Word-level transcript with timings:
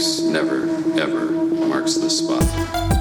Never, 0.00 0.62
ever 0.98 1.26
marks 1.26 1.96
the 1.96 2.08
spot. 2.08 2.99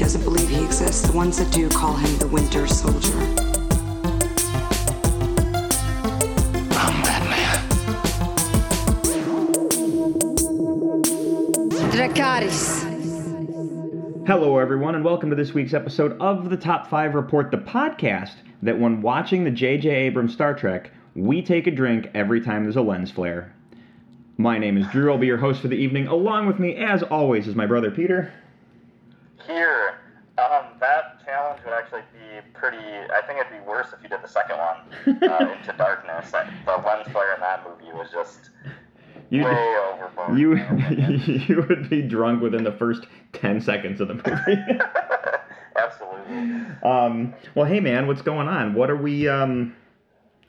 Doesn't 0.00 0.24
believe 0.24 0.48
he 0.48 0.64
exists. 0.64 1.06
The 1.06 1.12
ones 1.12 1.36
that 1.36 1.52
do 1.52 1.68
call 1.68 1.94
him 1.94 2.16
the 2.16 2.26
Winter 2.28 2.66
Soldier. 2.66 3.18
I'm 6.72 7.02
Batman. 7.02 7.60
Dracarys. 11.92 12.80
Hello, 14.26 14.56
everyone, 14.56 14.94
and 14.94 15.04
welcome 15.04 15.28
to 15.28 15.36
this 15.36 15.52
week's 15.52 15.74
episode 15.74 16.16
of 16.18 16.48
the 16.48 16.56
Top 16.56 16.88
5 16.88 17.14
Report, 17.14 17.50
the 17.50 17.58
podcast 17.58 18.36
that 18.62 18.80
when 18.80 19.02
watching 19.02 19.44
the 19.44 19.50
J.J. 19.50 19.90
Abrams 19.90 20.32
Star 20.32 20.54
Trek, 20.54 20.92
we 21.14 21.42
take 21.42 21.66
a 21.66 21.70
drink 21.70 22.08
every 22.14 22.40
time 22.40 22.62
there's 22.62 22.76
a 22.76 22.80
lens 22.80 23.10
flare. 23.10 23.54
My 24.38 24.56
name 24.56 24.78
is 24.78 24.86
Drew. 24.86 25.12
I'll 25.12 25.18
be 25.18 25.26
your 25.26 25.36
host 25.36 25.60
for 25.60 25.68
the 25.68 25.76
evening. 25.76 26.06
Along 26.06 26.46
with 26.46 26.58
me, 26.58 26.76
as 26.76 27.02
always, 27.02 27.46
is 27.46 27.54
my 27.54 27.66
brother 27.66 27.90
Peter. 27.90 28.32
Here, 29.50 29.98
um, 30.38 30.64
that 30.80 31.24
challenge 31.24 31.60
would 31.64 31.74
actually 31.74 32.02
be 32.12 32.40
pretty. 32.54 32.78
I 32.78 33.20
think 33.26 33.40
it'd 33.40 33.52
be 33.52 33.66
worse 33.68 33.88
if 33.92 34.02
you 34.02 34.08
did 34.08 34.22
the 34.22 34.28
second 34.28 34.56
one, 34.58 35.30
uh, 35.30 35.52
Into 35.58 35.74
Darkness. 35.76 36.30
The 36.30 36.82
lens 36.86 37.08
flare 37.10 37.34
in 37.34 37.40
that 37.40 37.64
movie 37.68 37.92
was 37.92 38.08
just 38.12 38.50
You, 39.30 39.44
way 39.44 39.76
overboard. 39.92 40.38
you, 40.38 40.52
in 40.52 40.78
my 40.78 40.86
opinion. 40.86 41.44
you 41.48 41.64
would 41.68 41.90
be 41.90 42.02
drunk 42.02 42.42
within 42.42 42.64
the 42.64 42.72
first 42.72 43.06
10 43.32 43.60
seconds 43.60 44.00
of 44.00 44.08
the 44.08 44.14
movie. 44.14 44.62
Absolutely. 45.76 46.66
Um, 46.82 47.34
well, 47.54 47.66
hey 47.66 47.80
man, 47.80 48.06
what's 48.06 48.22
going 48.22 48.48
on? 48.48 48.74
What 48.74 48.90
are 48.90 48.96
we? 48.96 49.28
Um, 49.28 49.74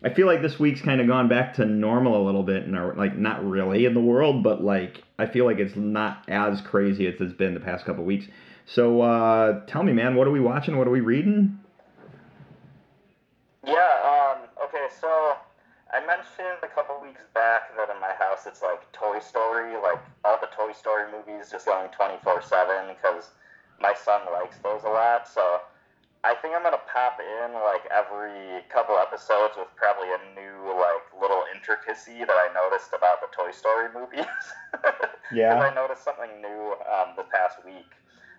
I 0.04 0.10
feel 0.10 0.26
like 0.26 0.42
this 0.42 0.60
week's 0.60 0.82
kind 0.82 1.00
of 1.00 1.08
gone 1.08 1.28
back 1.28 1.54
to 1.56 1.66
normal 1.66 2.22
a 2.22 2.24
little 2.26 2.44
bit, 2.44 2.64
in 2.64 2.76
our 2.76 2.94
like 2.96 3.16
not 3.18 3.48
really 3.48 3.86
in 3.86 3.94
the 3.94 4.00
world, 4.02 4.44
but 4.44 4.64
like 4.64 5.04
I 5.20 5.26
feel 5.28 5.46
like 5.46 5.60
it's 5.60 5.76
not 5.76 6.24
as 6.28 6.60
crazy 6.62 7.08
as 7.08 7.16
it's 7.20 7.34
been 7.34 7.54
the 7.54 7.60
past 7.60 7.86
couple 7.86 8.04
weeks. 8.04 8.26
So 8.66 9.02
uh, 9.02 9.66
tell 9.66 9.84
me, 9.84 9.94
man, 9.94 10.16
what 10.16 10.28
are 10.28 10.32
we 10.32 10.40
watching? 10.40 10.78
What 10.78 10.88
are 10.88 10.92
we 10.92 11.02
reading? 11.02 11.60
Yeah. 13.66 13.74
Um. 13.74 14.48
Okay. 14.66 14.88
So 15.00 15.36
I 15.94 16.00
mentioned 16.06 16.64
a 16.64 16.68
couple 16.68 17.00
weeks 17.02 17.22
back 17.34 17.76
that 17.78 17.94
in 17.94 18.00
my 18.00 18.14
house 18.18 18.46
it's 18.48 18.62
like 18.62 18.90
Toy 18.92 19.20
Story, 19.20 19.74
like 19.82 20.00
all 20.26 20.38
the 20.40 20.48
Toy 20.56 20.72
Story 20.74 21.12
movies 21.12 21.52
just 21.52 21.66
going 21.66 21.90
twenty 21.92 22.18
four 22.24 22.42
seven 22.42 22.96
because 22.96 23.30
my 23.80 23.94
son 23.94 24.22
likes 24.32 24.58
those 24.60 24.84
a 24.84 24.90
lot. 24.90 25.28
So 25.28 25.62
I 26.24 26.36
think 26.36 26.56
I'm 26.56 26.64
gonna 26.64 26.82
pop 26.92 27.20
in 27.20 27.54
like 27.54 27.86
every 27.92 28.62
couple 28.70 28.96
episodes 28.98 29.56
with 29.58 29.68
probably 29.76 30.10
a 30.10 30.22
new 30.38 30.70
like 30.78 31.06
little 31.20 31.44
intricacy 31.54 32.24
that 32.26 32.38
I 32.38 32.50
noticed 32.54 32.94
about 32.94 33.22
the 33.22 33.28
Toy 33.36 33.52
Story 33.52 33.90
movies. 33.94 34.26
Yeah. 35.34 35.60
I 35.60 35.74
noticed 35.74 36.04
something 36.04 36.42
new 36.42 36.76
um, 36.92 37.16
this 37.16 37.26
past 37.32 37.64
week. 37.66 37.88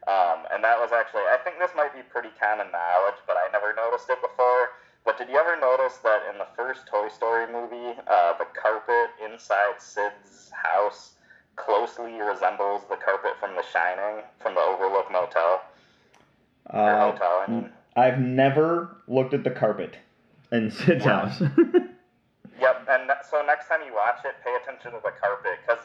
Um, 0.09 0.47
and 0.53 0.65
that 0.65 0.79
was 0.79 0.91
actually, 0.93 1.23
I 1.31 1.39
think 1.45 1.59
this 1.59 1.71
might 1.77 1.95
be 1.95 2.03
pretty 2.03 2.31
common 2.41 2.67
knowledge, 2.73 3.21
but 3.27 3.37
I 3.37 3.49
never 3.53 3.73
noticed 3.75 4.11
it 4.11 4.21
before. 4.21 4.71
But 5.05 5.19
did 5.19 5.29
you 5.29 5.37
ever 5.37 5.59
notice 5.59 5.99
that 5.99 6.23
in 6.31 6.39
the 6.39 6.47
first 6.57 6.87
Toy 6.87 7.09
Story 7.09 7.47
movie, 7.47 7.99
uh, 8.07 8.35
the 8.39 8.47
carpet 8.55 9.11
inside 9.25 9.79
Sid's 9.79 10.51
house 10.51 11.15
closely 11.57 12.21
resembles 12.21 12.83
the 12.89 12.97
carpet 12.97 13.33
from 13.39 13.55
The 13.55 13.63
Shining, 13.63 14.23
from 14.41 14.55
the 14.55 14.61
Overlook 14.61 15.11
Motel? 15.11 15.63
Or 16.71 16.81
Uh, 16.81 17.13
hotel, 17.13 17.45
I 17.47 17.51
mean. 17.51 17.73
I've 17.97 18.19
never 18.19 18.97
looked 19.07 19.35
at 19.35 19.45
the 19.45 19.51
carpet 19.51 19.99
in 20.51 20.71
Sid's 20.71 21.05
Yeah. 21.05 21.27
house. 21.27 21.43
Yep, 22.61 22.87
and 22.89 23.11
so 23.29 23.43
next 23.43 23.67
time 23.67 23.81
you 23.85 23.93
watch 23.93 24.25
it, 24.25 24.37
pay 24.45 24.55
attention 24.55 24.93
to 24.93 25.01
the 25.03 25.11
carpet 25.11 25.59
because 25.67 25.83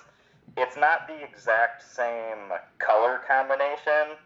it's 0.57 0.75
not 0.75 1.07
the 1.07 1.21
exact 1.21 1.85
same 1.85 2.51
color 2.79 3.21
combination, 3.29 4.17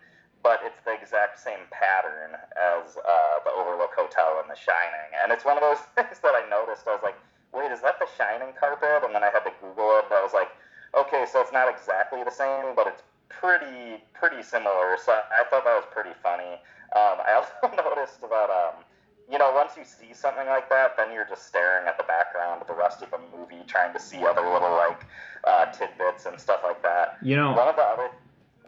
but 0.42 0.60
it's 0.64 0.80
the 0.86 0.96
exact 0.96 1.38
same 1.38 1.68
pattern 1.70 2.40
as 2.56 2.98
uh, 2.98 3.44
the 3.44 3.52
Overlook 3.52 3.92
Hotel 3.94 4.40
in 4.42 4.48
The 4.48 4.56
Shining. 4.56 5.12
And 5.22 5.32
it's 5.32 5.44
one 5.44 5.60
of 5.60 5.62
those 5.62 5.84
things 5.96 6.24
that 6.24 6.34
I 6.34 6.48
noticed. 6.50 6.88
I 6.88 6.96
was 6.96 7.04
like, 7.04 7.20
wait, 7.54 7.72
is 7.72 7.82
that 7.82 8.00
the 8.00 8.08
Shining 8.18 8.56
carpet? 8.58 9.04
And 9.04 9.14
then 9.14 9.24
I 9.24 9.30
had 9.30 9.44
to 9.44 9.54
Google 9.60 10.00
it, 10.00 10.08
and 10.08 10.16
I 10.16 10.24
was 10.24 10.34
like, 10.34 10.50
okay, 10.98 11.28
so 11.28 11.42
it's 11.42 11.52
not 11.52 11.68
exactly 11.68 12.24
the 12.24 12.32
same, 12.32 12.74
but 12.76 12.88
it's 12.88 13.04
pretty 13.30 14.04
pretty 14.14 14.44
similar. 14.44 14.96
So 15.04 15.12
I 15.12 15.44
thought 15.50 15.64
that 15.64 15.76
was 15.76 15.88
pretty 15.92 16.16
funny. 16.24 16.60
Um, 16.96 17.24
I 17.24 17.36
also 17.36 17.76
noticed 17.76 18.22
that 18.22 18.50
um, 18.52 18.84
you 19.30 19.38
know, 19.38 19.52
once 19.54 19.74
you 19.78 19.84
see 19.84 20.14
something 20.14 20.46
like 20.48 20.70
that, 20.70 20.96
then 20.98 21.12
you're 21.14 21.26
just 21.28 21.48
staring 21.48 21.88
at 21.88 21.98
the 21.98 22.04
background 22.04 22.62
of 22.62 22.68
the 22.68 22.74
rest 22.74 23.02
of 23.02 23.12
the 23.12 23.20
movie, 23.38 23.64
trying 23.68 23.94
to 23.94 24.00
see 24.00 24.26
other 24.26 24.42
little 24.42 24.72
like 24.72 25.06
uh, 25.46 25.66
tidbits 25.68 26.26
and 26.26 26.40
stuff 26.40 26.62
like 26.64 26.82
that. 26.84 27.18
you 27.22 27.36
know, 27.36 27.52
One 27.54 27.68
of 27.68 27.76
the 27.76 27.82
other. 27.84 28.10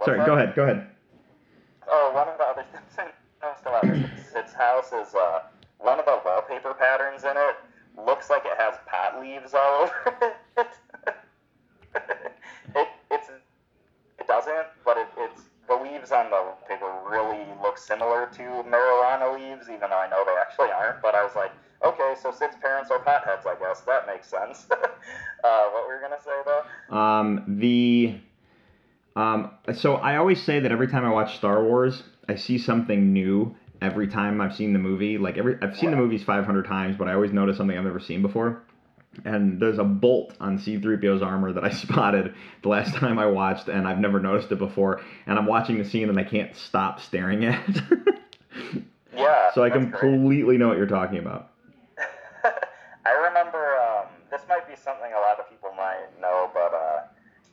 sorry, 0.05 0.17
that? 0.19 0.27
go 0.27 0.33
ahead, 0.35 0.55
go 0.55 0.63
ahead. 0.63 0.87
Oh, 1.87 2.11
one 2.13 2.27
of 2.29 2.37
the 2.37 2.43
other 2.45 2.65
things 2.95 2.97
I 2.97 3.45
noticed 3.45 3.65
about 3.65 3.83
Sid's 4.31 4.53
house 4.53 4.87
is 4.93 5.13
uh, 5.15 5.41
one 5.79 5.99
of 5.99 6.05
the 6.05 6.19
wallpaper 6.25 6.73
patterns 6.73 7.23
in 7.23 7.31
it 7.35 7.55
looks 8.05 8.29
like 8.29 8.43
it 8.45 8.57
has 8.57 8.75
pot 8.87 9.19
leaves 9.21 9.53
all 9.53 9.83
over 9.83 10.15
it. 10.57 10.67
it 12.75 12.87
it's 13.11 13.27
it 14.19 14.27
doesn't, 14.27 14.67
but 14.85 14.97
it, 14.97 15.07
it's 15.17 15.41
the 15.68 15.75
leaves 15.75 16.12
on 16.12 16.29
the 16.29 16.53
paper 16.68 16.91
really 17.07 17.46
look 17.62 17.78
similar 17.78 18.28
to 18.34 18.41
marijuana 18.68 19.34
leaves, 19.34 19.69
even 19.69 19.90
though 19.90 20.00
I 20.00 20.09
know 20.09 20.24
they 20.25 20.35
actually 20.41 20.72
aren't. 20.72 21.01
But 21.01 21.16
I 21.16 21.24
was 21.24 21.35
like, 21.35 21.51
okay, 21.84 22.16
so 22.22 22.31
Sid's 22.31 22.56
parents 22.62 22.91
are 22.91 23.00
potheads, 23.00 23.46
I 23.47 23.56
guess 23.59 23.81
that 23.81 24.07
makes 24.07 24.28
sense. 24.28 24.68
uh, 24.72 25.69
what 25.69 25.88
were 25.88 25.96
you 25.96 26.01
gonna 26.01 26.22
say 26.22 26.41
though? 26.46 26.96
Um, 26.96 27.44
the 27.59 28.16
um, 29.16 29.51
so 29.74 29.96
I 29.96 30.18
always 30.18 30.41
say 30.41 30.59
that 30.59 30.72
every 30.72 30.88
time 30.88 31.06
I 31.06 31.09
watch 31.09 31.35
Star 31.35 31.63
Wars, 31.63 32.03
I 32.28 32.35
see 32.35 32.57
something 32.57 33.13
new 33.13 33.56
every 33.81 34.07
time 34.07 34.41
I've 34.41 34.56
seen 34.56 34.74
the 34.74 34.80
movie. 34.80 35.18
Like 35.18 35.38
every 35.38 35.57
I've 35.62 35.78
seen 35.78 35.91
the 35.91 35.97
movies 35.97 36.24
500 36.24 36.66
times, 36.66 36.97
but 36.97 37.07
I 37.07 37.13
always 37.13 37.31
notice 37.31 37.57
something 37.57 37.78
I've 37.78 37.84
never 37.84 38.00
seen 38.00 38.22
before. 38.22 38.63
And 39.25 39.59
there's 39.59 39.78
a 39.78 39.84
bolt 39.84 40.34
on 40.40 40.57
C-3PO's 40.57 41.22
armor 41.22 41.53
that 41.53 41.63
I 41.63 41.69
spotted 41.84 42.34
the 42.62 42.69
last 42.69 42.96
time 42.96 43.19
I 43.19 43.28
watched, 43.28 43.68
and 43.68 43.88
I've 43.88 44.00
never 44.00 44.19
noticed 44.19 44.51
it 44.51 44.57
before. 44.57 45.01
And 45.28 45.38
I'm 45.38 45.46
watching 45.46 45.78
the 45.78 45.85
scene 45.85 46.09
and 46.09 46.19
I 46.19 46.24
can't 46.24 46.56
stop 46.56 47.00
staring 47.00 47.46
at 47.46 47.62
it. 47.68 48.16
Yeah. 49.16 49.51
so 49.53 49.63
I 49.63 49.69
that's 49.69 49.79
great. 49.91 50.00
completely 50.00 50.57
know 50.57 50.69
what 50.69 50.78
you're 50.78 50.88
talking 50.88 51.19
about. 51.19 51.51
I 53.06 53.12
remember 53.12 53.78
um, 53.78 54.07
this 54.31 54.41
might 54.50 54.68
be 54.68 54.75
something 54.75 55.12
a 55.13 55.19
lot 55.22 55.40
of 55.40 55.50
people 55.50 55.69
might 55.78 56.09
know, 56.19 56.50
but 56.53 56.74
uh, 56.74 57.01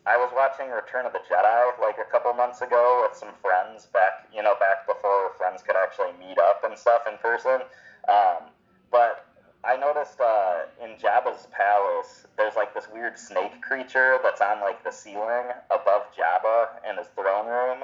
I 0.07 0.17
was 0.17 0.33
watching 0.35 0.71
Return 0.73 1.05
of 1.05 1.13
the 1.13 1.21
Jedi 1.31 1.79
like 1.81 1.97
a 1.99 2.11
couple 2.11 2.33
months 2.33 2.63
ago 2.63 3.07
with 3.07 3.17
some 3.17 3.29
friends 3.43 3.87
back, 3.93 4.27
you 4.35 4.43
know, 4.43 4.55
back 4.59 4.87
before 4.87 5.33
friends 5.37 5.63
could 5.63 5.77
actually 5.77 6.13
meet 6.19 6.39
up 6.39 6.65
and 6.65 6.79
stuff 6.79 7.03
in 7.07 7.19
person. 7.19 7.61
Um, 8.09 8.49
but 8.91 9.27
I 9.63 9.77
noticed 9.77 10.21
uh, 10.21 10.63
in 10.83 10.91
Jabba's 10.97 11.47
palace, 11.53 12.27
there's 12.37 12.57
like 12.57 12.73
this 12.75 12.87
weird 12.93 13.19
snake 13.19 13.61
creature 13.61 14.19
that's 14.23 14.41
on 14.41 14.61
like 14.61 14.83
the 14.85 14.91
ceiling 14.91 15.53
above 15.71 16.03
Jabba 16.17 16.69
in 16.89 16.97
his 16.97 17.07
throne 17.15 17.47
room. 17.47 17.79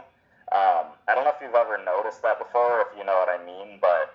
Um, 0.53 0.95
I 1.09 1.15
don't 1.15 1.25
know 1.25 1.31
if 1.31 1.37
you've 1.43 1.55
ever 1.55 1.79
noticed 1.85 2.23
that 2.23 2.39
before, 2.39 2.81
if 2.83 2.99
you 2.99 3.05
know 3.05 3.15
what 3.17 3.28
I 3.28 3.45
mean, 3.45 3.78
but 3.81 4.15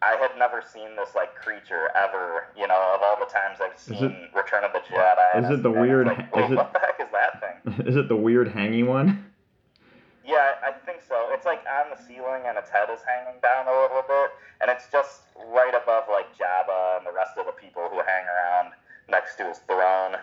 I 0.00 0.16
had 0.16 0.30
never 0.38 0.62
seen 0.62 0.96
this 0.96 1.10
like 1.14 1.34
creature 1.34 1.88
ever. 2.00 2.46
You 2.56 2.66
know, 2.68 2.94
of 2.94 3.00
all 3.02 3.18
the 3.18 3.30
times 3.30 3.58
I've 3.60 3.78
seen 3.78 4.04
it- 4.04 4.34
Return 4.34 4.64
of 4.64 4.72
the 4.72 4.78
Jedi. 4.80 5.44
is 5.44 5.50
it 5.58 5.62
the 5.62 5.70
weird- 5.70 6.06
Like, 6.06 6.18
is 6.36 6.50
it- 6.50 6.56
what 6.56 6.72
the 6.72 6.78
heck 6.78 7.00
is 7.00 7.08
that 7.12 7.40
thing? 7.40 7.86
Is 7.86 7.96
it 7.96 8.08
the 8.08 8.16
weird 8.16 8.48
hanging 8.48 8.86
one? 8.86 9.25
Yeah, 10.26 10.54
I 10.64 10.72
think 10.84 11.02
so. 11.06 11.28
It's 11.30 11.46
like 11.46 11.60
on 11.70 11.90
the 11.96 12.02
ceiling 12.02 12.42
and 12.46 12.58
its 12.58 12.70
head 12.70 12.88
is 12.92 13.00
hanging 13.06 13.40
down 13.40 13.68
a 13.68 13.70
little 13.70 14.02
bit, 14.06 14.30
and 14.60 14.70
it's 14.70 14.86
just 14.90 15.22
right 15.52 15.74
above 15.74 16.04
like 16.10 16.26
Jabba 16.36 16.98
and 16.98 17.06
the 17.06 17.12
rest 17.12 17.38
of 17.38 17.46
the 17.46 17.52
people 17.52 17.88
who 17.90 17.98
hang 17.98 18.24
around 18.26 18.72
next 19.08 19.36
to 19.36 19.44
his 19.44 19.58
throne. 19.58 20.16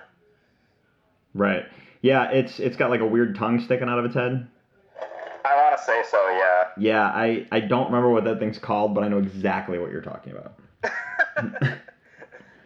Right. 1.33 1.65
Yeah, 2.01 2.29
it's 2.31 2.59
it's 2.59 2.75
got 2.75 2.89
like 2.89 2.99
a 2.99 3.05
weird 3.05 3.35
tongue 3.35 3.61
sticking 3.61 3.87
out 3.87 3.97
of 3.97 4.05
its 4.05 4.15
head. 4.15 4.47
I 5.45 5.55
want 5.55 5.77
to 5.77 5.83
say 5.83 6.03
so, 6.09 6.29
yeah. 6.29 6.63
Yeah, 6.77 7.03
I, 7.03 7.45
I 7.51 7.59
don't 7.59 7.87
remember 7.87 8.09
what 8.09 8.23
that 8.23 8.39
thing's 8.39 8.57
called, 8.57 8.95
but 8.95 9.03
I 9.03 9.09
know 9.09 9.17
exactly 9.17 9.77
what 9.77 9.91
you're 9.91 10.01
talking 10.01 10.33
about. 10.33 10.55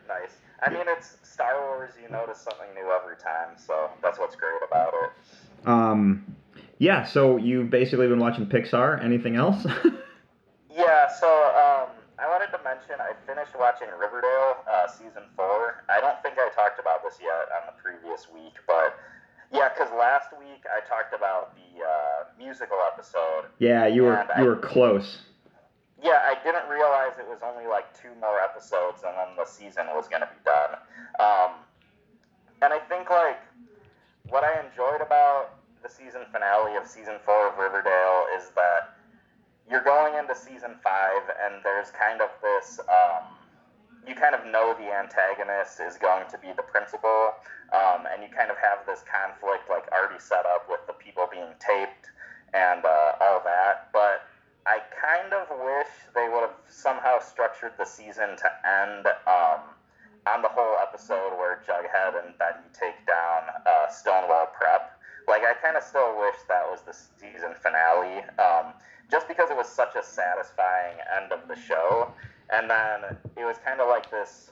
Nice. 0.07 0.37
I 0.61 0.69
mean, 0.69 0.85
it's 0.87 1.17
Star 1.23 1.59
Wars. 1.67 1.91
You 2.01 2.09
notice 2.09 2.39
something 2.39 2.67
new 2.73 2.89
every 2.91 3.17
time, 3.17 3.57
so 3.57 3.89
that's 4.01 4.17
what's 4.17 4.35
great 4.35 4.61
about 4.67 4.93
it. 4.93 5.67
Um, 5.67 6.36
Yeah, 6.79 7.05
so 7.05 7.37
you've 7.37 7.69
basically 7.69 8.07
been 8.07 8.19
watching 8.19 8.45
Pixar. 8.45 9.03
Anything 9.03 9.35
else? 9.35 9.65
Yeah, 10.77 11.09
so 11.09 11.25
um, 11.25 11.89
I 12.21 12.29
wanted 12.29 12.55
to 12.55 12.63
mention 12.63 13.01
I 13.01 13.17
finished 13.25 13.57
watching 13.57 13.87
Riverdale 13.97 14.61
uh, 14.69 14.85
season 14.87 15.23
four. 15.35 15.83
I 15.89 15.99
don't 15.99 16.21
think 16.21 16.37
I 16.37 16.53
talked 16.53 16.79
about 16.79 17.01
this 17.01 17.17
yet 17.19 17.49
on 17.57 17.65
the 17.65 17.81
previous 17.81 18.27
week, 18.31 18.53
but 18.67 18.93
yeah, 19.51 19.69
because 19.73 19.89
last 19.97 20.29
week 20.37 20.61
I 20.69 20.85
talked 20.87 21.15
about 21.17 21.57
the 21.57 21.81
uh, 21.81 22.29
musical 22.37 22.77
episode. 22.93 23.49
yeah, 23.57 23.87
you 23.87 24.03
were 24.03 24.23
you 24.37 24.45
were 24.45 24.55
close. 24.57 25.17
Yeah, 26.03 26.21
I 26.21 26.35
didn't 26.43 26.69
realize 26.69 27.17
it 27.17 27.27
was 27.27 27.41
only 27.41 27.65
like 27.65 27.89
two 27.99 28.13
more 28.21 28.39
episodes 28.39 29.01
and 29.01 29.17
then 29.17 29.33
the 29.35 29.49
season 29.49 29.87
was 29.95 30.07
going 30.07 30.21
to 30.21 30.29
be 30.29 30.41
done. 30.45 30.77
Um, 31.17 31.57
and 32.61 32.71
I 32.71 32.77
think 32.85 33.09
like 33.09 33.39
what 34.29 34.43
I 34.43 34.61
enjoyed 34.61 35.01
about 35.01 35.56
the 35.87 35.93
season 35.93 36.21
finale 36.31 36.75
of 36.75 36.85
season 36.85 37.15
four 37.23 37.47
of 37.47 37.57
Riverdale 37.57 38.25
is 38.35 38.51
that 38.55 38.99
you're 39.69 39.83
going 39.83 40.15
into 40.19 40.35
season 40.35 40.75
five 40.83 41.23
and 41.43 41.63
there's 41.63 41.91
kind 41.91 42.19
of 42.19 42.29
this 42.43 42.79
um, 42.91 43.23
you 44.07 44.15
kind 44.15 44.35
of 44.35 44.43
know 44.51 44.75
the 44.75 44.91
antagonist 44.91 45.79
is 45.79 45.95
going 45.95 46.27
to 46.27 46.37
be 46.39 46.51
the 46.55 46.63
principal 46.63 47.31
um, 47.71 48.03
and 48.11 48.23
you 48.23 48.27
kind 48.35 48.51
of 48.51 48.57
have 48.59 48.83
this 48.85 49.03
conflict 49.07 49.69
like 49.69 49.87
already 49.95 50.19
set 50.19 50.43
up 50.45 50.67
with 50.67 50.83
the 50.87 50.93
people 50.93 51.27
being 51.31 51.55
taped 51.59 52.11
and 52.53 52.83
uh, 52.83 53.23
all 53.23 53.41
that. 53.43 53.87
But 53.93 54.27
i 54.67 54.83
kind 54.91 55.31
of 55.31 55.47
wish 55.63 55.91
they 56.15 56.27
would 56.27 56.43
have 56.43 56.59
somehow 56.67 57.19
structured 57.19 57.71
the 57.79 57.85
season 57.87 58.35
to 58.35 58.47
end 58.67 59.07
um, 59.23 59.63
on 60.27 60.43
the 60.43 60.51
whole 60.51 60.75
episode 60.83 61.31
where 61.39 61.63
jughead 61.63 62.19
and 62.19 62.35
betty 62.37 62.67
take 62.75 62.99
down 63.07 63.47
uh, 63.63 63.87
stonewall 63.87 64.51
prep 64.51 64.96
like 65.27 65.43
i 65.43 65.53
kind 65.61 65.75
of 65.75 65.83
still 65.83 66.17
wish 66.19 66.35
that 66.47 66.63
was 66.69 66.81
the 66.81 66.93
season 66.93 67.53
finale 67.61 68.23
um, 68.39 68.73
just 69.09 69.27
because 69.27 69.49
it 69.49 69.57
was 69.57 69.67
such 69.67 69.95
a 69.95 70.03
satisfying 70.03 70.97
end 71.15 71.31
of 71.31 71.47
the 71.47 71.55
show. 71.55 72.11
And 72.51 72.69
then 72.69 73.17
it 73.35 73.45
was 73.45 73.57
kind 73.63 73.81
of 73.81 73.87
like 73.87 74.09
this 74.11 74.51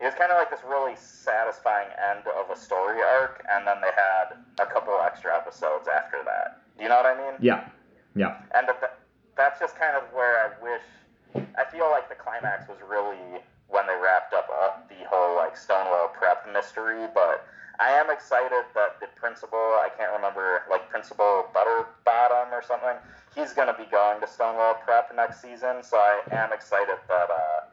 it 0.00 0.04
was 0.04 0.14
kind 0.14 0.32
of 0.32 0.38
like 0.38 0.50
this 0.50 0.60
really 0.66 0.96
satisfying 0.96 1.88
end 2.10 2.24
of 2.26 2.48
a 2.48 2.58
story 2.58 3.02
arc 3.02 3.44
and 3.52 3.66
then 3.66 3.76
they 3.82 3.92
had 3.92 4.38
a 4.58 4.66
couple 4.66 4.94
extra 5.04 5.36
episodes 5.36 5.88
after 5.88 6.24
that. 6.24 6.62
Do 6.76 6.84
you 6.84 6.88
know 6.88 6.96
what 6.96 7.06
i 7.06 7.14
mean? 7.14 7.34
Yeah, 7.38 7.68
yeah, 8.16 8.40
and 8.54 8.66
that, 8.66 8.98
that's 9.36 9.60
just 9.60 9.78
kind 9.78 9.94
of 9.94 10.04
where 10.14 10.40
i 10.40 10.62
wish 10.62 11.44
i 11.58 11.64
feel 11.70 11.90
like 11.90 12.08
the 12.08 12.14
climax 12.14 12.66
was 12.66 12.78
really 12.88 13.44
when 13.68 13.86
they 13.86 13.94
wrapped 14.02 14.32
up 14.32 14.48
uh, 14.48 14.70
the 14.88 15.04
whole 15.06 15.36
like 15.36 15.54
stonewall 15.54 16.08
prep 16.08 16.48
mystery 16.50 17.06
but 17.14 17.46
i 17.80 17.90
am 17.90 18.10
excited 18.10 18.64
that 18.74 19.00
the 19.00 19.06
principal 19.16 19.58
i 19.80 19.88
can't 19.96 20.12
remember 20.12 20.62
like 20.70 20.88
principal 20.90 21.46
butterbottom 21.54 22.52
or 22.52 22.62
something 22.66 22.96
he's 23.34 23.52
going 23.52 23.68
to 23.68 23.74
be 23.74 23.88
going 23.90 24.20
to 24.20 24.26
stonewall 24.26 24.74
prep 24.84 25.10
next 25.16 25.42
season 25.42 25.82
so 25.82 25.96
i 25.96 26.20
am 26.32 26.52
excited 26.52 26.96
that 27.08 27.28
uh, 27.30 27.66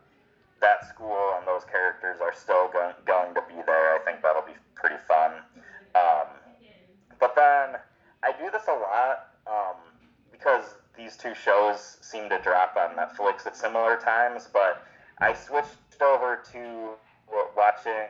that 0.60 0.88
school 0.90 1.36
and 1.38 1.46
those 1.46 1.64
characters 1.66 2.18
are 2.20 2.34
still 2.34 2.68
going, 2.74 2.94
going 3.06 3.34
to 3.36 3.42
be 3.48 3.62
there 3.66 3.94
i 3.94 4.00
think 4.06 4.22
that'll 4.22 4.42
be 4.48 4.58
pretty 4.76 4.98
fun 5.08 5.32
um, 5.96 6.28
but 7.20 7.36
then 7.36 7.80
I 8.24 8.32
do 8.38 8.50
this 8.52 8.68
a 8.68 8.74
lot 8.74 9.30
um, 9.48 9.76
because 10.32 10.76
these 10.96 11.18
two 11.18 11.34
shows 11.34 11.98
seem 12.02 12.30
to 12.30 12.40
drop 12.40 12.76
on 12.78 12.96
Netflix 12.96 13.46
at 13.46 13.56
similar 13.56 13.98
times. 13.98 14.50
But 14.52 14.84
I 15.20 15.34
switched 15.34 16.02
over 16.02 16.42
to 16.52 16.90
watching, 17.56 18.10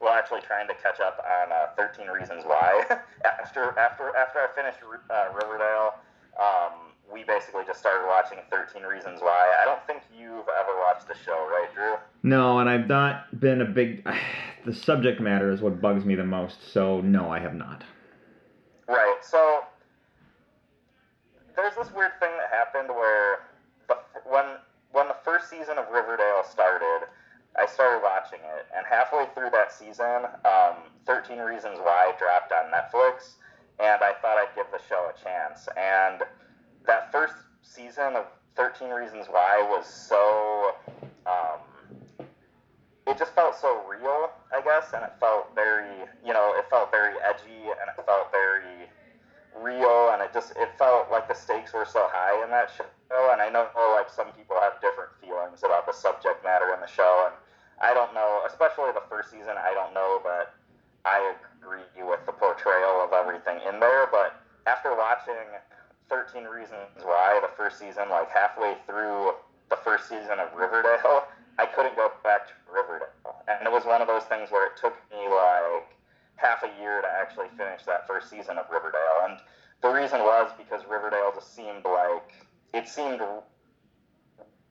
well, 0.00 0.12
actually 0.12 0.40
trying 0.40 0.68
to 0.68 0.74
catch 0.74 1.00
up 1.00 1.24
on 1.24 1.52
uh, 1.52 1.66
13 1.76 2.08
Reasons 2.08 2.44
Why. 2.44 2.84
after 3.24 3.78
after 3.78 4.14
after 4.16 4.38
I 4.38 4.48
finished 4.54 4.78
uh, 5.10 5.26
Riverdale, 5.34 5.94
um, 6.38 6.92
we 7.12 7.24
basically 7.24 7.64
just 7.66 7.80
started 7.80 8.06
watching 8.06 8.38
13 8.50 8.82
Reasons 8.82 9.20
Why. 9.20 9.54
I 9.60 9.64
don't 9.64 9.84
think 9.86 10.02
you've 10.18 10.48
ever 10.48 10.78
watched 10.80 11.08
the 11.08 11.14
show, 11.24 11.46
right, 11.48 11.68
Drew? 11.74 11.94
no, 12.22 12.58
and 12.58 12.68
I've 12.68 12.88
not 12.88 13.40
been 13.40 13.60
a 13.60 13.66
big. 13.66 14.06
The 14.64 14.72
subject 14.72 15.20
matter 15.20 15.52
is 15.52 15.60
what 15.60 15.82
bugs 15.82 16.06
me 16.06 16.14
the 16.14 16.24
most. 16.24 16.72
So 16.72 17.02
no, 17.02 17.30
I 17.30 17.38
have 17.38 17.54
not. 17.54 17.84
Right. 18.88 19.18
So 19.20 19.60
there's 21.54 21.74
this 21.74 21.92
weird 21.94 22.12
thing 22.18 22.30
that 22.38 22.48
happened 22.50 22.88
where 22.88 23.40
the, 23.88 23.98
when 24.24 24.44
when 24.92 25.08
the 25.08 25.16
first 25.22 25.50
season 25.50 25.76
of 25.76 25.84
Riverdale 25.92 26.44
started, 26.48 27.08
I 27.58 27.66
started 27.66 28.02
watching 28.02 28.40
it, 28.40 28.66
and 28.76 28.84
halfway 28.86 29.26
through 29.34 29.50
that 29.50 29.72
season, 29.72 30.26
um, 30.44 30.90
13 31.06 31.38
Reasons 31.38 31.78
Why 31.78 32.12
dropped 32.18 32.52
on 32.52 32.70
Netflix, 32.72 33.34
and 33.78 34.02
I 34.02 34.12
thought 34.20 34.38
I'd 34.38 34.54
give 34.56 34.66
the 34.72 34.80
show 34.88 35.10
a 35.10 35.24
chance. 35.24 35.68
And 35.76 36.22
that 36.86 37.12
first 37.12 37.34
season 37.62 38.16
of 38.16 38.26
13 38.56 38.90
Reasons 38.90 39.26
Why 39.30 39.62
was 39.68 39.86
so. 39.86 40.74
Um, 41.26 41.60
it 43.06 43.18
just 43.18 43.34
felt 43.34 43.54
so 43.54 43.84
real, 43.86 44.32
I 44.52 44.62
guess, 44.62 44.92
and 44.94 45.04
it 45.04 45.12
felt 45.20 45.54
very, 45.54 46.08
you 46.24 46.32
know, 46.32 46.54
it 46.56 46.64
felt 46.70 46.90
very 46.90 47.12
edgy 47.20 47.68
and 47.68 47.86
it 47.86 48.06
felt 48.06 48.32
very 48.32 48.88
real, 49.60 50.10
and 50.12 50.22
it 50.22 50.32
just 50.32 50.52
it 50.56 50.70
felt 50.78 51.10
like 51.10 51.28
the 51.28 51.34
stakes 51.34 51.72
were 51.72 51.84
so 51.84 52.08
high 52.10 52.42
in 52.42 52.50
that 52.50 52.70
show. 52.76 52.88
And 53.32 53.40
I 53.40 53.50
know 53.50 53.68
like 53.94 54.08
some 54.10 54.32
people 54.32 54.56
have 54.58 54.80
different 54.80 55.10
feelings 55.20 55.62
about 55.62 55.86
the 55.86 55.92
subject 55.92 56.42
matter 56.42 56.72
in 56.72 56.80
the 56.80 56.88
show, 56.88 57.28
and 57.28 57.34
I 57.82 57.94
don't 57.94 58.14
know, 58.14 58.42
especially 58.46 58.92
the 58.92 59.04
first 59.08 59.30
season. 59.30 59.54
I 59.58 59.74
don't 59.74 59.94
know 59.94 60.20
that 60.24 60.54
I 61.04 61.34
agree 61.60 62.02
with 62.02 62.20
the 62.26 62.32
portrayal 62.32 63.02
of 63.02 63.12
everything 63.12 63.60
in 63.68 63.80
there, 63.80 64.08
but 64.10 64.40
after 64.66 64.96
watching 64.96 65.48
13 66.08 66.44
Reasons 66.44 67.02
Why, 67.02 67.40
the 67.42 67.50
first 67.56 67.78
season, 67.78 68.08
like 68.10 68.30
halfway 68.30 68.76
through 68.86 69.32
the 69.70 69.76
first 69.84 70.08
season 70.08 70.38
of 70.40 70.52
Riverdale, 70.54 71.24
I 71.58 71.66
couldn't 71.66 71.96
go 71.96 72.10
back 72.22 72.48
to 72.48 72.54
Riverdale. 72.72 73.08
And 73.46 73.66
it 73.66 73.72
was 73.72 73.84
one 73.84 74.02
of 74.02 74.08
those 74.08 74.24
things 74.24 74.50
where 74.50 74.66
it 74.66 74.76
took 74.80 74.94
me 75.10 75.28
like 75.28 75.94
half 76.36 76.64
a 76.64 76.80
year 76.80 77.00
to 77.00 77.08
actually 77.08 77.48
finish 77.56 77.84
that 77.84 78.06
first 78.06 78.28
season 78.28 78.58
of 78.58 78.66
Riverdale. 78.70 79.28
And 79.28 79.38
the 79.82 79.88
reason 79.88 80.20
was 80.20 80.50
because 80.58 80.82
Riverdale 80.88 81.32
just 81.34 81.54
seemed 81.54 81.84
like 81.84 82.32
it 82.72 82.88
seemed 82.88 83.20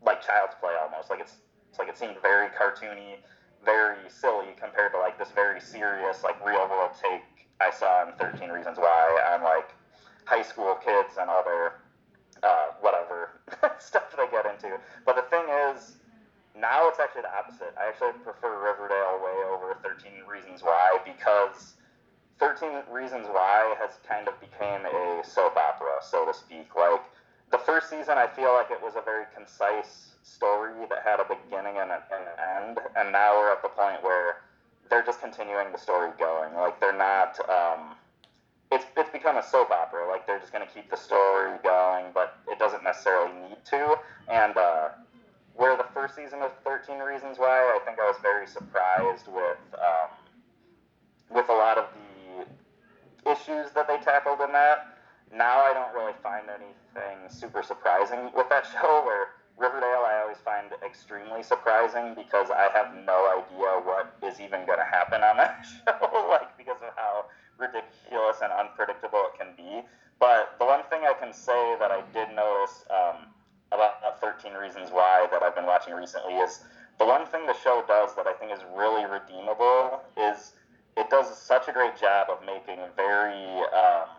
like 0.06 0.22
child's 0.26 0.56
play 0.60 0.74
almost. 0.82 1.10
Like 1.10 1.22
it's, 1.22 1.38
like 1.80 1.90
it 1.90 1.98
seemed 1.98 2.16
very 2.22 2.50
cartoony, 2.50 3.18
very 3.64 4.10
silly 4.10 4.56
compared 4.60 4.92
to 4.94 5.00
like 5.00 5.18
this 5.18 5.32
very 5.32 5.60
serious, 5.60 6.24
like 6.24 6.44
real 6.46 6.68
world 6.70 6.92
take 7.02 7.22
I 7.62 7.72
saw 7.72 8.08
in 8.08 8.14
13 8.18 8.50
Reasons 8.50 8.78
Why 8.78 9.34
on 9.34 9.44
like 9.44 9.70
high 10.26 10.42
school 10.44 10.76
kids 10.76 11.16
and 11.20 11.30
all 11.30 11.44
their 11.44 11.80
uh, 12.42 12.76
whatever 12.82 13.40
stuff 13.80 14.12
that 14.12 14.18
they 14.18 14.30
get 14.32 14.46
into. 14.46 14.78
But 15.06 15.16
the 15.16 15.24
thing 15.24 15.46
is, 15.72 15.96
now 16.60 16.88
it's 16.90 17.00
actually 17.00 17.24
the 17.24 17.36
opposite. 17.36 17.74
I 17.80 17.88
actually 17.88 18.14
prefer 18.24 18.52
Riverdale 18.60 19.20
way 19.24 19.38
over 19.50 19.78
13 19.82 20.28
Reasons 20.28 20.62
Why 20.62 21.00
because 21.06 21.76
13 22.40 22.84
Reasons 22.92 23.28
Why 23.32 23.76
has 23.80 23.98
kind 24.08 24.28
of 24.28 24.40
became 24.40 24.86
a 24.86 25.24
soap 25.24 25.56
opera, 25.56 26.02
so 26.02 26.26
to 26.26 26.34
speak. 26.34 26.76
Like 26.76 27.02
the 27.52 27.58
first 27.58 27.90
season, 27.90 28.18
I 28.18 28.28
feel 28.28 28.54
like 28.54 28.72
it 28.72 28.82
was 28.82 28.96
a 28.96 29.02
very 29.02 29.26
concise 29.34 30.13
story 30.24 30.74
that 30.90 31.04
had 31.04 31.20
a 31.20 31.26
beginning 31.28 31.78
and, 31.78 31.92
an 31.92 32.02
end, 32.58 32.80
and 32.96 33.12
now 33.12 33.38
we're 33.38 33.52
at 33.52 33.62
the 33.62 33.70
point 33.70 34.02
where 34.02 34.38
they're 34.90 35.04
just 35.04 35.22
continuing 35.22 35.72
the 35.72 35.78
story 35.78 36.12
going. 36.18 36.54
Like 36.56 36.80
they're 36.80 36.98
not. 36.98 37.38
Um, 37.50 37.96
it's 38.72 38.86
it's 38.98 39.10
become 39.12 39.38
a 39.38 39.44
soap 39.44 39.72
opera. 39.72 40.08
Like 40.08 40.26
they're 40.26 40.40
just 40.40 40.52
going 40.52 40.66
to 40.66 40.74
keep 40.74 40.90
the 40.90 40.98
story 40.98 41.58
going, 41.64 42.06
but 42.14 42.38
it 42.50 42.58
doesn't 42.58 42.84
necessarily 42.84 43.34
need 43.50 43.58
to. 43.66 43.96
And 44.30 44.58
uh, 44.58 44.90
where 45.56 45.78
the 45.78 45.86
first 45.94 46.16
season 46.16 46.42
of 46.42 46.52
13 46.64 47.00
Reasons 47.00 47.38
Why, 47.38 47.60
I 47.60 47.80
think 47.86 48.00
I 48.00 48.06
was 48.06 48.18
very 48.22 48.48
surprised 48.48 49.28
with 49.28 49.62
um, 49.74 50.10
with 51.30 51.50
a 51.50 51.54
lot 51.54 51.78
of 51.78 51.86
the 51.94 53.32
issues 53.32 53.72
that 53.72 53.88
they 53.88 53.98
tackled 53.98 54.42
in 54.42 54.52
that. 54.54 54.98
Now 55.36 55.60
I 55.60 55.74
don't 55.74 55.94
really 55.94 56.14
find 56.22 56.46
anything 56.50 57.18
super 57.30 57.64
surprising 57.64 58.32
with 58.36 58.50
that 58.50 58.66
show. 58.74 59.04
Where 59.06 59.28
Riverdale, 59.58 60.04
I 60.06 60.22
always 60.24 60.38
find 60.44 60.72
extremely 60.86 61.44
surprising 61.44 62.16
because 62.16 62.50
I 62.50 62.70
have 62.74 62.96
no 63.06 63.16
idea 63.38 63.82
what 63.86 64.16
is 64.24 64.40
even 64.40 64.66
going 64.66 64.80
to 64.80 64.90
happen 64.90 65.22
on 65.22 65.38
that 65.38 65.66
show, 65.86 66.28
like 66.30 66.58
because 66.58 66.82
of 66.82 66.94
how 66.96 67.26
ridiculous 67.58 68.42
and 68.42 68.52
unpredictable 68.52 69.22
it 69.32 69.38
can 69.38 69.54
be. 69.56 69.86
But 70.20 70.56
the 70.60 70.66
one 70.66 70.82
thing 70.90 71.02
I 71.04 71.14
can 71.14 71.34
say 71.34 71.76
that 71.80 71.92
I 71.92 72.02
did 72.14 72.36
notice 72.36 72.86
um, 72.90 73.28
about 73.72 74.20
13 74.22 74.54
Reasons 74.54 74.90
Why 74.92 75.28
that 75.32 75.44
I've 75.44 75.56
been 75.56 75.66
watching 75.66 75.94
recently 75.94 76.34
is 76.36 76.62
the 77.00 77.06
one 77.06 77.26
thing 77.28 77.46
the 77.46 77.58
show 77.64 77.84
does 77.88 78.16
that 78.16 78.28
I 78.28 78.34
think 78.34 78.52
is 78.52 78.64
really 78.76 79.06
redeemable 79.06 80.02
is 80.18 80.54
it 80.98 81.10
does 81.10 81.36
such 81.38 81.68
a 81.68 81.74
great 81.74 81.98
job 82.00 82.28
of 82.30 82.46
making 82.46 82.80
very 82.96 83.62
um, 83.74 84.10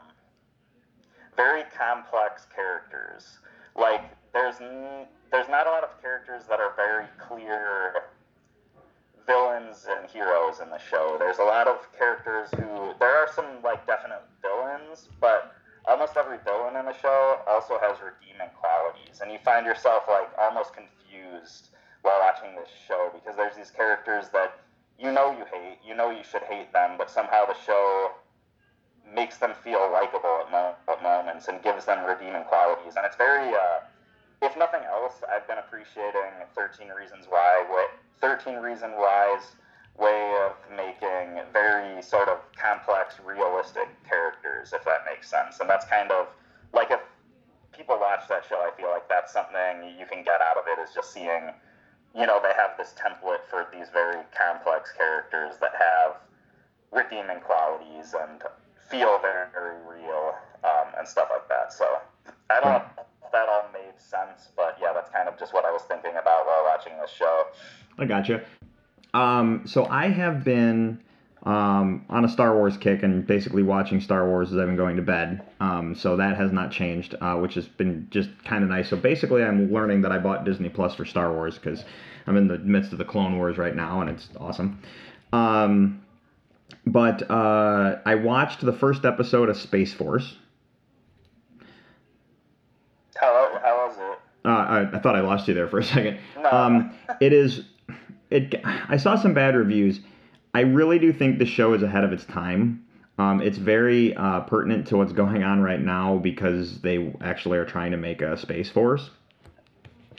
very 1.36 1.62
complex 1.76 2.46
characters. 2.54 3.38
Like 3.76 4.02
there's 4.34 4.60
n- 4.60 5.06
there's 5.30 5.48
not 5.48 5.66
a 5.66 5.70
lot 5.70 5.84
of 5.84 5.90
characters 6.02 6.42
that 6.48 6.60
are 6.60 6.74
very 6.76 7.06
clear 7.18 7.94
villains 9.26 9.86
and 9.88 10.10
heroes 10.10 10.60
in 10.60 10.68
the 10.68 10.78
show. 10.78 11.16
There's 11.18 11.38
a 11.38 11.44
lot 11.44 11.66
of 11.66 11.78
characters 11.96 12.50
who 12.50 12.92
there 12.98 13.14
are 13.16 13.28
some 13.34 13.46
like 13.62 13.86
definite 13.86 14.22
villains, 14.42 15.08
but 15.20 15.54
almost 15.86 16.16
every 16.16 16.38
villain 16.44 16.76
in 16.76 16.84
the 16.84 16.92
show 17.00 17.38
also 17.48 17.78
has 17.80 17.96
redeeming 18.02 18.50
qualities, 18.60 19.20
and 19.22 19.32
you 19.32 19.38
find 19.44 19.64
yourself 19.64 20.02
like 20.08 20.28
almost 20.38 20.74
confused 20.74 21.70
while 22.02 22.20
watching 22.20 22.54
this 22.56 22.68
show 22.86 23.10
because 23.14 23.36
there's 23.36 23.56
these 23.56 23.70
characters 23.70 24.26
that 24.32 24.58
you 24.98 25.10
know 25.10 25.30
you 25.32 25.44
hate, 25.50 25.78
you 25.86 25.94
know 25.94 26.10
you 26.10 26.22
should 26.22 26.42
hate 26.42 26.72
them, 26.72 26.96
but 26.98 27.08
somehow 27.10 27.46
the 27.46 27.56
show 27.64 28.10
makes 29.14 29.38
them 29.38 29.52
feel 29.62 29.90
likable 29.92 30.42
at, 30.44 30.50
mo- 30.50 30.74
at 30.88 31.02
moments 31.02 31.48
and 31.48 31.62
gives 31.62 31.84
them 31.86 32.04
redeeming 32.04 32.44
qualities, 32.44 32.94
and 32.96 33.06
it's 33.06 33.16
very. 33.16 33.54
Uh, 33.54 33.80
if 34.44 34.56
nothing 34.56 34.82
else, 34.84 35.14
I've 35.24 35.48
been 35.48 35.58
appreciating 35.58 36.44
13 36.54 36.88
Reasons 36.88 37.26
Why, 37.28 37.64
what 37.68 37.90
13 38.20 38.56
Reason 38.56 38.90
Why's 38.90 39.56
way 39.98 40.36
of 40.44 40.52
making 40.76 41.40
very 41.52 42.02
sort 42.02 42.28
of 42.28 42.38
complex, 42.56 43.16
realistic 43.24 43.88
characters, 44.08 44.72
if 44.72 44.84
that 44.84 45.04
makes 45.06 45.30
sense. 45.30 45.60
And 45.60 45.70
that's 45.70 45.86
kind 45.86 46.10
of 46.10 46.26
like 46.72 46.90
if 46.90 47.00
people 47.72 47.98
watch 47.98 48.28
that 48.28 48.44
show, 48.48 48.56
I 48.56 48.70
feel 48.76 48.90
like 48.90 49.08
that's 49.08 49.32
something 49.32 49.96
you 49.98 50.06
can 50.06 50.22
get 50.24 50.40
out 50.40 50.58
of 50.58 50.64
it 50.66 50.80
is 50.82 50.94
just 50.94 51.12
seeing, 51.12 51.54
you 52.14 52.26
know, 52.26 52.40
they 52.42 52.52
have 52.54 52.76
this 52.76 52.94
template 52.98 53.46
for 53.48 53.66
these 53.72 53.86
very 53.92 54.22
complex 54.36 54.90
characters 54.96 55.54
that 55.60 55.72
have 55.78 56.16
redeeming 56.92 57.40
qualities 57.40 58.14
and 58.20 58.42
feel 58.90 59.18
very, 59.20 59.46
very 59.52 59.78
real 59.88 60.34
um, 60.64 60.92
and 60.98 61.06
stuff 61.06 61.28
like 61.32 61.48
that. 61.48 61.72
So 61.72 61.86
I 62.50 62.60
don't 62.60 62.93
sense, 63.98 64.48
but 64.56 64.78
yeah, 64.80 64.92
that's 64.92 65.10
kind 65.10 65.28
of 65.28 65.38
just 65.38 65.52
what 65.52 65.64
I 65.64 65.70
was 65.70 65.82
thinking 65.82 66.12
about 66.12 66.46
while 66.46 66.64
watching 66.64 66.92
this 67.00 67.10
show. 67.10 67.44
I 67.98 68.04
gotcha. 68.06 68.42
Um, 69.12 69.62
so 69.66 69.86
I 69.86 70.08
have 70.08 70.44
been 70.44 71.00
um, 71.44 72.04
on 72.08 72.24
a 72.24 72.28
Star 72.28 72.56
Wars 72.56 72.76
kick 72.76 73.02
and 73.02 73.26
basically 73.26 73.62
watching 73.62 74.00
Star 74.00 74.26
Wars 74.26 74.50
as 74.50 74.58
I've 74.58 74.66
been 74.66 74.76
going 74.76 74.96
to 74.96 75.02
bed. 75.02 75.42
Um, 75.60 75.94
so 75.94 76.16
that 76.16 76.36
has 76.36 76.52
not 76.52 76.72
changed, 76.72 77.14
uh, 77.20 77.36
which 77.36 77.54
has 77.54 77.66
been 77.66 78.08
just 78.10 78.30
kind 78.44 78.64
of 78.64 78.70
nice. 78.70 78.88
So 78.88 78.96
basically, 78.96 79.42
I'm 79.42 79.72
learning 79.72 80.02
that 80.02 80.12
I 80.12 80.18
bought 80.18 80.44
Disney 80.44 80.68
Plus 80.68 80.94
for 80.94 81.04
Star 81.04 81.32
Wars 81.32 81.56
because 81.56 81.84
I'm 82.26 82.36
in 82.36 82.48
the 82.48 82.58
midst 82.58 82.92
of 82.92 82.98
the 82.98 83.04
Clone 83.04 83.36
Wars 83.36 83.58
right 83.58 83.76
now, 83.76 84.00
and 84.00 84.10
it's 84.10 84.28
awesome. 84.38 84.82
Um, 85.32 86.02
but 86.86 87.30
uh, 87.30 87.98
I 88.04 88.14
watched 88.14 88.64
the 88.64 88.72
first 88.72 89.04
episode 89.04 89.48
of 89.48 89.56
Space 89.56 89.92
Force. 89.92 90.36
How, 93.16 93.58
how 93.62 93.86
was 93.86 93.96
it? 93.98 94.18
Uh, 94.46 94.63
I, 94.74 94.96
I 94.96 94.98
thought 94.98 95.16
I 95.16 95.20
lost 95.20 95.48
you 95.48 95.54
there 95.54 95.68
for 95.68 95.78
a 95.78 95.84
second. 95.84 96.18
No. 96.40 96.50
Um, 96.50 96.94
it 97.20 97.32
is. 97.32 97.62
It. 98.30 98.60
I 98.64 98.96
saw 98.96 99.16
some 99.16 99.34
bad 99.34 99.56
reviews. 99.56 100.00
I 100.52 100.60
really 100.60 100.98
do 100.98 101.12
think 101.12 101.38
the 101.38 101.46
show 101.46 101.72
is 101.74 101.82
ahead 101.82 102.04
of 102.04 102.12
its 102.12 102.24
time. 102.24 102.84
Um, 103.18 103.40
it's 103.40 103.58
very 103.58 104.14
uh, 104.14 104.40
pertinent 104.40 104.88
to 104.88 104.96
what's 104.96 105.12
going 105.12 105.42
on 105.42 105.62
right 105.62 105.80
now 105.80 106.18
because 106.18 106.80
they 106.80 107.14
actually 107.20 107.58
are 107.58 107.64
trying 107.64 107.92
to 107.92 107.96
make 107.96 108.22
a 108.22 108.36
space 108.36 108.68
force. 108.68 109.10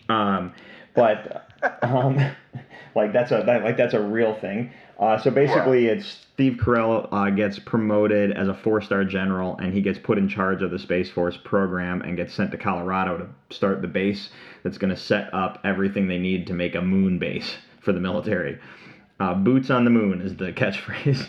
Um, 0.09 0.53
but 0.95 1.44
um, 1.81 2.17
like 2.95 3.13
that's 3.13 3.31
a 3.31 3.43
that, 3.45 3.63
like 3.63 3.77
that's 3.77 3.93
a 3.93 4.01
real 4.01 4.35
thing. 4.35 4.71
Uh, 4.99 5.17
so 5.17 5.29
basically, 5.29 5.87
it's 5.87 6.25
Steve 6.33 6.53
Carell 6.53 7.09
uh, 7.11 7.29
gets 7.29 7.59
promoted 7.59 8.31
as 8.31 8.47
a 8.47 8.53
four-star 8.53 9.03
general, 9.03 9.57
and 9.57 9.73
he 9.73 9.81
gets 9.81 9.99
put 9.99 10.17
in 10.17 10.29
charge 10.29 10.61
of 10.61 10.71
the 10.71 10.79
Space 10.79 11.09
Force 11.09 11.37
program 11.43 12.01
and 12.01 12.15
gets 12.15 12.33
sent 12.33 12.51
to 12.51 12.57
Colorado 12.57 13.17
to 13.17 13.55
start 13.55 13.81
the 13.81 13.89
base 13.89 14.29
that's 14.63 14.77
going 14.77 14.89
to 14.89 14.99
set 14.99 15.33
up 15.33 15.59
everything 15.65 16.07
they 16.07 16.17
need 16.17 16.47
to 16.47 16.53
make 16.53 16.75
a 16.75 16.81
moon 16.81 17.19
base 17.19 17.57
for 17.81 17.91
the 17.91 17.99
military. 17.99 18.57
Uh, 19.19 19.33
boots 19.33 19.69
on 19.69 19.83
the 19.83 19.89
moon 19.89 20.21
is 20.21 20.37
the 20.37 20.51
catchphrase. 20.53 21.27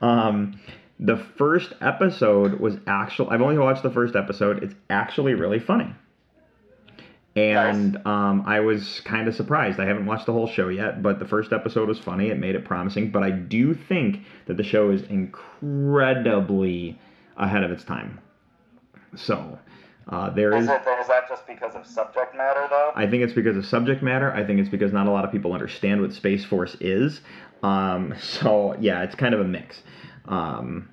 Um, 0.00 0.60
the 1.00 1.16
first 1.36 1.72
episode 1.80 2.60
was 2.60 2.76
actual. 2.86 3.30
I've 3.30 3.42
only 3.42 3.58
watched 3.58 3.82
the 3.82 3.90
first 3.90 4.14
episode. 4.14 4.62
It's 4.62 4.74
actually 4.90 5.34
really 5.34 5.58
funny 5.58 5.92
and 7.38 7.96
um, 8.06 8.42
I 8.46 8.60
was 8.60 9.00
kind 9.04 9.28
of 9.28 9.34
surprised. 9.34 9.78
I 9.78 9.86
haven't 9.86 10.06
watched 10.06 10.26
the 10.26 10.32
whole 10.32 10.48
show 10.48 10.68
yet, 10.68 11.02
but 11.02 11.18
the 11.18 11.26
first 11.26 11.52
episode 11.52 11.88
was 11.88 11.98
funny. 11.98 12.28
It 12.28 12.38
made 12.38 12.54
it 12.54 12.64
promising. 12.64 13.10
But 13.10 13.22
I 13.22 13.30
do 13.30 13.74
think 13.74 14.20
that 14.46 14.56
the 14.56 14.64
show 14.64 14.90
is 14.90 15.02
incredibly 15.02 16.98
ahead 17.36 17.62
of 17.62 17.70
its 17.70 17.84
time. 17.84 18.20
So 19.14 19.58
uh, 20.08 20.30
there 20.30 20.54
Is 20.56 20.64
is. 20.64 20.70
it 20.70 20.82
is 21.00 21.06
that 21.08 21.28
just 21.28 21.46
because 21.46 21.74
of 21.74 21.86
subject 21.86 22.36
matter 22.36 22.66
though? 22.70 22.92
I 22.94 23.06
think 23.08 23.22
it's 23.22 23.32
because 23.32 23.56
of 23.56 23.64
subject 23.66 24.02
matter. 24.02 24.32
I 24.32 24.44
think 24.44 24.60
it's 24.60 24.68
because 24.68 24.92
not 24.92 25.06
a 25.06 25.10
lot 25.10 25.24
of 25.24 25.30
people 25.32 25.52
understand 25.52 26.00
what 26.00 26.12
Space 26.12 26.44
Force 26.44 26.76
is. 26.80 27.20
Um, 27.62 28.14
so 28.20 28.74
yeah, 28.80 29.02
it's 29.02 29.14
kind 29.14 29.34
of 29.34 29.40
a 29.40 29.44
mix. 29.44 29.82
Um, 30.26 30.88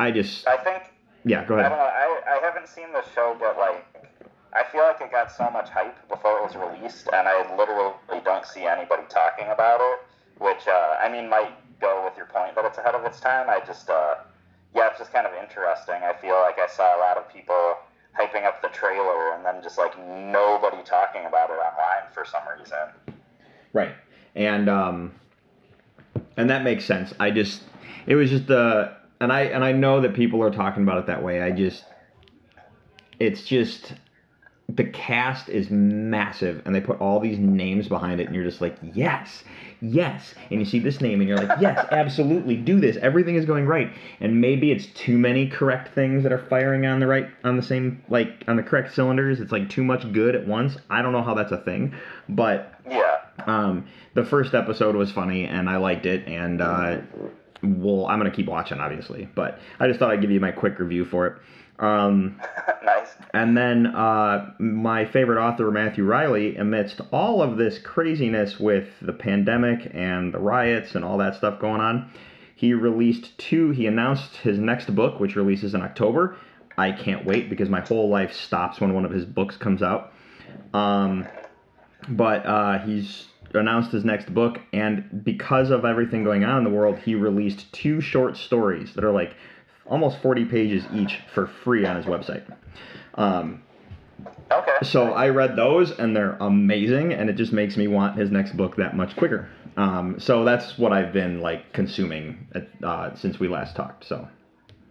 I 0.00 0.10
just 0.10 0.46
I 0.46 0.56
think 0.58 0.82
yeah. 1.24 1.44
Go 1.44 1.56
I 1.56 1.60
ahead. 1.60 1.70
don't 1.70 1.78
know. 1.78 1.84
I, 1.84 2.36
I 2.36 2.38
haven't 2.44 2.68
seen 2.68 2.92
the 2.92 3.02
show, 3.14 3.36
but 3.38 3.56
like 3.58 3.84
I 4.58 4.64
feel 4.70 4.82
like 4.82 5.00
it 5.00 5.10
got 5.12 5.30
so 5.30 5.48
much 5.50 5.68
hype 5.70 5.96
before 6.08 6.38
it 6.38 6.42
was 6.42 6.56
released, 6.56 7.08
and 7.12 7.28
I 7.28 7.56
literally 7.56 7.94
don't 8.24 8.44
see 8.44 8.64
anybody 8.64 9.04
talking 9.08 9.46
about 9.48 9.80
it. 9.80 10.00
Which 10.38 10.66
uh, 10.66 10.96
I 11.00 11.08
mean 11.10 11.28
might 11.28 11.52
go 11.80 12.04
with 12.04 12.16
your 12.16 12.26
point 12.26 12.54
that 12.56 12.64
it's 12.64 12.78
ahead 12.78 12.94
of 12.94 13.04
its 13.04 13.20
time. 13.20 13.48
I 13.48 13.60
just 13.64 13.88
uh, 13.88 14.16
yeah, 14.74 14.88
it's 14.88 14.98
just 14.98 15.12
kind 15.12 15.26
of 15.26 15.32
interesting. 15.34 15.96
I 16.02 16.12
feel 16.20 16.34
like 16.34 16.58
I 16.58 16.66
saw 16.66 16.96
a 16.96 17.00
lot 17.00 17.16
of 17.16 17.28
people 17.32 17.74
hyping 18.18 18.44
up 18.44 18.60
the 18.62 18.68
trailer, 18.68 19.34
and 19.34 19.44
then 19.44 19.62
just 19.62 19.78
like 19.78 19.96
nobody 19.98 20.82
talking 20.84 21.24
about 21.26 21.50
it 21.50 21.54
online 21.54 22.12
for 22.12 22.24
some 22.24 22.42
reason. 22.58 23.16
Right. 23.72 23.92
And 24.34 24.68
um 24.68 25.14
and 26.36 26.50
that 26.50 26.62
makes 26.62 26.84
sense. 26.84 27.14
I 27.20 27.30
just 27.30 27.62
it 28.06 28.14
was 28.14 28.30
just 28.30 28.50
uh 28.50 28.92
and 29.20 29.32
I 29.32 29.42
and 29.42 29.64
I 29.64 29.72
know 29.72 30.00
that 30.00 30.14
people 30.14 30.42
are 30.42 30.50
talking 30.50 30.82
about 30.82 30.98
it 30.98 31.06
that 31.06 31.22
way. 31.22 31.42
I 31.42 31.50
just 31.50 31.84
it's 33.18 33.42
just 33.42 33.94
the 34.70 34.84
cast 34.84 35.48
is 35.48 35.70
massive 35.70 36.60
and 36.66 36.74
they 36.74 36.80
put 36.80 37.00
all 37.00 37.20
these 37.20 37.38
names 37.38 37.88
behind 37.88 38.20
it 38.20 38.26
and 38.26 38.34
you're 38.34 38.44
just 38.44 38.60
like 38.60 38.76
yes 38.82 39.42
yes 39.80 40.34
and 40.50 40.60
you 40.60 40.66
see 40.66 40.78
this 40.78 41.00
name 41.00 41.20
and 41.20 41.28
you're 41.28 41.38
like 41.38 41.58
yes 41.58 41.86
absolutely 41.90 42.54
do 42.54 42.78
this 42.78 42.96
everything 42.98 43.34
is 43.34 43.46
going 43.46 43.64
right 43.66 43.90
and 44.20 44.38
maybe 44.42 44.70
it's 44.70 44.84
too 44.88 45.16
many 45.16 45.48
correct 45.48 45.94
things 45.94 46.22
that 46.22 46.32
are 46.32 46.44
firing 46.50 46.84
on 46.84 47.00
the 47.00 47.06
right 47.06 47.30
on 47.44 47.56
the 47.56 47.62
same 47.62 48.02
like 48.10 48.44
on 48.46 48.56
the 48.56 48.62
correct 48.62 48.94
cylinders 48.94 49.40
it's 49.40 49.52
like 49.52 49.70
too 49.70 49.82
much 49.82 50.12
good 50.12 50.34
at 50.34 50.46
once 50.46 50.76
i 50.90 51.00
don't 51.00 51.12
know 51.12 51.22
how 51.22 51.32
that's 51.32 51.52
a 51.52 51.58
thing 51.62 51.94
but 52.28 52.74
Yeah. 52.86 53.20
um, 53.46 53.86
the 54.12 54.24
first 54.24 54.52
episode 54.52 54.96
was 54.96 55.10
funny 55.10 55.46
and 55.46 55.70
I 55.70 55.76
liked 55.76 56.04
it, 56.04 56.26
and 56.26 56.60
uh, 56.60 56.98
well, 57.62 58.06
I'm 58.06 58.18
gonna 58.18 58.30
keep 58.32 58.46
watching, 58.46 58.80
obviously. 58.80 59.28
But 59.34 59.60
I 59.78 59.86
just 59.86 60.00
thought 60.00 60.10
I'd 60.10 60.20
give 60.20 60.30
you 60.32 60.40
my 60.40 60.50
quick 60.50 60.78
review 60.80 61.04
for 61.04 61.26
it. 61.28 61.34
Um, 61.78 62.40
nice. 62.84 63.14
and 63.32 63.56
then 63.56 63.86
uh, 63.86 64.52
my 64.58 65.04
favorite 65.04 65.40
author, 65.40 65.70
Matthew 65.70 66.04
Reilly, 66.04 66.56
amidst 66.56 67.00
all 67.12 67.40
of 67.42 67.56
this 67.56 67.78
craziness 67.78 68.58
with 68.58 68.88
the 69.00 69.12
pandemic 69.12 69.90
and 69.94 70.34
the 70.34 70.38
riots 70.38 70.94
and 70.94 71.04
all 71.04 71.18
that 71.18 71.36
stuff 71.36 71.60
going 71.60 71.80
on, 71.80 72.10
he 72.56 72.74
released 72.74 73.38
two. 73.38 73.70
He 73.70 73.86
announced 73.86 74.36
his 74.36 74.58
next 74.58 74.92
book, 74.94 75.20
which 75.20 75.36
releases 75.36 75.74
in 75.74 75.82
October. 75.82 76.36
I 76.76 76.92
can't 76.92 77.24
wait 77.24 77.48
because 77.50 77.68
my 77.68 77.80
whole 77.80 78.08
life 78.08 78.32
stops 78.32 78.80
when 78.80 78.94
one 78.94 79.04
of 79.04 79.10
his 79.10 79.24
books 79.24 79.56
comes 79.56 79.82
out. 79.82 80.12
Um, 80.74 81.26
but 82.08 82.46
uh, 82.46 82.78
he's 82.80 83.26
announced 83.54 83.92
his 83.92 84.04
next 84.04 84.32
book, 84.32 84.60
and 84.72 85.24
because 85.24 85.70
of 85.70 85.84
everything 85.84 86.24
going 86.24 86.44
on 86.44 86.58
in 86.58 86.64
the 86.64 86.70
world, 86.70 86.98
he 86.98 87.14
released 87.14 87.72
two 87.72 88.00
short 88.00 88.36
stories 88.36 88.94
that 88.94 89.04
are 89.04 89.12
like 89.12 89.34
almost 89.88 90.18
40 90.22 90.44
pages 90.46 90.84
each 90.94 91.20
for 91.32 91.46
free 91.46 91.84
on 91.86 91.96
his 91.96 92.06
website. 92.06 92.44
Um, 93.14 93.62
Okay. 94.50 94.76
so 94.82 95.12
I 95.12 95.28
read 95.28 95.56
those, 95.56 95.98
and 95.98 96.16
they're 96.16 96.36
amazing, 96.40 97.12
and 97.12 97.28
it 97.28 97.34
just 97.34 97.52
makes 97.52 97.76
me 97.76 97.86
want 97.86 98.16
his 98.16 98.30
next 98.30 98.56
book 98.56 98.76
that 98.76 98.96
much 98.96 99.14
quicker. 99.14 99.48
Um, 99.76 100.18
so 100.18 100.44
that's 100.44 100.78
what 100.78 100.92
I've 100.92 101.12
been 101.12 101.40
like 101.40 101.72
consuming 101.72 102.48
uh, 102.82 103.14
since 103.14 103.38
we 103.38 103.46
last 103.46 103.76
talked. 103.76 104.04
So. 104.06 104.26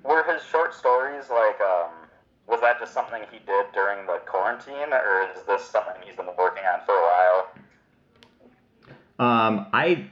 Were 0.04 0.24
his 0.24 0.42
short 0.44 0.74
stories 0.74 1.30
like 1.30 1.60
um 1.60 1.92
was 2.48 2.62
that 2.62 2.80
just 2.80 2.94
something 2.94 3.22
he 3.30 3.40
did 3.40 3.66
during 3.74 4.06
the 4.06 4.22
quarantine 4.26 4.94
or 4.94 5.28
is 5.36 5.44
this 5.46 5.66
something 5.66 5.96
he's 6.06 6.16
been 6.16 6.30
working 6.38 6.64
on 6.64 6.80
for 6.86 6.94
a 6.94 7.02
while? 7.02 7.50
Um, 9.20 9.66
I 9.74 10.06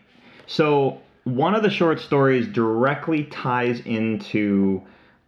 so 0.48 1.00
one 1.25 1.55
of 1.55 1.63
the 1.63 1.70
short 1.70 2.00
stories 2.00 2.48
directly 2.48 3.25
ties 3.25 3.82
into 3.82 4.82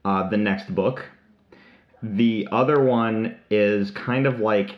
uh, 0.05 0.29
the 0.29 0.37
next 0.37 0.73
book. 0.73 1.05
The 2.01 2.47
other 2.51 2.81
one 2.81 3.35
is 3.49 3.91
kind 3.91 4.25
of 4.25 4.39
like 4.39 4.77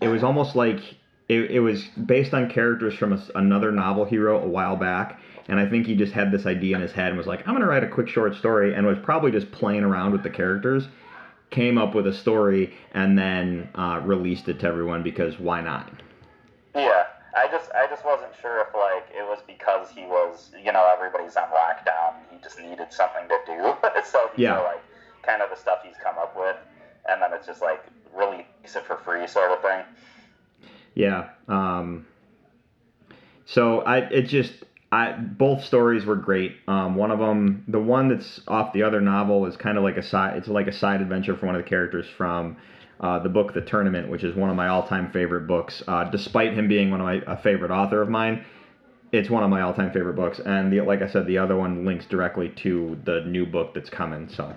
it 0.00 0.08
was 0.08 0.22
almost 0.22 0.54
like 0.54 0.80
it, 1.28 1.50
it 1.50 1.60
was 1.60 1.84
based 2.06 2.34
on 2.34 2.50
characters 2.50 2.94
from 2.94 3.14
a 3.14 3.22
another 3.34 3.72
novel 3.72 4.04
he 4.04 4.18
wrote 4.18 4.44
a 4.44 4.48
while 4.48 4.76
back. 4.76 5.20
And 5.48 5.58
I 5.58 5.68
think 5.68 5.86
he 5.86 5.96
just 5.96 6.12
had 6.12 6.30
this 6.30 6.44
idea 6.44 6.76
in 6.76 6.82
his 6.82 6.92
head 6.92 7.08
and 7.08 7.16
was 7.16 7.26
like, 7.26 7.40
I'm 7.40 7.54
going 7.54 7.62
to 7.62 7.66
write 7.66 7.82
a 7.82 7.88
quick 7.88 8.06
short 8.06 8.36
story, 8.36 8.74
and 8.74 8.86
was 8.86 8.98
probably 9.02 9.30
just 9.30 9.50
playing 9.50 9.82
around 9.82 10.12
with 10.12 10.22
the 10.22 10.28
characters. 10.28 10.86
Came 11.48 11.78
up 11.78 11.94
with 11.94 12.06
a 12.06 12.12
story 12.12 12.74
and 12.92 13.18
then 13.18 13.70
uh, 13.74 14.02
released 14.04 14.48
it 14.50 14.60
to 14.60 14.66
everyone 14.66 15.02
because 15.02 15.38
why 15.38 15.62
not? 15.62 15.90
Yeah. 16.74 17.04
I 17.38 17.46
just 17.50 17.70
I 17.72 17.86
just 17.88 18.04
wasn't 18.04 18.32
sure 18.42 18.60
if 18.62 18.74
like 18.74 19.06
it 19.16 19.22
was 19.22 19.38
because 19.46 19.90
he 19.90 20.02
was 20.02 20.50
you 20.62 20.72
know 20.72 20.84
everybody's 20.92 21.36
on 21.36 21.48
lockdown 21.48 22.14
he 22.30 22.38
just 22.42 22.58
needed 22.60 22.88
something 22.90 23.28
to 23.28 23.38
do 23.46 23.74
so 24.04 24.30
Yeah. 24.36 24.58
like 24.58 24.82
kind 25.22 25.42
of 25.42 25.50
the 25.50 25.56
stuff 25.56 25.80
he's 25.84 25.96
come 26.02 26.16
up 26.18 26.36
with, 26.36 26.56
and 27.08 27.20
then 27.22 27.30
it's 27.32 27.46
just 27.46 27.60
like 27.62 27.82
release 28.14 28.44
it 28.64 28.84
for 28.86 28.96
free 28.98 29.26
sort 29.26 29.50
of 29.52 29.60
thing. 29.62 29.82
Yeah. 30.94 31.28
Um, 31.48 32.06
so 33.46 33.80
I 33.80 33.98
it 33.98 34.22
just 34.22 34.52
I 34.90 35.12
both 35.12 35.64
stories 35.64 36.04
were 36.06 36.16
great. 36.16 36.56
Um, 36.66 36.94
one 36.96 37.10
of 37.10 37.18
them, 37.18 37.64
the 37.68 37.78
one 37.78 38.08
that's 38.08 38.40
off 38.48 38.72
the 38.72 38.82
other 38.84 39.00
novel, 39.00 39.44
is 39.46 39.56
kind 39.56 39.76
of 39.76 39.84
like 39.84 39.96
a 39.98 40.02
side. 40.02 40.36
It's 40.38 40.48
like 40.48 40.66
a 40.66 40.72
side 40.72 41.02
adventure 41.02 41.36
for 41.36 41.46
one 41.46 41.54
of 41.56 41.62
the 41.62 41.68
characters 41.68 42.06
from 42.16 42.56
uh, 43.00 43.18
the 43.20 43.28
book 43.28 43.54
The 43.54 43.60
Tournament, 43.60 44.10
which 44.10 44.24
is 44.24 44.34
one 44.34 44.50
of 44.50 44.56
my 44.56 44.68
all-time 44.68 45.10
favorite 45.12 45.46
books. 45.46 45.82
Uh, 45.86 46.04
despite 46.04 46.54
him 46.54 46.68
being 46.68 46.90
one 46.90 47.00
of 47.00 47.06
my 47.06 47.22
a 47.26 47.36
favorite 47.40 47.70
author 47.70 48.02
of 48.02 48.08
mine, 48.08 48.44
it's 49.12 49.30
one 49.30 49.42
of 49.42 49.50
my 49.50 49.60
all-time 49.62 49.92
favorite 49.92 50.16
books. 50.16 50.40
And 50.44 50.72
the, 50.72 50.80
like 50.80 51.02
I 51.02 51.08
said, 51.08 51.26
the 51.26 51.38
other 51.38 51.56
one 51.56 51.84
links 51.84 52.06
directly 52.06 52.50
to 52.62 52.98
the 53.04 53.20
new 53.26 53.46
book 53.46 53.74
that's 53.74 53.90
coming. 53.90 54.28
So 54.28 54.54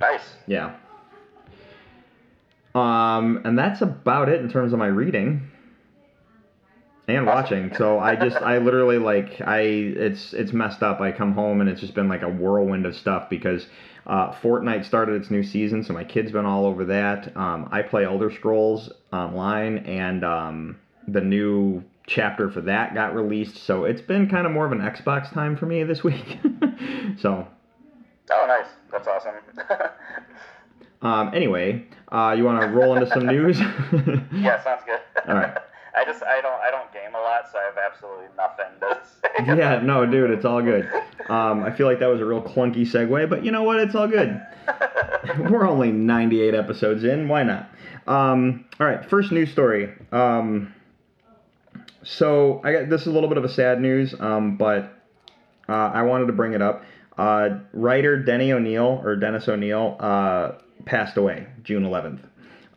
Nice. 0.00 0.34
yeah. 0.46 0.76
Um, 2.74 3.42
and 3.44 3.58
that's 3.58 3.82
about 3.82 4.28
it 4.28 4.40
in 4.40 4.50
terms 4.50 4.72
of 4.72 4.78
my 4.78 4.86
reading 4.86 5.50
and 7.08 7.26
watching. 7.26 7.74
So 7.74 7.98
I 7.98 8.14
just 8.16 8.36
I 8.36 8.58
literally 8.58 8.98
like 8.98 9.40
I 9.40 9.60
it's 9.60 10.32
it's 10.32 10.52
messed 10.52 10.82
up. 10.82 11.00
I 11.00 11.12
come 11.12 11.32
home 11.32 11.60
and 11.60 11.68
it's 11.68 11.80
just 11.80 11.94
been 11.94 12.08
like 12.08 12.22
a 12.22 12.28
whirlwind 12.28 12.86
of 12.86 12.94
stuff 12.94 13.28
because 13.28 13.66
uh, 14.10 14.32
Fortnite 14.42 14.84
started 14.84 15.14
its 15.22 15.30
new 15.30 15.42
season, 15.42 15.84
so 15.84 15.92
my 15.94 16.02
kid's 16.04 16.32
been 16.32 16.44
all 16.44 16.66
over 16.66 16.84
that. 16.86 17.34
Um, 17.36 17.68
I 17.70 17.82
play 17.82 18.04
Elder 18.04 18.30
Scrolls 18.30 18.90
online, 19.12 19.78
and 19.78 20.24
um, 20.24 20.76
the 21.08 21.20
new 21.20 21.82
chapter 22.06 22.50
for 22.50 22.60
that 22.62 22.92
got 22.94 23.14
released. 23.14 23.56
So 23.64 23.84
it's 23.84 24.00
been 24.02 24.28
kind 24.28 24.46
of 24.46 24.52
more 24.52 24.66
of 24.66 24.72
an 24.72 24.80
Xbox 24.80 25.32
time 25.32 25.56
for 25.56 25.66
me 25.66 25.84
this 25.84 26.02
week. 26.04 26.38
so 27.20 27.46
Oh, 28.32 28.46
nice. 28.46 28.66
That's 28.92 29.06
awesome. 29.08 29.34
um, 31.02 31.32
anyway, 31.34 31.84
uh, 32.12 32.34
you 32.36 32.44
want 32.44 32.60
to 32.60 32.68
roll 32.68 32.94
into 32.96 33.06
some 33.08 33.26
news? 33.28 33.58
yeah, 34.32 34.62
sounds 34.62 34.82
good. 34.86 35.00
All 35.28 35.34
right. 35.34 35.56
I 35.94 36.04
just 36.04 36.22
I 36.22 36.40
don't 36.40 36.60
I 36.60 36.70
don't 36.70 36.92
game 36.92 37.14
a 37.14 37.18
lot, 37.18 37.50
so 37.50 37.58
I 37.58 37.64
have 37.64 37.78
absolutely 37.92 38.26
nothing 38.36 38.66
to 38.80 39.00
say. 39.46 39.56
yeah, 39.58 39.80
no, 39.82 40.06
dude, 40.06 40.30
it's 40.30 40.44
all 40.44 40.62
good. 40.62 40.88
Um, 41.28 41.62
I 41.62 41.70
feel 41.72 41.86
like 41.86 42.00
that 42.00 42.06
was 42.08 42.20
a 42.20 42.24
real 42.24 42.42
clunky 42.42 42.82
segue, 42.82 43.28
but 43.28 43.44
you 43.44 43.50
know 43.50 43.62
what? 43.62 43.80
It's 43.80 43.94
all 43.94 44.08
good. 44.08 44.40
We're 45.50 45.68
only 45.68 45.92
98 45.92 46.54
episodes 46.54 47.04
in. 47.04 47.28
Why 47.28 47.42
not? 47.42 47.70
Um, 48.06 48.64
all 48.78 48.86
right, 48.86 49.04
first 49.08 49.32
news 49.32 49.50
story. 49.50 49.92
Um, 50.12 50.74
so 52.02 52.60
I 52.64 52.72
got 52.72 52.88
this 52.88 53.02
is 53.02 53.06
a 53.08 53.10
little 53.10 53.28
bit 53.28 53.38
of 53.38 53.44
a 53.44 53.48
sad 53.48 53.80
news, 53.80 54.14
um, 54.18 54.56
but 54.56 54.92
uh, 55.68 55.72
I 55.72 56.02
wanted 56.02 56.26
to 56.26 56.32
bring 56.32 56.52
it 56.52 56.62
up. 56.62 56.84
Uh, 57.18 57.58
writer 57.72 58.16
Denny 58.22 58.52
O'Neil 58.52 59.00
or 59.04 59.16
Dennis 59.16 59.48
O'Neil 59.48 59.96
uh, 60.00 60.52
passed 60.86 61.16
away 61.16 61.46
June 61.62 61.84
11th. 61.84 62.20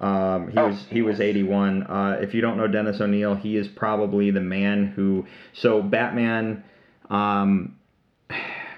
Um, 0.04 0.52
he 0.52 0.58
Oh, 0.58 0.68
was 0.68 0.86
he 0.90 1.02
was 1.02 1.22
81. 1.22 1.84
Uh, 1.84 2.18
if 2.22 2.34
you 2.34 2.42
don't 2.42 2.58
know 2.58 2.68
Dennis 2.68 3.00
O'Neil, 3.00 3.36
he 3.36 3.56
is 3.56 3.70
probably 3.70 4.32
the 4.32 4.42
man 4.42 4.88
who. 4.88 5.26
So 5.54 5.82
Batman, 5.82 6.64
um, 7.10 7.78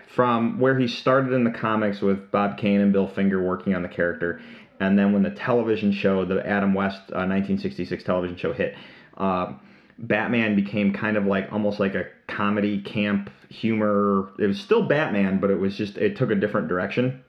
from 0.07 0.59
where 0.59 0.77
he 0.77 0.87
started 0.87 1.33
in 1.33 1.43
the 1.43 1.49
comics 1.51 1.99
with 1.99 2.29
Bob 2.31 2.57
Kane 2.57 2.79
and 2.79 2.93
Bill 2.93 3.07
Finger 3.07 3.41
working 3.41 3.73
on 3.73 3.81
the 3.81 3.89
character, 3.89 4.39
and 4.79 4.99
then 4.99 5.13
when 5.13 5.23
the 5.23 5.31
television 5.31 5.91
show, 5.91 6.25
the 6.25 6.45
Adam 6.45 6.75
West 6.75 6.99
uh, 7.09 7.25
1966 7.25 8.03
television 8.03 8.37
show 8.37 8.53
hit, 8.53 8.75
uh, 9.17 9.53
Batman 9.97 10.55
became 10.55 10.93
kind 10.93 11.17
of 11.17 11.25
like 11.25 11.51
almost 11.51 11.79
like 11.79 11.95
a 11.95 12.05
comedy 12.27 12.83
camp 12.83 13.31
humor. 13.49 14.29
It 14.37 14.45
was 14.45 14.59
still 14.59 14.83
Batman, 14.83 15.39
but 15.39 15.49
it 15.49 15.59
was 15.59 15.75
just 15.75 15.97
it 15.97 16.17
took 16.17 16.29
a 16.29 16.35
different 16.35 16.67
direction, 16.67 17.23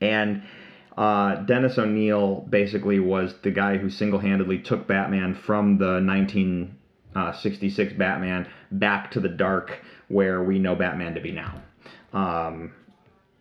and 0.00 0.42
uh, 0.98 1.36
Dennis 1.44 1.78
O'Neil 1.78 2.44
basically 2.50 2.98
was 2.98 3.32
the 3.44 3.52
guy 3.52 3.76
who 3.76 3.88
single-handedly 3.88 4.58
took 4.58 4.88
Batman 4.88 5.38
from 5.46 5.78
the 5.78 6.02
1966 6.04 7.92
Batman 7.92 8.48
back 8.72 9.12
to 9.12 9.20
the 9.20 9.28
dark 9.28 9.78
where 10.08 10.42
we 10.42 10.58
know 10.58 10.74
Batman 10.74 11.14
to 11.14 11.20
be 11.20 11.30
now. 11.30 11.62
Um, 12.12 12.72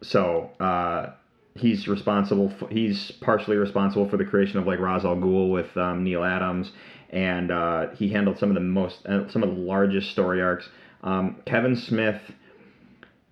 so 0.03 0.51
uh, 0.59 1.13
he's 1.55 1.87
responsible. 1.87 2.53
For, 2.59 2.69
he's 2.69 3.11
partially 3.21 3.55
responsible 3.55 4.07
for 4.07 4.17
the 4.17 4.25
creation 4.25 4.59
of 4.59 4.67
like 4.67 4.77
Ra's 4.77 5.03
al 5.03 5.15
Ghul 5.15 5.51
with 5.51 5.75
um, 5.77 6.03
Neal 6.03 6.23
Adams, 6.23 6.71
and 7.09 7.49
uh, 7.49 7.87
he 7.95 8.09
handled 8.09 8.37
some 8.37 8.49
of 8.49 8.55
the 8.55 8.61
most, 8.61 9.03
uh, 9.07 9.27
some 9.31 9.41
of 9.41 9.49
the 9.49 9.55
largest 9.55 10.11
story 10.11 10.43
arcs. 10.43 10.69
Um, 11.01 11.41
Kevin 11.47 11.75
Smith 11.75 12.21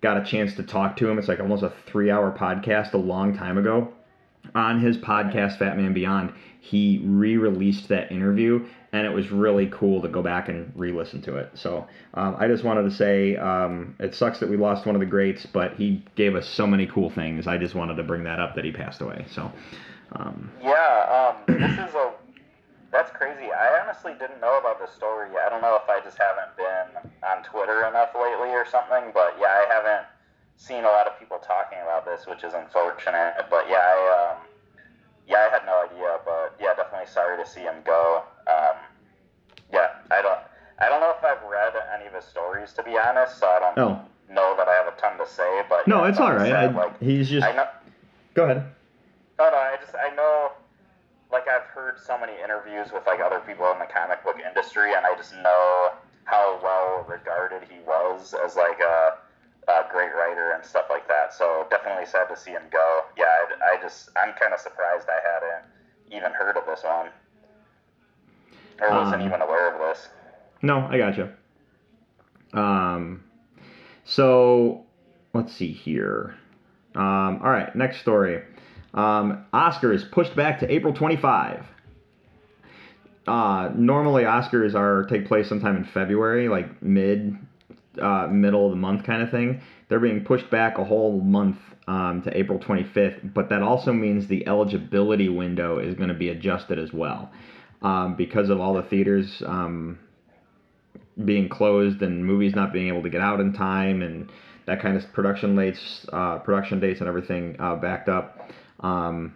got 0.00 0.16
a 0.16 0.24
chance 0.28 0.56
to 0.56 0.64
talk 0.64 0.96
to 0.96 1.08
him. 1.08 1.16
It's 1.16 1.28
like 1.28 1.38
almost 1.38 1.62
a 1.62 1.72
three-hour 1.92 2.36
podcast 2.36 2.92
a 2.92 2.98
long 2.98 3.36
time 3.36 3.56
ago. 3.56 3.92
On 4.56 4.80
his 4.80 4.96
podcast, 4.96 5.58
Fatman 5.58 5.92
Beyond, 5.92 6.32
he 6.60 7.02
re-released 7.04 7.88
that 7.88 8.10
interview, 8.10 8.66
and 8.90 9.06
it 9.06 9.10
was 9.10 9.30
really 9.30 9.66
cool 9.66 10.00
to 10.00 10.08
go 10.08 10.22
back 10.22 10.48
and 10.48 10.72
re-listen 10.74 11.20
to 11.22 11.36
it. 11.36 11.50
So 11.52 11.86
um, 12.14 12.36
I 12.38 12.48
just 12.48 12.64
wanted 12.64 12.84
to 12.84 12.90
say 12.90 13.36
um, 13.36 13.94
it 14.00 14.14
sucks 14.14 14.40
that 14.40 14.48
we 14.48 14.56
lost 14.56 14.86
one 14.86 14.96
of 14.96 15.00
the 15.00 15.06
greats, 15.06 15.44
but 15.44 15.74
he 15.74 16.02
gave 16.14 16.34
us 16.34 16.48
so 16.48 16.66
many 16.66 16.86
cool 16.86 17.10
things. 17.10 17.46
I 17.46 17.58
just 17.58 17.74
wanted 17.74 17.96
to 17.96 18.02
bring 18.02 18.24
that 18.24 18.40
up 18.40 18.54
that 18.54 18.64
he 18.64 18.72
passed 18.72 19.02
away. 19.02 19.26
So 19.30 19.52
um, 20.12 20.50
Yeah, 20.62 21.34
um, 21.36 21.54
this 21.60 21.72
is 21.72 21.94
a 21.94 22.12
that's 22.90 23.10
crazy. 23.10 23.52
I 23.52 23.82
honestly 23.84 24.14
didn't 24.18 24.40
know 24.40 24.58
about 24.58 24.80
this 24.80 24.90
story. 24.96 25.28
I 25.36 25.50
don't 25.50 25.60
know 25.60 25.76
if 25.76 25.86
I 25.86 26.00
just 26.00 26.16
haven't 26.16 26.56
been 26.56 27.12
on 27.28 27.42
Twitter 27.42 27.86
enough 27.86 28.14
lately 28.14 28.56
or 28.56 28.64
something, 28.64 29.12
but 29.12 29.36
yeah, 29.38 29.52
I 29.52 29.66
haven't 29.68 30.06
seen 30.56 30.84
a 30.84 30.88
lot 30.88 31.06
of 31.06 31.18
people 31.18 31.38
talking 31.38 31.78
about 31.82 32.04
this, 32.04 32.26
which 32.26 32.42
is 32.44 32.54
unfortunate. 32.54 33.34
But 33.50 33.66
yeah, 33.68 33.76
I 33.82 34.32
um, 34.36 34.46
yeah, 35.28 35.48
I 35.48 35.52
had 35.52 35.66
no 35.66 35.84
idea. 35.84 36.18
But 36.24 36.56
yeah, 36.60 36.74
definitely 36.74 37.06
sorry 37.08 37.42
to 37.42 37.48
see 37.48 37.60
him 37.60 37.76
go. 37.84 38.22
Um, 38.46 38.76
yeah, 39.72 39.88
I 40.10 40.22
don't 40.22 40.38
I 40.78 40.88
don't 40.88 41.00
know 41.00 41.14
if 41.16 41.24
I've 41.24 41.42
read 41.48 41.72
any 41.96 42.06
of 42.06 42.14
his 42.14 42.24
stories 42.24 42.72
to 42.74 42.82
be 42.82 42.96
honest, 42.98 43.38
so 43.38 43.46
I 43.46 43.58
don't 43.60 43.78
Oh. 43.78 44.00
know 44.32 44.54
that 44.56 44.68
I 44.68 44.74
have 44.74 44.86
a 44.92 44.96
ton 45.00 45.18
to 45.18 45.26
say. 45.26 45.62
But 45.68 45.86
no, 45.86 46.02
yeah, 46.02 46.10
it's 46.10 46.18
all 46.20 46.32
right. 46.34 46.46
said, 46.50 46.54
I, 46.54 46.66
like, 46.86 47.00
he's 47.00 47.28
just 47.28 47.46
I 47.46 47.52
know. 47.52 47.66
go 48.34 48.44
ahead. 48.44 48.64
No, 49.38 49.50
no, 49.50 49.56
I 49.56 49.76
just 49.80 49.94
I 49.94 50.14
know, 50.14 50.52
like 51.30 51.46
I've 51.48 51.64
heard 51.68 51.98
so 51.98 52.18
many 52.18 52.32
interviews 52.42 52.88
with 52.92 53.04
like 53.06 53.20
other 53.20 53.40
people 53.40 53.70
in 53.72 53.78
the 53.78 53.84
comic 53.84 54.24
book 54.24 54.36
industry, 54.40 54.94
and 54.94 55.04
I 55.04 55.14
just 55.16 55.34
know 55.42 55.90
how 56.24 56.58
well 56.62 57.04
regarded 57.08 57.62
he 57.70 57.78
was 57.86 58.34
as 58.44 58.56
like 58.56 58.80
a, 58.80 59.18
a 59.68 59.84
great 59.90 60.14
writer 60.14 60.52
and 60.52 60.64
stuff 60.64 60.86
like 60.90 61.06
that. 61.08 61.32
So 61.34 61.66
definitely 61.70 62.06
sad 62.06 62.28
to 62.28 62.36
see 62.36 62.50
him 62.52 62.62
go. 62.72 63.00
Yeah, 63.16 63.24
I, 63.24 63.76
I 63.76 63.82
just 63.82 64.10
I'm 64.16 64.32
kind 64.34 64.52
of 64.54 64.60
surprised 64.60 65.06
I 65.08 65.20
hadn't 65.26 65.64
even 66.16 66.32
heard 66.32 66.56
of 66.56 66.64
this 66.66 66.82
one, 66.84 67.08
or 68.80 68.90
wasn't 68.90 69.22
Um, 69.22 69.28
even 69.28 69.40
aware 69.42 69.74
of 69.74 69.80
this. 69.80 70.08
No, 70.62 70.86
I 70.90 70.98
gotcha. 70.98 71.32
Um, 72.52 73.24
so 74.04 74.84
let's 75.34 75.52
see 75.52 75.72
here. 75.72 76.34
Um, 76.94 77.40
all 77.42 77.50
right, 77.50 77.74
next 77.76 78.00
story. 78.00 78.42
Um, 78.94 79.44
Oscars 79.52 80.10
pushed 80.10 80.34
back 80.34 80.60
to 80.60 80.72
April 80.72 80.94
25. 80.94 81.66
Uh, 83.26 83.70
normally 83.74 84.22
Oscars 84.22 84.74
are 84.74 85.04
take 85.04 85.26
place 85.26 85.48
sometime 85.48 85.76
in 85.76 85.84
February, 85.84 86.48
like 86.48 86.80
mid, 86.80 87.36
uh, 88.00 88.28
middle 88.28 88.66
of 88.66 88.70
the 88.70 88.76
month 88.76 89.04
kind 89.04 89.22
of 89.22 89.30
thing. 89.30 89.60
They're 89.88 90.00
being 90.00 90.24
pushed 90.24 90.50
back 90.50 90.78
a 90.78 90.84
whole 90.84 91.20
month 91.20 91.58
um, 91.86 92.22
to 92.22 92.36
April 92.36 92.58
25th, 92.58 93.32
but 93.32 93.48
that 93.50 93.62
also 93.62 93.92
means 93.92 94.26
the 94.26 94.46
eligibility 94.46 95.28
window 95.28 95.78
is 95.78 95.94
going 95.94 96.08
to 96.08 96.14
be 96.14 96.28
adjusted 96.30 96.78
as 96.78 96.92
well 96.92 97.30
um, 97.82 98.16
because 98.16 98.50
of 98.50 98.60
all 98.60 98.74
the 98.74 98.82
theaters 98.82 99.42
um, 99.46 99.98
being 101.24 101.48
closed 101.48 102.02
and 102.02 102.24
movies 102.24 102.54
not 102.54 102.72
being 102.72 102.88
able 102.88 103.02
to 103.02 103.10
get 103.10 103.20
out 103.20 103.40
in 103.40 103.52
time 103.52 104.02
and 104.02 104.30
that 104.66 104.82
kind 104.82 104.96
of 104.96 105.12
production 105.12 105.54
dates, 105.54 106.06
uh, 106.12 106.38
production 106.38 106.80
dates 106.80 107.00
and 107.00 107.08
everything 107.08 107.56
uh, 107.60 107.76
backed 107.76 108.08
up. 108.08 108.50
Um, 108.80 109.34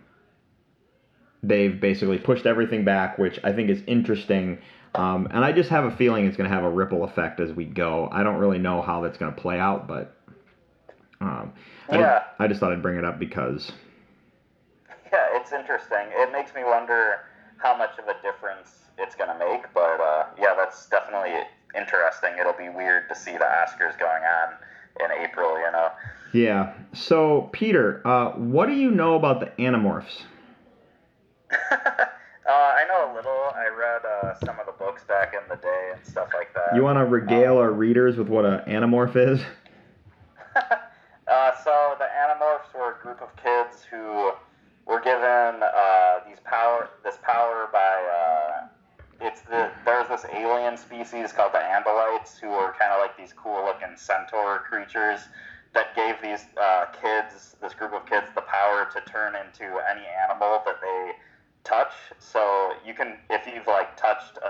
they've 1.42 1.80
basically 1.80 2.18
pushed 2.18 2.46
everything 2.46 2.84
back, 2.84 3.16
which 3.16 3.38
I 3.44 3.52
think 3.52 3.70
is 3.70 3.82
interesting. 3.86 4.58
Um, 4.94 5.29
and 5.31 5.44
I 5.44 5.53
just 5.53 5.70
have 5.70 5.85
a 5.85 5.90
feeling 5.90 6.26
it's 6.26 6.37
going 6.37 6.48
to 6.48 6.55
have 6.55 6.64
a 6.64 6.70
ripple 6.70 7.05
effect 7.05 7.40
as 7.40 7.53
we 7.53 7.64
go. 7.64 8.09
I 8.11 8.22
don't 8.22 8.38
really 8.38 8.59
know 8.59 8.83
how 8.83 9.00
that's 9.03 9.18
going 9.18 9.33
to 9.35 9.40
play 9.40 9.59
out, 9.59 9.87
but 9.87 10.16
um, 11.20 11.53
I, 11.88 11.98
Yeah. 11.98 12.18
just, 12.18 12.24
I 12.40 12.48
just 12.48 12.61
thought 12.61 12.72
I'd 12.72 12.83
bring 12.83 12.96
it 12.98 13.05
up 13.05 13.18
because 13.18 13.72
Yeah, 15.12 15.26
it's 15.33 15.53
interesting. 15.53 16.07
It 16.11 16.33
makes 16.33 16.55
me 16.55 16.62
wonder 16.64 17.20
how 17.59 17.76
much 17.76 17.98
of 17.98 18.07
a 18.09 18.14
difference 18.22 18.85
it's 18.98 19.14
going 19.14 19.31
to 19.31 19.38
make. 19.38 19.72
But 19.74 20.00
uh, 20.00 20.26
yeah, 20.38 20.55
that's 20.57 20.88
definitely 20.88 21.35
interesting. 21.74 22.31
It'll 22.38 22.53
be 22.53 22.68
weird 22.68 23.09
to 23.09 23.14
see 23.14 23.33
the 23.33 23.44
Oscars 23.44 23.98
going 23.98 24.22
on 24.22 24.55
in 25.05 25.24
April, 25.24 25.59
you 25.59 25.70
know. 25.72 25.90
yeah. 26.33 26.74
So 26.94 27.48
Peter, 27.53 28.03
uh, 28.07 28.31
what 28.33 28.66
do 28.66 28.72
you 28.74 28.90
know 28.90 29.14
about 29.16 29.40
the 29.40 29.46
Animorphs? 29.62 30.22
uh, 31.50 32.07
I 32.46 32.85
know 32.88 33.12
a 33.12 33.14
little. 33.14 33.50
I 33.55 33.68
read 33.76 34.03
uh, 34.05 34.35
some 34.35 34.59
of 34.61 34.66
the 34.66 34.72
books 35.00 35.08
back 35.08 35.34
in 35.34 35.48
the 35.48 35.60
day 35.62 35.92
and 35.94 36.06
stuff 36.06 36.28
like 36.34 36.52
that. 36.54 36.74
You 36.74 36.82
want 36.82 36.98
to 36.98 37.04
regale 37.04 37.58
our 37.58 37.72
readers 37.72 38.16
with 38.16 38.28
what 38.28 38.44
an 38.44 38.60
Animorph 38.66 39.16
is? 39.16 39.40
uh, 40.56 41.50
so 41.64 41.94
the 41.98 42.06
Animorphs 42.06 42.74
were 42.74 42.96
a 42.98 43.02
group 43.02 43.20
of 43.22 43.34
kids 43.36 43.84
who 43.90 44.32
were 44.86 45.00
given 45.00 45.62
uh, 45.62 46.20
these 46.26 46.40
power 46.44 46.88
this 47.04 47.16
power 47.22 47.68
by 47.72 47.78
uh, 47.78 48.66
it's 49.20 49.42
the 49.42 49.70
there's 49.84 50.08
this 50.08 50.24
alien 50.32 50.76
species 50.76 51.32
called 51.32 51.52
the 51.52 51.58
Andalites 51.58 52.38
who 52.38 52.48
are 52.48 52.74
kind 52.78 52.92
of 52.92 53.00
like 53.00 53.16
these 53.16 53.32
cool 53.32 53.64
looking 53.64 53.96
centaur 53.96 54.60
creatures 54.60 55.20
that 55.72 55.94
gave 55.94 56.16
these 56.20 56.46
uh, 56.60 56.86
kids 57.00 57.54
this 57.60 57.74
group 57.74 57.92
of 57.92 58.04
kids 58.06 58.26
the 58.34 58.40
power 58.42 58.88
to 58.92 59.00
turn 59.10 59.34
into 59.36 59.64
any 59.88 60.02
animal 60.28 60.62
that 60.66 60.80
they 60.80 61.12
touch. 61.64 61.92
So 62.18 62.72
you 62.84 62.94
can 62.94 63.18
if 63.28 63.46
you've 63.46 63.66
like 63.66 63.96
touched 63.96 64.38
a 64.38 64.49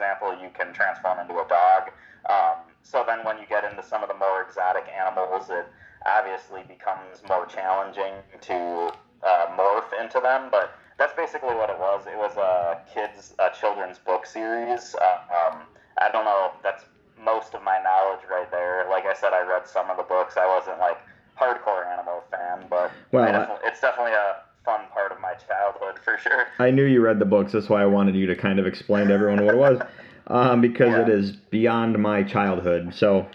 example, 0.00 0.32
you 0.40 0.48
can 0.56 0.72
transform 0.72 1.20
into 1.20 1.34
a 1.34 1.46
dog. 1.46 1.92
Um, 2.28 2.64
so 2.82 3.04
then 3.06 3.20
when 3.24 3.36
you 3.38 3.44
get 3.46 3.64
into 3.64 3.82
some 3.82 4.02
of 4.02 4.08
the 4.08 4.16
more 4.16 4.40
exotic 4.42 4.84
animals, 4.88 5.50
it 5.50 5.66
obviously 6.06 6.62
becomes 6.66 7.20
more 7.28 7.44
challenging 7.44 8.14
to 8.40 8.92
uh, 9.22 9.46
morph 9.52 9.92
into 10.00 10.20
them. 10.20 10.48
But 10.50 10.72
that's 10.98 11.12
basically 11.12 11.54
what 11.54 11.68
it 11.68 11.78
was. 11.78 12.06
It 12.06 12.16
was 12.16 12.36
a 12.36 12.80
kids 12.92 13.34
a 13.38 13.50
children's 13.52 13.98
book 13.98 14.24
series. 14.24 14.94
Uh, 14.96 15.18
um, 15.52 15.58
I 16.00 16.10
don't 16.10 16.24
know. 16.24 16.52
That's 16.62 16.84
most 17.22 17.52
of 17.52 17.62
my 17.62 17.78
knowledge 17.84 18.24
right 18.30 18.50
there. 18.50 18.86
Like 18.88 19.04
I 19.04 19.12
said, 19.12 19.34
I 19.34 19.44
read 19.46 19.68
some 19.68 19.90
of 19.90 19.98
the 19.98 20.02
books. 20.08 20.36
I 20.38 20.46
wasn't 20.48 20.78
like 20.78 20.96
hardcore 21.38 21.84
animal 21.92 22.24
fan, 22.30 22.64
but 22.70 22.90
Well, 23.12 23.24
I 23.24 23.28
I- 23.28 23.32
definitely, 23.32 23.68
it's 23.68 23.80
definitely 23.80 24.12
a 24.12 24.36
fun 24.64 24.80
part 24.92 25.12
of 25.12 25.20
my 25.20 25.34
childhood 25.34 25.98
for 26.04 26.16
sure. 26.18 26.46
I 26.60 26.70
knew 26.70 26.84
you 26.84 27.00
read 27.00 27.18
the 27.18 27.24
books. 27.24 27.52
That's 27.52 27.68
why 27.70 27.82
I 27.82 27.86
wanted 27.86 28.14
you 28.14 28.26
to 28.26 28.36
kind 28.36 28.58
of 28.58 28.66
explain 28.66 29.08
to 29.08 29.14
everyone 29.14 29.44
what 29.44 29.54
it 29.54 29.58
was, 29.58 29.80
um, 30.26 30.60
because 30.60 30.94
it 30.94 31.08
Yeah. 31.08 31.14
is 31.14 31.32
beyond 31.32 31.98
my 31.98 32.22
childhood. 32.22 32.92
So 32.94 33.26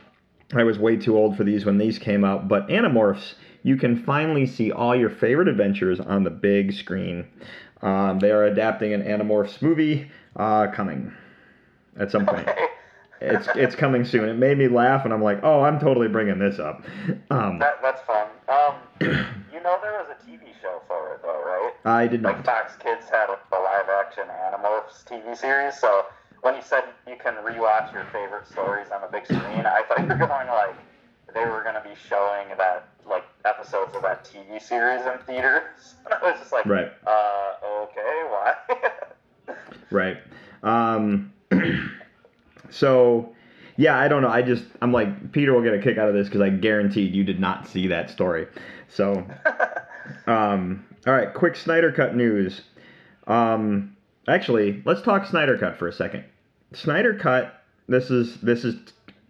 I 0.54 0.64
was 0.64 0.78
way 0.78 0.96
too 0.96 1.18
old 1.18 1.36
for 1.36 1.44
these 1.44 1.66
when 1.66 1.80
these 1.80 1.98
came 1.98 2.24
out. 2.24 2.48
But 2.48 2.68
Animorphs, 2.70 3.34
you 3.64 3.78
can 3.78 3.96
finally 3.96 4.46
see 4.46 4.72
all 4.72 4.96
your 4.96 5.10
favorite 5.10 5.48
adventures 5.48 6.00
on 6.00 6.24
the 6.24 6.30
big 6.30 6.72
screen. 6.74 7.26
Um, 7.82 8.20
they 8.20 8.32
are 8.32 8.44
adapting 8.44 8.94
an 8.94 9.02
Animorphs 9.02 9.60
movie 9.62 10.12
uh, 10.36 10.68
coming 10.68 11.12
at 12.00 12.12
some 12.12 12.26
point. 12.26 12.48
It's 13.22 13.48
it's 13.56 13.76
coming 13.76 14.04
soon. 14.04 14.28
It 14.28 14.34
made 14.34 14.58
me 14.58 14.68
laugh, 14.68 15.06
and 15.06 15.14
I'm 15.14 15.24
like, 15.24 15.40
oh, 15.42 15.62
I'm 15.64 15.80
totally 15.80 16.10
bringing 16.10 16.38
this 16.38 16.60
up. 16.60 16.84
Um, 17.32 17.60
That, 17.60 17.82
that's 17.82 18.02
fun. 18.02 18.28
Um, 18.50 18.76
you 19.02 19.64
know 19.64 19.80
there 19.82 19.94
was 19.94 20.08
a 20.12 20.30
TV 20.30 20.42
show 20.62 20.82
for 20.86 21.14
it 21.14 21.22
though, 21.24 21.42
right? 21.44 21.72
I 21.86 22.08
did 22.08 22.24
Like 22.24 22.38
not. 22.38 22.46
Fox 22.46 22.76
Kids 22.78 23.08
had 23.10 23.30
a, 23.30 23.38
a 23.56 23.60
live 23.62 23.86
action 23.90 24.24
Animorphs 24.28 25.06
TV 25.06 25.38
series. 25.38 25.78
So 25.80 26.06
when 26.42 26.56
you 26.56 26.62
said 26.62 26.84
you 27.08 27.16
can 27.22 27.36
rewatch 27.36 27.94
your 27.94 28.06
favorite 28.12 28.48
stories 28.48 28.88
on 28.94 29.02
the 29.02 29.08
big 29.08 29.26
screen, 29.26 29.66
I 29.66 29.84
thought 29.88 30.00
you 30.02 30.08
were 30.08 30.18
going 30.18 30.48
like 30.48 30.76
they 31.34 31.46
were 31.46 31.64
going 31.64 31.76
to 31.76 31.82
be 31.82 31.96
showing 32.10 32.48
that 32.58 32.88
like 33.08 33.24
episodes 33.46 33.94
of 33.96 34.02
that 34.04 34.26
TV 34.26 34.62
series 34.62 35.02
in 35.06 35.18
theaters. 35.26 35.96
And 36.06 36.14
I 36.22 36.32
was 36.32 36.40
just 36.40 36.52
like, 36.52 36.66
Right. 36.66 36.92
uh, 37.06 37.54
okay, 37.84 38.24
why? 38.30 38.54
Right. 39.92 40.18
Um, 40.64 41.32
so, 42.72 43.34
yeah, 43.78 43.98
I 43.98 44.08
don't 44.08 44.22
know. 44.24 44.30
I 44.30 44.42
just, 44.42 44.66
I'm 44.82 44.92
like, 44.92 45.32
Peter 45.32 45.54
will 45.54 45.62
get 45.62 45.74
a 45.74 45.80
kick 45.80 45.98
out 45.98 46.10
of 46.10 46.16
this 46.16 46.28
because 46.28 46.42
I 46.42 46.50
guaranteed 46.50 47.14
you 47.14 47.24
did 47.24 47.40
not 47.40 47.68
see 47.68 47.88
that 47.88 48.10
story. 48.10 48.48
So, 48.90 49.26
um, 50.28 50.84
all 51.06 51.14
right, 51.14 51.34
quick 51.34 51.56
Snyder 51.56 51.92
Cut 51.92 52.16
news. 52.16 52.62
Um, 53.28 53.96
actually, 54.28 54.82
let's 54.86 55.02
talk 55.02 55.26
Snyder 55.26 55.58
Cut 55.58 55.78
for 55.78 55.88
a 55.88 55.94
second. 55.94 56.24
Snyder 56.74 57.14
Cut. 57.14 57.64
This 57.88 58.10
is 58.10 58.42
this 58.42 58.66
is 58.66 58.76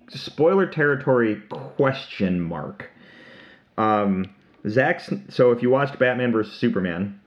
spoiler 0.10 0.66
territory 0.66 1.42
question 1.50 2.42
mark. 2.42 2.90
Um. 3.78 4.34
So 5.30 5.52
if 5.52 5.62
you 5.62 5.70
watched 5.70 6.00
Batman 6.00 6.32
vs 6.32 6.54
Superman, 6.54 7.20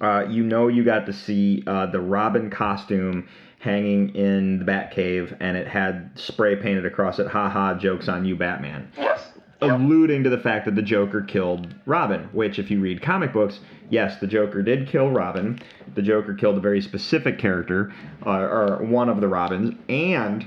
uh, 0.00 0.26
you 0.28 0.44
know 0.44 0.68
you 0.68 0.84
got 0.84 1.06
to 1.06 1.12
see 1.12 1.64
uh, 1.66 1.86
the 1.86 2.00
Robin 2.00 2.48
costume 2.50 3.28
hanging 3.58 4.14
in 4.14 4.58
the 4.58 4.64
Batcave, 4.64 5.36
and 5.40 5.56
it 5.56 5.66
had 5.66 6.12
spray 6.14 6.54
painted 6.56 6.86
across 6.86 7.18
it. 7.18 7.26
Ha 7.26 7.48
ha! 7.48 7.74
Jokes 7.74 8.08
on 8.08 8.24
you, 8.24 8.36
Batman 8.36 8.90
yes. 8.96 9.29
Alluding 9.62 10.24
to 10.24 10.30
the 10.30 10.38
fact 10.38 10.64
that 10.64 10.74
the 10.74 10.82
Joker 10.82 11.20
killed 11.20 11.74
Robin, 11.86 12.28
which, 12.32 12.58
if 12.58 12.70
you 12.70 12.80
read 12.80 13.02
comic 13.02 13.32
books, 13.32 13.60
yes, 13.90 14.18
the 14.18 14.26
Joker 14.26 14.62
did 14.62 14.88
kill 14.88 15.10
Robin. 15.10 15.60
The 15.94 16.02
Joker 16.02 16.34
killed 16.34 16.56
a 16.56 16.60
very 16.60 16.80
specific 16.80 17.38
character, 17.38 17.92
uh, 18.24 18.30
or 18.30 18.78
one 18.84 19.08
of 19.08 19.20
the 19.20 19.28
Robins, 19.28 19.74
and 19.88 20.46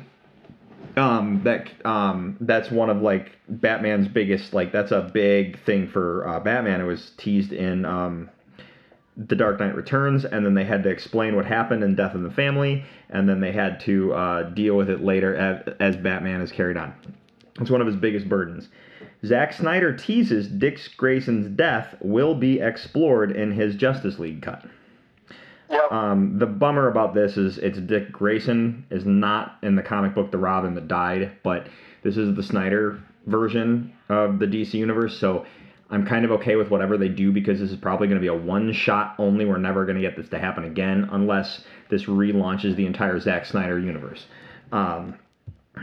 um, 0.96 1.42
that 1.44 1.70
um, 1.86 2.38
that's 2.42 2.72
one 2.72 2.90
of 2.90 3.02
like 3.02 3.32
Batman's 3.48 4.08
biggest 4.08 4.54
like 4.54 4.72
that's 4.72 4.92
a 4.92 5.10
big 5.14 5.64
thing 5.64 5.88
for 5.88 6.28
uh, 6.28 6.40
Batman. 6.40 6.82
It 6.82 6.86
was 6.86 7.12
teased 7.18 7.52
in 7.52 7.86
um, 7.86 8.30
the 9.18 9.36
Dark 9.36 9.60
Knight 9.60 9.76
Returns, 9.76 10.26
and 10.26 10.46
then 10.46 10.54
they 10.54 10.66
had 10.66 10.84
to 10.84 10.90
explain 10.90 11.36
what 11.36 11.46
happened 11.46 11.84
in 11.84 11.96
Death 11.96 12.16
in 12.16 12.24
the 12.24 12.32
Family, 12.32 12.84
and 13.10 13.28
then 13.28 13.40
they 13.42 13.52
had 13.52 13.80
to 13.82 14.14
uh, 14.14 14.44
deal 14.50 14.76
with 14.76 14.90
it 14.90 15.04
later 15.04 15.36
as, 15.36 15.76
as 15.80 15.98
Batman 15.98 16.42
is 16.42 16.52
carried 16.52 16.78
on. 16.78 16.94
It's 17.60 17.70
one 17.70 17.82
of 17.82 17.88
his 17.88 17.96
biggest 17.96 18.28
burdens. 18.28 18.70
Zack 19.26 19.54
Snyder 19.54 19.96
teases 19.96 20.48
Dick 20.48 20.80
Grayson's 20.98 21.48
death 21.48 21.96
will 22.02 22.36
be 22.36 22.60
explored 22.60 23.32
in 23.32 23.52
his 23.52 23.76
Justice 23.76 24.20
League 24.20 24.42
cut. 24.42 24.66
Yep. 25.70 25.92
Um, 25.92 26.40
the 26.40 26.46
bummer 26.46 26.88
about 26.88 27.14
this 27.14 27.38
is 27.38 27.58
it's 27.58 27.80
Dick 27.80 28.12
Grayson 28.12 28.86
is 28.90 29.06
not 29.06 29.58
in 29.64 29.76
the 29.76 29.82
comic 29.82 30.14
book 30.14 30.32
the 30.32 30.38
Robin 30.38 30.76
that 30.76 30.88
died, 30.88 31.32
but 31.44 31.68
this 32.04 32.18
is 32.18 32.36
the 32.36 32.44
Snyder 32.44 33.02
version 33.26 33.94
of 34.10 34.40
the 34.40 34.46
DC 34.46 34.74
universe, 34.74 35.18
so 35.18 35.46
I'm 35.90 36.06
kind 36.06 36.26
of 36.26 36.32
okay 36.32 36.56
with 36.56 36.70
whatever 36.70 36.98
they 36.98 37.08
do 37.08 37.32
because 37.32 37.60
this 37.60 37.72
is 37.72 37.78
probably 37.78 38.08
going 38.08 38.20
to 38.20 38.22
be 38.22 38.28
a 38.28 38.34
one 38.34 38.74
shot 38.74 39.16
only. 39.20 39.46
We're 39.46 39.58
never 39.58 39.86
going 39.86 39.96
to 39.96 40.02
get 40.02 40.18
this 40.18 40.28
to 40.30 40.40
happen 40.40 40.64
again 40.64 41.08
unless 41.12 41.64
this 41.90 42.06
relaunches 42.06 42.76
the 42.76 42.86
entire 42.86 43.20
Zack 43.20 43.46
Snyder 43.46 43.80
universe. 43.80 44.26
Um, 44.72 45.20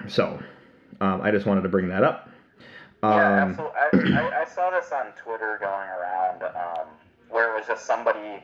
so 0.09 0.43
um, 1.01 1.21
I 1.23 1.31
just 1.31 1.47
wanted 1.47 1.63
to 1.63 1.69
bring 1.69 1.89
that 1.89 2.05
up. 2.05 2.29
Yeah, 3.03 3.43
Um, 3.43 3.51
absolutely. 3.51 4.15
I, 4.15 4.21
I, 4.21 4.43
I 4.43 4.45
saw 4.45 4.71
this 4.71 4.93
on 4.93 5.07
Twitter 5.17 5.57
going 5.61 5.89
around 5.89 6.43
um, 6.43 6.87
where 7.31 7.51
it 7.55 7.59
was 7.59 7.67
just 7.67 7.87
somebody 7.87 8.43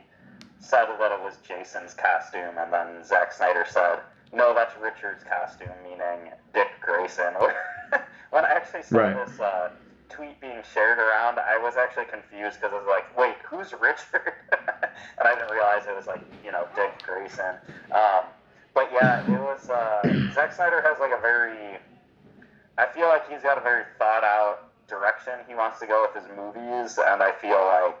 said 0.59 0.87
that 0.99 1.11
it 1.11 1.21
was 1.21 1.37
Jason's 1.47 1.93
costume, 1.93 2.57
and 2.57 2.73
then 2.73 3.03
Zack 3.03 3.31
Snyder 3.31 3.65
said, 3.69 3.99
no, 4.33 4.53
that's 4.55 4.73
Richard's 4.81 5.23
costume, 5.23 5.69
meaning 5.83 6.31
Dick 6.53 6.69
Grayson. 6.81 7.33
when 8.31 8.43
I 8.45 8.49
actually 8.49 8.81
saw 8.83 8.97
Right. 8.97 9.25
this 9.27 9.39
uh, 9.39 9.69
tweet 10.09 10.41
being 10.41 10.61
shared 10.73 10.97
around, 10.97 11.37
I 11.39 11.57
was 11.61 11.75
actually 11.77 12.05
confused 12.05 12.59
because 12.59 12.73
I 12.73 12.77
was 12.77 12.87
like, 12.89 13.15
wait, 13.17 13.35
who's 13.45 13.71
Richard? 13.73 14.33
and 14.51 15.23
I 15.27 15.35
didn't 15.35 15.51
realize 15.51 15.83
it 15.87 15.95
was 15.95 16.07
like, 16.07 16.21
you 16.43 16.51
know, 16.51 16.67
Dick 16.75 16.91
Grayson. 17.03 17.55
Um, 17.91 18.25
but 18.73 18.89
yeah, 18.91 19.21
it 19.21 19.39
was, 19.39 19.69
uh, 19.69 20.01
Zack 20.33 20.51
Snyder 20.53 20.81
has 20.81 20.97
like 20.99 21.11
a 21.15 21.21
very, 21.21 21.77
I 22.77 22.85
feel 22.87 23.07
like 23.07 23.29
he's 23.29 23.41
got 23.41 23.57
a 23.57 23.61
very 23.61 23.83
thought 23.97 24.23
out 24.23 24.69
direction 24.87 25.33
he 25.47 25.55
wants 25.55 25.79
to 25.79 25.87
go 25.87 26.07
with 26.07 26.23
his 26.23 26.31
movies, 26.35 26.97
and 26.97 27.21
I 27.21 27.31
feel 27.33 27.57
like 27.57 27.99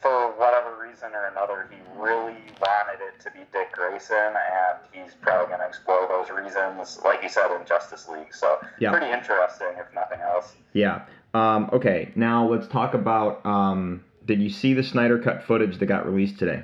for 0.00 0.32
whatever 0.36 0.76
reason 0.86 1.12
or 1.14 1.26
another, 1.28 1.68
he 1.70 1.76
really 1.96 2.36
wanted 2.60 3.00
it 3.00 3.20
to 3.20 3.30
be 3.30 3.40
Dick 3.52 3.72
Grayson, 3.72 4.16
and 4.16 4.78
he's 4.92 5.14
probably 5.14 5.46
going 5.46 5.60
to 5.60 5.66
explore 5.66 6.06
those 6.08 6.30
reasons, 6.30 7.00
like 7.04 7.22
you 7.22 7.28
said, 7.28 7.54
in 7.58 7.66
Justice 7.66 8.08
League. 8.08 8.34
So 8.34 8.58
Yeah. 8.78 8.90
pretty 8.90 9.10
interesting, 9.10 9.68
if 9.78 9.92
nothing 9.94 10.20
else. 10.20 10.56
Yeah. 10.72 11.02
Um, 11.32 11.70
okay. 11.72 12.12
Now 12.16 12.46
let's 12.46 12.66
talk 12.66 12.94
about. 12.94 13.44
Um, 13.46 14.04
did 14.26 14.40
you 14.40 14.50
see 14.50 14.74
the 14.74 14.82
Snyder 14.82 15.18
cut 15.18 15.42
footage 15.42 15.78
that 15.78 15.86
got 15.86 16.06
released 16.06 16.38
today? 16.38 16.62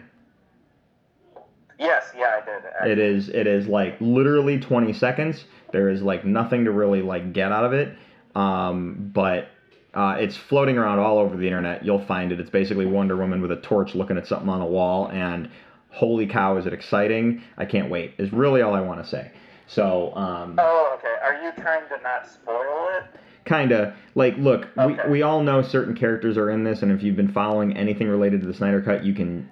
Yes, 1.80 2.12
yeah, 2.16 2.40
I 2.42 2.44
did. 2.44 2.92
It 2.92 2.98
is. 2.98 3.28
It 3.30 3.46
is 3.46 3.66
like 3.66 3.96
literally 4.00 4.60
20 4.60 4.92
seconds. 4.92 5.44
There 5.72 5.88
is 5.88 6.02
like 6.02 6.24
nothing 6.26 6.66
to 6.66 6.70
really 6.70 7.00
like 7.00 7.32
get 7.32 7.50
out 7.52 7.64
of 7.64 7.72
it. 7.72 7.96
Um, 8.36 9.10
but 9.14 9.48
uh, 9.94 10.16
it's 10.18 10.36
floating 10.36 10.76
around 10.76 10.98
all 10.98 11.18
over 11.18 11.36
the 11.36 11.46
internet. 11.46 11.84
You'll 11.84 12.04
find 12.04 12.32
it. 12.32 12.38
It's 12.38 12.50
basically 12.50 12.84
Wonder 12.86 13.16
Woman 13.16 13.40
with 13.40 13.50
a 13.50 13.56
torch 13.56 13.94
looking 13.94 14.18
at 14.18 14.26
something 14.26 14.48
on 14.48 14.60
a 14.60 14.66
wall, 14.66 15.08
and 15.10 15.50
holy 15.88 16.26
cow, 16.26 16.58
is 16.58 16.66
it 16.66 16.72
exciting! 16.74 17.42
I 17.56 17.64
can't 17.64 17.90
wait. 17.90 18.12
Is 18.18 18.32
really 18.32 18.60
all 18.62 18.74
I 18.74 18.80
want 18.82 19.02
to 19.02 19.08
say. 19.08 19.32
So. 19.66 20.14
Um, 20.14 20.56
Oh, 20.58 20.96
okay. 20.98 21.14
Are 21.24 21.42
you 21.42 21.50
trying 21.62 21.88
to 21.88 22.00
not 22.02 22.28
spoil 22.28 22.88
it? 22.98 23.04
kind 23.46 23.72
of 23.72 23.94
like 24.14 24.36
look 24.36 24.68
Okay. 24.78 25.02
we, 25.06 25.10
we 25.10 25.22
all 25.22 25.42
know 25.42 25.62
certain 25.62 25.96
characters 25.96 26.36
are 26.36 26.50
in 26.50 26.62
this 26.62 26.82
and 26.82 26.92
if 26.92 27.02
you've 27.02 27.16
been 27.16 27.32
following 27.32 27.74
anything 27.74 28.06
related 28.06 28.42
to 28.42 28.46
the 28.46 28.52
snyder 28.52 28.82
cut 28.82 29.02
you 29.02 29.14
can 29.14 29.48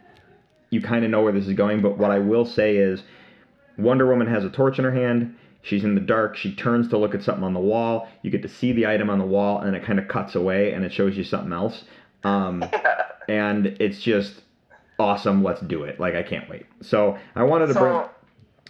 you 0.70 0.81
kind 0.81 1.04
of 1.04 1.11
know 1.11 1.22
where 1.22 1.33
this 1.33 1.46
is 1.46 1.54
going 1.54 1.81
but 1.81 1.98
what 1.98 2.11
i 2.11 2.18
will 2.18 2.44
say 2.44 2.76
is 2.76 3.02
wonder 3.76 4.07
woman 4.07 4.26
has 4.26 4.44
a 4.44 4.50
torch 4.50 4.78
in 4.78 4.85
her 4.85 4.92
hand 4.92 5.35
she's 5.62 5.85
in 5.85 5.94
the 5.94 6.00
dark 6.00 6.37
she 6.37 6.54
turns 6.54 6.88
to 6.88 6.98
look 6.98 7.14
at 7.14 7.22
something 7.22 7.44
on 7.44 7.54
the 7.54 7.61
wall 7.61 8.09
you 8.22 8.31
get 8.31 8.42
to 8.42 8.48
see 8.48 8.72
the 8.72 8.87
item 8.87 9.11
on 9.11 9.18
the 9.18 9.24
wall 9.24 9.61
and 9.61 9.76
it 9.76 9.85
kind 9.85 9.98
of 9.98 10.09
cuts 10.09 10.35
away 10.35 10.72
and 10.72 10.85
it 10.85 10.92
shows 10.92 11.16
you 11.16 11.24
something 11.24 11.52
else. 11.52 11.85
Um, 12.24 12.64
and 13.28 13.66
it's 13.81 14.00
just 14.00 14.42
awesome 14.98 15.44
let's 15.44 15.61
do 15.61 15.85
it 15.85 16.00
like 16.00 16.14
i 16.14 16.22
can't 16.22 16.48
wait. 16.50 16.66
So 16.81 17.18
i 17.37 17.44
wanted 17.44 17.68
to 17.68 17.74
bring 17.74 18.02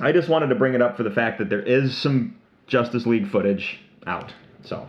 i 0.00 0.12
just 0.12 0.28
wanted 0.28 0.48
to 0.48 0.54
bring 0.54 0.74
it 0.74 0.82
up 0.82 0.96
for 0.96 1.02
the 1.02 1.10
fact 1.10 1.38
that 1.38 1.48
there 1.48 1.62
is 1.62 1.96
some 1.96 2.36
justice 2.66 3.06
league 3.06 3.26
footage 3.28 3.80
out 4.06 4.32
so. 4.62 4.88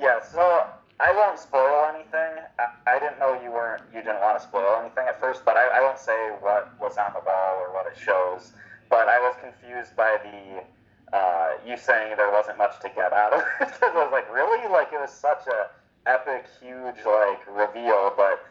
Yeah, 0.00 0.20
so 0.22 0.66
I 0.98 1.12
won't 1.12 1.38
spoil 1.38 1.86
anything. 1.94 2.44
I, 2.58 2.66
I 2.86 2.98
didn't 2.98 3.18
know 3.18 3.40
you 3.42 3.50
weren't, 3.50 3.82
you 3.94 4.00
didn't 4.00 4.20
want 4.20 4.38
to 4.38 4.44
spoil 4.44 4.80
anything 4.80 5.04
at 5.08 5.20
first, 5.20 5.44
but 5.44 5.56
I, 5.56 5.78
I 5.78 5.80
won't 5.80 5.98
say 5.98 6.30
what 6.96 7.06
on 7.06 7.12
the 7.12 7.24
wall 7.24 7.60
or 7.60 7.72
what 7.74 7.86
it 7.86 7.98
shows. 7.98 8.52
But 8.88 9.08
I 9.08 9.18
was 9.20 9.34
confused 9.40 9.96
by 9.96 10.16
the 10.22 11.16
uh, 11.16 11.50
you 11.66 11.76
saying 11.76 12.16
there 12.16 12.32
wasn't 12.32 12.56
much 12.58 12.80
to 12.80 12.88
get 12.88 13.12
out 13.12 13.34
of 13.34 13.40
it 13.60 13.68
because 13.68 13.80
I 13.82 14.04
was 14.04 14.12
like, 14.12 14.32
really? 14.32 14.68
Like 14.70 14.92
it 14.92 15.00
was 15.00 15.12
such 15.12 15.46
a 15.46 15.70
epic, 16.08 16.46
huge 16.60 17.04
like 17.06 17.40
reveal, 17.48 18.12
but. 18.16 18.44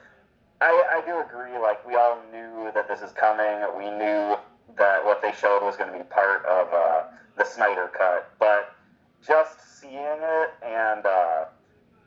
I, 0.64 1.02
I 1.02 1.08
do 1.08 1.18
agree. 1.18 1.58
Like 1.58 1.84
we 1.88 1.96
all 1.96 2.20
knew 2.32 2.70
that 2.76 2.88
this 2.88 3.02
is 3.02 3.12
coming. 3.14 3.66
We 3.76 3.90
knew 3.90 4.38
that 4.78 5.04
what 5.04 5.20
they 5.24 5.32
showed 5.32 5.64
was 5.64 5.76
going 5.76 5.92
to 5.92 5.98
be 5.98 6.04
part 6.04 6.46
of 6.46 6.68
uh, 6.72 7.04
the 7.36 7.44
Snyder 7.44 7.90
cut, 7.98 8.30
but 8.38 8.76
just 9.26 9.82
seeing 9.82 9.96
it 9.98 10.50
and 10.64 11.04
uh, 11.04 11.46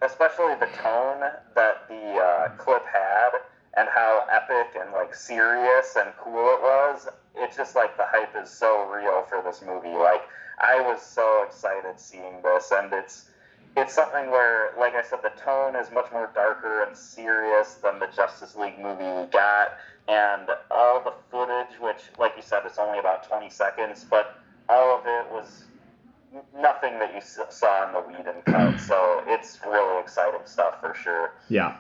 especially 0.03 0.55
the 0.61 0.68
tone 0.81 1.20
that 1.57 1.88
the 1.88 2.14
uh, 2.14 2.49
clip 2.57 2.85
had 2.87 3.31
and 3.77 3.88
how 3.88 4.24
epic 4.44 4.80
and 4.80 4.92
like 4.92 5.14
serious 5.14 5.96
and 5.98 6.12
cool 6.18 6.48
it 6.48 6.62
was, 6.62 7.09
it's 7.37 7.57
just 7.57 7.74
like 7.74 7.96
the 7.96 8.04
hype 8.07 8.35
is 8.40 8.50
so 8.50 8.88
real 8.88 9.22
for 9.22 9.42
this 9.42 9.62
movie. 9.62 9.96
Like 9.96 10.22
I 10.61 10.80
was 10.80 11.02
so 11.02 11.44
excited 11.46 11.98
seeing 11.98 12.42
this, 12.42 12.72
and 12.72 12.92
it's 12.92 13.26
it's 13.76 13.92
something 13.92 14.30
where, 14.30 14.70
like 14.78 14.94
I 14.94 15.02
said, 15.02 15.20
the 15.22 15.33
tone 15.40 15.74
is 15.74 15.90
much 15.90 16.12
more 16.12 16.30
darker 16.33 16.85
and 16.85 16.96
serious 16.96 17.74
than 17.74 17.98
the 17.98 18.07
Justice 18.14 18.54
League 18.54 18.78
movie 18.78 19.02
we 19.02 19.26
got, 19.26 19.72
and 20.07 20.48
all 20.70 21.02
the 21.02 21.12
footage, 21.28 21.80
which, 21.80 21.98
like 22.16 22.35
you 22.37 22.42
said, 22.42 22.62
it's 22.66 22.78
only 22.78 23.00
about 23.00 23.26
20 23.26 23.50
seconds, 23.50 24.07
but 24.09 24.38
all 24.68 24.98
of 24.98 25.07
it 25.07 25.33
was 25.33 25.64
nothing 26.57 26.98
that 27.00 27.14
you 27.14 27.20
saw 27.20 27.87
in 27.88 27.92
the 27.94 28.00
Whedon 28.00 28.42
cut. 28.46 28.80
So 28.85 29.22
it's 29.26 29.59
really 29.66 30.00
exciting 30.00 30.40
stuff 30.44 30.80
for 30.80 30.94
sure. 30.94 31.33
Yeah. 31.48 31.76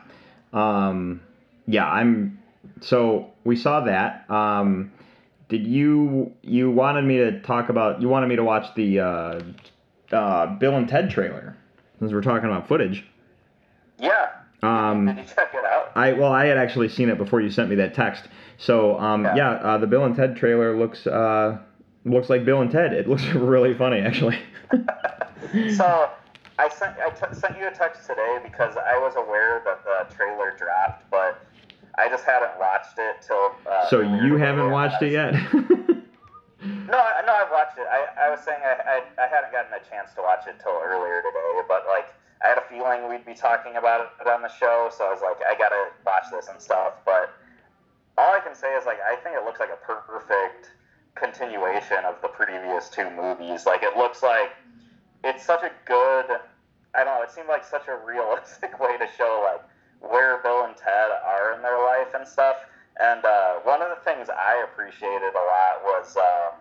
Um, 0.52 1.20
yeah, 1.66 1.88
I'm. 1.88 2.38
So 2.80 3.30
we 3.44 3.56
saw 3.56 3.80
that. 3.84 4.28
Um, 4.30 4.92
did 5.48 5.66
you 5.66 6.32
you 6.42 6.70
wanted 6.70 7.04
me 7.04 7.18
to 7.18 7.40
talk 7.40 7.68
about? 7.68 8.00
You 8.02 8.08
wanted 8.08 8.28
me 8.28 8.36
to 8.36 8.44
watch 8.44 8.74
the 8.74 9.00
uh, 9.00 9.40
uh, 10.12 10.46
Bill 10.56 10.76
and 10.76 10.88
Ted 10.88 11.10
trailer 11.10 11.56
since 11.98 12.12
we're 12.12 12.22
talking 12.22 12.48
about 12.48 12.66
footage. 12.68 13.04
Yeah. 13.98 14.30
Um, 14.62 15.06
Did 15.06 15.18
you 15.18 15.24
check 15.24 15.50
it 15.52 15.64
out? 15.64 15.92
I 15.94 16.12
well, 16.14 16.32
I 16.32 16.46
had 16.46 16.56
actually 16.56 16.88
seen 16.88 17.08
it 17.10 17.18
before 17.18 17.40
you 17.42 17.50
sent 17.50 17.68
me 17.68 17.76
that 17.76 17.94
text. 17.94 18.24
So 18.56 18.98
um, 18.98 19.24
Yeah. 19.24 19.36
yeah, 19.36 19.50
uh, 19.52 19.78
the 19.78 19.86
Bill 19.86 20.04
and 20.04 20.16
Ted 20.16 20.36
trailer 20.36 20.76
looks 20.76 21.06
uh, 21.06 21.58
looks 22.04 22.30
like 22.30 22.44
Bill 22.44 22.62
and 22.62 22.70
Ted. 22.70 22.92
It 22.94 23.06
looks 23.08 23.24
really 23.34 23.74
funny, 23.74 24.00
actually. 24.00 24.38
So 25.76 26.10
I 26.58 26.68
sent 26.68 26.96
I 26.98 27.10
t- 27.10 27.32
sent 27.34 27.58
you 27.58 27.68
a 27.68 27.70
text 27.70 28.08
today 28.08 28.38
because 28.42 28.76
I 28.76 28.98
was 28.98 29.14
aware 29.14 29.62
that 29.64 29.84
the 29.84 30.12
trailer 30.14 30.56
dropped, 30.58 31.08
but 31.10 31.46
I 31.98 32.08
just 32.08 32.24
hadn't 32.24 32.58
watched 32.58 32.98
it 32.98 33.16
till. 33.26 33.52
Uh, 33.70 33.88
so 33.88 34.00
you 34.00 34.36
haven't 34.36 34.70
watched 34.70 35.02
it 35.02 35.12
yet? 35.12 35.34
No, 36.64 36.96
I, 36.96 37.20
no, 37.26 37.32
I've 37.32 37.52
watched 37.52 37.76
it. 37.76 37.84
I, 37.84 38.26
I 38.26 38.30
was 38.30 38.40
saying 38.40 38.60
I, 38.64 38.72
I, 38.80 39.24
I 39.24 39.28
hadn't 39.28 39.52
gotten 39.52 39.72
a 39.76 39.84
chance 39.84 40.14
to 40.16 40.22
watch 40.22 40.46
it 40.48 40.56
till 40.62 40.80
earlier 40.80 41.20
today, 41.20 41.60
but 41.68 41.84
like 41.86 42.08
I 42.40 42.48
had 42.48 42.58
a 42.58 42.64
feeling 42.72 43.08
we'd 43.08 43.26
be 43.26 43.34
talking 43.34 43.76
about 43.76 44.12
it 44.20 44.26
on 44.26 44.40
the 44.40 44.48
show, 44.48 44.88
so 44.88 45.04
I 45.04 45.12
was 45.12 45.20
like, 45.20 45.36
I 45.44 45.58
gotta 45.58 45.92
watch 46.06 46.24
this 46.32 46.48
and 46.48 46.60
stuff. 46.60 46.94
But 47.04 47.32
all 48.16 48.32
I 48.32 48.40
can 48.40 48.54
say 48.54 48.72
is 48.76 48.86
like 48.86 48.98
I 49.04 49.16
think 49.16 49.36
it 49.36 49.44
looks 49.44 49.60
like 49.60 49.70
a 49.72 49.80
perfect 49.84 50.72
continuation 51.14 52.00
of 52.08 52.16
the 52.22 52.28
previous 52.28 52.88
two 52.88 53.10
movies. 53.10 53.66
Like 53.66 53.82
it 53.82 53.96
looks 53.96 54.22
like 54.22 54.56
it's 55.22 55.44
such 55.44 55.62
a 55.64 55.72
good. 55.84 56.40
I 56.94 57.04
don't 57.04 57.18
know. 57.18 57.22
It 57.22 57.30
seemed 57.30 57.48
like 57.48 57.64
such 57.64 57.88
a 57.88 57.96
realistic 58.06 58.80
way 58.80 58.96
to 58.96 59.08
show 59.18 59.44
like 59.52 59.60
where 60.08 60.38
Bill 60.42 60.64
and 60.64 60.76
Ted 60.76 61.10
are 61.24 61.54
in 61.54 61.62
their 61.62 61.78
life 61.78 62.14
and 62.14 62.26
stuff. 62.26 62.56
And 63.00 63.24
uh, 63.24 63.54
one 63.64 63.82
of 63.82 63.88
the 63.88 64.02
things 64.04 64.28
I 64.30 64.64
appreciated 64.64 65.34
a 65.34 65.44
lot 65.44 65.82
was 65.82 66.16
um, 66.16 66.58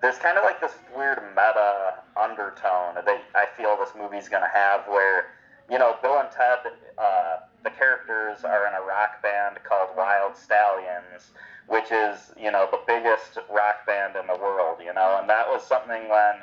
there's 0.00 0.18
kind 0.18 0.38
of 0.38 0.44
like 0.44 0.60
this 0.60 0.72
weird 0.96 1.20
meta 1.30 1.94
undertone 2.16 2.94
that 2.94 3.08
I 3.34 3.46
feel 3.56 3.76
this 3.76 3.90
movie's 3.96 4.28
going 4.28 4.42
to 4.42 4.52
have 4.52 4.86
where, 4.88 5.34
you 5.70 5.78
know, 5.78 5.96
Bill 6.02 6.18
and 6.18 6.30
Ted, 6.30 6.72
uh, 6.96 7.36
the 7.64 7.70
characters 7.70 8.44
are 8.44 8.66
in 8.66 8.74
a 8.74 8.82
rock 8.86 9.22
band 9.22 9.58
called 9.64 9.90
Wyld 9.96 10.36
Stallyns, 10.36 11.32
which 11.66 11.90
is, 11.90 12.32
you 12.38 12.50
know, 12.50 12.68
the 12.70 12.80
biggest 12.86 13.38
rock 13.50 13.86
band 13.86 14.16
in 14.16 14.26
the 14.26 14.38
world, 14.38 14.78
you 14.84 14.94
know, 14.94 15.18
and 15.20 15.28
that 15.28 15.48
was 15.48 15.62
something 15.66 16.08
when 16.08 16.34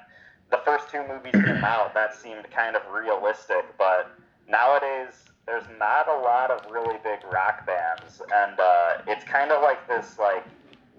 the 0.51 0.59
first 0.65 0.89
two 0.91 1.01
movies 1.07 1.33
came 1.33 1.63
out, 1.63 1.93
that 1.93 2.13
seemed 2.13 2.45
kind 2.51 2.75
of 2.75 2.81
realistic, 2.91 3.65
but 3.77 4.11
nowadays 4.47 5.13
there's 5.45 5.65
not 5.77 6.07
a 6.07 6.19
lot 6.19 6.51
of 6.51 6.71
really 6.71 6.97
big 7.03 7.19
rock 7.31 7.65
bands, 7.65 8.21
and 8.33 8.59
uh, 8.59 9.01
it's 9.07 9.25
kind 9.25 9.51
of 9.51 9.61
like 9.61 9.87
this 9.87 10.17
like 10.17 10.45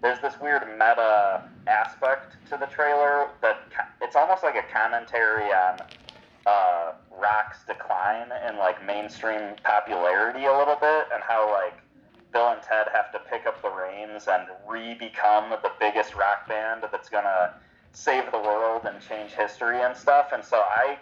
there's 0.03 0.21
this 0.21 0.39
weird 0.41 0.63
meta 0.73 1.49
aspect 1.67 2.37
to 2.51 2.59
the 2.59 2.67
trailer 2.67 3.29
that 3.41 3.63
it's 4.03 4.17
almost 4.17 4.43
like 4.43 4.55
a 4.57 4.65
commentary 4.73 5.51
on 5.51 5.79
uh, 6.47 6.93
rock's 7.11 7.65
decline 7.67 8.29
in 8.49 8.59
like 8.59 8.85
mainstream 8.85 9.55
popularity 9.65 10.45
a 10.45 10.57
little 10.57 10.77
bit, 10.77 11.07
and 11.13 11.23
how 11.23 11.51
like 11.51 11.79
Bill 12.33 12.51
and 12.51 12.61
Ted 12.63 12.87
have 12.93 13.13
to 13.13 13.21
pick 13.31 13.47
up 13.47 13.63
the 13.63 13.71
reins 13.71 14.27
and 14.29 14.47
re-become 14.69 15.51
the 15.51 15.71
biggest 15.81 16.15
rock 16.15 16.49
band 16.49 16.83
that's 16.93 17.09
gonna 17.09 17.55
save 17.93 18.31
the 18.31 18.39
world 18.39 18.83
and 18.85 19.01
change 19.01 19.31
history 19.31 19.81
and 19.81 19.97
stuff. 19.97 20.33
And 20.33 20.45
so 20.45 20.57
I 20.57 20.99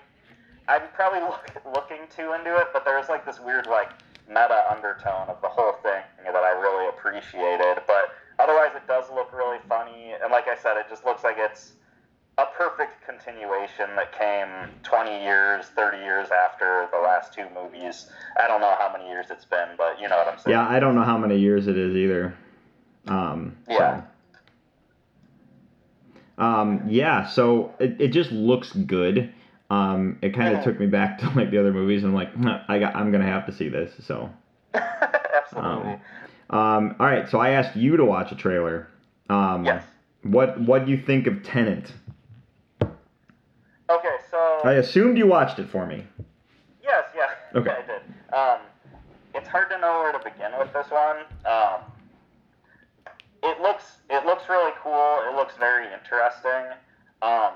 I'm 0.69 0.83
probably 0.95 1.21
look, 1.29 1.51
looking 1.75 2.07
too 2.15 2.33
into 2.35 2.57
it, 2.57 2.69
but 2.73 2.85
there's 2.85 3.09
like 3.09 3.25
this 3.27 3.41
weird 3.41 3.67
like 3.67 3.91
meta 4.29 4.65
undertone 4.71 5.29
of 5.29 5.41
the 5.43 5.49
whole 5.49 5.73
thing 5.83 6.03
that 6.25 6.35
I 6.37 6.51
really 6.61 6.89
appreciated. 6.89 7.83
But 7.87 8.15
otherwise, 8.39 8.71
it 8.77 8.87
does 8.87 9.11
look 9.11 9.33
really 9.33 9.59
funny, 9.69 10.15
and 10.23 10.31
like 10.31 10.49
I 10.49 10.57
said, 10.57 10.77
it 10.77 10.87
just 10.89 11.05
looks 11.05 11.25
like 11.25 11.37
it's 11.39 11.73
a 12.39 12.47
perfect 12.57 13.05
continuation 13.05 13.91
that 13.95 14.17
came 14.19 14.49
20 14.85 15.23
years, 15.23 15.67
30 15.77 15.99
years 15.99 16.29
after 16.31 16.89
the 16.91 16.99
last 16.99 17.35
two 17.35 17.45
movies. 17.55 18.09
I 18.43 18.49
don't 18.49 18.61
know 18.61 18.75
how 18.79 18.91
many 18.91 19.09
years 19.09 19.27
it's 19.31 19.45
been, 19.45 19.69
but 19.77 20.01
you 20.01 20.09
know 20.09 20.17
what 20.17 20.29
I'm 20.29 20.39
saying. 20.39 20.57
yeah, 20.57 20.67
I 20.67 20.81
don't 20.81 20.95
know 20.95 21.03
how 21.03 21.19
many 21.19 21.39
years 21.39 21.67
it 21.67 21.77
is 21.77 21.95
either. 21.95 22.35
Um, 23.07 23.57
so. 23.67 23.73
Yeah. 23.75 24.03
Um, 26.39 26.85
yeah, 26.89 27.27
so 27.29 27.75
it, 27.79 28.01
it 28.01 28.09
just 28.09 28.33
looks 28.33 28.73
good. 28.73 29.33
Um, 29.73 30.19
it 30.21 30.35
kind 30.35 30.49
of 30.49 30.59
Yeah. 30.59 30.65
took 30.65 30.79
me 30.79 30.87
back 30.87 31.19
to 31.21 31.31
like 31.31 31.51
the 31.51 31.59
other 31.59 31.73
movies, 31.73 32.05
and 32.05 32.11
I'm 32.13 32.15
like, 32.15 32.31
I 32.69 32.79
got, 32.79 32.95
I'm 32.95 33.11
gonna 33.11 33.25
have 33.25 33.47
to 33.47 33.53
see 33.53 33.69
this. 33.69 33.93
So, 34.07 34.29
Absolutely. 34.75 35.99
um, 36.51 36.59
um, 36.59 36.97
all 37.01 37.07
right. 37.07 37.29
So 37.29 37.39
I 37.39 37.51
asked 37.51 37.75
you 37.77 37.97
to 37.97 38.05
watch 38.05 38.33
a 38.33 38.35
trailer. 38.37 38.89
Um, 39.31 39.65
yes. 39.65 39.83
What 40.25 40.61
What 40.61 40.85
do 40.85 40.91
you 40.91 40.99
think 41.03 41.27
of 41.27 41.43
Tenet? 41.43 41.91
Okay, 42.83 44.17
so. 44.31 44.61
I 44.65 44.75
assumed 44.75 45.19
you 45.19 45.27
watched 45.27 45.59
it 45.59 45.69
for 45.69 45.87
me. 45.87 46.05
Yes, 46.83 47.05
yeah, 47.17 47.27
Okay. 47.61 47.71
I 47.71 47.87
did. 47.87 48.03
Um, 48.35 48.59
it's 49.35 49.49
hard 49.49 49.71
to 49.71 49.79
know 49.79 50.01
where 50.01 50.13
to 50.13 50.19
begin 50.19 50.53
with 50.59 50.73
this 50.73 50.91
one. 50.91 51.17
Um, 51.47 51.81
it 53.43 53.61
looks 53.61 53.85
it 54.11 54.25
looks 54.27 54.45
really 54.49 54.73
cool. 54.83 55.21
It 55.29 55.35
looks 55.35 55.55
very 55.59 55.87
interesting. 55.93 56.77
Um, 57.23 57.53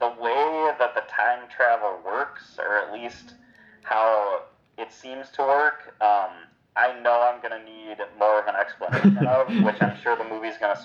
the 0.00 0.08
way 0.08 0.72
that 0.78 0.94
the 0.94 1.02
time 1.08 1.48
travel 1.54 2.00
works, 2.04 2.58
or 2.58 2.78
at 2.78 2.92
least 2.92 3.34
how 3.82 4.42
it 4.78 4.92
seems 4.92 5.30
to 5.30 5.42
work, 5.42 5.94
um, 6.00 6.30
I 6.76 6.98
know 7.00 7.22
I'm 7.22 7.40
gonna 7.40 7.64
need 7.64 7.96
more 8.18 8.40
of 8.40 8.46
an 8.46 8.54
explanation 8.54 9.18
of, 9.26 9.48
which 9.64 9.80
I'm 9.80 9.96
sure 10.02 10.16
the 10.16 10.24
movie's 10.24 10.58
gonna 10.58 10.78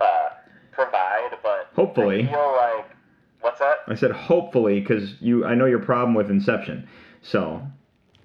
uh, 0.00 0.28
provide. 0.70 1.30
But 1.42 1.70
Hopefully. 1.74 2.28
I 2.28 2.30
feel 2.30 2.56
like 2.56 2.90
what's 3.40 3.58
that? 3.58 3.78
I 3.88 3.94
said 3.94 4.12
hopefully 4.12 4.80
because 4.80 5.20
you, 5.20 5.44
I 5.44 5.54
know 5.54 5.66
your 5.66 5.80
problem 5.80 6.14
with 6.14 6.30
Inception. 6.30 6.88
So, 7.22 7.60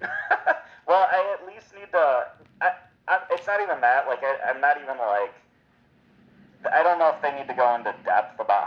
well, 0.86 1.08
I 1.10 1.36
at 1.40 1.46
least 1.46 1.74
need 1.74 1.90
to. 1.92 2.26
I, 2.60 2.70
I, 3.08 3.18
it's 3.30 3.46
not 3.46 3.60
even 3.60 3.80
that. 3.80 4.06
Like, 4.06 4.22
I, 4.22 4.36
I'm 4.48 4.60
not 4.60 4.76
even 4.76 4.96
like. 4.98 5.34
I 6.72 6.82
don't 6.82 6.98
know 6.98 7.08
if 7.08 7.22
they 7.22 7.32
need 7.32 7.48
to 7.48 7.54
go 7.54 7.74
into 7.74 7.94
depth 8.04 8.38
about 8.38 8.59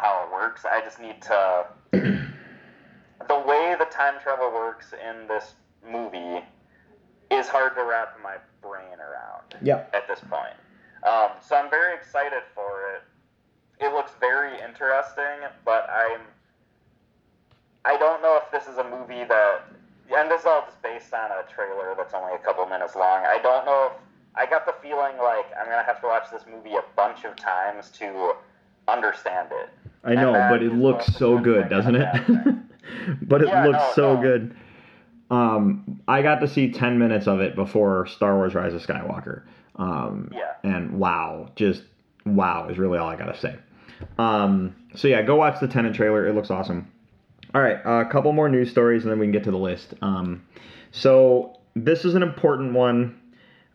works. 0.54 0.66
I 0.66 0.82
just 0.82 1.00
need 1.00 1.22
to. 1.24 1.66
the 1.92 3.40
way 3.48 3.76
the 3.80 3.86
time 3.86 4.16
travel 4.22 4.52
works 4.52 4.94
in 4.94 5.28
this 5.28 5.54
movie 5.90 6.44
is 7.32 7.48
hard 7.48 7.76
to 7.76 7.84
wrap 7.84 8.18
my 8.22 8.36
brain 8.62 9.00
around 9.00 9.56
yeah. 9.62 9.86
at 9.94 10.08
this 10.08 10.20
point. 10.20 10.56
Um, 11.08 11.30
so 11.42 11.56
I'm 11.56 11.70
very 11.70 11.96
excited 11.96 12.44
for 12.54 12.96
it. 12.96 13.04
It 13.84 13.94
looks 13.94 14.12
very 14.20 14.54
interesting, 14.62 15.50
but 15.66 15.90
I'm. 15.90 16.22
I 17.86 17.98
don't 17.98 18.22
know 18.22 18.40
if 18.42 18.50
this 18.52 18.72
is 18.72 18.78
a 18.78 18.84
movie 18.84 19.26
that. 19.28 19.64
And 20.16 20.30
this 20.30 20.42
is 20.42 20.46
all 20.46 20.64
just 20.66 20.82
based 20.84 21.14
on 21.14 21.32
a 21.32 21.44
trailer 21.52 21.96
that's 21.98 22.14
only 22.14 22.36
a 22.36 22.38
couple 22.38 22.66
minutes 22.68 22.96
long. 22.96 23.24
I 23.26 23.40
don't 23.42 23.66
know 23.66 23.92
if. 23.92 23.98
I 24.36 24.48
got 24.48 24.66
the 24.66 24.74
feeling 24.82 25.18
like 25.18 25.46
I'm 25.60 25.66
going 25.66 25.78
to 25.78 25.86
have 25.86 26.02
to 26.02 26.08
watch 26.08 26.26
this 26.32 26.42
movie 26.52 26.76
a 26.76 26.84
bunch 26.96 27.24
of 27.24 27.36
times 27.36 27.92
to 28.00 28.34
understand 28.88 29.50
it. 29.52 29.70
I 30.04 30.16
know, 30.16 30.34
but 30.50 30.62
it 30.62 30.74
looks 30.74 31.06
so 31.16 31.38
good, 31.38 31.70
doesn't 31.70 31.96
it? 31.96 32.56
but 33.22 33.42
it 33.42 33.48
Yeah, 33.48 33.66
looks 33.66 33.80
no, 33.80 33.92
so 33.96 34.16
no. 34.16 34.22
good. 34.22 34.56
um, 35.32 36.02
I 36.08 36.22
got 36.22 36.40
to 36.42 36.48
see 36.48 36.72
10 36.72 37.00
minutes 37.00 37.28
of 37.28 37.40
it 37.40 37.56
before 37.56 38.06
Star 38.08 38.36
Wars 38.36 38.54
Rise 38.54 38.74
of 38.74 38.82
Skywalker. 38.86 39.44
Um, 39.78 40.30
Yeah. 40.34 40.52
And 40.64 41.00
wow, 41.00 41.50
just 41.56 41.84
wow 42.26 42.68
is 42.70 42.78
really 42.78 42.98
all 43.00 43.08
I 43.10 43.16
got 43.16 43.34
to 43.34 43.38
say. 43.40 43.56
Um, 44.18 44.76
so 44.96 45.08
yeah, 45.08 45.22
go 45.22 45.36
watch 45.36 45.60
the 45.60 45.68
Tenet 45.68 45.94
trailer. 45.94 46.28
It 46.28 46.34
looks 46.36 46.52
awesome. 46.52 46.88
All 47.56 47.62
right, 47.62 47.78
a 47.86 48.06
couple 48.10 48.32
more 48.34 48.50
news 48.50 48.70
stories 48.72 49.04
and 49.04 49.12
then 49.12 49.20
we 49.20 49.26
can 49.26 49.32
get 49.32 49.44
to 49.46 49.52
the 49.52 49.58
list. 49.58 49.94
Um, 50.02 50.44
so 50.92 51.58
this 51.76 52.04
is 52.04 52.16
an 52.16 52.24
important 52.24 52.74
one. 52.74 53.20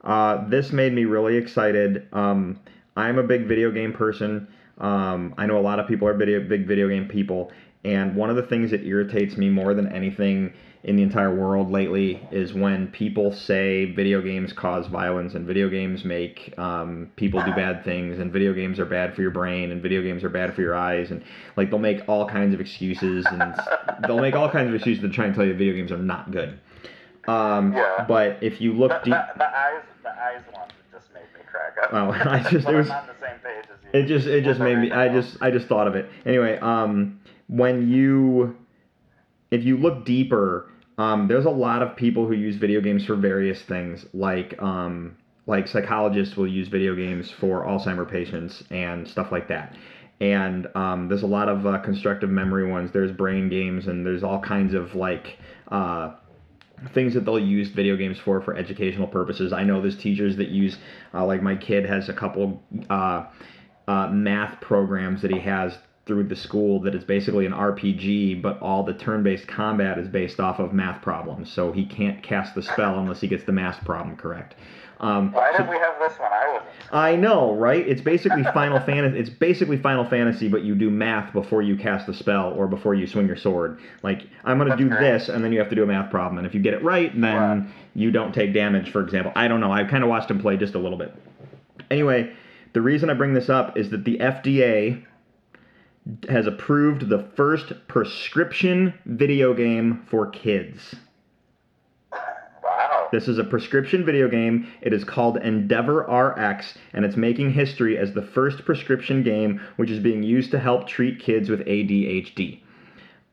Uh, 0.05 0.47
this 0.49 0.73
made 0.73 0.93
me 0.93 1.05
really 1.05 1.37
excited. 1.37 2.07
Um, 2.13 2.61
I'm 2.97 3.19
a 3.19 3.23
big 3.23 3.47
video 3.47 3.71
game 3.71 3.93
person. 3.93 4.49
Um, 4.79 5.35
I 5.37 5.47
know 5.47 5.59
a 5.59 5.61
lot 5.61 5.81
of 5.81 5.89
people 5.89 6.07
are 6.09 6.15
video, 6.15 6.41
big 6.41 6.67
video 6.67 6.89
game 6.89 7.09
people, 7.09 7.51
and 7.85 8.15
one 8.17 8.31
of 8.31 8.37
the 8.37 8.43
things 8.43 8.71
that 8.71 8.85
irritates 8.85 9.37
me 9.37 9.49
more 9.49 9.75
than 9.75 9.91
anything 9.93 10.53
in 10.85 10.97
the 10.97 11.03
entire 11.03 11.35
world 11.35 11.71
lately 11.71 12.21
is 12.31 12.55
when 12.55 12.87
people 12.89 13.33
say 13.33 13.93
video 13.93 14.23
games 14.23 14.53
cause 14.53 14.87
violence 14.87 15.35
and 15.35 15.45
video 15.47 15.69
games 15.69 16.05
make 16.05 16.57
um, 16.57 17.11
people 17.17 17.43
do 17.43 17.53
bad 17.53 17.85
things 17.85 18.21
and 18.21 18.33
video 18.33 18.53
games 18.53 18.79
are 18.79 18.85
bad 18.85 19.15
for 19.15 19.23
your 19.23 19.31
brain 19.33 19.73
and 19.73 19.83
video 19.83 20.03
games 20.03 20.23
are 20.23 20.29
bad 20.29 20.55
for 20.55 20.63
your 20.63 20.77
eyes 20.77 21.11
and 21.11 21.23
like 21.57 21.71
they'll 21.71 21.81
make 21.81 22.09
all 22.09 22.29
kinds 22.29 22.55
of 22.55 22.61
excuses 22.61 23.27
and 23.27 23.55
they'll 24.07 24.21
make 24.21 24.37
all 24.37 24.49
kinds 24.49 24.69
of 24.69 24.75
excuses 24.75 25.03
to 25.03 25.09
try 25.09 25.27
and 25.27 25.35
tell 25.35 25.45
you 25.45 25.53
video 25.53 25.75
games 25.75 25.91
are 25.91 25.99
not 25.99 26.31
good. 26.31 26.59
Um, 27.27 27.73
Yeah. 27.73 28.05
But 28.07 28.39
if 28.41 28.61
you 28.61 28.73
look 28.73 28.93
deep, 29.03 29.15
the, 29.15 29.33
the 29.37 29.57
eyes, 29.59 29.83
the 30.05 30.11
eyes 30.11 30.43
one 30.53 30.69
just 31.93 31.93
made 31.93 32.03
me 32.03 32.11
crack 32.13 32.23
up. 32.23 32.27
Oh, 32.27 32.31
I 32.31 32.51
just- 32.51 32.65
But 32.67 32.75
it 32.75 32.79
was- 32.79 32.91
I'm 32.91 32.97
on 33.03 33.07
the 33.07 33.15
same 33.27 33.39
page 33.43 33.65
as 33.65 33.95
you. 33.95 34.01
it 34.01 34.07
just 34.07 34.27
it 34.27 34.45
just 34.45 34.61
made 34.61 34.79
me 34.79 34.91
I 34.93 35.09
just 35.09 35.37
I 35.41 35.51
just 35.51 35.67
thought 35.67 35.87
of 35.87 35.95
it. 35.95 36.09
Anyway, 36.27 36.59
um 36.59 37.21
when 37.49 37.89
you 37.91 38.57
if 39.51 39.65
you 39.65 39.77
look 39.79 40.05
deeper, 40.05 40.71
um 40.99 41.29
there's 41.29 41.47
a 41.47 41.51
lot 41.51 41.83
of 41.83 41.97
people 41.97 42.27
who 42.27 42.35
use 42.35 42.57
video 42.57 42.81
games 42.81 43.05
for 43.07 43.15
various 43.17 43.63
things 43.63 44.05
like 44.13 44.61
um 44.63 45.17
like 45.47 45.67
psychologists 45.67 46.37
will 46.37 46.47
use 46.47 46.69
video 46.69 46.95
games 46.95 47.31
for 47.31 47.65
Alzheimer 47.65 48.07
patients 48.11 48.63
and 48.71 49.09
stuff 49.09 49.33
like 49.33 49.49
that. 49.49 49.75
And 50.21 50.67
um, 50.75 51.09
there's 51.09 51.23
a 51.23 51.27
lot 51.29 51.49
of 51.49 51.65
uh, 51.67 51.79
constructive 51.79 52.29
memory 52.29 52.69
ones. 52.71 52.91
There's 52.93 53.13
brain 53.13 53.49
games 53.49 53.87
and 53.87 54.05
there's 54.05 54.23
all 54.23 54.41
kinds 54.41 54.75
of 54.75 54.95
like 54.95 55.39
uh, 55.71 56.17
things 56.95 57.15
that 57.15 57.25
they'll 57.25 57.39
use 57.39 57.69
video 57.69 57.97
games 57.97 58.19
for 58.19 58.41
for 58.41 58.57
educational 58.57 59.07
purposes. 59.07 59.53
I 59.53 59.65
know 59.65 59.81
there's 59.81 59.97
teachers 59.97 60.37
that 60.37 60.49
use, 60.49 60.79
uh, 61.15 61.25
like 61.25 61.43
my 61.43 61.57
kid 61.57 61.87
has 61.87 62.09
a 62.09 62.13
couple 62.13 62.63
uh, 62.91 63.27
uh, 63.87 64.09
math 64.09 64.61
programs 64.61 65.23
that 65.23 65.31
he 65.31 65.41
has 65.41 65.79
through 66.07 66.25
the 66.25 66.37
school 66.37 66.81
that 66.81 66.95
is 66.95 67.05
basically 67.05 67.45
an 67.45 67.53
RPG, 67.53 68.41
but 68.41 68.59
all 68.61 68.83
the 68.83 68.95
turn-based 68.95 69.47
combat 69.47 69.99
is 69.99 70.09
based 70.09 70.41
off 70.41 70.59
of 70.59 70.73
math 70.73 71.03
problems. 71.03 71.53
So 71.53 71.71
he 71.71 71.85
can't 71.85 72.23
cast 72.23 72.55
the 72.55 72.63
spell 72.63 72.99
unless 72.99 73.21
he 73.21 73.29
gets 73.29 73.45
the 73.45 73.53
math 73.53 73.85
problem 73.85 74.17
correct. 74.17 74.55
Um, 75.01 75.33
Why 75.33 75.53
so- 75.53 75.59
did 75.59 75.71
we 75.71 75.77
have 75.79 75.99
this 76.01 76.19
one? 76.19 76.33
I 76.33 76.53
wasn't. 76.53 76.71
I 76.91 77.17
know, 77.17 77.55
right? 77.55 77.87
It's 77.87 78.01
basically 78.01 78.43
Final 78.55 78.81
Fantasy. 78.81 79.19
It's 79.19 79.31
basically 79.31 79.77
Final 79.77 80.05
Fantasy, 80.05 80.49
but 80.49 80.63
you 80.63 80.75
do 80.75 80.91
math 80.91 81.33
before 81.33 81.63
you 81.63 81.77
cast 81.77 82.07
the 82.07 82.15
spell 82.15 82.53
or 82.55 82.67
before 82.67 82.95
you 82.95 83.07
swing 83.07 83.27
your 83.27 83.37
sword. 83.37 83.79
Like 84.03 84.23
I'm 84.45 84.59
gonna 84.59 84.71
That's 84.71 84.81
do 84.81 84.89
this, 84.89 85.29
and 85.29 85.45
then 85.45 85.53
you 85.53 85.59
have 85.59 85.69
to 85.69 85.77
do 85.77 85.83
a 85.83 85.87
math 85.87 86.11
problem, 86.11 86.39
and 86.39 86.47
if 86.47 86.55
you 86.55 86.61
get 86.61 86.75
it 86.75 86.83
right, 86.83 87.13
then 87.21 87.73
you 87.95 88.11
don't 88.11 88.35
take 88.35 88.55
damage. 88.55 88.91
For 88.91 89.01
example, 89.03 89.33
I 89.37 89.49
don't 89.49 89.61
know. 89.61 89.73
I 89.73 89.85
kind 89.85 90.03
of 90.03 90.11
watched 90.11 90.31
him 90.31 90.41
play 90.41 90.57
just 90.57 90.75
a 90.75 90.79
little 90.79 90.99
bit. 90.99 91.15
Anyway, 91.91 92.33
the 92.73 92.81
reason 92.81 93.11
I 93.11 93.15
bring 93.15 93.35
this 93.35 93.49
up 93.49 93.77
is 93.77 93.91
that 93.91 94.05
the 94.05 94.19
FDA 94.19 95.05
has 96.29 96.47
approved 96.47 97.09
the 97.09 97.29
first 97.37 97.73
prescription 97.87 98.95
video 99.05 99.53
game 99.53 100.03
for 100.09 100.27
kids. 100.31 100.95
This 103.11 103.27
is 103.27 103.39
a 103.39 103.45
prescription 103.45 104.05
video 104.05 104.29
game. 104.29 104.67
It 104.83 104.93
is 104.93 105.03
called 105.05 105.39
Endeavor 105.39 106.01
RX, 106.01 106.77
and 106.93 107.05
it's 107.05 107.17
making 107.17 107.53
history 107.53 107.97
as 107.97 108.13
the 108.13 108.23
first 108.23 108.65
prescription 108.65 109.23
game 109.23 109.61
which 109.77 109.91
is 109.91 110.01
being 110.01 110.23
used 110.23 110.51
to 110.51 110.59
help 110.59 110.87
treat 110.87 111.19
kids 111.19 111.49
with 111.49 111.61
ADHD. 111.61 112.61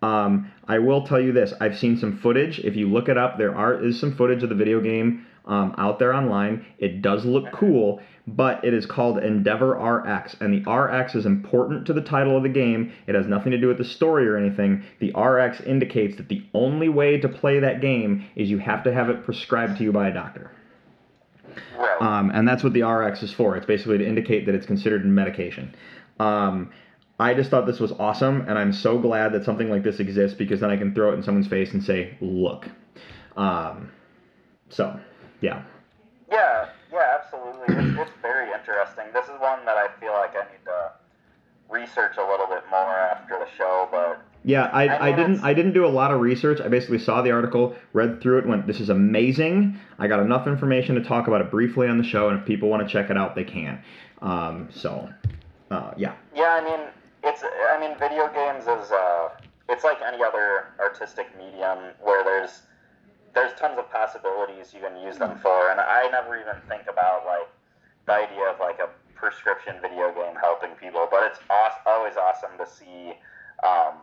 Um, 0.02 0.52
I 0.68 0.80
will 0.80 1.06
tell 1.06 1.20
you 1.20 1.34
this: 1.34 1.54
I've 1.60 1.78
seen 1.78 1.98
some 1.98 2.18
footage. 2.18 2.60
If 2.60 2.76
you 2.76 2.88
look 2.88 3.10
it 3.10 3.18
up, 3.18 3.38
there 3.38 3.56
are 3.56 3.84
is 3.84 4.00
some 4.00 4.16
footage 4.16 4.44
of 4.44 4.50
the 4.50 4.56
video 4.56 4.80
game 4.80 5.26
um, 5.46 5.76
out 5.78 6.00
there 6.00 6.14
online. 6.14 6.66
It 6.78 7.02
does 7.02 7.26
look 7.26 7.52
cool, 7.52 8.02
but 8.28 8.64
it 8.64 8.74
is 8.74 8.86
called 8.86 9.20
Endeavor 9.20 9.72
RX, 9.72 10.36
and 10.40 10.54
the 10.54 10.70
RX 10.70 11.16
is 11.16 11.26
important 11.26 11.86
to 11.88 11.94
the 11.94 12.02
title 12.02 12.36
of 12.36 12.44
the 12.44 12.50
game. 12.50 12.92
It 13.08 13.16
has 13.16 13.28
nothing 13.28 13.52
to 13.52 13.58
do 13.58 13.68
with 13.68 13.78
the 13.78 13.86
story 13.86 14.28
or 14.28 14.38
anything. 14.38 14.84
The 15.00 15.12
RX 15.12 15.62
indicates 15.62 16.18
that 16.18 16.30
the 16.30 16.44
only 16.54 16.90
way 16.90 17.20
to 17.20 17.30
play 17.30 17.60
that 17.60 17.82
game 17.82 18.26
is 18.36 18.50
you 18.50 18.58
have 18.60 18.84
to 18.84 18.94
have 18.94 19.10
it 19.10 19.24
prescribed 19.24 19.78
to 19.78 19.84
you 19.84 19.92
by 19.92 20.10
a 20.10 20.14
doctor. 20.14 20.52
Um, 22.02 22.32
and 22.34 22.48
that's 22.48 22.64
what 22.64 22.74
the 22.74 22.84
RX 22.84 23.24
is 23.24 23.32
for. 23.32 23.56
It's 23.56 23.66
basically 23.66 24.00
to 24.00 24.08
indicate 24.08 24.46
that 24.46 24.56
it's 24.56 24.66
considered 24.66 25.06
medication. 25.06 25.76
Um, 26.20 26.72
I 27.20 27.34
just 27.34 27.50
thought 27.50 27.66
this 27.66 27.80
was 27.80 27.94
awesome, 27.94 28.42
and 28.42 28.58
I'm 28.58 28.74
so 28.74 29.00
glad 29.00 29.32
that 29.34 29.46
something 29.46 29.70
like 29.70 29.84
this 29.84 30.00
exists 30.00 30.38
because 30.38 30.60
then 30.60 30.70
I 30.70 30.76
can 30.76 30.94
throw 30.94 31.12
it 31.12 31.16
in 31.16 31.24
someone's 31.24 31.48
face 31.48 31.74
and 31.74 31.82
say, 31.82 32.18
"Look." 32.20 32.68
Um, 33.38 33.90
so, 34.70 35.00
yeah, 35.46 35.64
Yeah, 36.32 36.70
yeah, 36.92 37.18
absolutely. 37.20 37.76
It's, 37.76 38.00
it's 38.00 38.22
very 38.22 38.52
interesting. 38.52 39.06
This 39.14 39.26
is 39.26 39.40
one 39.40 39.64
that 39.66 39.78
I 39.78 39.88
feel 40.00 40.14
like 40.14 40.36
I 40.36 40.44
need 40.52 40.64
to 40.66 40.92
research 41.70 42.18
a 42.18 42.28
little 42.28 42.48
bit 42.48 42.64
more 42.70 42.96
after 42.96 43.38
the 43.40 43.48
show, 43.58 43.88
but 43.92 44.22
yeah. 44.44 44.70
I, 44.74 44.88
I 44.88 45.08
I 45.08 45.12
didn't 45.12 45.44
I 45.44 45.54
didn't 45.54 45.74
do 45.74 45.86
a 45.86 45.90
lot 45.90 46.12
of 46.12 46.22
research. 46.22 46.62
I 46.62 46.68
basically 46.68 47.00
saw 47.00 47.22
the 47.22 47.32
article, 47.32 47.76
read 47.94 48.22
through 48.22 48.40
it, 48.40 48.48
went, 48.48 48.68
"This 48.68 48.80
is 48.80 48.90
amazing." 48.90 49.80
I 50.00 50.08
got 50.08 50.20
enough 50.20 50.48
information 50.48 50.96
to 50.96 51.04
talk 51.04 51.28
about 51.28 51.42
it 51.42 51.52
briefly 51.52 51.88
on 51.88 51.98
the 51.98 52.04
show, 52.04 52.30
and 52.30 52.40
if 52.40 52.46
people 52.46 52.70
want 52.70 52.88
to 52.88 52.92
check 52.92 53.10
it 53.10 53.18
out, 53.18 53.36
they 53.36 53.44
can. 53.44 53.82
Um, 54.22 54.70
so, 54.72 55.10
uh, 55.72 55.92
yeah. 55.98 56.14
yeah, 56.36 56.60
I 56.62 56.64
mean, 56.64 56.88
it's 57.24 57.44
I 57.44 57.80
mean, 57.80 57.98
video 57.98 58.32
games 58.34 58.64
is 58.64 58.92
uh, 58.92 59.30
it's 59.70 59.84
like 59.84 59.98
any 60.02 60.24
other 60.24 60.68
artistic 60.80 61.28
medium 61.38 61.80
where 62.02 62.24
there's 62.24 62.62
there's 63.36 63.54
tons 63.60 63.78
of 63.78 63.91
possibilities 63.91 64.74
you 64.74 64.80
can 64.80 64.95
use 65.04 65.17
them 65.17 65.38
for, 65.43 65.69
and 65.69 65.80
I 65.80 66.08
never 66.10 66.39
even 66.39 66.56
think 66.67 66.84
about 66.89 67.26
like 67.28 67.52
the 68.08 68.13
idea 68.13 68.50
of 68.50 68.60
like 68.60 68.80
a 68.80 68.89
prescription 69.13 69.76
video 69.82 70.13
game 70.15 70.36
helping 70.39 70.71
people, 70.80 71.08
but 71.12 71.24
it's 71.24 71.39
aw- 71.50 71.82
always 71.86 72.15
awesome 72.15 72.58
to 72.58 72.65
see 72.65 73.13
um, 73.63 74.00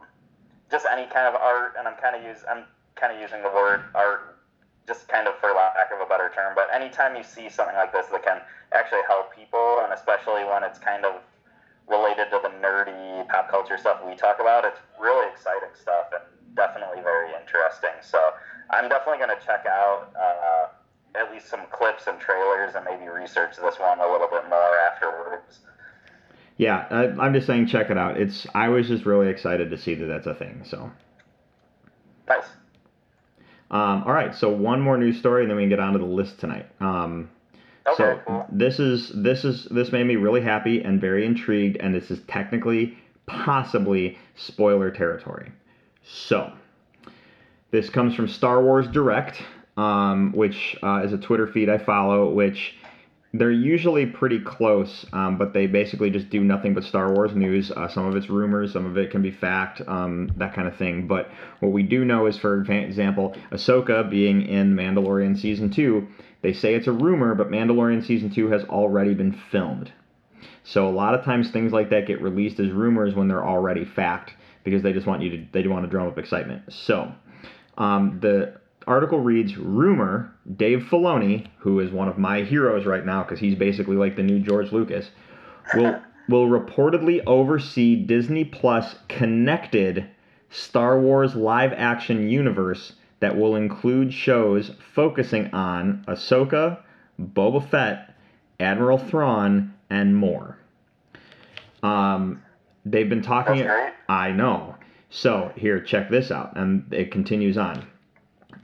just 0.71 0.87
any 0.87 1.09
kind 1.09 1.27
of 1.27 1.35
art, 1.35 1.75
and 1.79 1.88
I'm 1.88 1.97
kind 1.97 2.14
of 2.14 2.23
use 2.23 2.45
I'm 2.49 2.64
kind 2.95 3.12
of 3.12 3.21
using 3.21 3.42
the 3.42 3.49
word 3.49 3.81
art 3.95 4.38
just 4.87 5.09
kind 5.09 5.29
of 5.29 5.35
for 5.38 5.53
lack 5.55 5.90
of 5.95 6.01
a 6.05 6.09
better 6.09 6.31
term, 6.35 6.53
but 6.55 6.68
anytime 6.75 7.16
you 7.16 7.23
see 7.23 7.49
something 7.49 7.77
like 7.77 7.92
this 7.92 8.07
that 8.12 8.23
can 8.25 8.40
actually 8.75 9.03
help 9.09 9.35
people, 9.35 9.81
and 9.83 9.92
especially 9.92 10.45
when 10.45 10.62
it's 10.62 10.79
kind 10.79 11.05
of 11.05 11.23
related 11.88 12.31
to 12.31 12.40
the 12.42 12.51
nerdy 12.61 13.27
pop 13.29 13.49
culture 13.49 13.79
stuff 13.79 14.01
we 14.07 14.14
talk 14.14 14.40
about, 14.40 14.64
it's 14.64 14.81
really 15.01 15.27
exciting 15.31 15.71
stuff 15.75 16.07
and 16.12 16.23
definitely 16.55 17.01
very 17.03 17.31
interesting. 17.40 17.95
So 18.03 18.18
I'm 18.73 18.89
definitely 18.89 19.19
going 19.25 19.39
to 19.39 19.45
check 19.47 19.67
out 19.67 20.13
uh, 20.19 21.19
at 21.19 21.31
least 21.33 21.49
some 21.49 21.61
clips 21.71 22.07
and 22.07 22.19
trailers 22.19 22.75
and 22.75 22.85
maybe 22.85 23.09
research 23.11 23.57
this 23.57 23.79
one 23.79 23.99
a 24.01 24.11
little 24.11 24.29
bit 24.29 24.49
more 24.49 24.77
afterwards. 24.91 25.61
Yeah, 26.57 26.87
I, 26.91 27.05
I'm 27.25 27.33
just 27.35 27.47
saying, 27.47 27.67
check 27.67 27.91
it 27.91 27.99
out. 27.99 28.19
It's 28.21 28.47
I 28.55 28.69
was 28.69 28.89
just 28.89 29.05
really 29.07 29.29
excited 29.29 29.71
to 29.71 29.79
see 29.79 29.95
that 29.95 30.07
that's 30.07 30.27
a 30.27 30.35
thing. 30.35 30.63
So, 30.65 30.91
Nice. 32.29 32.45
um, 33.71 34.05
all 34.07 34.13
right. 34.13 34.35
So 34.35 34.49
one 34.51 34.81
more 34.81 34.97
news 34.97 35.19
story, 35.19 35.43
and 35.43 35.51
then 35.51 35.57
we 35.57 35.63
can 35.65 35.71
get 35.71 35.81
on 35.81 35.93
to 35.95 35.99
the 35.99 36.05
list 36.05 36.39
tonight. 36.41 36.67
Um, 36.81 37.31
Okay, 37.85 37.97
so 37.97 38.21
cool. 38.29 38.47
this 38.53 38.79
is 38.79 39.11
this 39.13 39.45
is 39.45 39.65
this 39.65 39.91
made 39.91 40.05
me 40.07 40.15
really 40.15 40.41
happy 40.41 40.83
and 40.85 41.01
very 41.01 41.27
intrigued, 41.27 41.79
and 41.79 41.93
this 41.93 42.13
is 42.13 42.21
technically 42.29 42.97
possibly 43.27 44.17
spoiler 44.37 44.89
territory. 44.93 45.51
So 46.05 46.53
this 47.73 47.91
comes 47.91 48.15
from 48.15 48.29
Star 48.29 48.63
Wars 48.63 48.87
Direct, 48.87 49.42
um, 49.77 50.33
which 50.33 50.77
uh, 50.83 51.03
is 51.05 51.13
a 51.13 51.19
Twitter 51.19 51.46
feed 51.46 51.69
I 51.69 51.79
follow, 51.79 52.31
which 52.31 52.75
they're 53.33 53.51
usually 53.51 54.05
pretty 54.05 54.38
close, 54.38 55.07
um, 55.15 55.38
but 55.38 55.55
they 55.55 55.67
basically 55.67 56.11
just 56.11 56.29
do 56.29 56.44
nothing 56.44 56.75
but 56.75 56.85
Star 56.85 57.15
Wars 57.15 57.35
news. 57.35 57.71
Uh, 57.71 57.88
some 57.88 58.05
of 58.05 58.15
it's 58.15 58.29
rumors, 58.29 58.75
some 58.75 58.85
of 58.85 58.99
it 58.99 59.11
can 59.11 59.23
be 59.23 59.31
fact, 59.31 59.81
um, 59.88 60.31
that 60.37 60.55
kind 60.55 60.69
of 60.69 60.77
thing. 60.77 61.07
But 61.07 61.31
what 61.61 61.73
we 61.73 61.83
do 61.83 62.05
know 62.05 62.27
is, 62.27 62.37
for 62.37 62.61
example, 62.61 63.35
Ahsoka 63.51 64.09
being 64.09 64.42
in 64.42 64.77
Mandalorian 64.77 65.40
season 65.40 65.71
two, 65.71 66.07
they 66.42 66.53
say 66.53 66.75
it's 66.75 66.88
a 66.88 66.92
rumor, 66.92 67.35
but 67.35 67.51
Mandalorian 67.51 68.05
season 68.07 68.31
two 68.31 68.51
has 68.51 68.65
already 68.65 69.15
been 69.15 69.33
filmed. 69.51 69.90
So 70.65 70.87
a 70.87 70.90
lot 70.90 71.15
of 71.15 71.25
times 71.25 71.51
things 71.51 71.73
like 71.73 71.88
that 71.88 72.07
get 72.07 72.21
released 72.21 72.61
as 72.61 72.71
rumors 72.71 73.15
when 73.15 73.29
they're 73.29 73.46
already 73.46 73.87
fact 73.87 74.35
because 74.63 74.83
they 74.83 74.92
just 74.92 75.07
want 75.07 75.23
you 75.23 75.31
to 75.31 75.46
they 75.53 75.67
want 75.67 75.85
to 75.87 75.90
drum 75.90 76.07
up 76.07 76.19
excitement. 76.19 76.71
So 76.71 77.13
um, 77.79 78.18
the 78.20 78.60
article 78.87 79.20
reads 79.20 79.56
rumor 79.56 80.33
Dave 80.56 80.87
Filoni, 80.90 81.48
who 81.58 81.81
is 81.81 81.90
one 81.90 82.08
of 82.08 82.18
my 82.18 82.42
heroes 82.42 82.87
right 82.87 83.04
now 83.04 83.23
because 83.23 83.38
he's 83.38 83.54
basically 83.54 83.96
like 83.96 84.16
the 84.16 84.23
new 84.23 84.40
George 84.40 84.73
Lucas, 84.73 85.10
will 85.75 86.00
will 86.29 86.48
reportedly 86.48 87.23
oversee 87.27 87.96
Disney 87.96 88.44
Plus 88.44 88.96
connected 89.08 90.06
Star 90.50 91.00
Wars 91.00 91.35
live 91.35 91.73
action 91.73 92.29
universe 92.29 92.92
that 93.20 93.37
will 93.37 93.56
include 93.56 94.12
shows 94.12 94.73
focusing 94.94 95.46
on 95.54 96.04
Ahsoka, 96.08 96.79
Boba 97.20 97.68
Fett, 97.68 98.14
Admiral 98.60 98.98
Thrawn, 98.98 99.75
and 99.90 100.16
more. 100.16 100.58
Um, 101.83 102.42
they've 102.85 103.08
been 103.08 103.23
talking. 103.23 103.66
I 104.08 104.33
know. 104.33 104.71
So 105.15 105.52
here, 105.56 105.79
check 105.79 106.08
this 106.08 106.31
out, 106.31 106.56
and 106.56 106.90
it 106.90 107.10
continues 107.10 107.58
on. 107.58 107.85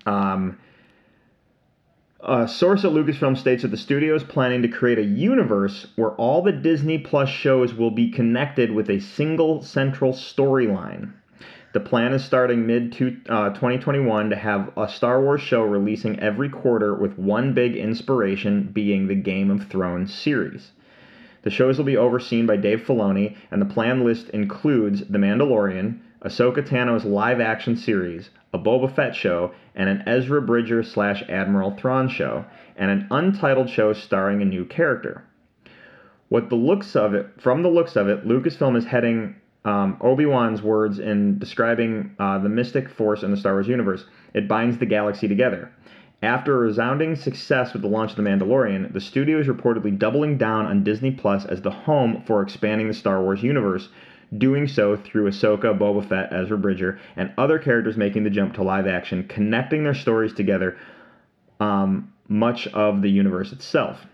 Um, 0.06 0.58
a 2.20 2.48
source 2.48 2.86
at 2.86 2.92
Lucasfilm 2.92 3.36
states 3.36 3.62
that 3.62 3.68
the 3.68 3.76
studio 3.76 4.14
is 4.14 4.24
planning 4.24 4.62
to 4.62 4.68
create 4.68 4.98
a 4.98 5.04
universe 5.04 5.88
where 5.96 6.12
all 6.12 6.40
the 6.40 6.52
Disney 6.52 6.96
Plus 6.96 7.28
shows 7.28 7.74
will 7.74 7.90
be 7.90 8.10
connected 8.10 8.72
with 8.72 8.88
a 8.88 8.98
single 8.98 9.60
central 9.60 10.14
storyline. 10.14 11.12
The 11.74 11.80
plan 11.80 12.14
is 12.14 12.24
starting 12.24 12.66
mid 12.66 12.92
to, 12.92 13.18
uh, 13.28 13.50
2021 13.50 14.30
to 14.30 14.36
have 14.36 14.72
a 14.74 14.88
Star 14.88 15.20
Wars 15.20 15.42
show 15.42 15.62
releasing 15.64 16.18
every 16.18 16.48
quarter 16.48 16.94
with 16.94 17.18
one 17.18 17.52
big 17.52 17.76
inspiration 17.76 18.70
being 18.72 19.06
the 19.06 19.14
Game 19.14 19.50
of 19.50 19.64
Thrones 19.64 20.14
series. 20.14 20.72
The 21.42 21.50
shows 21.50 21.76
will 21.76 21.84
be 21.84 21.98
overseen 21.98 22.46
by 22.46 22.56
Dave 22.56 22.86
Filoni, 22.86 23.36
and 23.50 23.60
the 23.60 23.66
planned 23.66 24.02
list 24.02 24.30
includes 24.30 25.06
The 25.08 25.18
Mandalorian, 25.18 26.00
Ahsoka 26.22 26.66
Tano's 26.66 27.04
live 27.04 27.40
action 27.40 27.76
series, 27.76 28.30
a 28.52 28.58
Boba 28.58 28.92
Fett 28.92 29.14
show, 29.14 29.52
and 29.74 29.88
an 29.88 30.02
Ezra 30.06 30.42
Bridger 30.42 30.82
slash 30.82 31.22
Admiral 31.28 31.76
Thrawn 31.76 32.08
show, 32.08 32.44
and 32.76 32.90
an 32.90 33.06
untitled 33.10 33.70
show 33.70 33.92
starring 33.92 34.42
a 34.42 34.44
new 34.44 34.64
character. 34.64 35.22
What 36.28 36.48
the 36.48 36.56
looks 36.56 36.96
of 36.96 37.14
it, 37.14 37.28
from 37.38 37.62
the 37.62 37.68
looks 37.68 37.94
of 37.94 38.08
it, 38.08 38.26
Lucasfilm 38.26 38.76
is 38.76 38.84
heading 38.84 39.36
um, 39.64 39.96
Obi 40.00 40.26
Wan's 40.26 40.60
words 40.60 40.98
in 40.98 41.38
describing 41.38 42.14
uh, 42.18 42.38
the 42.38 42.48
mystic 42.48 42.88
force 42.88 43.22
in 43.22 43.30
the 43.30 43.36
Star 43.36 43.52
Wars 43.52 43.68
universe. 43.68 44.04
It 44.34 44.48
binds 44.48 44.78
the 44.78 44.86
galaxy 44.86 45.28
together. 45.28 45.70
After 46.20 46.56
a 46.56 46.66
resounding 46.66 47.14
success 47.14 47.72
with 47.72 47.82
the 47.82 47.88
launch 47.88 48.10
of 48.10 48.16
The 48.16 48.22
Mandalorian, 48.24 48.92
the 48.92 49.00
studio 49.00 49.38
is 49.38 49.46
reportedly 49.46 49.96
doubling 49.96 50.36
down 50.36 50.66
on 50.66 50.82
Disney 50.82 51.12
Plus 51.12 51.44
as 51.44 51.62
the 51.62 51.70
home 51.70 52.24
for 52.26 52.42
expanding 52.42 52.88
the 52.88 52.94
Star 52.94 53.22
Wars 53.22 53.44
universe, 53.44 53.88
doing 54.36 54.68
so 54.68 54.96
through 54.96 55.30
Ahsoka, 55.30 55.76
Boba 55.78 56.06
Fett, 56.06 56.32
Ezra 56.32 56.58
Bridger, 56.58 57.00
and 57.16 57.32
other 57.38 57.58
characters 57.58 57.96
making 57.96 58.24
the 58.24 58.30
jump 58.30 58.54
to 58.54 58.62
live 58.62 58.86
action, 58.86 59.26
connecting 59.28 59.84
their 59.84 59.94
stories 59.94 60.34
together, 60.34 60.76
um, 61.60 62.12
much 62.28 62.66
of 62.68 63.00
the 63.00 63.10
universe 63.10 63.52
itself. 63.52 64.06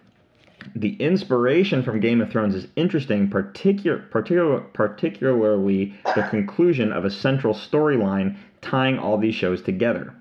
The 0.76 0.94
inspiration 0.94 1.82
from 1.82 2.00
Game 2.00 2.20
of 2.20 2.30
Thrones 2.30 2.54
is 2.54 2.68
interesting, 2.76 3.28
particular, 3.28 3.98
particular, 3.98 4.60
particularly 4.60 5.94
the 6.14 6.26
conclusion 6.30 6.92
of 6.92 7.04
a 7.04 7.10
central 7.10 7.52
storyline 7.52 8.36
tying 8.62 8.98
all 8.98 9.18
these 9.18 9.34
shows 9.34 9.60
together. 9.60 10.14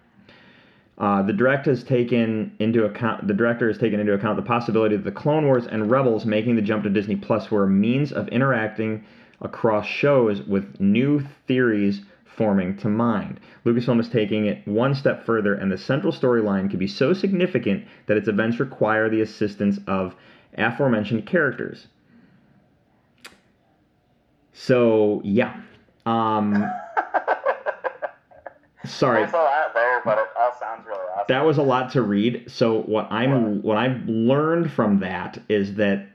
Uh, 0.97 1.23
the 1.23 1.33
direct 1.33 1.65
has 1.65 1.83
taken 1.83 2.55
into 2.59 2.85
account 2.85 3.27
the 3.27 3.33
director 3.33 3.67
has 3.67 3.77
taken 3.77 3.99
into 3.99 4.13
account 4.13 4.35
the 4.35 4.43
possibility 4.43 4.95
that 4.95 5.03
the 5.03 5.11
Clone 5.11 5.45
Wars 5.45 5.65
and 5.65 5.89
Rebels 5.89 6.25
making 6.25 6.55
the 6.55 6.61
jump 6.61 6.83
to 6.83 6.89
Disney 6.89 7.15
Plus 7.15 7.49
were 7.49 7.63
a 7.63 7.69
means 7.69 8.11
of 8.11 8.27
interacting 8.27 9.03
across 9.43 9.85
shows 9.85 10.41
with 10.41 10.79
new 10.79 11.23
theories 11.47 12.01
forming 12.25 12.75
to 12.77 12.89
mind. 12.89 13.39
Lucasfilm 13.65 13.99
is 13.99 14.09
taking 14.09 14.45
it 14.45 14.67
one 14.67 14.95
step 14.95 15.25
further, 15.25 15.53
and 15.53 15.71
the 15.71 15.77
central 15.77 16.11
storyline 16.11 16.69
can 16.69 16.79
be 16.79 16.87
so 16.87 17.13
significant 17.13 17.85
that 18.07 18.17
its 18.17 18.27
events 18.27 18.59
require 18.59 19.09
the 19.09 19.21
assistance 19.21 19.79
of 19.87 20.15
aforementioned 20.57 21.25
characters. 21.25 21.87
So 24.53 25.21
yeah, 25.23 25.59
um, 26.05 26.53
sorry. 28.85 29.21
There's 29.21 29.33
a 29.33 29.37
lot 29.37 29.73
there, 29.73 30.01
but 30.05 30.17
it 30.17 30.27
all 30.37 30.53
sounds 30.59 30.85
really 30.85 30.99
awesome. 31.15 31.25
that 31.27 31.45
was 31.45 31.57
a 31.57 31.63
lot 31.63 31.91
to 31.93 32.01
read. 32.01 32.45
So 32.47 32.81
what 32.81 33.11
I'm 33.11 33.61
what 33.61 33.77
I've 33.77 34.07
learned 34.07 34.71
from 34.71 34.99
that 34.99 35.41
is 35.49 35.75
that 35.75 36.07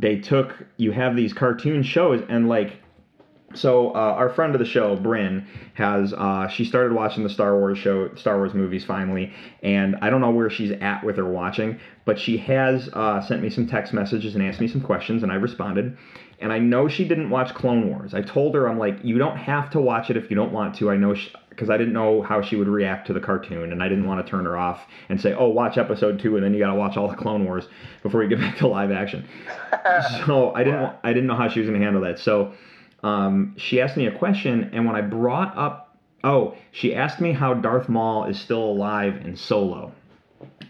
they 0.00 0.16
took 0.16 0.54
you 0.76 0.92
have 0.92 1.16
these 1.16 1.32
cartoon 1.32 1.82
shows 1.82 2.22
and 2.28 2.48
like 2.48 2.80
so 3.54 3.90
uh, 3.90 3.92
our 3.92 4.30
friend 4.30 4.54
of 4.54 4.58
the 4.58 4.64
show 4.64 4.96
Bryn 4.96 5.46
has 5.74 6.12
uh, 6.12 6.48
she 6.48 6.64
started 6.64 6.92
watching 6.92 7.22
the 7.22 7.30
Star 7.30 7.56
Wars 7.56 7.78
show 7.78 8.12
Star 8.16 8.38
Wars 8.38 8.54
movies 8.54 8.84
finally 8.84 9.32
and 9.62 9.96
I 10.02 10.10
don't 10.10 10.20
know 10.20 10.30
where 10.30 10.50
she's 10.50 10.72
at 10.72 11.04
with 11.04 11.16
her 11.16 11.28
watching 11.28 11.78
but 12.04 12.18
she 12.18 12.36
has 12.38 12.88
uh, 12.92 13.20
sent 13.20 13.42
me 13.42 13.50
some 13.50 13.66
text 13.66 13.92
messages 13.92 14.34
and 14.34 14.44
asked 14.44 14.60
me 14.60 14.68
some 14.68 14.80
questions 14.80 15.22
and 15.22 15.30
I 15.30 15.36
responded 15.36 15.96
and 16.40 16.52
I 16.52 16.58
know 16.58 16.88
she 16.88 17.06
didn't 17.06 17.30
watch 17.30 17.54
Clone 17.54 17.88
Wars. 17.88 18.12
I 18.12 18.22
told 18.22 18.54
her 18.54 18.68
I'm 18.68 18.78
like 18.78 18.98
you 19.04 19.18
don't 19.18 19.36
have 19.36 19.70
to 19.70 19.80
watch 19.80 20.10
it 20.10 20.16
if 20.16 20.30
you 20.30 20.36
don't 20.36 20.52
want 20.52 20.74
to. 20.76 20.90
I 20.90 20.96
know 20.96 21.14
because 21.54 21.70
I 21.70 21.76
didn't 21.76 21.92
know 21.92 22.22
how 22.22 22.42
she 22.42 22.56
would 22.56 22.68
react 22.68 23.06
to 23.06 23.12
the 23.12 23.20
cartoon 23.20 23.72
and 23.72 23.82
I 23.82 23.88
didn't 23.88 24.06
want 24.06 24.24
to 24.24 24.30
turn 24.30 24.44
her 24.44 24.56
off 24.56 24.80
and 25.08 25.20
say 25.20 25.32
oh 25.32 25.48
watch 25.48 25.78
episode 25.78 26.18
2 26.18 26.36
and 26.36 26.44
then 26.44 26.52
you 26.52 26.60
got 26.60 26.72
to 26.72 26.78
watch 26.78 26.96
all 26.96 27.08
the 27.08 27.16
Clone 27.16 27.44
Wars 27.44 27.68
before 28.02 28.22
you 28.22 28.28
get 28.28 28.38
back 28.40 28.58
to 28.58 28.66
live 28.66 28.90
action. 28.90 29.26
so 30.26 30.52
I 30.54 30.64
didn't 30.64 30.92
I 31.02 31.12
didn't 31.12 31.26
know 31.26 31.36
how 31.36 31.48
she 31.48 31.60
was 31.60 31.68
going 31.68 31.78
to 31.78 31.84
handle 31.84 32.02
that. 32.02 32.18
So 32.18 32.52
um, 33.04 33.54
she 33.58 33.82
asked 33.82 33.98
me 33.98 34.06
a 34.06 34.18
question, 34.18 34.70
and 34.72 34.86
when 34.86 34.96
I 34.96 35.02
brought 35.02 35.56
up, 35.58 35.94
oh, 36.24 36.56
she 36.72 36.94
asked 36.94 37.20
me 37.20 37.32
how 37.32 37.52
Darth 37.52 37.88
Maul 37.88 38.24
is 38.24 38.40
still 38.40 38.64
alive 38.64 39.16
in 39.24 39.36
Solo. 39.36 39.92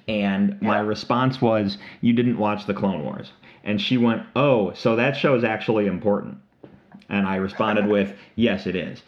And 0.08 0.60
my 0.60 0.80
response 0.80 1.40
was, 1.40 1.78
You 2.00 2.12
didn't 2.12 2.36
watch 2.36 2.66
the 2.66 2.74
Clone 2.74 3.04
Wars. 3.04 3.32
And 3.62 3.80
she 3.80 3.96
went, 3.96 4.22
Oh, 4.34 4.72
so 4.74 4.96
that 4.96 5.16
show 5.16 5.36
is 5.36 5.44
actually 5.44 5.86
important. 5.86 6.38
And 7.08 7.24
I 7.26 7.36
responded 7.36 7.86
with, 7.86 8.12
Yes, 8.34 8.66
it 8.66 8.74
is. 8.74 9.02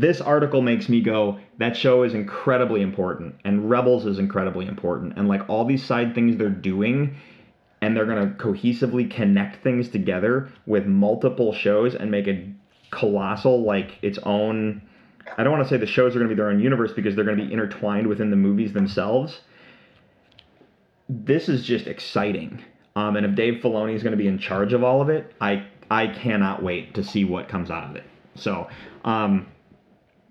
This 0.00 0.20
article 0.20 0.60
makes 0.60 0.88
me 0.88 1.00
go, 1.00 1.38
That 1.58 1.76
show 1.76 2.02
is 2.02 2.14
incredibly 2.14 2.82
important. 2.82 3.36
And 3.44 3.70
Rebels 3.70 4.06
is 4.06 4.18
incredibly 4.18 4.66
important. 4.66 5.14
And 5.16 5.28
like 5.28 5.48
all 5.48 5.64
these 5.64 5.84
side 5.84 6.14
things 6.14 6.36
they're 6.36 6.48
doing, 6.48 7.16
and 7.80 7.96
they're 7.96 8.06
to 8.06 8.34
cohesively 8.34 9.08
connect 9.08 9.62
things 9.62 9.88
together 9.88 10.48
with 10.66 10.86
multiple 10.86 11.52
shows 11.52 11.94
and 11.94 12.10
make 12.10 12.26
it 12.26 12.44
colossal 12.90 13.62
like 13.62 13.98
its 14.02 14.18
own 14.24 14.82
I 15.38 15.42
don't 15.42 15.52
want 15.52 15.64
to 15.64 15.68
say 15.68 15.78
the 15.78 15.86
shows 15.86 16.14
are 16.14 16.20
to 16.20 16.28
be 16.28 16.34
their 16.34 16.50
own 16.50 16.60
universe 16.60 16.92
because 16.92 17.14
they're 17.14 17.24
to 17.24 17.36
be 17.36 17.52
intertwined 17.52 18.06
within 18.06 18.30
the 18.30 18.36
movies 18.36 18.72
themselves. 18.72 19.40
This 21.08 21.48
is 21.48 21.64
just 21.64 21.86
exciting. 21.86 22.62
Um, 22.96 23.16
and 23.16 23.24
if 23.24 23.34
Dave 23.34 23.62
Filoni 23.62 23.94
is 23.94 24.02
going 24.02 24.12
to 24.12 24.18
be 24.18 24.28
in 24.28 24.38
charge 24.38 24.72
of 24.72 24.84
all 24.84 25.00
of 25.00 25.08
it, 25.08 25.32
I 25.40 25.66
I 25.90 26.08
cannot 26.08 26.62
wait 26.62 26.94
to 26.94 27.04
see 27.04 27.24
what 27.24 27.48
comes 27.48 27.70
out 27.70 27.90
of 27.90 27.96
it. 27.96 28.04
So, 28.34 28.68
um, 29.04 29.46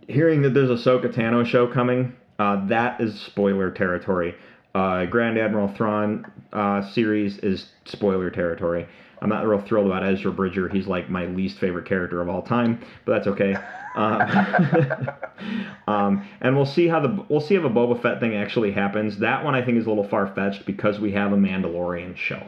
hearing 0.07 0.41
that 0.43 0.53
there's 0.53 0.69
a 0.69 0.73
Ahsoka 0.73 1.13
Tano 1.13 1.45
show 1.45 1.67
coming, 1.67 2.13
uh, 2.39 2.65
that 2.67 2.99
is 2.99 3.19
spoiler 3.21 3.71
territory. 3.71 4.35
Uh, 4.73 5.05
Grand 5.05 5.37
Admiral 5.37 5.67
Thrawn 5.69 6.25
uh, 6.51 6.81
series 6.91 7.37
is 7.39 7.67
spoiler 7.85 8.29
territory. 8.29 8.87
I'm 9.21 9.29
not 9.29 9.47
real 9.47 9.61
thrilled 9.61 9.85
about 9.87 10.03
Ezra 10.03 10.31
Bridger. 10.31 10.67
He's 10.67 10.87
like 10.87 11.09
my 11.09 11.25
least 11.27 11.57
favorite 11.57 11.85
character 11.85 12.21
of 12.21 12.27
all 12.27 12.41
time, 12.41 12.83
but 13.05 13.13
that's 13.13 13.27
okay. 13.27 13.55
Um, 13.95 14.21
um, 15.87 16.27
and 16.41 16.55
we'll 16.55 16.65
see 16.65 16.87
how 16.87 16.99
the 16.99 17.25
we'll 17.29 17.39
see 17.39 17.53
if 17.53 17.63
a 17.63 17.69
Boba 17.69 18.01
Fett 18.01 18.19
thing 18.19 18.33
actually 18.33 18.71
happens. 18.71 19.19
That 19.19 19.45
one 19.45 19.53
I 19.53 19.63
think 19.63 19.77
is 19.77 19.85
a 19.85 19.89
little 19.89 20.07
far 20.07 20.33
fetched 20.33 20.65
because 20.65 20.99
we 20.99 21.11
have 21.11 21.31
a 21.31 21.35
Mandalorian 21.35 22.17
show. 22.17 22.41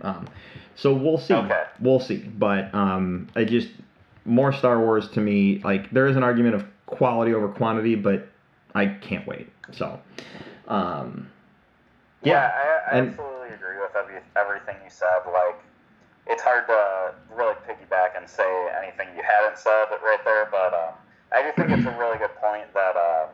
Um, 0.00 0.26
so 0.74 0.92
we'll 0.92 1.18
see. 1.18 1.34
Okay. 1.34 1.62
We'll 1.80 2.00
see. 2.00 2.16
But 2.16 2.74
um, 2.74 3.28
I 3.36 3.44
just 3.44 3.68
more 4.26 4.52
Star 4.52 4.80
Wars 4.80 5.08
to 5.10 5.20
me. 5.20 5.60
Like 5.64 5.90
there 5.90 6.06
is 6.06 6.16
an 6.16 6.22
argument 6.22 6.54
of 6.56 6.64
quality 6.86 7.34
over 7.34 7.48
quantity, 7.48 7.94
but 7.94 8.28
I 8.74 8.86
can't 8.86 9.26
wait. 9.26 9.48
So. 9.72 9.98
Um, 10.68 11.30
Yeah, 12.22 12.50
I, 12.54 12.94
I 12.94 12.98
and- 12.98 13.08
absolutely 13.10 13.54
agree 13.54 13.78
with 13.80 13.94
every, 13.96 14.16
everything 14.36 14.76
you 14.84 14.90
said. 14.90 15.20
Like, 15.32 15.56
it's 16.26 16.42
hard 16.42 16.66
to 16.66 17.14
really 17.34 17.54
piggyback 17.68 18.16
and 18.16 18.28
say 18.28 18.68
anything 18.82 19.06
you 19.16 19.22
hadn't 19.22 19.58
said 19.58 19.86
right 20.02 20.18
there, 20.24 20.48
but 20.50 20.74
um, 20.74 20.94
I 21.32 21.42
do 21.42 21.52
think 21.54 21.70
it's 21.78 21.86
a 21.86 21.96
really 21.98 22.18
good 22.18 22.34
point 22.42 22.66
that 22.74 22.96
um, 22.96 23.28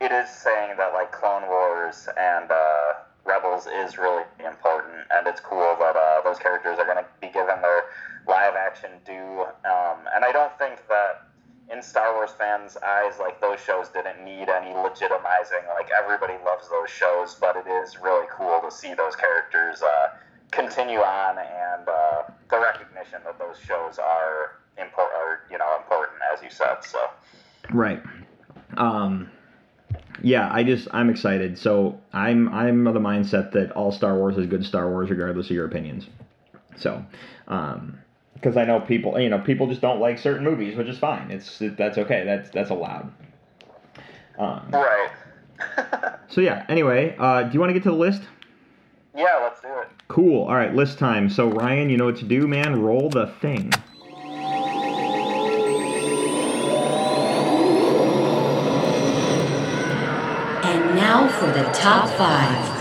it 0.00 0.10
is 0.10 0.28
saying 0.28 0.76
that 0.76 0.92
like 0.92 1.12
Clone 1.12 1.46
Wars 1.46 2.08
and 2.18 2.50
uh, 2.50 2.92
Rebels 3.24 3.66
is 3.68 3.96
really 3.96 4.24
important, 4.44 5.06
and 5.12 5.26
it's 5.28 5.40
cool 5.40 5.76
that 5.78 5.94
uh, 5.94 6.20
those 6.24 6.38
characters 6.38 6.78
are 6.80 6.84
going 6.84 6.98
to 6.98 7.06
be 7.20 7.28
given 7.28 7.60
their 7.62 7.84
live 8.26 8.54
action 8.54 8.90
do. 9.04 9.42
Um, 9.68 10.06
and 10.14 10.24
I 10.24 10.30
don't 10.32 10.56
think 10.58 10.86
that 10.88 11.26
in 11.72 11.82
Star 11.82 12.14
Wars 12.14 12.30
fans' 12.36 12.76
eyes, 12.76 13.18
like 13.18 13.40
those 13.40 13.60
shows 13.60 13.88
didn't 13.88 14.24
need 14.24 14.48
any 14.48 14.70
legitimizing. 14.70 15.66
Like 15.68 15.88
everybody 15.96 16.34
loves 16.44 16.68
those 16.68 16.90
shows, 16.90 17.36
but 17.40 17.56
it 17.56 17.68
is 17.68 17.98
really 18.00 18.26
cool 18.30 18.60
to 18.62 18.70
see 18.70 18.94
those 18.94 19.14
characters 19.14 19.82
uh, 19.82 20.08
continue 20.50 20.98
on 20.98 21.38
and 21.38 21.88
uh, 21.88 22.22
the 22.50 22.58
recognition 22.58 23.20
that 23.24 23.38
those 23.38 23.56
shows 23.58 23.98
are 23.98 24.58
important, 24.76 25.16
are, 25.16 25.40
you 25.50 25.58
know, 25.58 25.76
important 25.76 26.18
as 26.32 26.42
you 26.42 26.50
said. 26.50 26.78
So 26.82 26.98
Right. 27.72 28.02
Um, 28.76 29.30
yeah, 30.22 30.52
I 30.52 30.64
just 30.64 30.88
I'm 30.92 31.10
excited. 31.10 31.58
So 31.58 32.00
I'm 32.12 32.52
I'm 32.52 32.86
of 32.86 32.94
the 32.94 33.00
mindset 33.00 33.52
that 33.52 33.72
all 33.72 33.92
Star 33.92 34.16
Wars 34.16 34.36
is 34.36 34.46
good 34.46 34.64
Star 34.64 34.90
Wars, 34.90 35.10
regardless 35.10 35.46
of 35.46 35.52
your 35.52 35.66
opinions. 35.66 36.06
So, 36.76 37.04
um, 37.48 37.98
because 38.40 38.56
I 38.56 38.64
know 38.64 38.80
people, 38.80 39.20
you 39.20 39.28
know, 39.28 39.38
people 39.38 39.66
just 39.66 39.82
don't 39.82 40.00
like 40.00 40.18
certain 40.18 40.44
movies, 40.44 40.76
which 40.76 40.88
is 40.88 40.98
fine. 40.98 41.30
It's 41.30 41.60
it, 41.60 41.76
that's 41.76 41.98
okay. 41.98 42.24
That's 42.24 42.50
that's 42.50 42.70
allowed. 42.70 43.12
Um, 44.38 44.70
Right. 44.72 45.10
so 46.28 46.40
yeah. 46.40 46.64
Anyway, 46.68 47.14
uh, 47.18 47.42
do 47.42 47.52
you 47.52 47.60
want 47.60 47.70
to 47.70 47.74
get 47.74 47.82
to 47.82 47.90
the 47.90 47.96
list? 47.96 48.22
yeah, 49.14 49.38
let's 49.42 49.60
do 49.60 49.68
it. 49.80 49.88
Cool. 50.08 50.44
All 50.44 50.54
right, 50.54 50.74
list 50.74 50.98
time. 50.98 51.28
So 51.28 51.48
Ryan, 51.48 51.90
you 51.90 51.96
know 51.98 52.06
what 52.06 52.16
to 52.18 52.24
do, 52.24 52.46
man. 52.48 52.80
Roll 52.80 53.10
the 53.10 53.26
thing. 53.40 53.70
And 60.62 60.94
now 60.96 61.28
for 61.28 61.46
the 61.46 61.64
top 61.72 62.08
five. 62.16 62.79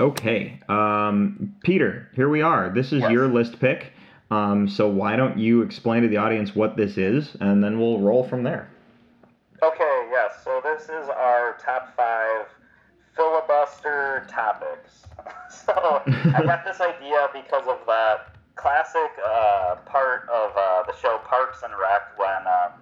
Okay. 0.00 0.60
Um, 0.68 1.54
Peter, 1.62 2.08
here 2.14 2.28
we 2.28 2.40
are. 2.42 2.70
This 2.70 2.92
is 2.92 3.00
Yes. 3.02 3.10
your 3.10 3.26
list 3.28 3.58
pick. 3.58 3.92
Um, 4.30 4.68
so 4.68 4.88
why 4.88 5.16
don't 5.16 5.38
you 5.38 5.62
explain 5.62 6.02
to 6.02 6.08
the 6.08 6.18
audience 6.18 6.54
what 6.54 6.76
this 6.76 6.98
is, 6.98 7.34
and 7.40 7.64
then 7.64 7.80
we'll 7.80 7.98
roll 7.98 8.24
from 8.24 8.42
there. 8.42 8.68
Okay, 9.62 10.08
yes. 10.10 10.44
So 10.44 10.60
this 10.62 10.84
is 10.84 11.08
our 11.08 11.56
top 11.58 11.96
five 11.96 12.46
filibuster 13.16 14.24
topics. 14.28 15.06
so 15.50 16.02
I 16.06 16.42
got 16.44 16.64
this 16.64 16.80
idea 16.80 17.28
because 17.32 17.66
of 17.66 17.78
that 17.86 18.36
classic 18.54 19.10
uh, 19.26 19.76
part 19.86 20.28
of 20.28 20.52
uh, 20.56 20.82
the 20.86 20.94
show 21.00 21.18
Parks 21.24 21.62
and 21.62 21.72
Rec 21.80 22.16
when 22.18 22.46
um, 22.46 22.72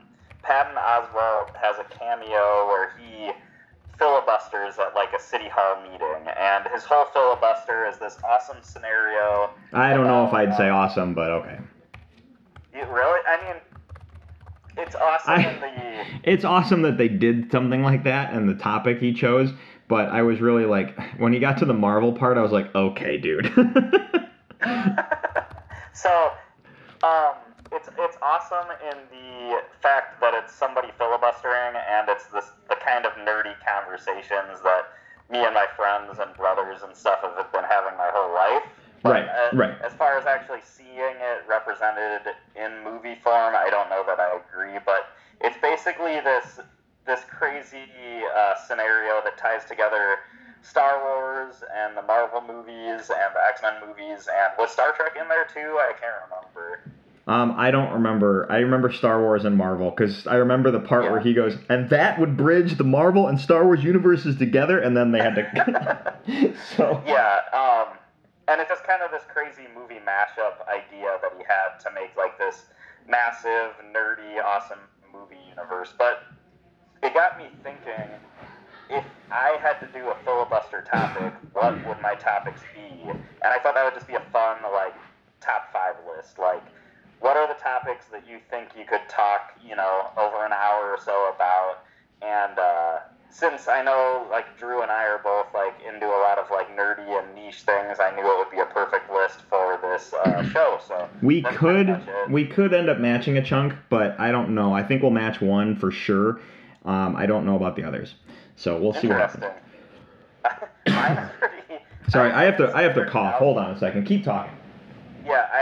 Patton 0.43 0.77
Oswalt 0.77 1.55
has 1.57 1.77
a 1.79 1.85
cameo 1.99 2.67
where 2.67 2.93
he 2.99 3.31
filibusters 3.99 4.79
at 4.79 4.95
like 4.95 5.13
a 5.13 5.21
city 5.21 5.49
hall 5.49 5.83
meeting, 5.83 6.29
and 6.39 6.67
his 6.73 6.85
whole 6.85 7.07
filibuster 7.07 7.87
is 7.87 7.99
this 7.99 8.19
awesome 8.29 8.59
scenario. 8.63 9.51
I 9.73 9.93
don't 9.95 10.07
know 10.07 10.27
if 10.27 10.33
I'd 10.33 10.55
say 10.57 10.69
uh, 10.69 10.75
awesome, 10.75 11.15
but 11.15 11.31
okay. 11.31 11.59
You, 12.75 12.85
really? 12.87 13.21
I 13.27 13.45
mean, 13.45 13.63
it's 14.77 14.95
awesome 14.95 15.35
I- 15.35 15.59
the. 15.61 15.87
It's 16.25 16.45
awesome 16.45 16.83
that 16.83 16.99
they 16.99 17.09
did 17.09 17.53
something 17.53 17.83
like 17.83 18.03
that 18.05 18.33
and 18.33 18.49
the 18.49 18.55
topic 18.55 18.99
he 18.99 19.13
chose, 19.13 19.53
but 19.89 20.09
I 20.09 20.23
was 20.23 20.41
really 20.41 20.65
like, 20.65 20.99
when 21.19 21.33
he 21.33 21.39
got 21.39 21.59
to 21.59 21.65
the 21.65 21.75
Marvel 21.75 22.13
part, 22.13 22.37
I 22.37 22.43
was 22.43 22.51
like, 22.51 22.75
okay, 22.75 23.17
dude. 23.17 23.47
so, 25.93 26.31
um, 27.05 27.35
it's 27.77 27.89
it's 27.99 28.17
awesome 28.23 28.73
in 28.81 28.97
the 29.13 29.61
fact 29.83 30.21
that 30.21 30.33
it's 30.35 30.55
somebody 30.55 30.89
filibustering, 30.97 31.77
and 31.77 32.09
it's 32.09 32.25
this 32.33 32.51
the 32.69 32.77
kind 32.81 33.05
of 33.05 33.13
nerdy 33.13 33.55
conversations 33.61 34.65
that 34.65 34.97
me 35.31 35.45
and 35.45 35.55
my 35.55 35.67
friends 35.77 36.19
and 36.19 36.35
brothers 36.37 36.83
and 36.83 36.97
stuff 36.97 37.21
have 37.23 37.53
been 37.53 37.65
having 37.69 37.97
my 37.99 38.09
whole 38.13 38.33
life. 38.33 38.65
But, 39.03 39.13
Right, 39.13 39.29
uh, 39.29 39.57
right. 39.57 39.75
As 39.85 39.93
far 39.93 40.19
as 40.19 40.27
actually 40.27 40.65
seeing 40.65 41.21
it 41.21 41.45
represented 41.47 42.35
in 42.57 42.83
movie 42.83 43.21
form, 43.23 43.55
I 43.55 43.69
don't 43.71 43.91
know 43.91 44.03
that 44.07 44.19
I 44.19 44.41
agree, 44.41 44.79
but 44.85 45.13
it's 45.41 45.57
basically 45.61 46.21
this 46.21 46.61
this 47.07 47.21
crazy 47.29 47.87
uh, 48.35 48.55
scenario 48.67 49.23
that 49.23 49.39
ties 49.39 49.65
together 49.65 50.19
Star 50.63 51.05
Wars 51.05 51.63
and 51.77 51.97
the 51.97 52.03
Marvel 52.03 52.41
movies 52.41 53.11
and 53.11 53.31
the 53.35 53.43
X 53.47 53.61
Men 53.63 53.75
movies, 53.87 54.27
and 54.27 54.53
was 54.59 54.71
Star 54.73 54.93
Trek 54.97 55.13
in 55.21 55.29
there 55.29 55.47
too? 55.47 55.79
I 55.79 55.93
can't 56.01 56.17
remember. 56.27 56.81
Um, 57.27 57.55
I 57.57 57.73
don't 57.73 57.93
remember. 57.93 58.47
I 58.51 58.59
remember 58.59 58.93
Star 58.93 59.21
Wars 59.21 59.45
and 59.45 59.57
Marvel 59.57 59.91
because 59.91 60.27
I 60.29 60.37
remember 60.37 60.71
the 60.71 60.79
part 60.79 61.11
where 61.11 61.21
he 61.21 61.35
goes, 61.35 61.57
and 61.69 61.91
that 61.91 62.21
would 62.21 62.37
bridge 62.37 62.77
the 62.77 62.85
Marvel 62.85 63.27
and 63.27 63.41
Star 63.41 63.65
Wars 63.65 63.83
universes 63.83 64.37
together, 64.37 64.79
and 64.79 64.97
then 64.97 65.11
they 65.11 65.19
had 65.19 65.35
to. 65.35 66.15
so 66.77 67.03
Yeah, 67.05 67.41
um, 67.53 67.99
and 68.47 68.61
it's 68.61 68.71
just 68.71 68.85
kind 68.85 69.03
of 69.03 69.11
this 69.11 69.25
crazy 69.29 69.67
movie 69.75 70.01
mashup 70.07 70.67
idea 70.69 71.19
that 71.21 71.33
he 71.37 71.43
had 71.49 71.79
to 71.81 71.91
make 71.95 72.17
like 72.17 72.39
this 72.39 72.67
massive, 73.09 73.75
nerdy, 73.93 74.43
awesome 74.45 74.79
movie 75.13 75.43
universe. 75.49 75.95
But 75.99 76.23
it 77.03 77.13
got 77.13 77.39
me 77.39 77.47
thinking 77.65 78.09
if 78.89 79.05
I 79.33 79.59
had 79.61 79.81
to 79.81 79.87
do 79.99 80.11
a 80.11 80.17
filibuster 80.25 80.83
topic, 80.83 81.35
what 81.53 81.75
would 81.89 82.01
my 82.01 82.15
topics 82.15 82.61
be? 82.73 83.09
And 83.11 83.19
I 83.43 83.59
thought 83.59 83.75
that 83.75 83.85
would 83.85 83.95
just 83.95 84.07
be 84.07 84.15
a 84.15 84.23
fun, 84.33 84.59
like, 84.73 84.95
top 85.41 85.73
five 85.73 85.97
list. 86.07 86.39
Like, 86.39 86.63
what 87.21 87.37
are 87.37 87.49
the 87.49 87.61
topics 87.61 88.07
that 88.07 88.25
you 88.29 88.39
think 88.51 88.69
you 88.79 88.85
could 88.85 89.09
talk, 89.09 89.59
you 89.67 89.77
know, 89.77 90.09
over 90.17 90.45
an 90.45 90.53
hour 90.53 90.91
or 90.91 90.99
so 91.03 91.33
about? 91.35 91.79
And 92.23 92.59
uh, 92.59 92.99
since 93.31 93.69
I 93.69 93.83
know, 93.83 94.27
like, 94.31 94.59
Drew 94.59 94.83
and 94.83 94.91
I 94.91 95.05
are 95.05 95.21
both, 95.23 95.47
like, 95.55 95.75
into 95.87 96.07
a 96.07 96.21
lot 96.21 96.39
of, 96.39 96.51
like, 96.51 96.75
nerdy 96.77 97.07
and 97.19 97.35
niche 97.35 97.63
things, 97.63 97.99
I 98.01 98.15
knew 98.15 98.23
it 98.23 98.39
would 98.39 98.51
be 98.51 98.61
a 98.61 98.67
perfect 98.67 99.11
list 99.13 99.41
for 99.49 99.79
this 99.83 100.15
uh, 100.15 100.49
show. 100.53 100.79
So 100.87 101.09
we 101.23 101.43
could 101.43 102.01
we 102.31 102.47
could 102.47 102.73
end 102.73 102.89
up 102.89 102.99
matching 102.99 103.37
a 103.39 103.45
chunk, 103.45 103.75
but 103.89 104.19
I 104.19 104.31
don't 104.31 104.55
know. 104.55 104.73
I 104.73 104.83
think 104.83 105.03
we'll 105.03 105.11
match 105.11 105.41
one 105.41 105.77
for 105.77 105.91
sure. 105.91 106.41
Um, 106.85 107.17
I 107.17 107.27
don't 107.27 107.45
know 107.45 107.57
about 107.57 107.77
the 107.77 107.83
others, 107.83 108.15
so 108.55 108.81
we'll 108.81 108.95
see 108.95 109.09
what 109.09 109.19
happens. 109.19 109.45
Interesting. 110.45 110.69
Mine's 110.95 111.31
pretty. 111.39 111.85
Sorry, 112.09 112.31
I 112.31 112.45
have 112.45 112.57
to 112.59 112.73
I 112.75 112.83
have 112.83 112.95
to 112.95 113.05
cough. 113.11 113.35
Hold 113.35 113.59
on 113.59 113.73
a 113.73 113.79
second. 113.79 114.07
Keep 114.07 114.25
talking. 114.25 114.56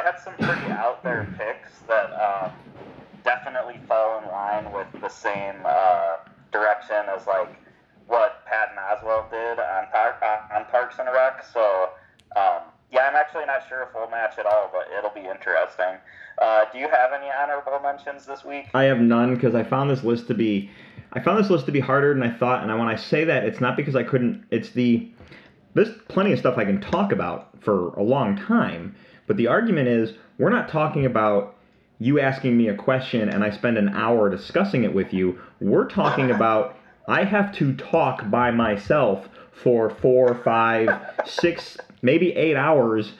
I 0.05 0.11
had 0.11 0.21
some 0.21 0.35
pretty 0.35 0.71
out 0.71 1.03
there 1.03 1.27
picks 1.39 1.79
that 1.89 2.13
um, 2.13 2.53
definitely 3.25 3.81
fell 3.89 4.21
in 4.23 4.31
line 4.31 4.71
with 4.73 4.87
the 5.01 5.09
same 5.09 5.55
uh, 5.65 6.17
direction 6.53 6.97
as 7.17 7.27
like 7.27 7.49
what 8.07 8.45
Patton 8.45 8.77
Oswalt 8.77 9.31
did 9.31 9.59
on 9.59 9.87
on 10.55 10.65
Parks 10.71 10.97
and 10.99 11.09
Rec. 11.13 11.45
So 11.51 11.91
um, 12.37 12.63
yeah, 12.93 13.09
I'm 13.09 13.17
actually 13.17 13.47
not 13.47 13.67
sure 13.67 13.83
if 13.83 13.89
we'll 13.95 14.11
match 14.11 14.39
at 14.39 14.45
all, 14.45 14.71
but 14.71 14.89
it'll 14.97 15.11
be 15.11 15.27
interesting. 15.27 15.97
Uh, 16.41 16.65
do 16.71 16.79
you 16.79 16.89
have 16.89 17.13
any 17.13 17.31
honorable 17.31 17.81
mentions 17.83 18.27
this 18.27 18.45
week? 18.45 18.67
I 18.75 18.85
have 18.85 18.99
none 18.99 19.35
because 19.35 19.55
I 19.55 19.63
found 19.63 19.89
this 19.89 20.05
list 20.05 20.27
to 20.27 20.35
be 20.35 20.71
I 21.15 21.21
found 21.21 21.39
this 21.43 21.49
list 21.49 21.65
to 21.67 21.73
be 21.73 21.81
harder 21.81 22.13
than 22.13 22.23
I 22.23 22.37
thought. 22.37 22.63
And 22.63 22.79
when 22.79 22.89
I 22.89 22.97
say 22.97 23.25
that, 23.25 23.45
it's 23.45 23.61
not 23.61 23.77
because 23.77 23.97
I 23.97 24.03
couldn't. 24.03 24.45
It's 24.51 24.71
the 24.71 25.09
there's 25.73 25.91
plenty 26.09 26.33
of 26.33 26.39
stuff 26.39 26.59
I 26.59 26.65
can 26.65 26.81
talk 26.81 27.11
about 27.11 27.51
for 27.63 27.89
a 27.95 28.03
long 28.03 28.37
time, 28.37 28.95
but 29.27 29.37
the 29.37 29.47
argument 29.47 29.89
is 29.89 30.13
we're 30.39 30.51
not 30.51 30.69
talking 30.69 31.07
about 31.07 31.57
you 31.99 32.21
asking 32.21 32.57
me 32.57 32.69
a 32.69 32.75
question 32.75 33.29
and 33.29 33.45
I 33.45 33.51
spend 33.51 33.79
an 33.79 33.89
hour 33.91 34.29
discussing 34.29 34.85
it 34.85 34.95
with 34.95 35.13
you. 35.13 35.39
We're 35.61 35.89
talking 35.89 36.31
about 36.35 36.77
I 37.07 37.25
have 37.25 37.55
to 37.57 37.75
talk 37.75 38.31
by 38.31 38.51
myself 38.51 39.29
for 39.53 39.91
four, 39.91 40.35
five, 40.35 40.89
six, 41.27 41.77
maybe 42.03 42.33
eight 42.33 42.57
hours. 42.57 43.13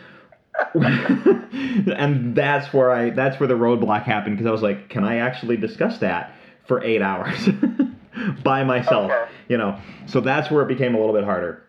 and 0.75 2.35
that's 2.35 2.73
where 2.73 2.91
I 2.91 3.11
that's 3.11 3.41
where 3.41 3.49
the 3.49 3.55
roadblock 3.55 4.05
happened 4.05 4.37
because 4.37 4.47
I 4.47 4.53
was 4.53 4.63
like, 4.63 4.89
can 4.89 5.05
I 5.05 5.17
actually 5.17 5.57
discuss 5.57 5.99
that 5.99 6.33
for 6.67 6.83
eight 6.85 7.03
hours 7.03 7.49
by 8.45 8.63
myself? 8.63 9.11
Okay. 9.11 9.33
You 9.49 9.59
know, 9.59 9.79
so 10.07 10.21
that's 10.21 10.51
where 10.51 10.63
it 10.63 10.69
became 10.69 10.95
a 10.95 10.99
little 10.99 11.15
bit 11.15 11.25
harder. 11.25 11.65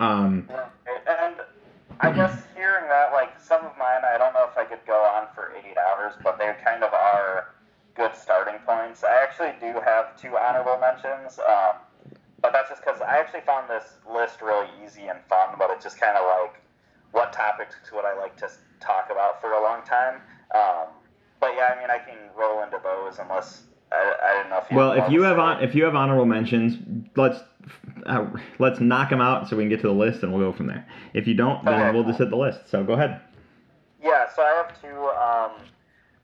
Um, 0.00 0.48
And 1.06 1.34
I 2.00 2.12
guess 2.12 2.42
hearing 2.54 2.86
that, 2.88 3.09
some 3.42 3.64
of 3.64 3.72
mine, 3.78 4.02
I 4.04 4.18
don't 4.18 4.34
know 4.34 4.46
if 4.50 4.56
I 4.56 4.64
could 4.64 4.84
go 4.86 5.02
on 5.02 5.28
for 5.34 5.52
eight 5.56 5.76
hours, 5.76 6.14
but 6.22 6.38
they 6.38 6.52
kind 6.64 6.82
of 6.84 6.92
are 6.92 7.54
good 7.94 8.14
starting 8.14 8.56
points. 8.66 9.04
I 9.04 9.22
actually 9.22 9.52
do 9.60 9.78
have 9.80 10.16
two 10.20 10.36
honorable 10.36 10.78
mentions, 10.78 11.38
um, 11.40 11.76
but 12.42 12.52
that's 12.52 12.70
just 12.70 12.84
because 12.84 13.00
I 13.00 13.18
actually 13.18 13.42
found 13.42 13.68
this 13.68 13.98
list 14.10 14.40
really 14.40 14.68
easy 14.84 15.06
and 15.08 15.18
fun. 15.28 15.56
But 15.58 15.70
it's 15.70 15.84
just 15.84 16.00
kind 16.00 16.16
of 16.16 16.24
like, 16.24 16.62
what 17.12 17.32
topics 17.32 17.76
would 17.92 18.04
I 18.04 18.16
like 18.16 18.36
to 18.38 18.48
talk 18.80 19.08
about 19.10 19.40
for 19.40 19.52
a 19.52 19.62
long 19.62 19.82
time? 19.82 20.20
Um, 20.54 20.88
but 21.40 21.52
yeah, 21.56 21.74
I 21.76 21.80
mean, 21.80 21.90
I 21.90 21.98
can 21.98 22.16
roll 22.36 22.62
into 22.62 22.80
those 22.82 23.18
unless 23.18 23.64
I, 23.92 24.14
I 24.22 24.40
don't 24.40 24.50
know 24.50 24.58
if 24.58 24.70
you. 24.70 24.76
well, 24.76 24.92
if 24.92 25.10
you 25.10 25.22
have 25.22 25.38
on 25.38 25.62
if 25.62 25.74
you 25.74 25.84
have 25.84 25.94
honorable 25.94 26.26
mentions, 26.26 26.78
let's 27.16 27.40
uh, 28.06 28.26
let's 28.58 28.80
knock 28.80 29.10
them 29.10 29.20
out 29.20 29.48
so 29.48 29.56
we 29.56 29.64
can 29.64 29.70
get 29.70 29.80
to 29.80 29.88
the 29.88 29.92
list 29.92 30.22
and 30.22 30.32
we'll 30.32 30.50
go 30.50 30.56
from 30.56 30.66
there. 30.66 30.86
If 31.12 31.26
you 31.26 31.34
don't, 31.34 31.64
then 31.64 31.74
Okay. 31.74 31.92
we'll 31.92 32.04
just 32.04 32.18
hit 32.18 32.30
the 32.30 32.36
list. 32.36 32.68
So 32.68 32.84
go 32.84 32.92
ahead. 32.94 33.20
Yeah, 34.02 34.26
so 34.34 34.42
I 34.42 34.50
have 34.62 34.80
two. 34.80 35.08
Um, 35.16 35.66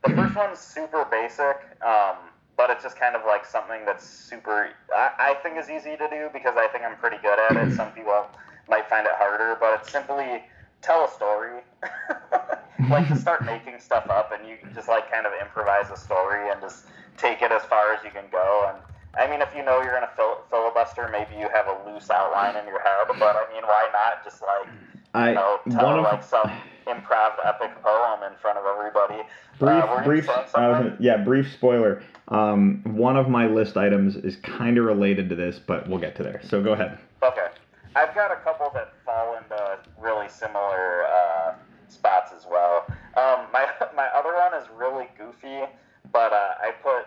the 0.04 0.14
first 0.14 0.36
one's 0.36 0.58
super 0.58 1.04
basic, 1.10 1.56
um, 1.84 2.16
but 2.56 2.70
it's 2.70 2.82
just 2.82 2.98
kind 2.98 3.14
of 3.14 3.22
like 3.26 3.44
something 3.44 3.84
that's 3.84 4.06
super, 4.06 4.70
I, 4.94 5.10
I 5.18 5.34
think 5.42 5.58
is 5.58 5.68
easy 5.68 5.96
to 5.96 6.08
do 6.08 6.30
because 6.32 6.54
I 6.56 6.68
think 6.68 6.84
I'm 6.84 6.96
pretty 6.96 7.18
good 7.22 7.38
at 7.38 7.56
it. 7.56 7.74
Some 7.76 7.92
people 7.92 8.26
might 8.68 8.88
find 8.88 9.06
it 9.06 9.12
harder, 9.16 9.56
but 9.60 9.80
it's 9.80 9.92
simply 9.92 10.42
tell 10.80 11.04
a 11.04 11.10
story. 11.10 11.60
like 12.90 13.08
to 13.08 13.16
start 13.16 13.44
making 13.44 13.80
stuff 13.80 14.08
up 14.10 14.32
and 14.32 14.48
you 14.48 14.56
just 14.74 14.88
like 14.88 15.10
kind 15.10 15.26
of 15.26 15.32
improvise 15.40 15.90
a 15.90 15.96
story 15.96 16.50
and 16.50 16.60
just 16.60 16.86
take 17.16 17.42
it 17.42 17.50
as 17.50 17.62
far 17.64 17.92
as 17.92 18.04
you 18.04 18.10
can 18.10 18.24
go. 18.30 18.72
And 18.72 18.78
I 19.18 19.30
mean, 19.30 19.40
if 19.42 19.54
you 19.56 19.64
know 19.64 19.80
you're 19.82 19.92
going 19.92 20.06
to 20.06 20.16
fil- 20.16 20.44
filibuster, 20.50 21.08
maybe 21.10 21.40
you 21.40 21.48
have 21.52 21.66
a 21.66 21.76
loose 21.90 22.10
outline 22.10 22.56
in 22.56 22.66
your 22.68 22.80
head, 22.80 23.06
but 23.18 23.36
I 23.36 23.44
mean, 23.52 23.62
why 23.64 23.88
not 23.92 24.24
just 24.24 24.42
like 24.42 24.68
I 25.14 25.28
you 25.30 25.34
know, 25.34 25.58
tell 25.70 25.84
one 25.84 25.98
of 25.98 26.04
like 26.04 26.22
some 26.22 26.50
improv 26.86 27.32
epic 27.44 27.70
poem 27.82 28.22
in 28.30 28.36
front 28.38 28.58
of 28.58 28.64
everybody. 28.64 29.22
Brief, 29.58 29.84
uh, 29.84 30.04
brief. 30.04 30.28
Uh, 30.54 30.90
yeah, 30.98 31.16
brief 31.16 31.52
spoiler. 31.52 32.02
Um, 32.28 32.82
one 32.84 33.16
of 33.16 33.28
my 33.28 33.46
list 33.46 33.76
items 33.76 34.16
is 34.16 34.36
kind 34.36 34.78
of 34.78 34.84
related 34.84 35.28
to 35.30 35.34
this, 35.34 35.58
but 35.58 35.88
we'll 35.88 35.98
get 35.98 36.16
to 36.16 36.22
there. 36.22 36.40
So 36.44 36.62
go 36.62 36.72
ahead. 36.72 36.98
Okay, 37.22 37.48
I've 37.94 38.14
got 38.14 38.30
a 38.30 38.36
couple 38.36 38.70
that 38.74 38.92
fall 39.04 39.36
into 39.36 39.78
really 40.00 40.28
similar 40.28 41.04
uh, 41.04 41.54
spots 41.88 42.32
as 42.36 42.46
well. 42.50 42.86
Um, 43.16 43.46
my 43.52 43.68
my 43.96 44.06
other 44.14 44.34
one 44.34 44.54
is 44.60 44.68
really 44.76 45.08
goofy, 45.18 45.64
but 46.12 46.32
uh, 46.32 46.54
I 46.60 46.72
put 46.82 47.06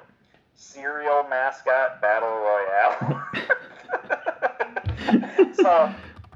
cereal 0.56 1.26
mascot 1.30 2.02
battle 2.02 2.30
royale. 2.30 3.28
so 5.54 5.94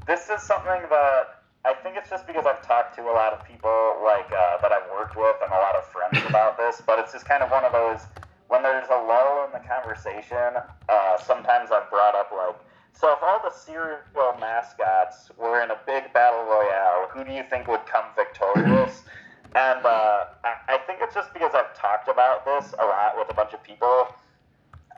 this 0.08 0.30
is 0.30 0.42
something 0.42 0.82
that 0.90 1.33
I 1.66 1.74
think 1.74 1.96
it's 1.96 2.10
just 2.10 2.28
because 2.28 2.46
I've 2.46 2.66
talked 2.68 2.96
to 2.98 3.02
a 3.04 3.16
lot 3.16 3.32
of 3.32 3.44
people 3.48 3.72
like 4.04 4.28
uh, 4.36 4.60
that 4.62 4.72
I've 4.72 4.90
worked 4.92 5.16
with 5.16 5.36
and 5.42 5.52
a 5.52 5.56
lot 5.56 5.76
of 5.76 5.84
friends 5.88 6.20
about 6.30 6.58
this, 6.58 6.82
but 6.86 7.00
it's 7.00 7.14
just 7.14 7.26
kind 7.26 7.42
of 7.42 7.52
one 7.52 7.64
of 7.64 7.72
those 7.72 8.04
when 8.50 8.64
there's 8.64 8.90
a 8.92 9.00
lull 9.00 9.48
in 9.48 9.52
the 9.56 9.64
conversation. 9.64 10.60
Uh, 10.90 11.18
sometimes 11.24 11.72
I've 11.72 11.90
brought 11.90 12.16
up 12.16 12.32
like, 12.36 12.60
so 12.92 13.12
if 13.14 13.20
all 13.24 13.40
the 13.42 13.50
cereal 13.50 14.38
mascots 14.40 15.32
were 15.40 15.64
in 15.64 15.72
a 15.72 15.80
big 15.88 16.12
battle 16.14 16.44
royale, 16.44 17.08
who 17.12 17.24
do 17.24 17.32
you 17.32 17.44
think 17.50 17.68
would 17.68 17.86
come 17.86 18.06
victorious? 18.16 19.04
And 19.56 19.86
uh, 19.86 20.26
I, 20.44 20.54
I 20.68 20.78
think 20.88 20.98
it's 21.04 21.14
just 21.14 21.32
because 21.32 21.52
I've 21.54 21.78
talked 21.78 22.08
about 22.08 22.44
this 22.44 22.74
a 22.82 22.86
lot 22.86 23.14
with 23.16 23.30
a 23.30 23.36
bunch 23.36 23.54
of 23.54 23.64
people. 23.64 24.08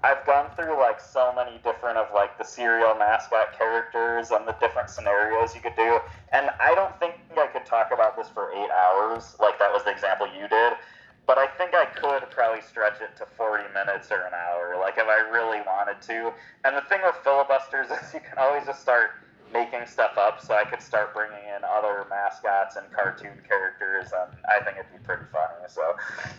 I've 0.06 0.24
gone 0.28 0.50
through 0.56 0.78
like 0.78 1.02
so 1.02 1.34
many 1.34 1.58
different 1.64 1.98
of 1.98 2.14
like 2.14 2.38
the 2.38 2.44
cereal 2.44 2.94
mascot 2.94 3.58
characters 3.58 4.30
and 4.30 4.48
the 4.48 4.56
different 4.62 4.92
scenarios 4.92 5.56
you 5.56 5.62
could 5.62 5.76
do, 5.76 5.98
and 6.32 6.52
I 6.62 6.76
don't 6.76 6.94
think 7.00 7.16
I 7.36 7.48
could 7.48 7.66
talk 7.66 7.90
about 7.92 8.16
this 8.16 8.30
for 8.30 8.54
eight 8.54 8.70
hours, 8.70 9.36
like 9.40 9.58
that 9.58 9.74
was 9.74 9.84
the 9.84 9.90
example 9.90 10.28
you 10.28 10.48
did. 10.48 10.74
But 11.26 11.40
I 11.40 11.48
think 11.58 11.74
I 11.74 11.86
could 11.86 12.30
probably 12.30 12.62
stretch 12.62 13.02
it 13.02 13.18
to 13.18 13.26
40 13.26 13.64
minutes 13.74 14.12
or 14.12 14.22
an 14.30 14.34
hour, 14.38 14.78
like 14.80 14.94
if 15.00 15.08
I 15.10 15.28
really 15.34 15.62
wanted 15.66 16.00
to. 16.04 16.32
And 16.64 16.78
the 16.78 16.86
thing 16.86 17.02
with 17.04 17.16
filibusters 17.24 17.88
is 17.90 18.14
you 18.14 18.20
can 18.20 18.38
always 18.38 18.64
just 18.68 18.84
start 18.84 19.25
making 19.56 19.86
stuff 19.88 20.18
up, 20.18 20.42
so 20.42 20.54
I 20.54 20.66
could 20.66 20.82
start 20.82 21.14
bringing 21.14 21.38
in 21.56 21.64
other 21.64 22.06
mascots 22.10 22.76
and 22.76 22.92
cartoon 22.92 23.32
characters, 23.48 24.12
and 24.12 24.38
I 24.50 24.64
think 24.64 24.78
it'd 24.78 24.92
be 24.92 25.00
pretty 25.06 25.24
funny. 25.32 25.66
So 25.68 25.96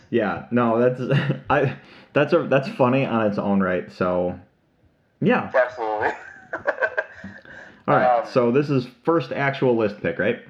Yeah, 0.09 0.45
no, 0.51 0.79
that's 0.79 1.01
I 1.49 1.75
that's 2.13 2.33
a 2.33 2.43
that's 2.43 2.69
funny 2.69 3.05
on 3.05 3.25
its 3.25 3.37
own 3.37 3.61
right. 3.61 3.91
So 3.91 4.39
yeah. 5.21 5.51
absolutely. 5.53 6.09
All 7.87 7.95
right. 7.95 8.19
Um, 8.19 8.27
so 8.31 8.51
this 8.51 8.69
is 8.69 8.87
first 9.03 9.31
actual 9.31 9.75
list 9.77 10.01
pick, 10.01 10.19
right? 10.19 10.41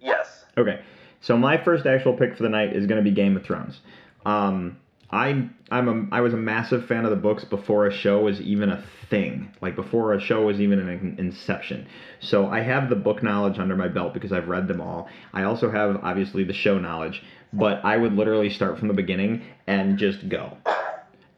yes. 0.00 0.44
Okay. 0.56 0.80
So 1.20 1.36
my 1.38 1.56
first 1.56 1.86
actual 1.86 2.12
pick 2.12 2.36
for 2.36 2.42
the 2.42 2.50
night 2.50 2.76
is 2.76 2.86
going 2.86 3.02
to 3.02 3.10
be 3.10 3.14
Game 3.14 3.36
of 3.36 3.44
Thrones. 3.44 3.80
Um, 4.26 4.76
I 5.14 5.48
I'm 5.70 5.88
a 5.88 6.14
I 6.16 6.20
was 6.20 6.34
a 6.34 6.36
massive 6.36 6.86
fan 6.86 7.04
of 7.04 7.10
the 7.10 7.16
books 7.16 7.44
before 7.44 7.86
a 7.86 7.92
show 7.92 8.20
was 8.20 8.40
even 8.40 8.68
a 8.68 8.82
thing, 9.08 9.54
like 9.60 9.76
before 9.76 10.12
a 10.12 10.20
show 10.20 10.46
was 10.46 10.60
even 10.60 10.80
an 10.80 11.14
inception. 11.18 11.86
So 12.18 12.48
I 12.48 12.60
have 12.60 12.90
the 12.90 12.96
book 12.96 13.22
knowledge 13.22 13.60
under 13.60 13.76
my 13.76 13.86
belt 13.86 14.12
because 14.12 14.32
I've 14.32 14.48
read 14.48 14.66
them 14.66 14.80
all. 14.80 15.08
I 15.32 15.44
also 15.44 15.70
have 15.70 16.00
obviously 16.02 16.42
the 16.42 16.52
show 16.52 16.80
knowledge, 16.80 17.22
but 17.52 17.84
I 17.84 17.96
would 17.96 18.12
literally 18.14 18.50
start 18.50 18.76
from 18.76 18.88
the 18.88 18.94
beginning 18.94 19.44
and 19.68 19.98
just 19.98 20.28
go. 20.28 20.58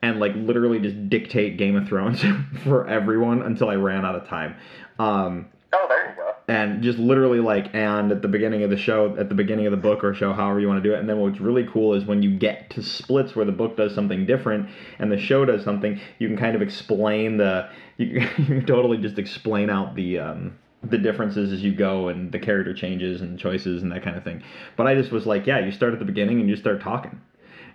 And 0.00 0.20
like 0.20 0.34
literally 0.34 0.80
just 0.80 1.10
dictate 1.10 1.58
Game 1.58 1.76
of 1.76 1.86
Thrones 1.86 2.24
for 2.64 2.88
everyone 2.88 3.42
until 3.42 3.68
I 3.68 3.74
ran 3.74 4.06
out 4.06 4.14
of 4.14 4.26
time. 4.26 4.56
Um, 4.98 5.48
Oh, 5.72 5.86
there. 5.88 6.05
And 6.48 6.82
just 6.82 6.98
literally 6.98 7.40
like 7.40 7.74
and 7.74 8.12
at 8.12 8.22
the 8.22 8.28
beginning 8.28 8.62
of 8.62 8.70
the 8.70 8.76
show 8.76 9.16
at 9.18 9.28
the 9.28 9.34
beginning 9.34 9.66
of 9.66 9.72
the 9.72 9.76
book 9.76 10.04
or 10.04 10.14
show 10.14 10.32
however 10.32 10.60
you 10.60 10.68
want 10.68 10.82
to 10.82 10.88
do 10.88 10.94
it 10.94 11.00
and 11.00 11.08
then 11.08 11.18
what's 11.18 11.40
really 11.40 11.66
cool 11.66 11.94
is 11.94 12.04
when 12.04 12.22
you 12.22 12.30
get 12.30 12.70
to 12.70 12.82
splits 12.82 13.34
where 13.34 13.44
the 13.44 13.52
book 13.52 13.76
does 13.76 13.94
something 13.94 14.26
different 14.26 14.68
and 14.98 15.10
the 15.10 15.18
show 15.18 15.44
does 15.44 15.64
something 15.64 16.00
you 16.18 16.28
can 16.28 16.36
kind 16.36 16.54
of 16.54 16.62
explain 16.62 17.36
the 17.36 17.68
you, 17.96 18.06
you 18.38 18.44
can 18.44 18.66
totally 18.66 18.98
just 18.98 19.18
explain 19.18 19.70
out 19.70 19.94
the 19.94 20.18
um 20.18 20.56
the 20.82 20.98
differences 20.98 21.52
as 21.52 21.62
you 21.62 21.74
go 21.74 22.08
and 22.08 22.30
the 22.30 22.38
character 22.38 22.72
changes 22.72 23.20
and 23.20 23.38
choices 23.38 23.82
and 23.82 23.90
that 23.90 24.04
kind 24.04 24.16
of 24.16 24.22
thing 24.22 24.42
but 24.76 24.86
i 24.86 24.94
just 24.94 25.10
was 25.10 25.26
like 25.26 25.46
yeah 25.46 25.58
you 25.58 25.72
start 25.72 25.92
at 25.92 25.98
the 25.98 26.04
beginning 26.04 26.40
and 26.40 26.48
you 26.48 26.56
start 26.56 26.80
talking 26.80 27.20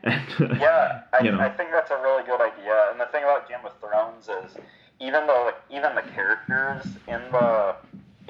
and, 0.03 0.23
Yeah, 0.59 1.01
I, 1.13 1.23
you 1.23 1.31
know 1.31 1.39
I 1.39 1.49
think 1.49 1.69
that's 1.71 1.91
a 1.91 2.01
really 2.01 2.23
good 2.23 2.41
idea. 2.41 2.87
And 2.89 2.99
the 2.99 3.05
thing 3.11 3.23
about 3.23 3.47
Game 3.47 3.59
of 3.63 3.71
Thrones 3.79 4.29
is, 4.29 4.57
even 4.99 5.27
though 5.27 5.51
even 5.69 5.93
the 5.93 6.01
characters 6.01 6.85
in 7.07 7.21
the 7.31 7.75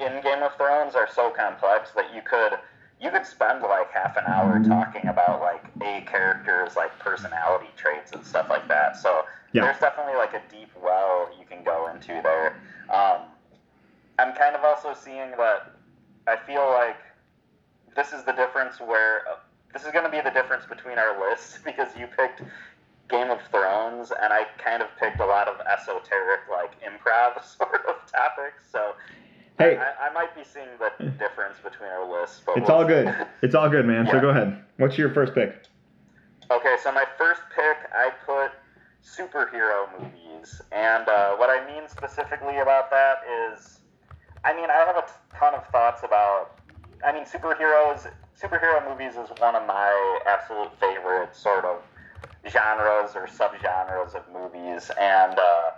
in 0.02 0.20
Game 0.22 0.42
of 0.42 0.54
Thrones 0.56 0.94
are 0.94 1.08
so 1.12 1.30
complex 1.30 1.90
that 1.92 2.14
you 2.14 2.22
could 2.22 2.58
you 3.00 3.10
could 3.10 3.26
spend 3.26 3.62
like 3.62 3.90
half 3.92 4.16
an 4.16 4.24
hour 4.28 4.62
talking 4.62 5.08
about 5.08 5.40
like 5.40 5.64
a 5.82 6.02
character's 6.08 6.76
like 6.76 6.96
personality 7.00 7.66
traits 7.76 8.12
and 8.12 8.24
stuff 8.24 8.46
like 8.48 8.68
that. 8.68 8.96
So 8.96 9.24
Yeah. 9.52 9.62
there's 9.64 9.78
definitely 9.78 10.14
like 10.14 10.34
a 10.34 10.42
deep 10.50 10.70
well 10.82 11.28
you 11.38 11.44
can 11.44 11.64
go 11.64 11.88
into 11.92 12.20
there. 12.22 12.56
Um, 12.90 13.22
I'm 14.20 14.32
kind 14.34 14.54
of 14.54 14.62
also 14.62 14.94
seeing 14.94 15.32
that 15.36 15.72
I 16.28 16.36
feel 16.46 16.64
like 16.70 16.96
this 17.96 18.12
is 18.12 18.22
the 18.22 18.32
difference 18.32 18.78
where 18.80 19.26
uh, 19.28 19.34
this 19.72 19.84
is 19.84 19.90
going 19.90 20.04
to 20.04 20.10
be 20.10 20.20
the 20.20 20.30
difference 20.30 20.64
between 20.66 20.96
our 20.98 21.18
lists 21.28 21.58
because 21.64 21.88
you 21.98 22.06
picked 22.06 22.42
Game 23.08 23.30
of 23.30 23.40
Thrones 23.50 24.12
and 24.22 24.32
I 24.32 24.44
kind 24.64 24.80
of 24.80 24.88
picked 25.00 25.18
a 25.18 25.26
lot 25.26 25.48
of 25.48 25.56
esoteric 25.66 26.40
like 26.48 26.72
improv 26.82 27.42
sort 27.56 27.82
of 27.88 27.96
topics. 28.12 28.62
So 28.70 28.94
Hey. 29.62 29.78
I, 29.78 30.08
I 30.08 30.12
might 30.12 30.34
be 30.34 30.42
seeing 30.44 30.66
the 30.78 31.04
difference 31.18 31.56
between 31.62 31.88
our 31.90 32.08
lists. 32.10 32.40
But 32.44 32.58
it's 32.58 32.68
we'll 32.68 32.78
all 32.78 32.82
see. 32.82 32.88
good 32.88 33.26
it's 33.42 33.54
all 33.54 33.68
good 33.68 33.86
man 33.86 34.06
so 34.06 34.14
Yeah. 34.14 34.20
go 34.20 34.28
ahead 34.30 34.62
what's 34.78 34.98
your 34.98 35.10
first 35.12 35.34
pick 35.34 35.64
Okay, 36.50 36.76
so 36.82 36.92
my 36.92 37.04
first 37.16 37.40
pick, 37.54 37.76
I 37.94 38.10
put 38.26 38.50
superhero 39.02 39.86
movies. 39.98 40.60
And 40.70 41.08
uh, 41.08 41.36
what 41.36 41.48
I 41.48 41.64
mean 41.66 41.88
specifically 41.88 42.58
about 42.58 42.90
that 42.90 43.18
is, 43.54 43.80
I 44.44 44.54
mean, 44.54 44.68
I 44.68 44.74
have 44.84 44.96
a 44.96 45.04
ton 45.34 45.54
of 45.54 45.66
thoughts 45.68 46.02
about, 46.04 46.58
I 47.06 47.12
mean, 47.12 47.24
superheroes, 47.24 48.06
superhero 48.38 48.86
movies 48.86 49.12
is 49.16 49.30
one 49.38 49.54
of 49.54 49.66
my 49.66 50.20
absolute 50.26 50.78
favorite 50.78 51.34
sort 51.34 51.64
of 51.64 51.80
genres 52.50 53.12
or 53.14 53.26
subgenres 53.28 54.14
of 54.14 54.22
movies. 54.32 54.90
And, 55.00 55.38
uh, 55.38 55.70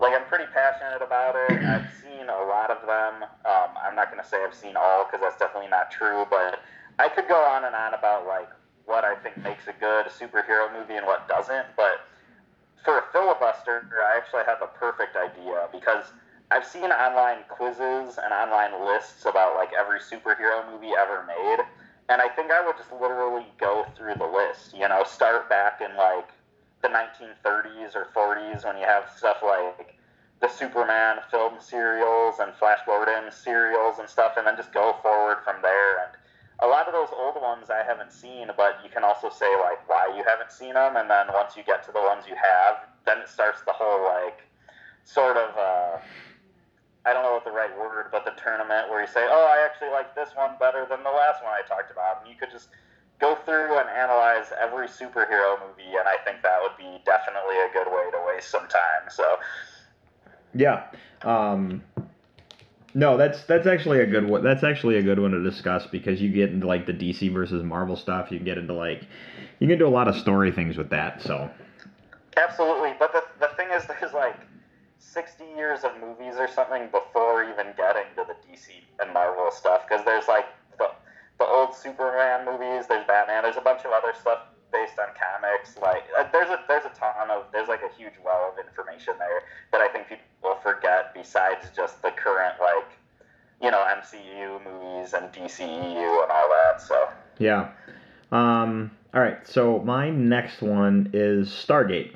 like, 0.00 0.14
I'm 0.14 0.26
pretty 0.26 0.46
passionate 0.52 1.02
about 1.02 1.34
it. 1.36 1.64
I've 1.64 1.88
seen 2.02 2.28
a 2.28 2.42
lot 2.44 2.70
of 2.70 2.86
them. 2.86 3.28
Um, 3.44 3.70
I'm 3.76 3.94
not 3.94 4.10
going 4.10 4.22
to 4.22 4.28
say 4.28 4.42
I've 4.44 4.54
seen 4.54 4.76
all 4.76 5.04
because 5.04 5.20
that's 5.20 5.38
definitely 5.38 5.70
not 5.70 5.90
true, 5.90 6.26
but 6.30 6.60
I 6.98 7.08
could 7.08 7.28
go 7.28 7.40
on 7.40 7.64
and 7.64 7.74
on 7.74 7.94
about, 7.94 8.26
like, 8.26 8.48
what 8.86 9.04
I 9.04 9.14
think 9.16 9.36
makes 9.44 9.68
a 9.68 9.74
good 9.78 10.06
superhero 10.06 10.72
movie 10.72 10.96
and 10.96 11.06
what 11.06 11.28
doesn't, 11.28 11.66
but 11.76 12.08
for 12.84 12.98
a 12.98 13.04
filibuster, 13.12 13.84
I 14.00 14.16
actually 14.16 14.44
have 14.46 14.62
a 14.62 14.66
perfect 14.78 15.16
idea 15.16 15.68
because 15.70 16.04
I've 16.50 16.64
seen 16.64 16.84
online 16.84 17.44
quizzes 17.48 18.16
and 18.16 18.32
online 18.32 18.72
lists 18.86 19.26
about 19.26 19.56
like 19.56 19.70
every 19.78 20.00
superhero 20.00 20.64
movie 20.72 20.92
ever 20.98 21.24
made, 21.26 21.58
and 22.08 22.22
I 22.22 22.28
think 22.28 22.50
I 22.50 22.64
would 22.64 22.76
just 22.78 22.90
literally 22.92 23.44
go 23.60 23.84
through 23.96 24.14
the 24.14 24.26
list. 24.26 24.74
You 24.74 24.88
know, 24.88 25.04
start 25.04 25.50
back 25.50 25.82
in 25.82 25.94
like 25.96 26.28
the 26.82 26.88
1930s 26.88 27.96
or 27.96 28.08
40s 28.14 28.64
when 28.64 28.76
you 28.76 28.84
have 28.84 29.10
stuff 29.16 29.38
like 29.42 29.98
the 30.40 30.48
Superman 30.48 31.18
film 31.30 31.54
serials 31.58 32.36
and 32.38 32.54
Flash 32.54 32.78
Gordon 32.86 33.32
serials 33.32 33.98
and 33.98 34.08
stuff, 34.08 34.34
and 34.36 34.46
then 34.46 34.56
just 34.56 34.72
go 34.72 34.96
forward 35.02 35.38
from 35.44 35.56
there. 35.62 36.04
And 36.04 36.12
a 36.60 36.66
lot 36.66 36.86
of 36.86 36.94
those 36.94 37.08
old 37.12 37.40
ones 37.42 37.70
I 37.70 37.82
haven't 37.82 38.12
seen, 38.12 38.50
but 38.56 38.78
you 38.84 38.90
can 38.90 39.02
also 39.02 39.30
say 39.30 39.50
like 39.60 39.88
why 39.88 40.12
you 40.16 40.22
haven't 40.22 40.52
seen 40.52 40.74
them, 40.74 40.96
and 40.96 41.10
then 41.10 41.26
once 41.32 41.56
you 41.56 41.64
get 41.64 41.84
to 41.86 41.92
the 41.92 42.00
ones 42.00 42.24
you 42.28 42.36
have, 42.36 42.86
then 43.04 43.18
it 43.18 43.28
starts 43.28 43.62
the 43.62 43.72
whole 43.72 44.04
like 44.04 44.42
sort 45.04 45.36
of 45.36 45.56
uh, 45.56 45.98
I 47.06 47.12
don't 47.12 47.22
know 47.22 47.32
what 47.32 47.44
the 47.44 47.50
right 47.50 47.74
word, 47.76 48.06
but 48.12 48.24
the 48.24 48.36
tournament 48.36 48.90
where 48.90 49.00
you 49.00 49.08
say, 49.08 49.24
oh, 49.26 49.46
I 49.46 49.64
actually 49.64 49.90
like 49.90 50.14
this 50.14 50.30
one 50.34 50.54
better 50.60 50.86
than 50.88 51.02
the 51.02 51.10
last 51.10 51.42
one 51.42 51.52
I 51.52 51.66
talked 51.66 51.90
about, 51.90 52.22
and 52.22 52.30
you 52.30 52.38
could 52.38 52.50
just 52.50 52.68
go 53.18 53.36
through 53.44 53.78
and 53.78 53.88
analyze 53.88 54.52
every 54.60 54.86
superhero 54.86 55.58
movie, 55.60 55.96
and 55.98 56.06
I 56.06 56.16
think 56.24 56.42
that 56.42 56.58
would 56.62 56.76
be 56.76 57.02
definitely 57.04 57.56
a 57.56 57.72
good 57.72 57.88
way 57.90 58.10
to 58.12 58.18
waste 58.26 58.50
some 58.50 58.68
time. 58.68 59.10
So 59.10 59.38
Yeah. 60.54 60.84
Um, 61.22 61.82
no, 62.94 63.16
that's 63.16 63.44
that's 63.44 63.66
actually 63.66 64.00
a 64.00 64.06
good 64.06 64.28
one. 64.28 64.42
That's 64.42 64.64
actually 64.64 64.96
a 64.96 65.02
good 65.02 65.18
one 65.18 65.32
to 65.32 65.42
discuss 65.42 65.86
because 65.86 66.20
you 66.20 66.30
get 66.30 66.50
into 66.50 66.66
like 66.66 66.86
the 66.86 66.92
DC 66.92 67.32
versus 67.32 67.62
Marvel 67.62 67.96
stuff. 67.96 68.30
You 68.30 68.38
can 68.38 68.44
get 68.44 68.58
into 68.58 68.72
like 68.72 69.02
you 69.58 69.68
can 69.68 69.78
do 69.78 69.86
a 69.86 69.90
lot 69.90 70.08
of 70.08 70.16
story 70.16 70.50
things 70.52 70.76
with 70.76 70.90
that. 70.90 71.22
So 71.22 71.50
Absolutely, 72.38 72.92
but 72.98 73.12
the, 73.12 73.22
the 73.40 73.48
thing 73.56 73.68
is, 73.72 73.84
there's 73.86 74.12
like 74.12 74.36
60 74.98 75.44
years 75.56 75.84
of 75.84 75.92
movies 76.00 76.34
or 76.38 76.46
something 76.48 76.88
before 76.90 77.42
even 77.42 77.66
getting 77.76 78.04
to 78.16 78.24
the 78.26 78.34
DC 78.48 78.68
and 79.00 79.12
Marvel 79.12 79.50
stuff. 79.50 79.82
Because 79.88 80.04
there's 80.04 80.28
like 80.28 80.46
the, 81.38 81.46
old 81.46 81.74
Superman 81.74 82.44
movies, 82.44 82.86
there's 82.88 83.06
Batman, 83.06 83.42
there's 83.42 83.56
a 83.56 83.62
bunch 83.62 83.84
of 83.84 83.92
other 83.92 84.12
stuff 84.18 84.40
based 84.72 84.98
on 84.98 85.08
comics. 85.16 85.76
Like 85.80 86.04
uh, 86.18 86.24
there's 86.32 86.50
a 86.50 86.60
there's 86.68 86.84
a 86.84 86.90
ton 86.90 87.30
of 87.30 87.44
there's 87.52 87.68
like 87.68 87.80
a 87.82 87.94
huge 87.96 88.14
well 88.24 88.52
of 88.52 88.66
information 88.66 89.14
there 89.18 89.42
that 89.72 89.80
I 89.80 89.88
think 89.88 90.08
people 90.08 90.58
forget. 90.62 91.14
Besides 91.14 91.68
just 91.74 92.02
the 92.02 92.10
current 92.10 92.54
like 92.60 92.90
you 93.62 93.70
know 93.70 93.84
MCU 93.88 94.62
movies 94.64 95.14
and 95.14 95.32
DCEU 95.32 96.22
and 96.22 96.30
all 96.30 96.48
that. 96.48 96.80
So 96.80 97.08
yeah. 97.38 97.70
Um, 98.30 98.90
all 99.14 99.22
right. 99.22 99.46
So 99.46 99.78
my 99.80 100.10
next 100.10 100.60
one 100.60 101.10
is 101.12 101.48
Stargate. 101.48 102.14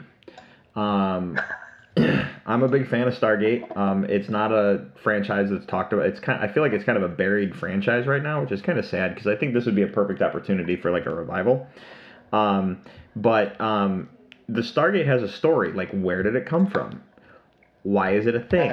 Um, 0.77 1.41
I'm 1.97 2.63
a 2.63 2.69
big 2.69 2.89
fan 2.89 3.07
of 3.07 3.15
Stargate. 3.15 3.77
Um, 3.77 4.05
it's 4.05 4.29
not 4.29 4.51
a 4.51 4.87
franchise 5.03 5.49
that's 5.51 5.67
talked 5.67 5.93
about. 5.93 6.07
It's 6.07 6.21
kind. 6.21 6.43
I 6.43 6.53
feel 6.53 6.63
like 6.63 6.73
it's 6.73 6.85
kind 6.85 6.97
of 6.97 7.05
a 7.05 7.15
buried 7.15 7.55
franchise 7.55 8.07
right 8.07 8.23
now, 8.23 8.41
which 8.41 8.53
is 8.53 8.63
kind 8.63 8.79
of 8.79 8.85
sad 8.85 9.15
because 9.15 9.27
I 9.27 9.37
think 9.37 9.55
this 9.55 9.65
would 9.67 9.77
be 9.77 9.83
a 9.83 9.89
perfect 9.89 10.23
opportunity 10.23 10.77
for 10.77 10.91
like 10.91 11.07
a 11.07 11.15
revival. 11.15 11.67
Um, 12.33 12.83
but 13.15 13.61
um, 13.61 14.09
the 14.49 14.63
Stargate 14.63 15.07
has 15.07 15.23
a 15.23 15.29
story. 15.29 15.73
Like, 15.73 15.91
where 15.91 16.23
did 16.23 16.35
it 16.35 16.47
come 16.47 16.71
from? 16.71 17.03
Why 17.83 18.15
is 18.15 18.27
it 18.27 18.35
a 18.35 18.41
thing? 18.41 18.71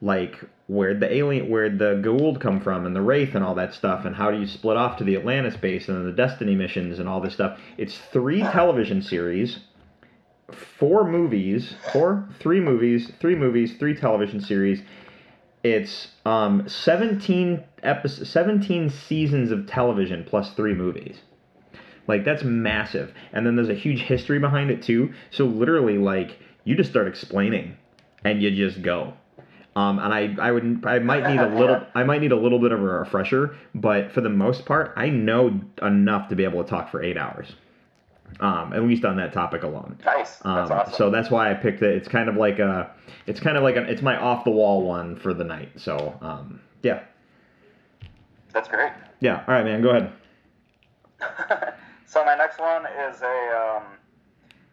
Like, 0.00 0.36
where'd 0.68 1.00
the 1.00 1.12
alien, 1.12 1.48
where'd 1.48 1.78
the 1.78 2.00
Goa'uld 2.04 2.40
come 2.40 2.60
from, 2.60 2.86
and 2.86 2.94
the 2.94 3.00
Wraith, 3.00 3.34
and 3.34 3.44
all 3.44 3.54
that 3.56 3.74
stuff, 3.74 4.04
and 4.04 4.14
how 4.14 4.30
do 4.30 4.38
you 4.38 4.46
split 4.46 4.76
off 4.76 4.98
to 4.98 5.04
the 5.04 5.16
Atlantis 5.16 5.56
base 5.56 5.88
and 5.88 6.06
the 6.06 6.12
Destiny 6.12 6.54
missions 6.54 6.98
and 7.00 7.08
all 7.08 7.20
this 7.20 7.34
stuff. 7.34 7.58
It's 7.76 7.98
three 8.12 8.42
television 8.42 9.02
series, 9.02 9.58
four 10.52 11.04
movies, 11.04 11.74
four, 11.92 12.28
three 12.40 12.60
movies, 12.60 13.10
three 13.20 13.34
movies, 13.34 13.74
three 13.78 13.94
television 13.94 14.40
series. 14.40 14.82
It's 15.62 16.08
um, 16.24 16.68
17 16.68 17.64
episodes, 17.82 18.30
17 18.30 18.90
seasons 18.90 19.50
of 19.50 19.66
television 19.66 20.24
plus 20.24 20.52
three 20.54 20.74
movies. 20.74 21.18
Like 22.06 22.24
that's 22.24 22.42
massive. 22.42 23.12
And 23.32 23.46
then 23.46 23.56
there's 23.56 23.68
a 23.68 23.74
huge 23.74 24.00
history 24.00 24.38
behind 24.38 24.70
it 24.70 24.82
too. 24.82 25.12
So 25.30 25.44
literally 25.44 25.98
like 25.98 26.38
you 26.64 26.76
just 26.76 26.90
start 26.90 27.06
explaining 27.06 27.76
and 28.24 28.42
you 28.42 28.50
just 28.50 28.82
go. 28.82 29.12
Um, 29.76 29.98
and 29.98 30.12
I, 30.12 30.34
I 30.40 30.50
would 30.50 30.84
I 30.86 30.98
might 30.98 31.28
need 31.28 31.38
a 31.38 31.48
little 31.48 31.86
I 31.94 32.02
might 32.02 32.20
need 32.20 32.32
a 32.32 32.36
little 32.36 32.58
bit 32.58 32.72
of 32.72 32.80
a 32.80 32.82
refresher, 32.82 33.56
but 33.74 34.10
for 34.10 34.22
the 34.22 34.30
most 34.30 34.64
part, 34.64 34.92
I 34.96 35.08
know 35.08 35.60
enough 35.82 36.30
to 36.30 36.36
be 36.36 36.44
able 36.44 36.64
to 36.64 36.68
talk 36.68 36.90
for 36.90 37.02
eight 37.02 37.16
hours. 37.16 37.54
Um, 38.40 38.72
at 38.72 38.82
least 38.84 39.04
on 39.04 39.16
that 39.16 39.32
topic 39.32 39.62
alone. 39.64 39.98
Nice. 40.04 40.36
That's 40.36 40.44
Um, 40.46 40.72
awesome. 40.72 40.94
So 40.94 41.10
that's 41.10 41.30
why 41.30 41.50
I 41.50 41.54
picked 41.54 41.82
it. 41.82 41.94
It's 41.96 42.06
kind 42.08 42.28
of 42.28 42.36
like 42.36 42.58
a, 42.60 42.90
it's 43.26 43.40
kind 43.40 43.56
of 43.56 43.62
like 43.64 43.74
a, 43.76 43.82
it's 43.82 44.02
my 44.02 44.16
off 44.16 44.44
the 44.44 44.50
wall 44.50 44.82
one 44.82 45.16
for 45.16 45.34
the 45.34 45.42
night. 45.44 45.70
So 45.76 46.16
um, 46.20 46.60
yeah, 46.82 47.00
That's 48.52 48.68
great. 48.68 48.92
yeah. 49.20 49.44
All 49.48 49.54
right, 49.54 49.64
man, 49.64 49.82
go 49.82 49.90
ahead. 49.90 50.12
so 52.06 52.24
my 52.24 52.34
next 52.36 52.60
one 52.60 52.86
is 52.86 53.20
a 53.22 53.76
um, 53.76 53.82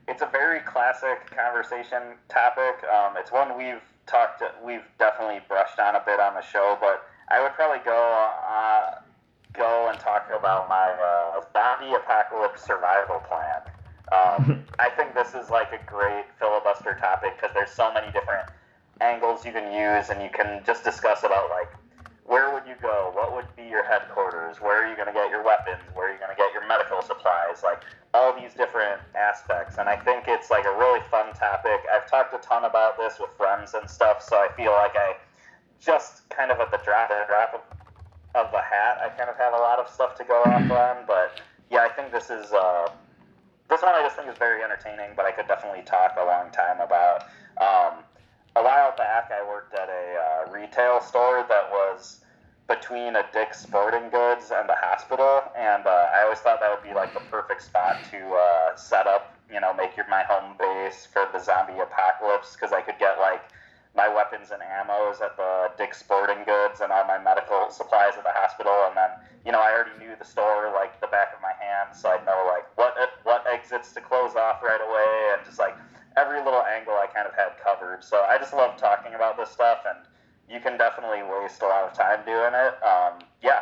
it's 0.07 0.21
a 0.21 0.27
very 0.27 0.59
classic 0.61 1.35
conversation 1.35 2.13
topic. 2.29 2.83
Um, 2.93 3.15
it's 3.17 3.31
one 3.31 3.57
we've 3.57 3.81
talked 4.05 4.43
we've 4.63 4.85
definitely 4.99 5.39
brushed 5.47 5.79
on 5.79 5.95
a 5.95 6.03
bit 6.05 6.19
on 6.19 6.35
the 6.35 6.41
show, 6.43 6.77
but 6.79 7.05
I 7.29 7.41
would 7.41 7.53
probably 7.53 7.79
go 7.83 8.29
uh, 8.47 8.99
go 9.57 9.89
and 9.89 9.99
talk 9.99 10.29
about 10.37 10.69
my 10.69 10.91
uh, 10.91 11.41
zombie 11.53 11.95
apocalypse 11.95 12.63
survival 12.63 13.21
plan. 13.27 13.61
Um, 14.11 14.63
I 14.79 14.89
think 14.89 15.13
this 15.13 15.33
is 15.33 15.49
like 15.49 15.71
a 15.73 15.79
great 15.85 16.25
filibuster 16.39 16.97
topic 16.99 17.35
because 17.35 17.53
there's 17.53 17.71
so 17.71 17.91
many 17.93 18.11
different 18.11 18.47
angles 19.01 19.45
you 19.45 19.51
can 19.51 19.71
use, 19.73 20.09
and 20.09 20.21
you 20.21 20.29
can 20.29 20.63
just 20.65 20.83
discuss 20.83 21.23
about 21.23 21.49
like 21.49 21.69
where 22.25 22.51
would 22.51 22.65
you 22.67 22.73
go? 22.81 23.11
What 23.13 23.35
would 23.35 23.45
be 23.55 23.69
your 23.69 23.85
headquarters? 23.85 24.59
Where 24.59 24.83
are 24.83 24.89
you 24.89 24.95
going 24.95 25.07
to 25.07 25.13
get 25.13 25.29
your 25.29 25.43
weapons? 25.43 25.81
Where 25.93 26.09
are 26.09 26.13
you 26.13 26.17
going 26.17 26.31
to 26.31 26.35
get 26.35 26.51
your 26.53 26.67
medical 26.67 27.01
supplies? 27.01 27.61
Like 27.63 27.83
all 28.15 28.33
these 28.33 28.53
different 28.53 28.99
aspects. 29.13 29.77
And 29.77 29.87
I 29.87 29.95
think 29.95 30.25
it's 30.27 30.49
like 30.49 30.65
a 30.65 30.71
really 30.71 31.01
fun 31.11 31.33
topic. 31.33 31.85
I've 31.93 32.09
talked 32.09 32.33
a 32.33 32.39
ton 32.39 32.65
about 32.65 32.97
this 32.97 33.19
with 33.19 33.29
friends 33.37 33.75
and 33.75 33.87
stuff, 33.89 34.23
so 34.23 34.37
I 34.37 34.49
feel 34.57 34.71
like 34.71 34.95
I 34.95 35.17
just 35.79 36.27
kind 36.29 36.49
of 36.49 36.59
at 36.59 36.71
the 36.71 36.79
drop, 36.83 37.09
the 37.09 37.25
drop 37.27 37.53
of, 37.53 37.61
of 38.35 38.51
the 38.51 38.61
hat, 38.61 38.99
I 39.01 39.09
kind 39.17 39.29
of 39.29 39.37
have 39.37 39.53
a 39.53 39.57
lot 39.57 39.79
of 39.79 39.89
stuff 39.89 40.15
to 40.15 40.23
go 40.23 40.43
off 40.43 40.69
on. 40.69 41.05
But 41.07 41.41
yeah, 41.71 41.79
I 41.79 41.89
think 41.89 42.11
this 42.11 42.29
is 42.29 42.51
uh, 42.51 42.89
this 43.69 43.81
one 43.81 43.95
I 43.95 44.01
just 44.03 44.15
think 44.15 44.29
is 44.29 44.37
very 44.37 44.63
entertaining, 44.63 45.15
but 45.15 45.25
I 45.25 45.31
could 45.31 45.47
definitely 45.47 45.83
talk 45.83 46.15
a 46.19 46.25
long 46.25 46.51
time 46.51 46.79
about. 46.79 47.23
Um, 47.57 48.03
a 48.57 48.63
while 48.63 48.95
back, 48.95 49.31
I 49.31 49.45
worked 49.47 49.73
at 49.73 49.89
a 49.89 50.15
uh, 50.15 50.51
retail 50.51 51.01
store 51.01 51.45
that 51.49 51.69
was 51.71 52.21
between 52.67 53.15
a 53.15 53.25
Dick's 53.33 53.61
Sporting 53.61 54.09
Goods 54.09 54.51
and 54.51 54.69
a 54.69 54.75
hospital, 54.75 55.43
and 55.57 55.85
uh, 55.85 56.07
I 56.13 56.23
always 56.23 56.39
thought 56.39 56.59
that 56.61 56.69
would 56.69 56.87
be 56.87 56.95
like 56.95 57.13
the 57.13 57.19
perfect 57.31 57.63
spot 57.63 57.97
to 58.11 58.17
uh, 58.17 58.75
set 58.75 59.07
up, 59.07 59.35
you 59.51 59.59
know, 59.59 59.73
make 59.73 59.95
your 59.97 60.07
my 60.07 60.23
home 60.23 60.55
base 60.57 61.05
for 61.11 61.27
the 61.33 61.39
zombie 61.39 61.79
apocalypse 61.79 62.55
because 62.55 62.71
I 62.71 62.81
could 62.81 62.97
get 62.97 63.19
like 63.19 63.41
my 63.95 64.07
weapons 64.07 64.51
and 64.51 64.61
ammos 64.61 65.21
at 65.21 65.37
the 65.37 65.71
Dick's 65.77 65.99
Sporting 65.99 66.43
Goods 66.43 66.81
and 66.81 66.91
all 66.91 67.05
my 67.05 67.17
medical 67.17 67.69
supplies 67.71 68.13
at 68.17 68.23
the 68.23 68.35
hospital, 68.35 68.73
and 68.87 68.97
then 68.97 69.09
you 69.45 69.51
know 69.51 69.59
I 69.59 69.71
already 69.71 69.97
knew 69.97 70.15
the 70.19 70.25
store 70.25 70.71
like 70.73 70.99
the 70.99 71.07
back 71.07 71.33
of 71.33 71.41
my 71.41 71.53
hand, 71.57 71.95
so 71.95 72.09
I 72.09 72.23
know 72.25 72.47
like 72.51 72.65
what 72.75 72.95
what 73.23 73.45
exits 73.51 73.93
to 73.93 74.01
close 74.01 74.35
off 74.35 74.61
right 74.61 74.81
away, 74.81 75.37
and 75.37 75.45
just 75.45 75.59
like 75.59 75.75
every 76.17 76.43
little 76.43 76.63
angle 76.63 76.93
I 76.93 77.07
kind 77.07 77.27
of 77.27 77.33
had 77.33 77.55
covered. 77.63 78.03
So 78.03 78.23
I 78.27 78.37
just 78.37 78.53
love 78.53 78.77
talking 78.77 79.15
about 79.15 79.37
this 79.37 79.49
stuff, 79.49 79.79
and 79.87 80.05
you 80.49 80.59
can 80.59 80.77
definitely 80.77 81.23
waste 81.23 81.61
a 81.61 81.67
lot 81.67 81.83
of 81.83 81.93
time 81.93 82.19
doing 82.25 82.53
it. 82.53 82.75
Um, 82.83 83.19
yeah, 83.41 83.61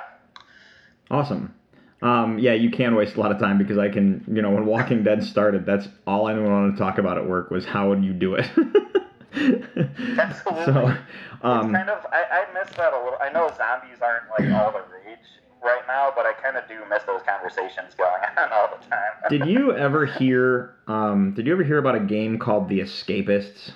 Awesome. 1.13 1.53
Um, 2.01 2.37
yeah, 2.39 2.53
you 2.53 2.69
can 2.69 2.95
waste 2.95 3.15
a 3.15 3.19
lot 3.21 3.31
of 3.31 3.39
time 3.39 3.57
because 3.57 3.77
I 3.77 3.87
can, 3.87 4.25
you 4.27 4.41
know, 4.41 4.49
when 4.51 4.65
Walking 4.65 5.03
Dead 5.03 5.23
started, 5.23 5.65
that's 5.65 5.87
all 6.05 6.27
anyone 6.27 6.51
wanted 6.51 6.71
to 6.73 6.77
talk 6.77 6.97
about 6.97 7.17
at 7.17 7.27
work 7.27 7.49
was 7.49 7.65
how 7.65 7.89
would 7.89 8.03
you 8.03 8.13
do 8.13 8.35
it. 8.35 8.49
Absolutely. 9.35 10.65
So, 10.65 10.87
it's 10.89 11.43
um, 11.43 11.73
kind 11.73 11.89
of 11.89 12.05
I, 12.11 12.23
I 12.31 12.53
miss 12.53 12.71
that 12.75 12.93
a 12.93 12.97
little. 12.97 13.17
I 13.21 13.29
know 13.31 13.51
zombies 13.57 14.01
aren't 14.01 14.29
like 14.29 14.51
all 14.51 14.71
the 14.71 14.83
rage 14.93 15.17
right 15.63 15.81
now, 15.87 16.11
but 16.15 16.25
I 16.25 16.33
kind 16.33 16.57
of 16.57 16.67
do 16.67 16.79
miss 16.89 17.03
those 17.03 17.21
conversations 17.23 17.95
going 17.95 18.21
on 18.37 18.51
all 18.51 18.69
the 18.69 18.85
time. 18.87 19.11
did 19.29 19.45
you 19.45 19.75
ever 19.75 20.05
hear? 20.05 20.75
Um, 20.87 21.33
did 21.33 21.47
you 21.47 21.53
ever 21.53 21.63
hear 21.63 21.77
about 21.77 21.95
a 21.95 22.01
game 22.01 22.37
called 22.37 22.69
The 22.69 22.81
Escapists? 22.81 23.71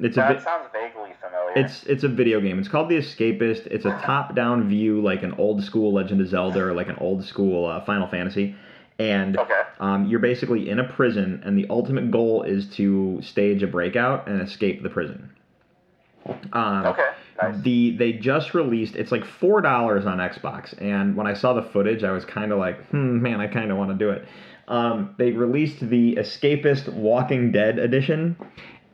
It's 0.00 0.16
a 0.16 0.20
vi- 0.20 0.38
sounds 0.40 0.68
vaguely 0.72 1.12
familiar. 1.20 1.52
It's 1.56 1.84
it's 1.84 2.04
a 2.04 2.08
video 2.08 2.40
game. 2.40 2.58
It's 2.58 2.68
called 2.68 2.88
The 2.88 2.98
Escapist. 2.98 3.66
It's 3.66 3.86
a 3.86 3.98
top-down 4.04 4.68
view, 4.68 5.00
like 5.00 5.22
an 5.22 5.32
old 5.34 5.62
school 5.64 5.92
Legend 5.92 6.20
of 6.20 6.28
Zelda 6.28 6.62
or 6.62 6.74
like 6.74 6.88
an 6.88 6.96
old 6.96 7.24
school 7.24 7.64
uh, 7.66 7.80
Final 7.84 8.06
Fantasy, 8.08 8.54
and 8.98 9.36
Okay. 9.36 9.62
um, 9.80 10.06
you're 10.06 10.20
basically 10.20 10.68
in 10.68 10.78
a 10.78 10.84
prison, 10.84 11.42
and 11.44 11.56
the 11.58 11.66
ultimate 11.70 12.10
goal 12.10 12.42
is 12.42 12.66
to 12.76 13.20
stage 13.22 13.62
a 13.62 13.66
breakout 13.66 14.28
and 14.28 14.40
escape 14.40 14.82
the 14.82 14.88
prison. 14.90 15.30
Um, 16.52 16.86
okay. 16.86 17.10
Nice. 17.40 17.60
The 17.62 17.96
they 17.98 18.12
just 18.14 18.54
released. 18.54 18.96
It's 18.96 19.12
like 19.12 19.24
four 19.24 19.60
dollars 19.60 20.06
on 20.06 20.18
Xbox, 20.18 20.74
and 20.80 21.14
when 21.16 21.26
I 21.26 21.34
saw 21.34 21.52
the 21.52 21.62
footage, 21.62 22.02
I 22.02 22.12
was 22.12 22.24
kind 22.24 22.50
of 22.50 22.58
like, 22.58 22.82
hmm, 22.88 23.20
man, 23.22 23.40
I 23.40 23.46
kind 23.46 23.70
of 23.70 23.76
want 23.76 23.90
to 23.90 23.96
do 23.96 24.10
it. 24.10 24.26
Um, 24.68 25.14
they 25.18 25.30
released 25.32 25.78
the 25.80 26.16
Escapist 26.16 26.92
Walking 26.92 27.52
Dead 27.52 27.78
edition, 27.78 28.36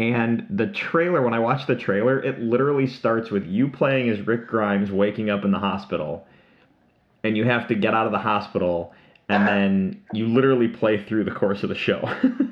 and 0.00 0.44
the 0.50 0.66
trailer. 0.66 1.22
When 1.22 1.32
I 1.34 1.38
watched 1.38 1.68
the 1.68 1.76
trailer, 1.76 2.20
it 2.20 2.40
literally 2.40 2.88
starts 2.88 3.30
with 3.30 3.46
you 3.46 3.68
playing 3.68 4.10
as 4.10 4.20
Rick 4.26 4.48
Grimes 4.48 4.90
waking 4.90 5.30
up 5.30 5.44
in 5.44 5.52
the 5.52 5.60
hospital, 5.60 6.26
and 7.22 7.36
you 7.36 7.44
have 7.44 7.68
to 7.68 7.74
get 7.76 7.94
out 7.94 8.06
of 8.06 8.12
the 8.12 8.18
hospital, 8.18 8.92
and 9.32 9.48
then 9.48 10.02
you 10.12 10.26
literally 10.28 10.68
play 10.68 11.02
through 11.02 11.24
the 11.24 11.30
course 11.32 11.62
of 11.62 11.68
the 11.68 11.74
show. 11.74 12.00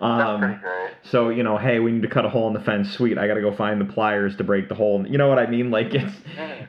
Um, 0.00 0.60
so 1.02 1.30
you 1.30 1.42
know, 1.42 1.56
hey, 1.56 1.80
we 1.80 1.90
need 1.90 2.02
to 2.02 2.08
cut 2.08 2.24
a 2.24 2.28
hole 2.28 2.46
in 2.46 2.52
the 2.52 2.60
fence. 2.60 2.92
Sweet, 2.92 3.18
I 3.18 3.26
got 3.26 3.34
to 3.34 3.40
go 3.40 3.52
find 3.52 3.80
the 3.80 3.84
pliers 3.86 4.36
to 4.36 4.44
break 4.44 4.68
the 4.68 4.74
hole. 4.76 5.04
You 5.08 5.18
know 5.18 5.28
what 5.28 5.38
I 5.38 5.46
mean? 5.46 5.70
Like 5.70 5.94
it's 5.94 6.14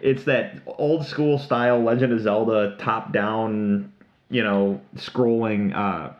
it's 0.01 0.23
that 0.23 0.59
old 0.65 1.05
school 1.05 1.37
style 1.37 1.83
Legend 1.83 2.13
of 2.13 2.21
Zelda 2.21 2.75
top 2.79 3.11
down, 3.11 3.91
you 4.29 4.41
know, 4.41 4.81
scrolling 4.95 5.75
uh, 5.75 6.13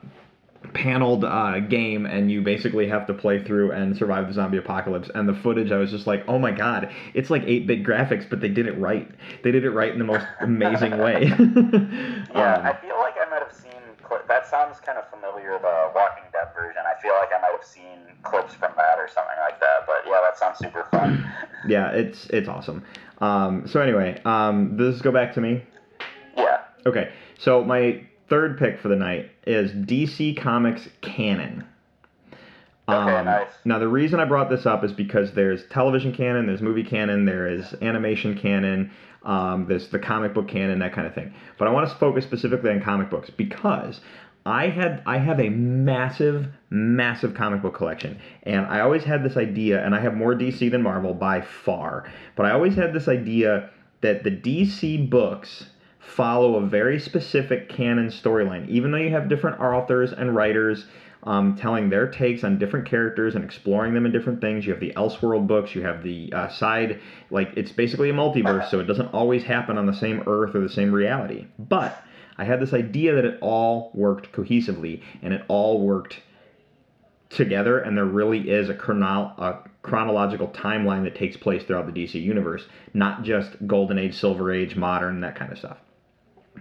paneled 0.74 1.24
uh, 1.24 1.62
game, 1.62 2.06
and 2.06 2.30
you 2.30 2.42
basically 2.42 2.88
have 2.90 3.08
to 3.08 3.14
play 3.14 3.42
through 3.42 3.72
and 3.72 3.96
survive 3.98 4.28
the 4.28 4.34
zombie 4.34 4.58
apocalypse. 4.58 5.10
And 5.16 5.28
the 5.28 5.34
footage, 5.36 5.72
I 5.72 5.78
was 5.78 5.90
just 5.90 6.06
like, 6.06 6.26
oh 6.28 6.38
my 6.38 6.52
god, 6.52 6.92
it's 7.14 7.30
like 7.30 7.44
eight 7.46 7.66
bit 7.66 7.84
graphics, 7.84 8.30
but 8.30 8.42
they 8.42 8.50
did 8.50 8.68
it 8.68 8.78
right. 8.78 9.10
They 9.44 9.52
did 9.52 9.64
it 9.64 9.72
right 9.72 9.92
in 9.92 9.98
the 10.00 10.06
most 10.06 10.28
amazing 10.42 10.98
way. 10.98 11.28
Yeah, 12.36 12.60
I 12.62 12.70
Um, 12.72 12.78
feel 12.82 12.98
like 13.00 13.16
I 13.20 13.30
might 13.32 13.42
have 13.42 13.54
seen. 13.54 13.72
Cli- 14.04 14.17
that 14.28 14.48
sounds 14.48 14.80
kind 14.80 14.98
of 14.98 15.10
familiar. 15.10 15.58
The 15.60 15.92
Walking 15.96 16.24
Dead 16.32 16.48
version. 16.56 16.82
I 16.86 17.00
feel 17.02 17.14
like 17.14 17.30
I 17.36 17.42
might 17.42 17.52
have 17.52 17.66
seen 17.66 18.00
clips 18.24 18.54
from 18.54 18.72
that 18.78 19.00
or 19.00 19.08
something 19.08 19.36
like 19.40 19.60
that. 19.60 19.86
But 19.86 20.04
yeah, 20.06 20.20
that 20.24 20.38
sounds 20.38 20.60
super 20.60 20.88
fun. 20.92 21.30
yeah, 21.68 21.92
it's 21.92 22.28
it's 22.28 22.48
awesome. 22.48 22.84
Um, 23.20 23.68
so 23.68 23.82
anyway, 23.82 24.22
um, 24.26 24.78
does 24.78 24.96
this 24.96 25.02
go 25.02 25.12
back 25.12 25.34
to 25.34 25.42
me? 25.42 25.64
yeah. 26.38 26.60
Okay, 26.86 27.12
so 27.38 27.64
my 27.64 28.04
third 28.30 28.58
pick 28.58 28.80
for 28.80 28.88
the 28.88 28.96
night 28.96 29.32
is 29.46 29.72
DC 29.72 30.38
Comics 30.38 30.88
canon. 31.02 31.66
Okay, 32.90 33.24
nice. 33.24 33.50
Now 33.66 33.80
the 33.80 33.88
reason 33.88 34.20
I 34.22 34.26
brought 34.26 34.50
this 34.50 34.66
up 34.66 34.84
is 34.84 34.94
because 34.94 35.34
there's 35.34 35.66
television 35.68 36.14
canon, 36.14 36.48
there's 36.48 36.62
movie 36.62 36.84
canon, 36.84 37.26
there 37.26 37.48
is 37.48 37.74
animation 37.82 38.38
canon, 38.38 38.92
um, 39.28 39.68
there's 39.68 39.90
the 39.90 40.00
comic 40.00 40.34
book 40.34 40.48
canon, 40.48 40.80
that 40.80 40.94
kind 40.94 41.06
of 41.06 41.14
thing. 41.14 41.34
But 41.60 41.68
I 41.68 41.72
want 41.72 41.88
to 41.88 41.96
focus 41.96 42.24
specifically 42.24 42.72
on 42.72 42.82
comic 42.82 43.10
books 43.10 43.30
because 43.30 44.00
I 44.46 44.70
had 44.70 45.04
I 45.06 45.18
have 45.18 45.42
a 45.42 45.50
massive, 45.50 46.48
massive 46.70 47.36
comic 47.36 47.62
book 47.62 47.76
collection, 47.76 48.18
and 48.44 48.66
I 48.66 48.80
always 48.80 49.04
had 49.04 49.24
this 49.24 49.36
idea, 49.36 49.86
and 49.86 49.94
I 49.94 50.00
have 50.00 50.16
more 50.16 50.34
DC 50.34 50.72
than 50.72 50.82
Marvel 50.82 51.14
by 51.14 51.42
far, 51.42 52.10
but 52.38 52.46
I 52.46 52.52
always 52.52 52.76
had 52.76 52.94
this 52.94 53.10
idea 53.10 53.70
that 54.00 54.24
the 54.24 54.32
DC 54.32 55.10
books 55.10 55.72
follow 56.00 56.56
a 56.56 56.66
very 56.66 56.98
specific 56.98 57.68
canon 57.68 58.08
storyline, 58.08 58.70
even 58.70 58.92
though 58.92 58.98
you 58.98 59.10
have 59.10 59.28
different 59.28 59.60
authors 59.60 60.14
and 60.14 60.34
writers 60.34 60.86
um, 61.28 61.58
telling 61.58 61.90
their 61.90 62.10
takes 62.10 62.46
on 62.46 62.58
different 62.58 62.88
characters 62.88 63.36
and 63.36 63.44
exploring 63.44 63.94
them 63.94 64.06
in 64.06 64.14
different 64.14 64.40
things. 64.40 64.66
You 64.66 64.72
have 64.72 64.80
the 64.80 64.94
Elseworld 64.94 65.46
books, 65.46 65.76
you 65.76 65.82
have 65.82 66.02
the 66.02 66.32
uh, 66.32 66.48
side, 66.48 67.02
like 67.30 67.52
it's 67.58 67.72
basically 67.72 68.10
a 68.10 68.14
multiverse, 68.14 68.70
so 68.70 68.80
it 68.80 68.86
doesn't 68.86 69.08
always 69.08 69.44
happen 69.44 69.78
on 69.78 69.86
the 69.86 69.94
same 69.94 70.24
Earth 70.26 70.56
or 70.56 70.62
the 70.62 70.70
same 70.70 70.90
reality. 70.94 71.46
But 71.60 72.02
I 72.38 72.46
had 72.46 72.62
this 72.62 72.72
idea 72.72 73.14
that 73.16 73.26
it 73.26 73.40
all 73.42 73.92
worked 73.94 74.32
cohesively 74.32 75.04
and 75.22 75.34
it 75.34 75.44
all 75.50 75.82
worked 75.82 76.22
together, 77.30 77.80
and 77.80 77.98
there 77.98 78.06
really 78.06 78.50
is 78.50 78.70
a, 78.70 78.74
chrono- 78.74 79.34
a 79.38 79.60
chronological 79.82 80.48
timeline 80.48 81.04
that 81.04 81.16
takes 81.16 81.36
place 81.36 81.62
throughout 81.66 81.94
the 81.94 82.06
DC 82.06 82.14
universe, 82.14 82.68
not 82.94 83.24
just 83.24 83.52
Golden 83.68 84.00
Age, 84.00 84.18
Silver 84.18 84.50
Age, 84.54 84.78
Modern, 84.78 85.20
that 85.20 85.36
kind 85.36 85.52
of 85.52 85.58
stuff. 85.58 85.78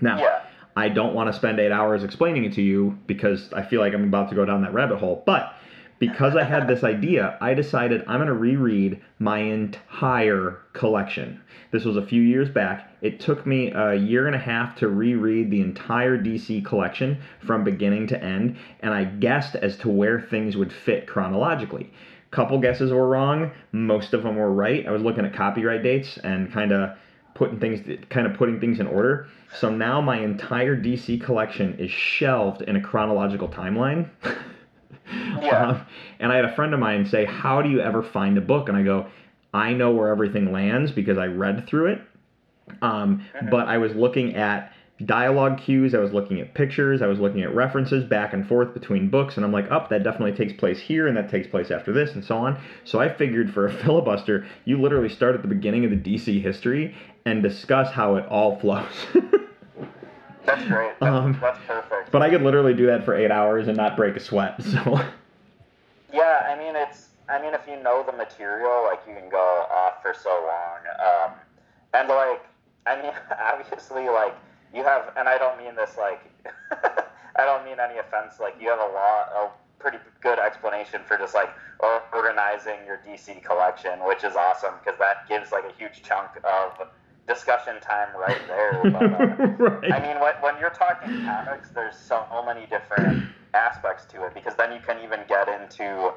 Now, 0.01 0.19
Yeah. 0.19 0.43
I 0.77 0.91
don't 0.91 1.15
want 1.15 1.29
to 1.33 1.33
spend 1.33 1.59
eight 1.59 1.73
hours 1.73 2.05
explaining 2.05 2.45
it 2.45 2.53
to 2.55 2.63
you 2.63 2.99
because 3.07 3.51
I 3.53 3.63
feel 3.63 3.81
like 3.81 3.95
I'm 3.95 4.05
about 4.05 4.29
to 4.29 4.35
go 4.35 4.45
down 4.45 4.63
that 4.63 4.75
rabbit 4.75 4.99
hole. 4.99 5.23
But 5.25 5.55
because 5.99 6.37
I 6.37 6.45
had 6.45 6.69
this 6.69 6.85
idea, 6.85 7.39
I 7.41 7.55
decided 7.55 8.03
I'm 8.07 8.19
going 8.19 8.27
to 8.27 8.35
reread 8.35 9.01
my 9.19 9.39
entire 9.39 10.59
collection. 10.75 11.41
This 11.71 11.85
was 11.85 11.97
a 11.97 12.07
few 12.07 12.21
years 12.21 12.51
back. 12.51 12.91
It 13.01 13.21
took 13.21 13.47
me 13.47 13.71
a 13.71 13.95
year 13.95 14.27
and 14.27 14.37
a 14.37 14.39
half 14.39 14.77
to 14.77 14.89
reread 14.89 15.51
the 15.51 15.63
entire 15.63 16.19
DC 16.19 16.65
collection 16.65 17.23
from 17.41 17.65
beginning 17.65 18.09
to 18.09 18.23
end, 18.23 18.57
and 18.81 18.93
I 18.93 19.05
guessed 19.05 19.55
as 19.57 19.79
to 19.79 19.89
where 19.89 20.21
things 20.21 20.57
would 20.57 20.73
fit 20.73 21.07
chronologically. 21.07 21.91
Couple 22.31 22.59
guesses 22.59 22.93
were 22.93 23.09
wrong, 23.09 23.53
most 23.73 24.13
of 24.13 24.23
them 24.23 24.37
were 24.37 24.53
right. 24.53 24.87
I 24.87 24.91
was 24.91 25.01
looking 25.01 25.25
at 25.25 25.33
copyright 25.33 25.83
dates 25.83 26.19
and 26.19 26.53
kind 26.53 26.73
of 26.73 26.91
putting 27.37 27.61
things 27.61 27.81
kind 28.09 28.27
of 28.27 28.35
putting 28.35 28.59
things 28.59 28.81
in 28.81 28.87
order. 28.87 29.29
So 29.61 29.71
now 29.71 30.01
my 30.01 30.19
entire 30.19 30.77
DC 30.77 31.23
collection 31.23 31.79
is 31.79 31.91
shelved 31.91 32.63
in 32.63 32.77
a 32.77 32.81
chronological 32.81 33.49
timeline. 33.49 34.09
Yeah. 35.41 35.69
Um, 35.69 35.87
and 36.19 36.33
I 36.33 36.37
had 36.37 36.45
a 36.45 36.55
friend 36.57 36.75
of 36.75 36.81
mine 36.81 37.07
say, 37.07 37.25
"How 37.25 37.63
do 37.63 37.69
you 37.69 37.81
ever 37.81 38.03
find 38.03 38.37
a 38.39 38.41
book?" 38.41 38.69
And 38.69 38.77
I 38.77 38.83
go, 38.83 39.07
"I 39.55 39.73
know 39.73 39.93
where 39.93 40.09
everything 40.09 40.51
lands 40.51 40.91
because 40.91 41.17
I 41.17 41.27
read 41.27 41.69
through 41.69 41.93
it." 41.93 42.01
Um, 42.83 43.25
but 43.51 43.69
I 43.69 43.79
was 43.79 43.95
looking 43.95 44.35
at 44.35 44.73
dialogue 45.05 45.59
cues, 45.59 45.95
I 45.95 45.99
was 45.99 46.13
looking 46.13 46.41
at 46.41 46.55
pictures, 46.55 47.03
I 47.03 47.07
was 47.07 47.21
looking 47.21 47.43
at 47.43 47.55
references 47.55 48.03
back 48.03 48.33
and 48.33 48.49
forth 48.49 48.75
between 48.75 49.09
books, 49.09 49.37
and 49.37 49.45
I'm 49.45 49.53
like, 49.53 49.71
"Up, 49.71 49.91
that 49.91 50.03
definitely 50.03 50.33
takes 50.33 50.53
place 50.59 50.81
here, 50.81 51.07
and 51.07 51.17
that 51.17 51.29
takes 51.29 51.47
place 51.47 51.71
after 51.71 51.93
this, 51.93 52.15
and 52.15 52.25
so 52.25 52.39
on." 52.39 52.59
So 52.83 52.99
I 52.99 53.09
figured 53.09 53.53
for 53.53 53.67
a 53.67 53.73
filibuster, 53.85 54.45
you 54.65 54.81
literally 54.81 55.11
start 55.11 55.37
at 55.37 55.43
the 55.43 55.49
beginning 55.49 55.85
of 55.85 55.91
the 55.91 55.97
DC 55.97 56.43
history 56.43 56.97
and 57.27 57.43
discuss 57.43 57.93
how 57.93 58.15
it 58.17 58.25
all 58.29 58.57
flows. 58.59 58.87
That's 60.47 60.65
great. 60.69 60.93
That's, 61.01 61.13
Um, 61.13 61.37
that's 61.41 61.59
perfect. 61.67 62.13
but 62.13 62.23
I 62.23 62.31
could 62.31 62.43
literally 62.43 62.73
do 62.73 62.87
that 62.87 63.05
for 63.05 63.17
eight 63.17 63.33
hours 63.33 63.67
and 63.67 63.77
not 63.77 63.97
break 63.97 64.15
a 64.17 64.21
sweat. 64.21 64.55
So. 64.63 65.01
Yeah, 66.13 66.47
I 66.49 66.57
mean 66.57 66.75
it's. 66.77 67.09
I 67.29 67.43
mean, 67.43 67.53
if 67.53 67.63
you 67.69 67.83
know 67.83 68.05
the 68.07 68.13
material, 68.17 68.85
like 68.85 69.01
you 69.09 69.13
can 69.15 69.29
go 69.29 69.67
off 69.69 70.01
for 70.01 70.15
so 70.15 70.31
long. 70.31 70.79
Um, 71.05 71.33
and 71.93 72.09
like, 72.09 72.47
I 72.87 73.03
mean, 73.03 73.11
obviously, 73.53 74.09
like 74.09 74.33
you 74.73 74.85
have, 74.85 75.13
and 75.17 75.29
I 75.29 75.37
don't 75.37 75.59
mean 75.59 75.75
this 75.75 75.97
like, 75.99 76.21
I 76.71 77.45
don't 77.45 77.65
mean 77.65 77.79
any 77.81 77.99
offense. 77.99 78.39
Like 78.41 78.55
you 78.61 78.71
have 78.71 78.79
a 78.79 78.93
lot, 78.95 79.33
a 79.35 79.49
pretty 79.83 79.99
good 80.23 80.39
explanation 80.39 81.01
for 81.05 81.19
just 81.19 81.35
like 81.35 81.51
organizing 82.15 82.79
your 82.87 83.01
DC 83.05 83.43
collection, 83.43 83.99
which 84.07 84.23
is 84.23 84.37
awesome 84.37 84.75
because 84.83 84.97
that 85.01 85.29
gives 85.29 85.51
like 85.51 85.65
a 85.65 85.73
huge 85.77 86.05
chunk 86.05 86.31
of 86.45 86.87
discussion 87.27 87.81
time 87.81 88.09
right 88.17 88.41
there. 88.49 88.81
But, 88.93 89.03
uh, 89.03 89.47
right. 89.59 89.93
I 89.93 90.01
mean, 90.01 90.21
when, 90.21 90.35
when 90.41 90.59
you're 90.61 90.71
talking 90.71 91.25
comics, 91.25 91.71
there's 91.71 91.97
so 91.97 92.25
many 92.47 92.67
different 92.67 93.25
aspects 93.55 94.05
to 94.07 94.25
it 94.27 94.35
because 94.35 94.55
then 94.55 94.73
you 94.73 94.81
can 94.87 94.99
even 95.03 95.21
get 95.29 95.49
into 95.49 96.13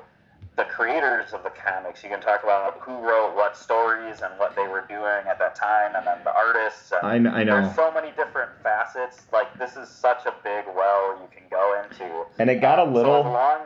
the 0.56 0.64
creators 0.66 1.32
of 1.34 1.42
the 1.44 1.52
comics. 1.52 2.04
You 2.04 2.10
can 2.10 2.20
talk 2.22 2.44
about 2.44 2.80
who 2.82 2.92
wrote 3.00 3.34
what 3.36 3.56
stories 3.56 4.22
and 4.22 4.38
what 4.38 4.56
they 4.56 4.68
were 4.68 4.86
doing 4.90 5.26
at 5.28 5.40
that 5.40 5.56
time, 5.56 5.96
and 5.96 6.06
then 6.06 6.18
the 6.26 6.36
artists. 6.36 6.92
And 7.02 7.28
I 7.28 7.40
I 7.40 7.44
know. 7.44 7.62
There's 7.62 7.76
so 7.76 7.92
many 7.94 8.12
different 8.12 8.52
facets. 8.62 9.22
Like 9.32 9.58
this 9.58 9.78
is 9.78 9.88
such 9.90 10.26
a 10.26 10.34
big 10.44 10.66
well 10.76 11.18
you 11.22 11.30
can 11.36 11.48
go 11.50 11.82
into. 11.84 12.26
And 12.40 12.50
it 12.50 12.60
got 12.62 12.80
a 12.80 12.84
little- 12.84 13.24
So 13.24 13.32
long, 13.32 13.60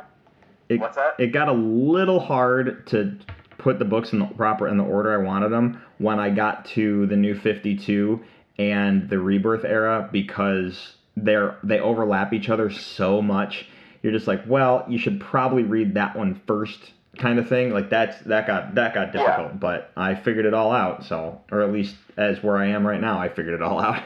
it, 0.69 0.79
What's 0.79 0.95
that? 0.95 1.15
It 1.19 1.27
got 1.33 1.49
a 1.49 1.53
little 1.53 2.19
hard 2.19 2.85
to 2.87 3.17
put 3.63 3.79
the 3.79 3.85
books 3.85 4.11
in 4.11 4.19
the 4.19 4.25
proper 4.25 4.67
in 4.67 4.77
the 4.77 4.83
order 4.83 5.13
I 5.13 5.25
wanted 5.25 5.49
them 5.49 5.81
when 5.97 6.19
I 6.19 6.29
got 6.29 6.65
to 6.65 7.05
the 7.07 7.15
new 7.15 7.33
52 7.33 8.21
and 8.59 9.09
the 9.09 9.17
Rebirth 9.17 9.63
era 9.63 10.09
because 10.11 10.97
they're 11.15 11.57
they 11.63 11.79
overlap 11.79 12.33
each 12.33 12.49
other 12.49 12.69
so 12.69 13.21
much. 13.21 13.67
You're 14.01 14.11
just 14.11 14.27
like, 14.27 14.43
well, 14.45 14.85
you 14.89 14.97
should 14.97 15.21
probably 15.21 15.63
read 15.63 15.93
that 15.93 16.15
one 16.15 16.41
first, 16.45 16.91
kind 17.17 17.39
of 17.39 17.47
thing. 17.47 17.71
Like 17.71 17.89
that's 17.89 18.19
that 18.25 18.45
got 18.47 18.75
that 18.75 18.93
got 18.93 19.13
Yeah. 19.15 19.23
difficult, 19.23 19.59
but 19.61 19.91
I 19.95 20.13
figured 20.15 20.45
it 20.45 20.53
all 20.53 20.73
out. 20.73 21.05
So, 21.05 21.41
or 21.49 21.61
at 21.61 21.71
least 21.71 21.95
as 22.17 22.43
where 22.43 22.57
I 22.57 22.67
am 22.67 22.85
right 22.85 22.99
now, 22.99 23.17
I 23.17 23.29
figured 23.29 23.53
it 23.53 23.61
all 23.61 23.79
out. 23.79 24.03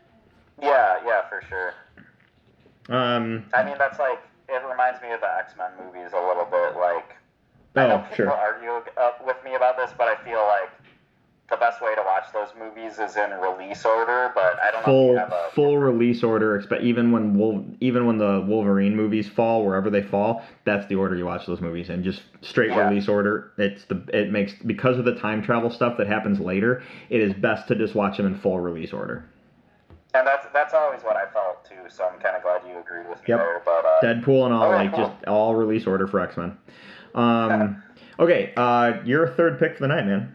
yeah, 0.62 0.98
yeah, 1.04 1.28
for 1.28 1.42
sure. 1.48 1.74
Um, 2.88 3.44
I 3.52 3.64
mean, 3.64 3.76
that's 3.78 3.98
like 3.98 4.20
it 4.48 4.62
reminds 4.68 5.02
me 5.02 5.10
of 5.12 5.20
the 5.20 5.30
X 5.38 5.54
Men 5.58 5.70
movies 5.78 6.12
a 6.14 6.26
little 6.26 6.46
bit. 6.50 6.76
Like 6.76 7.16
I 7.76 7.88
know 7.88 7.94
oh, 7.94 7.98
people 8.02 8.16
sure. 8.16 8.32
argue 8.32 8.70
uh, 8.96 9.10
with 9.26 9.36
me 9.44 9.54
about 9.54 9.76
this, 9.76 9.90
but 9.98 10.06
I 10.08 10.16
feel 10.24 10.38
like 10.38 10.70
the 11.50 11.56
best 11.56 11.82
way 11.82 11.94
to 11.94 12.02
watch 12.06 12.24
those 12.32 12.48
movies 12.58 12.98
is 12.98 13.16
in 13.16 13.30
release 13.32 13.84
order. 13.84 14.30
But 14.34 14.58
I 14.62 14.70
don't 14.70 14.74
know 14.74 14.78
if 14.80 14.84
full 14.86 15.10
you 15.12 15.16
have 15.18 15.32
a 15.32 15.48
full 15.52 15.78
release 15.78 16.22
order. 16.22 16.56
Expect 16.56 16.82
even 16.84 17.10
when 17.12 17.34
Wol- 17.34 17.64
even 17.80 18.06
when 18.06 18.16
the 18.18 18.44
Wolverine 18.46 18.94
movies 18.96 19.28
fall, 19.28 19.64
wherever 19.64 19.90
they 19.90 20.02
fall, 20.02 20.42
that's 20.64 20.86
the 20.86 20.94
order 20.94 21.16
you 21.16 21.26
watch 21.26 21.46
those 21.46 21.60
movies 21.60 21.90
in. 21.90 22.02
Just 22.04 22.22
straight 22.42 22.70
Yeah. 22.70 22.88
release 22.88 23.08
order. 23.08 23.52
It's 23.58 23.84
the 23.86 24.02
it 24.12 24.30
makes 24.30 24.54
because 24.64 24.98
of 24.98 25.04
the 25.04 25.16
time 25.16 25.42
travel 25.42 25.68
stuff 25.70 25.96
that 25.98 26.06
happens 26.06 26.38
later. 26.40 26.82
It 27.10 27.20
is 27.20 27.34
best 27.34 27.66
to 27.68 27.74
just 27.74 27.94
watch 27.94 28.16
them 28.16 28.26
in 28.26 28.36
full 28.36 28.60
release 28.60 28.92
order. 28.92 29.24
and 30.14 30.24
that's 30.24 30.46
that's 30.54 30.72
always 30.74 31.02
what 31.02 31.16
I 31.16 31.26
felt 31.26 31.64
too. 31.64 31.74
So 31.88 32.04
I'm 32.06 32.20
kind 32.20 32.36
of 32.36 32.42
glad 32.44 32.62
you 32.66 32.78
agreed 32.78 33.08
with 33.08 33.18
me 33.18 33.24
Yep. 33.28 33.38
there. 33.38 33.62
But 33.64 33.84
uh, 33.84 34.00
Deadpool 34.00 34.44
and 34.46 34.54
all 34.54 34.66
Okay, 34.72 34.76
like 34.84 34.94
cool. 34.94 35.04
just 35.08 35.24
all 35.26 35.56
release 35.56 35.86
order 35.88 36.06
for 36.06 36.20
X 36.20 36.36
Men. 36.36 36.56
Um, 37.14 37.82
okay, 38.18 38.52
uh, 38.56 38.94
your 39.04 39.28
third 39.28 39.58
pick 39.58 39.76
for 39.76 39.82
the 39.82 39.88
night, 39.88 40.06
man. 40.06 40.34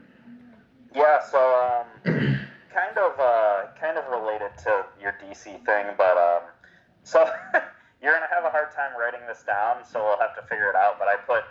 Yeah, 0.95 1.19
so 1.23 1.85
um, 2.05 2.13
kind 2.73 2.97
of 2.97 3.19
uh, 3.19 3.67
kind 3.79 3.97
of 3.97 4.07
related 4.09 4.51
to 4.63 4.85
your 5.01 5.17
DC 5.21 5.43
thing, 5.65 5.85
but 5.97 6.17
um, 6.17 6.41
so 7.03 7.29
you're 8.01 8.13
gonna 8.13 8.31
have 8.33 8.45
a 8.45 8.49
hard 8.49 8.71
time 8.71 8.91
writing 8.99 9.21
this 9.27 9.43
down, 9.43 9.83
so 9.85 10.03
we'll 10.03 10.19
have 10.19 10.35
to 10.35 10.41
figure 10.43 10.69
it 10.69 10.75
out. 10.75 10.97
But 10.97 11.07
I 11.07 11.15
put 11.17 11.43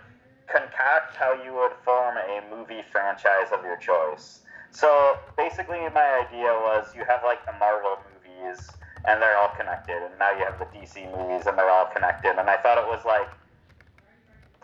concoct 0.49 1.15
how 1.15 1.35
you 1.45 1.53
would 1.55 1.73
form 1.85 2.17
a 2.17 2.43
movie 2.51 2.83
franchise 2.91 3.53
of 3.53 3.63
your 3.63 3.77
choice. 3.77 4.41
So 4.71 5.17
basically, 5.37 5.79
my 5.95 6.25
idea 6.27 6.53
was 6.53 6.89
you 6.97 7.05
have 7.05 7.21
like 7.25 7.45
the 7.47 7.53
Marvel 7.61 7.99
movies, 8.09 8.69
and 9.07 9.21
they're 9.23 9.37
all 9.37 9.53
connected, 9.57 10.03
and 10.03 10.19
now 10.19 10.33
you 10.33 10.45
have 10.45 10.59
the 10.59 10.67
DC 10.77 11.05
movies, 11.13 11.47
and 11.47 11.57
they're 11.57 11.71
all 11.71 11.89
connected. 11.95 12.39
And 12.39 12.49
I 12.51 12.57
thought 12.57 12.79
it 12.79 12.87
was 12.87 13.05
like 13.05 13.29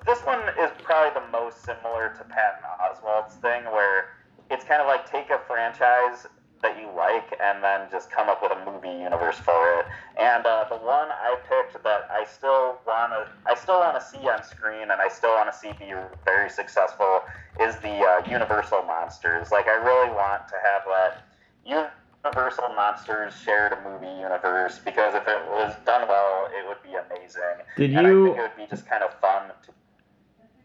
this 0.07 0.21
one 0.21 0.41
is 0.61 0.71
probably 0.83 1.19
the 1.21 1.27
most 1.33 1.65
similar 1.65 2.15
to 2.17 2.25
Patton 2.25 2.65
Oswalt's 2.81 3.37
thing, 3.37 3.65
where 3.65 4.11
it's 4.51 4.65
kind 4.65 4.81
of 4.81 4.87
like 4.87 5.11
take 5.11 5.31
a 5.31 5.41
franchise 5.47 6.27
that 6.63 6.81
you 6.81 6.89
like 6.97 7.37
and 7.43 7.63
then 7.63 7.83
just 7.91 8.11
come 8.11 8.29
up 8.29 8.41
with 8.43 8.51
a 8.53 8.65
movie 8.71 8.89
universe 9.03 9.37
for 9.39 9.79
it. 9.81 9.87
And 10.19 10.47
uh, 10.47 10.65
the 10.71 10.77
one 10.77 11.09
I 11.11 11.37
picked 11.49 11.83
that 11.85 12.09
I 12.11 12.25
still 12.25 12.79
wanna, 12.87 13.29
I 13.47 13.55
still 13.55 13.81
want 13.81 14.01
to 14.01 14.05
see 14.05 14.27
on 14.29 14.43
screen, 14.43 14.83
and 14.83 14.93
I 14.93 15.09
still 15.09 15.35
want 15.35 15.53
to 15.53 15.59
see 15.59 15.73
be 15.79 15.93
very 16.25 16.49
successful, 16.49 17.21
is 17.61 17.77
the 17.77 18.01
uh, 18.01 18.31
Universal 18.31 18.83
Monsters. 18.85 19.51
Like 19.53 19.69
I 19.69 19.77
really 19.77 20.11
want 20.13 20.49
to 20.49 20.55
have 20.65 20.83
that 20.89 21.93
Universal 22.25 22.69
Monsters 22.75 23.35
shared 23.45 23.73
a 23.73 23.81
movie 23.85 24.07
universe 24.21 24.81
because 24.85 25.15
if 25.15 25.29
it 25.29 25.41
was 25.51 25.75
done 25.85 26.09
well, 26.09 26.49
it 26.51 26.67
would 26.67 26.83
be 26.83 26.97
amazing. 26.97 27.61
Did 27.77 27.95
and 27.95 28.07
you- 28.07 28.25
I 28.25 28.29
think 28.29 28.39
it 28.39 28.43
would 28.43 28.57
be 28.57 28.71
just 28.71 28.87
kind 28.87 29.03
of 29.03 29.13
fun. 29.21 29.49
To... 29.49 29.73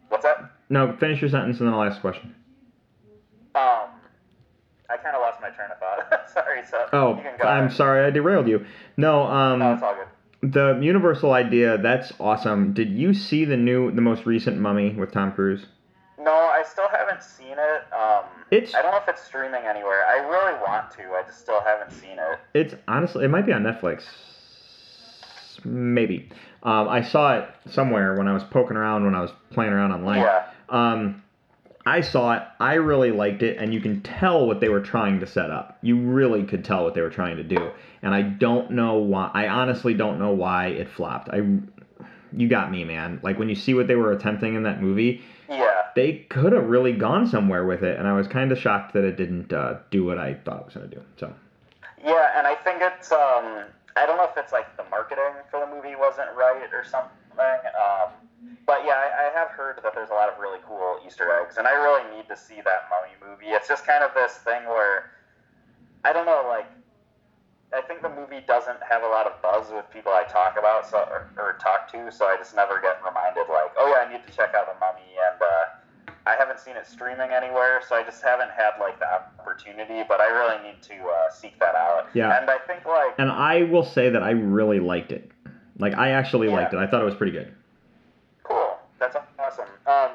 What's 0.10 0.24
that? 0.24 0.51
No, 0.70 0.95
finish 0.99 1.22
your 1.22 1.30
sentence 1.30 1.60
and 1.60 1.68
then 1.68 1.74
I'll 1.74 1.84
ask 1.84 1.97
a 1.97 2.01
question. 2.01 2.36
Um, 3.55 3.89
I 4.89 4.97
kind 4.97 5.16
of 5.16 5.22
lost 5.22 5.39
my 5.41 5.49
train 5.49 5.70
of 5.72 5.80
thought. 5.80 6.30
sorry, 6.34 6.62
so 6.70 6.86
Oh, 6.93 7.16
you 7.16 7.22
can 7.24 7.38
go 7.41 7.47
I'm 7.47 7.66
ahead. 7.66 7.78
sorry, 7.78 8.05
I 8.05 8.10
derailed 8.12 8.47
you. 8.47 8.66
No, 8.97 9.24
um, 9.24 9.60
No, 9.60 9.74
it's 9.74 9.84
all 9.84 9.95
good. 9.95 10.53
the 10.53 10.80
Universal 10.82 11.32
idea, 11.34 11.78
that's 11.78 12.14
awesome. 12.20 12.74
Did 12.74 12.89
you 12.91 13.14
see 13.14 13.45
the 13.45 13.57
new, 13.57 13.91
the 13.91 14.01
most 14.01 14.26
recent 14.26 14.57
Mummy 14.60 14.91
with 14.91 15.12
Tom 15.12 15.32
Cruise? 15.32 15.66
No, 16.20 16.32
I 16.32 16.64
still 16.68 16.89
haven't 16.89 17.24
seen 17.24 17.53
it. 17.57 17.93
Um, 17.93 18.26
It's- 18.51 18.76
I 18.76 18.82
don't 18.82 18.91
know 18.91 18.97
if 18.97 19.07
it's 19.07 19.24
streaming 19.24 19.64
anywhere. 19.66 20.05
I 20.05 20.18
really 20.28 20.53
want 20.60 20.91
to. 20.91 21.03
I 21.14 21.24
just 21.26 21.39
still 21.39 21.62
haven't 21.62 21.91
seen 21.91 22.18
it. 22.20 22.39
It's 22.53 22.76
honestly, 22.88 23.26
it 23.26 23.30
might 23.30 23.45
be 23.45 23.53
on 23.53 23.64
Netflix. 23.64 24.03
Maybe. 25.66 26.30
Um, 26.64 26.89
I 26.89 27.01
saw 27.01 27.38
it 27.39 27.49
somewhere 27.70 28.16
when 28.16 28.28
I 28.28 28.34
was 28.34 28.43
poking 28.43 28.78
around 28.78 29.05
when 29.05 29.16
I 29.16 29.22
was 29.22 29.32
playing 29.51 29.72
around 29.72 29.91
online. 29.91 30.20
Yeah. 30.22 30.45
Um, 30.70 31.24
I 31.86 32.01
saw 32.01 32.34
it. 32.34 32.43
I 32.60 32.74
really 32.76 33.12
liked 33.12 33.41
it, 33.41 33.57
and 33.57 33.74
you 33.74 33.80
can 33.80 34.01
tell 34.01 34.45
what 34.45 34.60
they 34.60 34.70
were 34.70 34.82
trying 34.82 35.22
to 35.22 35.28
set 35.28 35.49
up. 35.49 35.78
You 35.82 35.97
really 35.99 36.43
could 36.43 36.64
tell 36.66 36.84
what 36.84 36.93
they 36.93 37.01
were 37.01 37.10
trying 37.10 37.38
to 37.38 37.43
do, 37.43 37.72
and 38.01 38.14
I 38.14 38.22
don't 38.22 38.72
know 38.72 38.95
why. 38.95 39.32
I 39.34 39.47
honestly 39.47 39.93
don't 39.93 40.20
know 40.20 40.32
why 40.32 40.68
it 40.68 40.89
flopped. 40.89 41.30
I, 41.30 41.38
you 42.34 42.47
got 42.47 42.70
me, 42.70 42.84
man. 42.84 43.20
Like 43.24 43.39
when 43.39 43.49
you 43.49 43.55
see 43.55 43.74
what 43.74 43.88
they 43.88 43.95
were 43.95 44.12
attempting 44.12 44.55
in 44.55 44.64
that 44.64 44.82
movie, 44.82 45.22
Yeah. 45.49 45.84
they 45.95 46.26
could 46.30 46.51
have 46.51 46.66
really 46.66 46.93
gone 46.93 47.26
somewhere 47.26 47.66
with 47.66 47.82
it, 47.84 47.97
and 47.97 48.07
I 48.07 48.14
was 48.14 48.28
kind 48.28 48.51
of 48.51 48.60
shocked 48.60 48.93
that 48.93 49.05
it 49.05 49.16
didn't 49.16 49.53
uh, 49.53 49.78
do 49.89 50.03
what 50.05 50.18
I 50.20 50.34
thought 50.34 50.60
it 50.60 50.66
was 50.66 50.74
going 50.76 50.89
to 50.89 50.95
do. 50.97 51.01
So. 51.18 51.34
Yeah, 52.03 52.38
and 52.38 52.45
I 52.45 52.55
think 52.55 52.82
it's 52.82 53.12
um 53.12 53.64
I 53.95 54.05
don't 54.05 54.18
know 54.18 54.26
if 54.26 54.38
it's 54.38 54.51
like 54.53 54.78
the 54.78 54.84
marketing 55.00 55.39
for 55.50 55.64
the 55.64 55.70
movie 55.72 55.95
wasn't 55.95 56.28
right 56.36 56.68
or 56.76 56.84
something. 56.84 57.16
Um, 57.39 58.12
but 58.68 58.84
yeah, 58.84 59.00
I, 59.00 59.32
I, 59.32 59.39
have 59.39 59.47
heard 59.56 59.80
that 59.82 59.95
there's 59.95 60.10
a 60.10 60.14
lot 60.14 60.28
of 60.28 60.38
really 60.39 60.60
cool 60.68 61.00
Easter 61.08 61.32
eggs, 61.39 61.56
and 61.56 61.66
I 61.66 61.72
really 61.72 62.04
need 62.18 62.28
to 62.28 62.36
see 62.36 62.60
that 62.68 62.91
Mummy 62.91 63.16
movie. 63.24 63.56
It's 63.56 63.68
just 63.68 63.88
kind 63.88 64.04
of 64.04 64.12
this 64.14 64.34
thing 64.43 64.68
where 64.68 65.12
I 66.04 66.12
don't 66.12 66.26
know, 66.26 66.43
like 66.52 66.68
I 67.72 67.80
think 67.80 68.02
the 68.02 68.10
movie 68.10 68.43
doesn't 68.45 68.84
have 68.84 69.04
a 69.04 69.08
lot 69.08 69.26
of 69.26 69.39
buzz 69.41 69.72
with 69.72 69.86
people 69.88 70.12
I 70.12 70.28
talk 70.28 70.60
about 70.60 70.84
so, 70.89 70.97
or, 71.08 71.32
or 71.38 71.56
talk 71.64 71.88
to, 71.93 72.12
so 72.12 72.26
I 72.26 72.36
just 72.36 72.56
never 72.56 72.82
get 72.82 73.00
reminded 73.00 73.47
like, 73.47 73.72
oh 73.80 73.88
yeah, 73.88 74.04
I 74.04 74.12
need 74.12 74.28
to 74.28 74.34
check 74.36 74.52
out 74.52 74.68
the 74.68 74.76
Mummy 74.84 74.89
I 76.30 76.36
haven't 76.38 76.60
seen 76.60 76.76
it 76.76 76.86
streaming 76.86 77.32
anywhere, 77.32 77.82
so 77.88 77.96
I 77.96 78.04
just 78.04 78.22
haven't 78.22 78.52
had 78.52 78.72
like 78.80 79.00
the 79.00 79.08
opportunity. 79.12 80.04
But 80.08 80.22
I 80.22 80.28
really 80.28 80.62
need 80.64 80.82
to 80.84 80.94
uh, 81.08 81.32
seek 81.32 81.58
that 81.60 81.76
out. 81.76 82.08
Yeah. 82.14 82.40
And 82.40 82.50
I 82.50 82.58
think 82.60 82.86
like 82.86 83.16
And 83.18 83.32
I 83.32 83.64
will 83.64 83.84
say 83.84 84.10
that 84.10 84.22
I 84.24 84.32
really 84.32 84.80
liked 84.80 85.12
it. 85.12 85.32
Like 85.80 85.96
I 85.96 86.12
actually 86.12 86.48
Yeah. 86.50 86.56
liked 86.56 86.74
it. 86.74 86.78
I 86.78 86.88
thought 86.88 87.02
it 87.02 87.06
was 87.06 87.16
pretty 87.16 87.32
good. 87.32 87.54
Cool. 88.44 88.78
That's 89.00 89.16
awesome. 89.40 89.68
Um, 89.88 90.12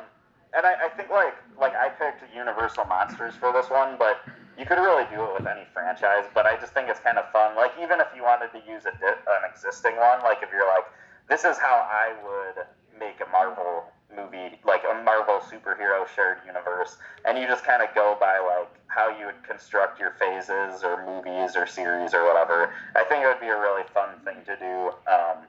and 0.57 0.65
I, 0.65 0.87
I 0.87 0.89
think 0.97 1.11
like 1.11 1.35
like 1.59 1.75
I 1.75 1.89
picked 1.89 2.23
Universal 2.35 2.85
Monsters 2.85 3.35
for 3.35 3.53
this 3.53 3.69
one, 3.71 3.97
but 3.99 4.21
you 4.59 4.65
could 4.65 4.79
really 4.79 5.05
do 5.13 5.21
it 5.25 5.33
with 5.35 5.47
any 5.49 5.67
franchise. 5.73 6.25
But 6.33 6.47
I 6.47 6.57
just 6.61 6.73
think 6.73 6.89
it's 6.89 7.01
kind 7.01 7.19
of 7.19 7.31
fun. 7.33 7.57
Like 7.57 7.73
even 7.83 7.99
if 8.01 8.07
you 8.15 8.23
wanted 8.23 8.53
to 8.53 8.59
use 8.71 8.87
a 8.87 8.93
di- 8.93 9.23
an 9.27 9.43
existing 9.51 9.97
one, 9.97 10.21
like 10.23 10.39
if 10.43 10.51
you're 10.53 10.69
like, 10.69 10.85
this 11.29 11.45
is 11.45 11.59
how 11.59 11.83
I 11.91 12.13
would 12.23 12.67
make 13.01 13.19
a 13.27 13.29
Marvel 13.33 13.85
movie, 14.17 14.59
like 14.65 14.83
a 14.85 15.03
Marvel 15.03 15.41
superhero 15.41 16.07
shared 16.15 16.39
universe, 16.47 16.97
and 17.25 17.39
you 17.39 17.47
just 17.47 17.65
kind 17.65 17.83
of 17.83 17.95
go 17.95 18.17
by 18.19 18.39
like 18.39 18.71
how 18.87 19.09
you 19.19 19.27
would 19.27 19.43
construct 19.43 19.99
your 19.99 20.13
phases 20.19 20.83
or 20.85 21.05
movies 21.05 21.57
or 21.57 21.67
series 21.67 22.15
or 22.15 22.25
whatever. 22.25 22.73
I 22.95 23.05
think 23.05 23.25
it 23.25 23.27
would 23.27 23.41
be 23.41 23.49
a 23.49 23.59
really 23.59 23.83
fun 23.93 24.11
thing 24.25 24.39
to 24.47 24.57
do. 24.57 24.91
Um, 25.11 25.45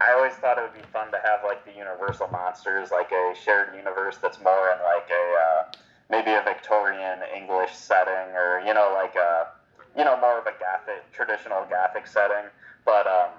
I 0.00 0.12
always 0.12 0.32
thought 0.34 0.58
it 0.58 0.62
would 0.62 0.76
be 0.76 0.86
fun 0.92 1.10
to 1.12 1.18
have 1.24 1.40
like 1.44 1.64
the 1.64 1.72
Universal 1.72 2.28
monsters, 2.28 2.90
like 2.90 3.10
a 3.12 3.34
shared 3.34 3.74
universe 3.74 4.18
that's 4.20 4.40
more 4.40 4.70
in 4.72 4.78
like 4.84 5.08
a 5.08 5.24
uh, 5.36 5.62
maybe 6.10 6.32
a 6.32 6.42
Victorian 6.42 7.20
English 7.34 7.72
setting, 7.72 8.34
or 8.36 8.60
you 8.66 8.74
know 8.74 8.92
like 8.94 9.14
a 9.14 9.48
you 9.96 10.04
know 10.04 10.18
more 10.20 10.38
of 10.38 10.46
a 10.46 10.52
Gothic 10.60 11.10
traditional 11.12 11.64
Gothic 11.70 12.06
setting. 12.06 12.50
But 12.84 13.06
um, 13.06 13.30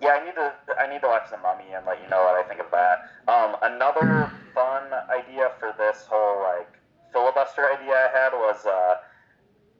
yeah, 0.00 0.18
I 0.20 0.24
need 0.24 0.34
to 0.34 0.52
I 0.78 0.92
need 0.92 1.00
to 1.00 1.08
watch 1.08 1.30
the 1.30 1.38
Mummy 1.38 1.72
and 1.74 1.84
let 1.86 2.02
you 2.02 2.08
know 2.08 2.22
what 2.24 2.34
I 2.34 2.46
think 2.48 2.60
of 2.60 2.70
that. 2.70 3.10
Um, 3.28 3.56
another 3.62 4.30
fun 4.54 4.82
idea 5.08 5.50
for 5.58 5.74
this 5.78 6.06
whole 6.08 6.42
like 6.42 6.68
filibuster 7.12 7.70
idea 7.72 7.94
I 7.94 8.10
had 8.12 8.32
was. 8.32 8.64
Uh, 8.66 8.96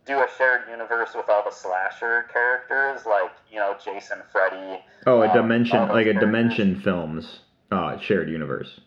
do 0.06 0.18
a 0.18 0.26
shared 0.36 0.68
universe 0.70 1.14
with 1.14 1.30
all 1.30 1.42
the 1.42 1.50
slasher 1.50 2.26
characters, 2.30 3.06
like 3.06 3.32
you 3.50 3.56
know 3.58 3.74
Jason, 3.82 4.18
Freddy. 4.30 4.78
Oh, 5.06 5.22
a 5.22 5.28
um, 5.28 5.34
dimension 5.34 5.88
like 5.88 6.06
a 6.06 6.12
dimension 6.12 6.78
films 6.78 7.40
uh, 7.70 7.98
shared 7.98 8.28
universe. 8.28 8.80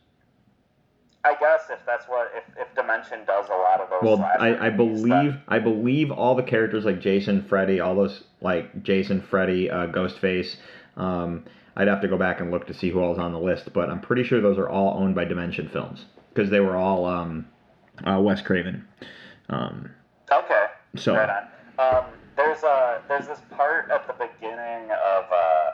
I 1.23 1.35
guess 1.39 1.63
if 1.69 1.79
that's 1.85 2.05
what 2.07 2.31
if, 2.35 2.43
if 2.57 2.73
Dimension 2.75 3.25
does 3.25 3.47
a 3.49 3.53
lot 3.53 3.81
of 3.81 3.89
those. 3.89 4.01
Well, 4.01 4.31
I, 4.39 4.67
I 4.67 4.69
believe 4.69 5.33
then- 5.33 5.41
I 5.47 5.59
believe 5.59 6.11
all 6.11 6.35
the 6.35 6.43
characters 6.43 6.85
like 6.85 7.01
Jason, 7.01 7.43
Freddy, 7.43 7.79
all 7.79 7.95
those 7.95 8.23
like 8.39 8.83
Jason, 8.83 9.21
Freddy, 9.21 9.69
uh, 9.69 9.87
Ghostface. 9.87 10.55
Um, 10.97 11.45
I'd 11.75 11.87
have 11.87 12.01
to 12.01 12.07
go 12.07 12.17
back 12.17 12.39
and 12.41 12.49
look 12.51 12.65
to 12.67 12.73
see 12.73 12.89
who 12.89 12.99
all's 12.99 13.19
on 13.19 13.31
the 13.31 13.39
list, 13.39 13.71
but 13.71 13.89
I'm 13.89 14.01
pretty 14.01 14.23
sure 14.23 14.41
those 14.41 14.57
are 14.57 14.67
all 14.67 14.97
owned 15.01 15.13
by 15.15 15.25
Dimension 15.25 15.69
Films 15.69 16.05
because 16.33 16.49
they 16.49 16.59
were 16.59 16.75
all 16.75 17.05
um, 17.05 17.47
uh, 18.05 18.19
Wes 18.21 18.41
Craven. 18.41 18.87
Um, 19.49 19.91
Okay. 20.31 20.65
So- 20.95 21.15
Right 21.15 21.29
on. 21.29 21.47
Um, 21.79 22.05
there's 22.35 22.61
a 22.63 23.01
there's 23.07 23.27
this 23.27 23.39
part 23.51 23.89
at 23.91 24.05
the 24.07 24.13
beginning 24.13 24.91
of 24.91 25.25
uh, 25.31 25.69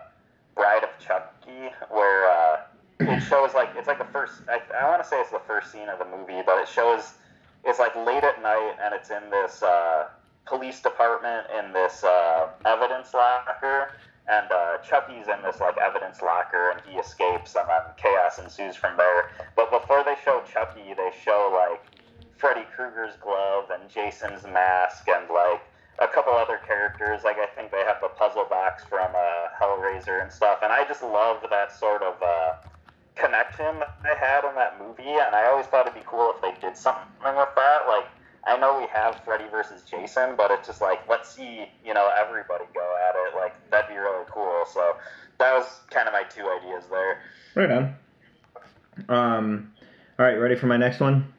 Bride 0.56 0.84
of 0.84 0.90
Chucky 1.00 1.72
where 1.90 2.30
uh, 2.30 2.58
it 3.00 3.20
shows 3.22 3.54
like 3.54 3.70
it's 3.76 3.88
like 3.88 3.98
the 4.00 4.06
first. 4.14 4.42
I, 4.50 4.62
I 4.80 4.88
want 4.90 5.02
to 5.02 5.08
say 5.08 5.20
it's 5.20 5.32
the 5.32 5.42
first 5.48 5.72
scene 5.72 5.90
of 5.90 6.00
the 6.00 6.06
movie, 6.06 6.42
but 6.46 6.58
it 6.62 6.68
shows 6.68 7.14
it's 7.66 7.80
like 7.80 7.96
late 7.96 8.24
at 8.24 8.42
night 8.44 8.76
and 8.84 8.94
it's 8.94 9.10
in 9.10 9.30
this 9.32 9.64
uh, 9.64 10.08
police 10.46 10.82
department 10.82 11.48
in 11.58 11.74
this 11.74 12.04
uh, 12.04 12.50
evidence 12.66 13.14
locker. 13.14 13.92
And 14.28 14.50
uh, 14.52 14.78
Chucky's 14.78 15.28
in 15.28 15.42
this 15.44 15.60
like 15.60 15.78
evidence 15.78 16.22
locker, 16.22 16.72
and 16.72 16.82
he 16.88 16.98
escapes, 16.98 17.56
and 17.56 17.68
then 17.68 17.84
chaos 17.98 18.40
ensues 18.40 18.76
from 18.76 18.96
there. 18.96 19.32
But 19.56 19.70
before 19.70 20.04
they 20.04 20.16
show 20.24 20.42
Chucky, 20.52 20.94
they 20.96 21.12
show 21.24 21.52
like 21.52 21.84
Freddy 22.38 22.66
Krueger's 22.76 23.16
glove 23.22 23.66
and 23.72 23.90
Jason's 23.90 24.44
mask 24.44 25.08
and 25.08 25.30
like 25.30 25.62
a 26.00 26.08
couple 26.08 26.34
other 26.34 26.60
characters. 26.66 27.24
Like 27.24 27.38
I 27.38 27.48
think 27.48 27.72
they 27.72 27.84
have 27.86 27.98
the 28.02 28.10
puzzle 28.10 28.46
box 28.50 28.84
from 28.84 29.12
uh, 29.16 29.48
Hellraiser 29.62 30.22
and 30.22 30.32
stuff. 30.32 30.60
And 30.64 30.72
I 30.72 30.86
just 30.88 31.04
love 31.04 31.44
that 31.50 31.78
sort 31.78 32.02
of 32.02 32.16
uh, 32.22 32.54
connection 33.16 33.80
that 33.80 33.98
they 34.04 34.16
had 34.20 34.48
in 34.48 34.56
that 34.56 34.80
movie. 34.80 35.20
And 35.20 35.36
I 35.36 35.48
always 35.48 35.66
thought 35.68 35.88
it'd 35.88 36.00
be 36.00 36.06
cool 36.06 36.34
if 36.36 36.42
they 36.42 36.60
did 36.66 36.78
something 36.78 37.08
with 37.24 37.56
that. 37.56 37.88
Like 37.88 38.08
I 38.46 38.58
know 38.58 38.78
we 38.78 38.88
have 38.88 39.22
Freddy 39.24 39.46
versus 39.50 39.84
Jason, 39.84 40.36
but 40.36 40.52
it's 40.52 40.68
just 40.68 40.82
like 40.82 41.08
let's 41.08 41.34
see 41.34 41.66
you 41.86 41.94
know 41.94 42.10
everybody 42.20 42.66
go 42.74 42.93
it. 43.34 43.38
Like 43.38 43.70
that'd 43.72 43.90
be 43.90 43.96
really 43.96 44.26
cool. 44.30 44.64
So 44.72 44.98
that 45.40 45.54
was 45.54 45.66
kind 45.90 46.08
of 46.08 46.14
my 46.14 46.24
two 46.24 46.48
ideas 46.50 46.84
there. 46.90 47.22
right 47.56 47.72
on. 47.72 47.96
Um, 49.10 49.74
all 50.20 50.26
right, 50.26 50.36
ready 50.36 50.56
for 50.56 50.68
my 50.68 50.78
next 50.78 51.00
one? 51.00 51.34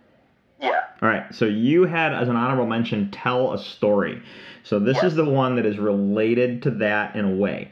Yeah. 0.61 0.85
All 1.03 1.09
right, 1.09 1.33
so 1.35 1.45
you 1.45 1.85
had 1.85 2.13
as 2.13 2.29
an 2.29 2.37
honorable 2.37 2.67
mention, 2.67 3.11
tell 3.11 3.53
a 3.53 3.59
story. 3.59 4.23
So 4.63 4.79
this 4.79 5.03
is 5.03 5.15
the 5.15 5.25
one 5.25 5.57
that 5.57 5.67
is 5.67 5.79
related 5.79 6.63
to 6.63 6.71
that 6.73 7.15
in 7.17 7.25
a 7.25 7.35
way. 7.35 7.71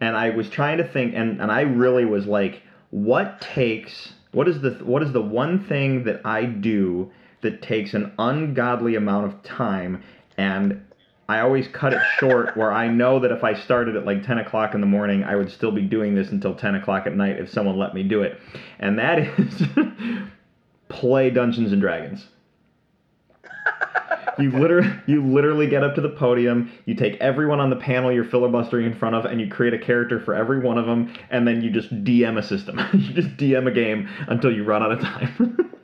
And 0.00 0.16
I 0.16 0.30
was 0.30 0.48
trying 0.48 0.78
to 0.78 0.84
think, 0.84 1.14
and, 1.16 1.40
and 1.40 1.50
I 1.50 1.62
really 1.62 2.04
was 2.04 2.26
like, 2.26 2.62
what 2.90 3.40
takes, 3.40 4.12
what 4.30 4.46
is 4.46 4.60
the, 4.60 4.70
what 4.84 5.02
is 5.02 5.12
the 5.12 5.20
one 5.20 5.64
thing 5.64 6.04
that 6.04 6.20
I 6.24 6.44
do 6.44 7.10
that 7.40 7.62
takes 7.62 7.94
an 7.94 8.12
ungodly 8.18 8.94
amount 8.94 9.26
of 9.26 9.42
time, 9.42 10.02
and 10.36 10.84
I 11.28 11.40
always 11.40 11.68
cut 11.68 11.92
it 11.92 12.00
short 12.18 12.56
where 12.56 12.72
I 12.72 12.88
know 12.88 13.20
that 13.20 13.30
if 13.30 13.44
I 13.44 13.54
started 13.54 13.96
at 13.96 14.06
like 14.06 14.24
10 14.24 14.38
o'clock 14.38 14.74
in 14.74 14.80
the 14.80 14.86
morning, 14.86 15.24
I 15.24 15.36
would 15.36 15.50
still 15.50 15.72
be 15.72 15.82
doing 15.82 16.14
this 16.14 16.30
until 16.30 16.54
10 16.54 16.76
o'clock 16.76 17.06
at 17.06 17.14
night 17.14 17.38
if 17.38 17.50
someone 17.50 17.78
let 17.78 17.94
me 17.94 18.02
do 18.02 18.22
it. 18.22 18.40
And 18.78 18.98
that 18.98 19.18
is 19.38 19.62
play 20.88 21.30
Dungeons 21.30 21.72
and 21.72 21.80
Dragons. 21.80 22.26
You 24.38 24.52
literally, 24.52 24.90
you 25.06 25.24
literally 25.26 25.66
get 25.66 25.82
up 25.82 25.96
to 25.96 26.00
the 26.00 26.10
podium. 26.10 26.70
You 26.86 26.94
take 26.94 27.20
everyone 27.20 27.58
on 27.58 27.70
the 27.70 27.76
panel 27.76 28.12
you're 28.12 28.24
filibustering 28.24 28.86
in 28.86 28.94
front 28.94 29.16
of, 29.16 29.24
and 29.24 29.40
you 29.40 29.48
create 29.48 29.74
a 29.74 29.78
character 29.78 30.20
for 30.20 30.32
every 30.32 30.60
one 30.60 30.78
of 30.78 30.86
them, 30.86 31.12
and 31.28 31.46
then 31.46 31.60
you 31.60 31.70
just 31.70 31.90
DM 32.04 32.38
a 32.38 32.42
system. 32.42 32.80
you 32.92 33.12
just 33.14 33.36
DM 33.36 33.66
a 33.66 33.72
game 33.72 34.08
until 34.28 34.52
you 34.52 34.62
run 34.62 34.82
out 34.82 34.92
of 34.92 35.00
time. 35.00 35.74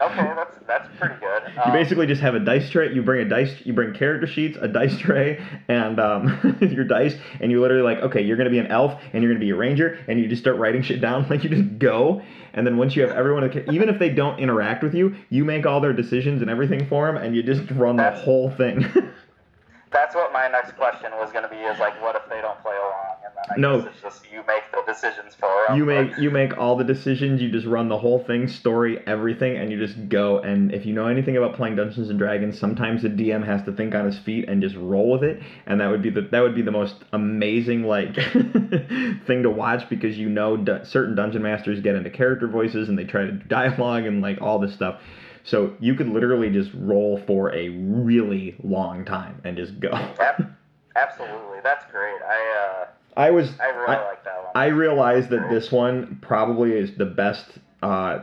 Okay, 0.00 0.32
that's 0.36 0.56
that's 0.66 0.88
pretty 0.98 1.16
good. 1.16 1.42
you 1.56 1.62
Um, 1.62 1.72
basically 1.72 2.06
just 2.06 2.20
have 2.20 2.36
a 2.36 2.38
dice 2.38 2.70
tray. 2.70 2.92
You 2.92 3.02
bring 3.02 3.26
a 3.26 3.28
dice. 3.28 3.52
You 3.64 3.72
bring 3.72 3.92
character 3.94 4.28
sheets, 4.28 4.56
a 4.60 4.68
dice 4.68 4.96
tray, 4.96 5.42
and 5.66 5.98
um, 5.98 6.56
your 6.60 6.84
dice, 6.84 7.16
and 7.40 7.50
you 7.50 7.60
literally 7.60 7.82
like, 7.82 7.98
okay, 8.04 8.22
you're 8.22 8.36
gonna 8.36 8.50
be 8.50 8.60
an 8.60 8.68
elf, 8.68 9.00
and 9.12 9.22
you're 9.22 9.32
gonna 9.32 9.44
be 9.44 9.50
a 9.50 9.56
ranger, 9.56 9.98
and 10.06 10.20
you 10.20 10.28
just 10.28 10.40
start 10.40 10.56
writing 10.58 10.82
shit 10.82 11.00
down. 11.00 11.26
Like 11.28 11.44
you 11.44 11.50
just 11.50 11.78
go, 11.78 12.22
and 12.54 12.66
then 12.66 12.76
once 12.76 12.96
you 12.96 13.02
have 13.02 13.10
everyone, 13.10 13.44
even 13.72 13.88
if 13.88 13.98
they 13.98 14.08
don't 14.08 14.38
interact 14.38 14.82
with 14.82 14.94
you, 14.94 15.14
you 15.30 15.44
make 15.44 15.66
all 15.66 15.80
their 15.80 15.92
decisions 15.92 16.42
and 16.42 16.50
everything 16.50 16.86
for 16.86 17.06
them, 17.06 17.16
and 17.16 17.34
you 17.34 17.42
just 17.42 17.68
run 17.72 17.96
the 17.96 18.10
whole 18.12 18.50
thing. 18.50 18.86
that's 19.90 20.14
what 20.14 20.32
my 20.32 20.48
next 20.48 20.76
question 20.76 21.10
was 21.12 21.32
going 21.32 21.44
to 21.44 21.50
be 21.50 21.56
is 21.56 21.78
like 21.78 22.00
what 22.02 22.14
if 22.16 22.22
they 22.28 22.40
don't 22.40 22.60
play 22.62 22.76
along 22.76 23.16
then 23.46 23.56
I 23.56 23.60
No. 23.60 23.78
it's 23.86 24.00
just 24.00 24.24
you 24.32 24.42
make 24.46 24.70
the 24.72 24.82
decisions 24.86 25.34
for 25.34 25.48
you 25.74 25.84
make 25.84 26.18
you 26.18 26.30
make 26.30 26.56
all 26.58 26.76
the 26.76 26.84
decisions. 26.84 27.40
You 27.42 27.50
just 27.50 27.66
run 27.66 27.88
the 27.88 27.98
whole 27.98 28.18
thing, 28.18 28.48
story, 28.48 28.98
everything, 29.06 29.56
and 29.56 29.70
you 29.70 29.78
just 29.78 30.08
go. 30.08 30.38
And 30.38 30.72
if 30.72 30.86
you 30.86 30.92
know 30.94 31.06
anything 31.06 31.36
about 31.36 31.54
playing 31.54 31.76
Dungeons 31.76 32.10
and 32.10 32.18
Dragons, 32.18 32.58
sometimes 32.58 33.02
the 33.02 33.08
DM 33.08 33.44
has 33.44 33.62
to 33.64 33.72
think 33.72 33.94
on 33.94 34.04
his 34.04 34.18
feet 34.18 34.48
and 34.48 34.62
just 34.62 34.76
roll 34.76 35.10
with 35.10 35.24
it. 35.24 35.42
And 35.66 35.80
that 35.80 35.90
would 35.90 36.02
be 36.02 36.10
the 36.10 36.22
that 36.22 36.40
would 36.40 36.54
be 36.54 36.62
the 36.62 36.70
most 36.72 36.96
amazing 37.12 37.84
like 37.84 38.14
thing 39.26 39.42
to 39.42 39.50
watch 39.50 39.88
because 39.88 40.18
you 40.18 40.28
know 40.28 40.56
du- 40.56 40.84
certain 40.84 41.14
dungeon 41.14 41.42
masters 41.42 41.80
get 41.80 41.94
into 41.94 42.10
character 42.10 42.48
voices 42.48 42.88
and 42.88 42.98
they 42.98 43.04
try 43.04 43.24
to 43.24 43.32
do 43.32 43.44
dialogue 43.48 44.04
and 44.04 44.22
like 44.22 44.40
all 44.40 44.58
this 44.58 44.74
stuff. 44.74 45.00
So 45.44 45.74
you 45.80 45.94
could 45.94 46.08
literally 46.08 46.50
just 46.50 46.70
roll 46.74 47.18
for 47.26 47.54
a 47.54 47.70
really 47.70 48.56
long 48.62 49.04
time 49.04 49.40
and 49.44 49.56
just 49.56 49.78
go. 49.80 49.90
Absolutely 50.96 51.60
that's 51.62 51.84
great 51.92 52.20
I 52.26 52.82
uh 52.82 52.86
I 53.18 53.30
was 53.30 53.50
I 53.60 53.68
really 53.70 53.86
like 53.86 54.24
that 54.24 54.44
one 54.44 54.52
I 54.54 54.66
realize 54.66 55.28
that 55.28 55.50
this 55.50 55.70
one 55.70 56.18
probably 56.22 56.72
is 56.72 56.96
the 56.96 57.04
best 57.04 57.46
uh, 57.82 58.20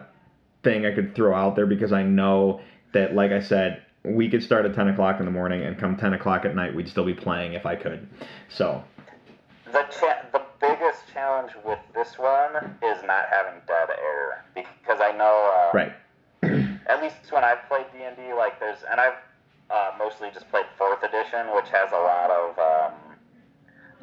thing 0.63 0.85
I 0.85 0.93
could 0.93 1.15
throw 1.15 1.35
out 1.35 1.55
there 1.55 1.65
because 1.65 1.93
I 1.93 2.03
know 2.03 2.61
that, 2.93 3.13
like 3.13 3.31
I 3.31 3.41
said, 3.41 3.83
we 4.03 4.29
could 4.29 4.43
start 4.43 4.65
at 4.65 4.73
10 4.73 4.89
o'clock 4.89 5.19
in 5.19 5.25
the 5.25 5.31
morning 5.31 5.63
and 5.63 5.77
come 5.77 5.97
10 5.97 6.13
o'clock 6.13 6.45
at 6.45 6.55
night, 6.55 6.75
we'd 6.75 6.89
still 6.89 7.05
be 7.05 7.13
playing 7.13 7.53
if 7.53 7.65
I 7.65 7.75
could. 7.75 8.07
So, 8.49 8.83
the 9.65 9.83
cha- 9.99 10.25
the 10.31 10.41
biggest 10.61 11.01
challenge 11.13 11.51
with 11.65 11.79
this 11.93 12.17
one 12.17 12.55
is 12.83 13.03
not 13.03 13.25
having 13.29 13.61
dead 13.67 13.89
air 13.89 14.45
because 14.53 14.99
I 15.01 15.11
know 15.17 15.51
uh, 15.55 15.71
right. 15.73 15.93
at 16.89 17.01
least 17.01 17.31
when 17.31 17.43
I've 17.43 17.67
played 17.67 17.85
D 17.91 18.03
and 18.03 18.15
D, 18.15 18.33
like 18.33 18.59
there's, 18.59 18.79
and 18.89 18.99
I've 18.99 19.17
uh, 19.69 19.91
mostly 19.97 20.29
just 20.33 20.49
played 20.49 20.65
fourth 20.77 21.03
edition, 21.03 21.47
which 21.55 21.69
has 21.69 21.91
a 21.91 21.95
lot 21.95 22.29
of 22.29 22.59
um, 22.59 22.74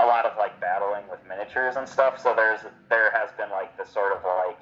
a 0.02 0.06
lot 0.06 0.26
of 0.26 0.36
like 0.36 0.58
battling 0.60 1.04
with 1.10 1.20
miniatures 1.28 1.76
and 1.76 1.88
stuff. 1.88 2.20
So 2.20 2.34
there's 2.34 2.60
there 2.88 3.10
has 3.12 3.30
been 3.38 3.50
like 3.50 3.76
this 3.76 3.88
sort 3.88 4.12
of 4.16 4.22
like 4.24 4.58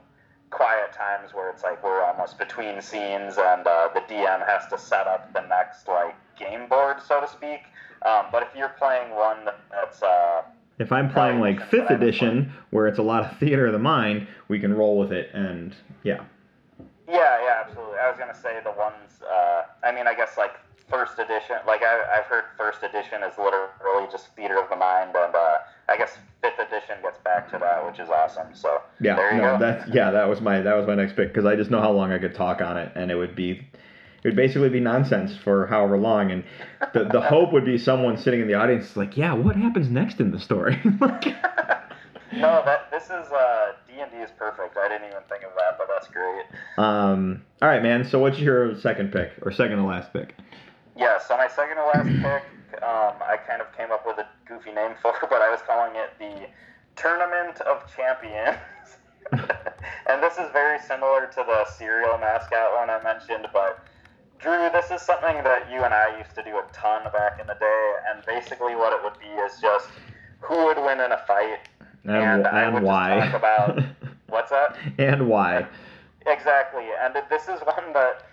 quiet 0.50 0.92
times 0.92 1.32
where 1.32 1.50
it's 1.50 1.62
like 1.62 1.82
we're 1.82 2.02
almost 2.02 2.38
between 2.38 2.82
scenes 2.82 3.38
and 3.38 3.66
uh, 3.66 3.88
the 3.94 4.00
DM 4.00 4.46
has 4.46 4.68
to 4.70 4.78
set 4.78 5.06
up 5.06 5.32
the 5.32 5.42
next 5.46 5.88
like 5.88 6.14
game 6.38 6.68
board, 6.68 6.96
so 7.06 7.20
to 7.20 7.28
speak. 7.28 7.60
Um, 8.06 8.26
but 8.32 8.42
if 8.42 8.48
you're 8.56 8.74
playing 8.78 9.14
one 9.14 9.48
that's 9.70 10.02
uh, 10.02 10.42
If 10.78 10.92
I'm 10.92 11.10
playing 11.10 11.40
like 11.40 11.60
fifth 11.60 11.88
than 11.88 11.96
I 11.96 12.00
would 12.00 12.02
edition, 12.02 12.52
where 12.70 12.86
it's 12.86 12.98
a 12.98 13.02
lot 13.02 13.24
of 13.24 13.38
theater 13.38 13.66
of 13.66 13.72
the 13.72 13.78
mind, 13.78 14.26
we 14.48 14.58
can 14.58 14.72
roll 14.72 14.98
with 14.98 15.12
it, 15.12 15.30
and 15.34 15.74
yeah, 16.02 16.24
Yeah, 17.08 17.42
yeah, 17.42 17.62
absolutely. 17.64 17.98
I 17.98 18.08
was 18.08 18.18
gonna 18.18 18.34
say 18.34 18.60
the 18.64 18.72
ones. 18.72 19.22
Uh, 19.22 19.62
I 19.84 19.92
mean, 19.92 20.06
I 20.06 20.14
guess 20.14 20.36
like 20.36 20.54
first 20.90 21.18
edition. 21.18 21.56
Like 21.66 21.82
I, 21.82 22.18
I've 22.18 22.26
heard 22.26 22.44
first 22.58 22.82
edition 22.82 23.22
is 23.22 23.38
literally 23.38 24.08
just 24.10 24.34
theater 24.36 24.58
of 24.60 24.68
the 24.68 24.76
mind, 24.76 25.12
and 25.14 25.34
uh, 25.34 25.58
I 25.88 25.96
guess 25.96 26.18
fifth 26.42 26.58
edition 26.58 26.96
gets 27.02 27.18
back 27.18 27.50
to 27.52 27.58
that, 27.58 27.86
which 27.86 27.98
is 28.00 28.08
awesome. 28.08 28.54
So 28.54 28.82
yeah, 29.00 29.16
there 29.16 29.32
you 29.32 29.40
no, 29.40 29.52
go. 29.52 29.58
that's 29.58 29.88
yeah, 29.94 30.10
that 30.10 30.28
was 30.28 30.40
my 30.40 30.60
that 30.60 30.74
was 30.74 30.86
my 30.86 30.94
next 30.96 31.16
pick 31.16 31.28
because 31.28 31.46
I 31.46 31.56
just 31.56 31.70
know 31.70 31.80
how 31.80 31.92
long 31.92 32.12
I 32.12 32.18
could 32.18 32.34
talk 32.34 32.60
on 32.60 32.76
it, 32.76 32.92
and 32.94 33.10
it 33.10 33.14
would 33.14 33.34
be. 33.34 33.66
It 34.22 34.28
would 34.28 34.36
basically 34.36 34.68
be 34.68 34.80
nonsense 34.80 35.34
for 35.34 35.66
however 35.68 35.96
long, 35.96 36.30
and 36.30 36.44
the, 36.92 37.04
the 37.04 37.20
hope 37.30 37.54
would 37.54 37.64
be 37.64 37.78
someone 37.78 38.18
sitting 38.18 38.42
in 38.42 38.48
the 38.48 38.52
audience 38.52 38.94
like, 38.94 39.16
yeah, 39.16 39.32
what 39.32 39.56
happens 39.56 39.88
next 39.88 40.20
in 40.20 40.30
the 40.30 40.38
story? 40.38 40.78
no, 42.34 42.62
that 42.66 42.90
this 42.90 43.04
is 43.04 43.10
uh, 43.10 43.72
D 43.88 43.94
and 43.98 44.10
D 44.10 44.18
is 44.18 44.30
perfect. 44.36 44.76
I 44.76 44.88
didn't 44.88 45.08
even 45.08 45.22
think 45.30 45.44
of 45.44 45.52
that, 45.56 45.78
but 45.78 45.88
that's 45.88 46.08
great. 46.08 46.44
um, 46.76 47.42
all 47.62 47.68
right, 47.68 47.82
man. 47.82 48.04
So 48.04 48.18
what's 48.18 48.38
your 48.38 48.78
second 48.80 49.10
pick 49.10 49.32
or 49.40 49.50
second 49.52 49.78
to 49.78 49.84
last 49.84 50.12
pick? 50.12 50.34
Yeah, 51.00 51.18
so 51.18 51.34
my 51.36 51.48
second 51.48 51.76
to 51.76 51.84
last 51.86 52.04
pick, 52.20 52.82
um, 52.82 53.14
I 53.24 53.38
kind 53.48 53.62
of 53.62 53.74
came 53.74 53.90
up 53.90 54.04
with 54.06 54.18
a 54.18 54.26
goofy 54.46 54.70
name 54.72 54.92
for, 55.00 55.14
but 55.30 55.40
I 55.40 55.50
was 55.50 55.60
calling 55.66 55.92
it 55.96 56.10
the 56.18 56.46
Tournament 57.00 57.60
of 57.62 57.82
Champions. 57.96 58.58
and 59.32 60.22
this 60.22 60.36
is 60.36 60.50
very 60.52 60.78
similar 60.78 61.26
to 61.32 61.42
the 61.46 61.64
cereal 61.78 62.18
mascot 62.18 62.74
one 62.76 62.90
I 62.90 63.00
mentioned, 63.02 63.46
but 63.52 63.82
Drew, 64.38 64.68
this 64.72 64.90
is 64.90 65.00
something 65.00 65.42
that 65.42 65.70
you 65.72 65.82
and 65.84 65.94
I 65.94 66.18
used 66.18 66.34
to 66.34 66.42
do 66.42 66.50
a 66.58 66.64
ton 66.72 67.04
back 67.12 67.40
in 67.40 67.46
the 67.46 67.54
day, 67.58 67.92
and 68.12 68.24
basically 68.26 68.74
what 68.74 68.92
it 68.92 69.02
would 69.02 69.18
be 69.20 69.28
is 69.42 69.58
just 69.60 69.88
who 70.40 70.66
would 70.66 70.76
win 70.78 71.00
in 71.00 71.12
a 71.12 71.18
fight, 71.26 71.60
And, 72.04 72.12
And 72.14 72.46
I 72.46 72.68
would 72.68 72.80
just 72.80 72.86
why? 72.86 73.20
talk 73.20 73.34
about- 73.34 73.82
what's 74.28 74.50
that? 74.50 74.76
and 74.98 75.28
why? 75.28 75.66
Exactly, 76.26 76.84
and 77.02 77.14
this 77.30 77.44
is 77.48 77.60
one 77.60 77.92
that 77.94 78.26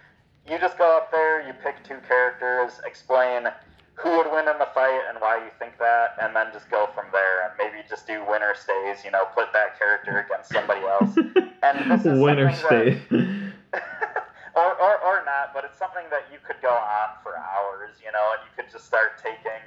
you 0.49 0.57
just 0.59 0.77
go 0.77 0.97
up 0.97 1.11
there, 1.11 1.45
you 1.45 1.53
pick 1.63 1.83
two 1.83 1.97
characters, 2.07 2.79
explain 2.85 3.47
who 3.95 4.15
would 4.17 4.31
win 4.31 4.47
in 4.47 4.57
the 4.59 4.69
fight 4.73 5.01
and 5.09 5.17
why 5.19 5.37
you 5.37 5.49
think 5.57 5.77
that, 5.79 6.15
and 6.21 6.35
then 6.35 6.47
just 6.53 6.69
go 6.69 6.87
from 6.93 7.05
there. 7.11 7.49
And 7.49 7.53
maybe 7.57 7.83
just 7.89 8.05
do 8.05 8.23
winner 8.29 8.53
stays, 8.53 9.03
you 9.03 9.09
know, 9.09 9.25
put 9.33 9.51
that 9.53 9.77
character 9.79 10.19
against 10.21 10.51
somebody 10.51 10.81
else. 10.81 11.17
And 11.63 11.89
this 11.89 12.05
is 12.05 12.19
Winner 12.21 12.53
state. 12.53 13.01
or, 13.11 14.69
or, 14.77 14.93
or 15.01 15.25
not, 15.25 15.55
but 15.55 15.65
it's 15.65 15.77
something 15.77 16.05
that 16.11 16.29
you 16.31 16.37
could 16.45 16.61
go 16.61 16.69
on 16.69 17.17
for 17.23 17.35
hours, 17.35 17.97
you 18.05 18.11
know, 18.11 18.37
and 18.37 18.45
you 18.45 18.51
could 18.55 18.71
just 18.71 18.85
start 18.85 19.17
taking 19.17 19.59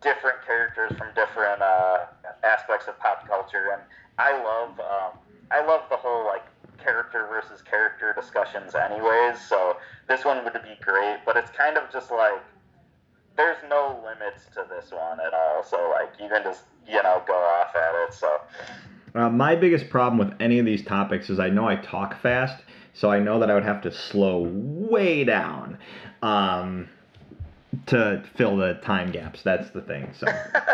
different 0.00 0.40
characters 0.46 0.96
from 0.96 1.08
different 1.14 1.60
uh, 1.60 2.06
aspects 2.44 2.88
of 2.88 2.98
pop 2.98 3.28
culture. 3.28 3.76
And 3.76 3.82
I 4.16 4.32
love, 4.42 4.80
um, 4.80 5.20
I 5.50 5.64
love 5.64 5.82
the 5.90 5.96
whole 5.96 6.24
like 6.24 6.46
character 6.82 7.26
versus 7.28 7.62
character 7.62 8.14
discussions, 8.18 8.74
anyways. 8.74 9.40
So 9.40 9.76
this 10.08 10.24
one 10.24 10.42
would 10.44 10.52
be 10.52 10.78
great, 10.80 11.18
but 11.26 11.36
it's 11.36 11.50
kind 11.50 11.76
of 11.76 11.90
just 11.92 12.10
like 12.10 12.42
there's 13.36 13.58
no 13.70 14.02
limits 14.04 14.46
to 14.54 14.66
this 14.68 14.90
one 14.90 15.20
at 15.20 15.32
all. 15.32 15.62
So 15.62 15.90
like 15.94 16.10
you 16.20 16.28
can 16.28 16.42
just 16.42 16.64
you 16.86 17.02
know 17.02 17.22
go 17.26 17.34
off 17.34 17.74
at 17.74 17.94
it. 18.08 18.14
So 18.14 18.40
Uh, 19.14 19.30
my 19.30 19.56
biggest 19.56 19.88
problem 19.88 20.18
with 20.18 20.36
any 20.40 20.58
of 20.58 20.66
these 20.66 20.84
topics 20.84 21.30
is 21.30 21.38
I 21.38 21.48
know 21.48 21.66
I 21.66 21.76
talk 21.76 22.20
fast, 22.20 22.62
so 22.94 23.10
I 23.10 23.18
know 23.20 23.38
that 23.40 23.50
I 23.50 23.54
would 23.54 23.64
have 23.64 23.80
to 23.82 23.92
slow 23.92 24.42
way 24.42 25.24
down 25.24 25.78
um, 26.22 26.88
to 27.86 28.22
fill 28.36 28.56
the 28.56 28.74
time 28.74 29.10
gaps. 29.10 29.42
That's 29.42 29.70
the 29.70 29.80
thing. 29.80 30.12
So, 30.18 30.26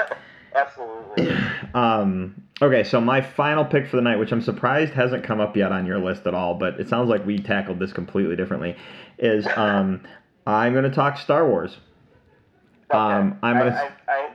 absolutely. 0.54 1.36
um, 1.74 2.42
okay, 2.62 2.84
so 2.84 3.00
my 3.00 3.20
final 3.20 3.64
pick 3.64 3.88
for 3.88 3.96
the 3.96 4.02
night, 4.02 4.18
which 4.18 4.32
I'm 4.32 4.42
surprised 4.42 4.92
hasn't 4.92 5.24
come 5.24 5.40
up 5.40 5.56
yet 5.56 5.72
on 5.72 5.86
your 5.86 5.98
list 5.98 6.26
at 6.26 6.34
all, 6.34 6.54
but 6.54 6.80
it 6.80 6.88
sounds 6.88 7.08
like 7.08 7.24
we 7.26 7.38
tackled 7.38 7.78
this 7.78 7.92
completely 7.92 8.36
differently, 8.36 8.76
is 9.18 9.46
um, 9.56 10.02
I'm 10.46 10.72
going 10.72 10.84
to 10.84 10.94
talk 10.94 11.18
Star 11.18 11.48
Wars. 11.48 11.78
Um, 12.90 13.38
I'm 13.42 13.58
gonna 13.58 13.90
I, 14.06 14.12
I, 14.12 14.30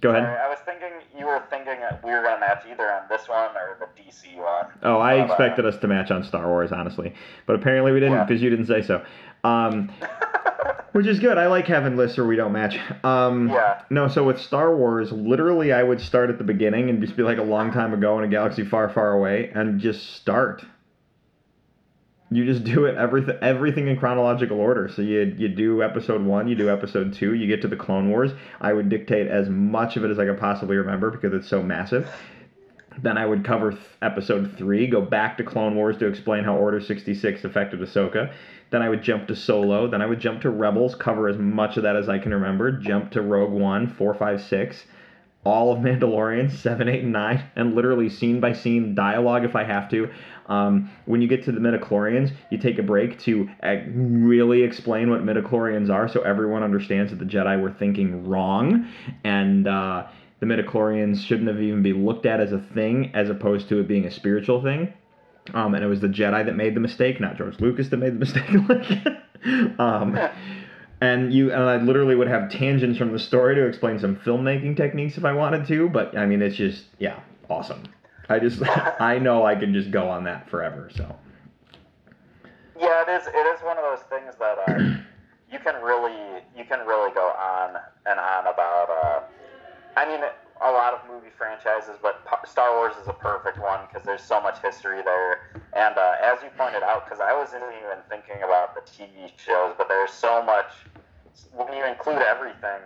go 0.00 0.10
ahead. 0.10 0.22
Sorry, 0.22 0.38
I 0.38 0.48
was 0.48 0.58
thinking 0.64 0.88
you 1.18 1.26
were 1.26 1.42
thinking 1.50 1.80
that 1.80 2.04
we 2.04 2.12
were 2.12 2.22
gonna 2.22 2.38
match 2.38 2.62
either 2.70 2.92
on 2.92 3.02
this 3.08 3.28
one 3.28 3.50
or 3.56 3.78
the 3.80 4.00
DC 4.00 4.36
one. 4.36 4.66
Oh, 4.82 4.98
I 4.98 5.18
uh, 5.18 5.24
expected 5.24 5.66
us 5.66 5.76
to 5.78 5.88
match 5.88 6.10
on 6.10 6.22
Star 6.22 6.46
Wars, 6.46 6.70
honestly, 6.70 7.14
but 7.46 7.56
apparently 7.56 7.90
we 7.92 8.00
didn't 8.00 8.14
Yeah. 8.14 8.24
because 8.24 8.42
you 8.42 8.50
didn't 8.50 8.66
say 8.66 8.82
so. 8.82 9.04
Um, 9.42 9.90
which 10.98 11.06
is 11.06 11.20
good. 11.20 11.38
I 11.38 11.46
like 11.46 11.68
having 11.68 11.96
lists 11.96 12.16
where 12.16 12.26
we 12.26 12.34
don't 12.34 12.50
match. 12.50 12.76
Um, 13.04 13.50
Yeah. 13.50 13.82
No, 13.88 14.08
so 14.08 14.24
with 14.24 14.40
Star 14.40 14.74
Wars, 14.74 15.12
literally, 15.12 15.72
I 15.72 15.80
would 15.80 16.00
start 16.00 16.28
at 16.28 16.38
the 16.38 16.44
beginning 16.44 16.90
and 16.90 17.00
just 17.00 17.16
be 17.16 17.22
like 17.22 17.38
a 17.38 17.42
long 17.44 17.70
time 17.70 17.94
ago 17.94 18.18
in 18.18 18.24
a 18.24 18.28
galaxy 18.28 18.64
far, 18.64 18.88
far 18.88 19.12
away, 19.12 19.52
and 19.54 19.78
just 19.78 20.16
start. 20.16 20.64
You 22.32 22.44
just 22.44 22.64
do 22.64 22.86
it 22.86 22.96
everything 22.96 23.36
everything 23.40 23.86
in 23.86 23.96
chronological 23.96 24.58
order. 24.58 24.88
So 24.88 25.02
you 25.02 25.36
you 25.38 25.46
do 25.46 25.84
episode 25.84 26.20
one, 26.20 26.48
you 26.48 26.56
do 26.56 26.68
episode 26.68 27.14
two, 27.14 27.34
you 27.34 27.46
get 27.46 27.62
to 27.62 27.68
the 27.68 27.76
Clone 27.76 28.10
Wars. 28.10 28.32
I 28.60 28.72
would 28.72 28.88
dictate 28.88 29.28
as 29.28 29.48
much 29.48 29.96
of 29.96 30.04
it 30.04 30.10
as 30.10 30.18
I 30.18 30.24
could 30.24 30.40
possibly 30.40 30.78
remember 30.78 31.12
because 31.12 31.32
it's 31.32 31.48
so 31.48 31.62
massive. 31.62 32.10
Then 33.02 33.18
I 33.18 33.26
would 33.26 33.44
cover 33.44 33.72
th- 33.72 33.82
episode 34.02 34.54
three, 34.56 34.86
go 34.86 35.00
back 35.00 35.36
to 35.38 35.44
Clone 35.44 35.76
Wars 35.76 35.96
to 35.98 36.06
explain 36.06 36.44
how 36.44 36.56
Order 36.56 36.80
66 36.80 37.44
affected 37.44 37.80
Ahsoka. 37.80 38.32
Then 38.70 38.82
I 38.82 38.88
would 38.88 39.02
jump 39.02 39.28
to 39.28 39.36
Solo. 39.36 39.88
Then 39.88 40.02
I 40.02 40.06
would 40.06 40.20
jump 40.20 40.42
to 40.42 40.50
Rebels, 40.50 40.94
cover 40.94 41.28
as 41.28 41.38
much 41.38 41.76
of 41.76 41.84
that 41.84 41.96
as 41.96 42.08
I 42.08 42.18
can 42.18 42.34
remember. 42.34 42.72
Jump 42.72 43.10
to 43.12 43.22
Rogue 43.22 43.52
One, 43.52 43.88
four, 43.88 44.14
five, 44.14 44.42
six, 44.42 44.84
all 45.44 45.72
of 45.72 45.78
Mandalorian, 45.78 46.50
seven, 46.62 46.88
eight, 46.88 47.02
and 47.02 47.12
nine, 47.12 47.44
and 47.56 47.74
literally 47.74 48.08
scene 48.08 48.40
by 48.40 48.52
scene 48.52 48.94
dialogue 48.94 49.44
if 49.44 49.56
I 49.56 49.64
have 49.64 49.88
to. 49.90 50.10
Um, 50.46 50.90
when 51.04 51.20
you 51.20 51.28
get 51.28 51.44
to 51.44 51.52
the 51.52 51.60
midichlorians, 51.60 52.32
you 52.50 52.58
take 52.58 52.78
a 52.78 52.82
break 52.82 53.18
to 53.20 53.48
uh, 53.62 53.76
really 53.92 54.62
explain 54.62 55.10
what 55.10 55.22
midichlorians 55.22 55.90
are, 55.90 56.08
so 56.08 56.22
everyone 56.22 56.62
understands 56.62 57.10
that 57.10 57.18
the 57.18 57.26
Jedi 57.26 57.60
were 57.60 57.72
thinking 57.72 58.26
wrong, 58.26 58.88
and 59.24 59.68
uh, 59.68 60.06
the 60.40 60.46
midichlorians 60.46 61.18
shouldn't 61.24 61.48
have 61.48 61.60
even 61.60 61.82
been 61.82 62.04
looked 62.04 62.26
at 62.26 62.40
as 62.40 62.52
a 62.52 62.58
thing, 62.58 63.10
as 63.14 63.28
opposed 63.28 63.68
to 63.68 63.80
it 63.80 63.88
being 63.88 64.04
a 64.04 64.10
spiritual 64.10 64.62
thing. 64.62 64.92
Um, 65.54 65.74
and 65.74 65.82
it 65.82 65.88
was 65.88 66.00
the 66.00 66.08
Jedi 66.08 66.44
that 66.44 66.54
made 66.54 66.74
the 66.74 66.80
mistake, 66.80 67.20
not 67.20 67.36
George 67.36 67.58
Lucas 67.60 67.88
that 67.88 67.96
made 67.96 68.14
the 68.14 68.18
mistake. 69.44 69.78
um, 69.78 70.18
and 71.00 71.32
you 71.32 71.52
and 71.52 71.62
I 71.62 71.76
literally 71.76 72.14
would 72.14 72.28
have 72.28 72.50
tangents 72.50 72.98
from 72.98 73.12
the 73.12 73.18
story 73.18 73.54
to 73.54 73.66
explain 73.66 73.98
some 73.98 74.16
filmmaking 74.16 74.76
techniques 74.76 75.16
if 75.16 75.24
I 75.24 75.32
wanted 75.32 75.66
to. 75.68 75.88
But 75.88 76.16
I 76.16 76.26
mean, 76.26 76.42
it's 76.42 76.56
just 76.56 76.84
yeah, 76.98 77.20
awesome. 77.48 77.84
I 78.28 78.38
just 78.38 78.62
I 79.00 79.18
know 79.18 79.46
I 79.46 79.54
can 79.54 79.72
just 79.72 79.90
go 79.90 80.08
on 80.08 80.24
that 80.24 80.50
forever. 80.50 80.90
So 80.94 81.16
Yeah, 82.78 83.02
it 83.02 83.20
is. 83.20 83.26
It 83.28 83.36
is 83.36 83.60
one 83.62 83.78
of 83.78 83.84
those 83.84 84.04
things 84.08 84.34
that 84.38 84.58
uh, 84.68 84.98
you 85.50 85.58
can 85.60 85.82
really 85.82 86.42
you 86.56 86.64
can 86.64 86.86
really 86.86 87.12
go 87.14 87.28
on 87.28 87.76
and 88.06 88.18
on 88.20 88.46
about. 88.46 88.88
Uh, 88.90 89.20
I 89.98 90.06
mean, 90.06 90.22
a 90.22 90.70
lot 90.70 90.94
of 90.94 91.00
movie 91.10 91.34
franchises, 91.36 91.98
but 92.00 92.22
Star 92.46 92.70
Wars 92.78 92.94
is 93.02 93.08
a 93.08 93.12
perfect 93.12 93.58
one 93.60 93.80
because 93.86 94.06
there's 94.06 94.22
so 94.22 94.40
much 94.40 94.62
history 94.62 95.02
there. 95.02 95.42
And 95.74 95.98
uh, 95.98 96.14
as 96.22 96.38
you 96.42 96.50
pointed 96.56 96.84
out, 96.84 97.04
because 97.04 97.18
I 97.18 97.34
wasn't 97.34 97.64
even 97.82 97.98
thinking 98.08 98.46
about 98.46 98.78
the 98.78 98.82
TV 98.86 99.26
shows, 99.36 99.74
but 99.76 99.88
there's 99.88 100.12
so 100.12 100.40
much. 100.42 100.70
When 101.50 101.72
you 101.74 101.84
include 101.84 102.22
everything, 102.22 102.78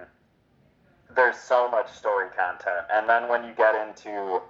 there's 1.14 1.36
so 1.36 1.70
much 1.70 1.92
story 1.92 2.28
content, 2.32 2.88
and 2.92 3.06
then 3.08 3.28
when 3.28 3.44
you 3.44 3.52
get 3.52 3.74
into 3.76 4.40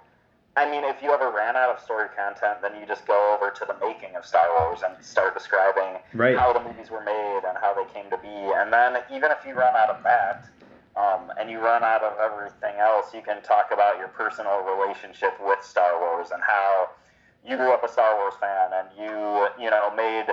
I 0.55 0.69
mean, 0.69 0.83
if 0.83 1.01
you 1.01 1.11
ever 1.11 1.31
ran 1.31 1.55
out 1.55 1.73
of 1.73 1.79
story 1.81 2.09
content, 2.15 2.61
then 2.61 2.79
you 2.79 2.85
just 2.85 3.07
go 3.07 3.33
over 3.35 3.49
to 3.49 3.65
the 3.65 3.73
making 3.81 4.15
of 4.15 4.23
Star 4.23 4.45
Wars 4.53 4.81
and 4.85 4.93
start 5.03 5.33
describing 5.33 5.97
Right. 6.13 6.37
how 6.37 6.53
the 6.53 6.59
movies 6.61 6.91
were 6.91 7.03
made 7.03 7.41
and 7.41 7.57
how 7.57 7.73
they 7.73 7.91
came 7.91 8.07
to 8.11 8.17
be. 8.17 8.29
And 8.29 8.71
then 8.71 9.01
even 9.11 9.31
if 9.31 9.43
you 9.47 9.55
run 9.55 9.73
out 9.75 9.89
of 9.89 10.03
that, 10.03 10.45
um, 10.95 11.31
and 11.39 11.49
you 11.49 11.59
run 11.59 11.83
out 11.83 12.03
of 12.03 12.13
everything 12.19 12.75
else, 12.79 13.13
you 13.13 13.21
can 13.21 13.41
talk 13.41 13.71
about 13.73 13.97
your 13.97 14.09
personal 14.09 14.61
relationship 14.61 15.33
with 15.41 15.63
Star 15.63 15.99
Wars 15.99 16.29
and 16.31 16.41
how 16.43 16.89
you 17.45 17.57
grew 17.57 17.73
up 17.73 17.83
a 17.83 17.89
Star 17.89 18.15
Wars 18.15 18.35
fan 18.39 18.69
and 18.73 18.87
you, 18.97 19.47
you 19.63 19.69
know, 19.69 19.93
made 19.95 20.27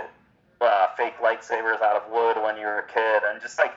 uh, 0.60 0.86
fake 0.96 1.16
lightsabers 1.22 1.80
out 1.80 1.96
of 1.96 2.10
wood 2.12 2.36
when 2.42 2.56
you 2.56 2.66
were 2.66 2.80
a 2.80 2.88
kid, 2.92 3.22
and 3.24 3.40
just 3.40 3.58
like 3.58 3.72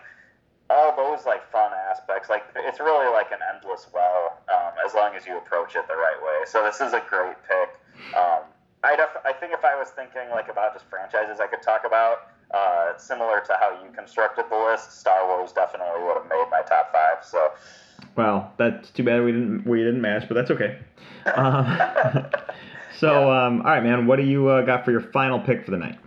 all 0.69 0.95
those 0.95 1.25
like 1.25 1.49
fun 1.51 1.71
aspects. 1.89 2.29
Like 2.29 2.43
it's 2.55 2.79
really 2.79 3.11
like 3.11 3.31
an 3.31 3.39
endless 3.53 3.87
well, 3.93 4.39
um, 4.49 4.73
as 4.85 4.93
long 4.93 5.15
as 5.15 5.25
you 5.25 5.37
approach 5.37 5.75
it 5.75 5.87
the 5.87 5.95
right 5.95 6.19
way. 6.21 6.45
So 6.45 6.63
this 6.63 6.81
is 6.81 6.93
a 6.93 7.01
great 7.09 7.37
pick. 7.47 7.79
Um, 8.15 8.43
I 8.83 8.95
def- 8.95 9.23
I 9.23 9.31
think 9.31 9.53
if 9.53 9.63
I 9.63 9.79
was 9.79 9.89
thinking 9.89 10.29
like 10.31 10.49
about 10.49 10.73
just 10.73 10.85
franchises 10.89 11.39
I 11.39 11.47
could 11.47 11.61
talk 11.61 11.83
about, 11.87 12.27
uh, 12.51 12.97
similar 12.97 13.41
to 13.47 13.53
how 13.59 13.79
you 13.83 13.89
constructed 13.95 14.45
the 14.49 14.57
list, 14.57 14.99
Star 14.99 15.25
Wars 15.27 15.51
definitely 15.53 16.03
would 16.03 16.17
have 16.19 16.27
made 16.27 16.42
top 16.67 16.91
five. 16.91 17.23
So 17.23 17.51
well, 18.15 18.53
that's 18.57 18.89
too 18.91 19.03
bad 19.03 19.23
we 19.23 19.31
didn't 19.31 19.65
we 19.65 19.79
didn't 19.79 20.01
match, 20.01 20.27
but 20.27 20.35
that's 20.35 20.51
okay. 20.51 20.79
Uh, 21.25 22.29
So, 23.03 23.29
um, 23.31 23.59
all 23.63 23.71
right, 23.71 23.83
man. 23.83 24.07
What 24.07 24.17
do 24.17 24.23
you 24.23 24.47
uh, 24.47 24.61
got 24.61 24.85
for 24.85 24.91
your 24.91 25.01
final 25.01 25.37
pick 25.37 25.65
for 25.65 25.71
the 25.71 25.77
night? 25.77 25.99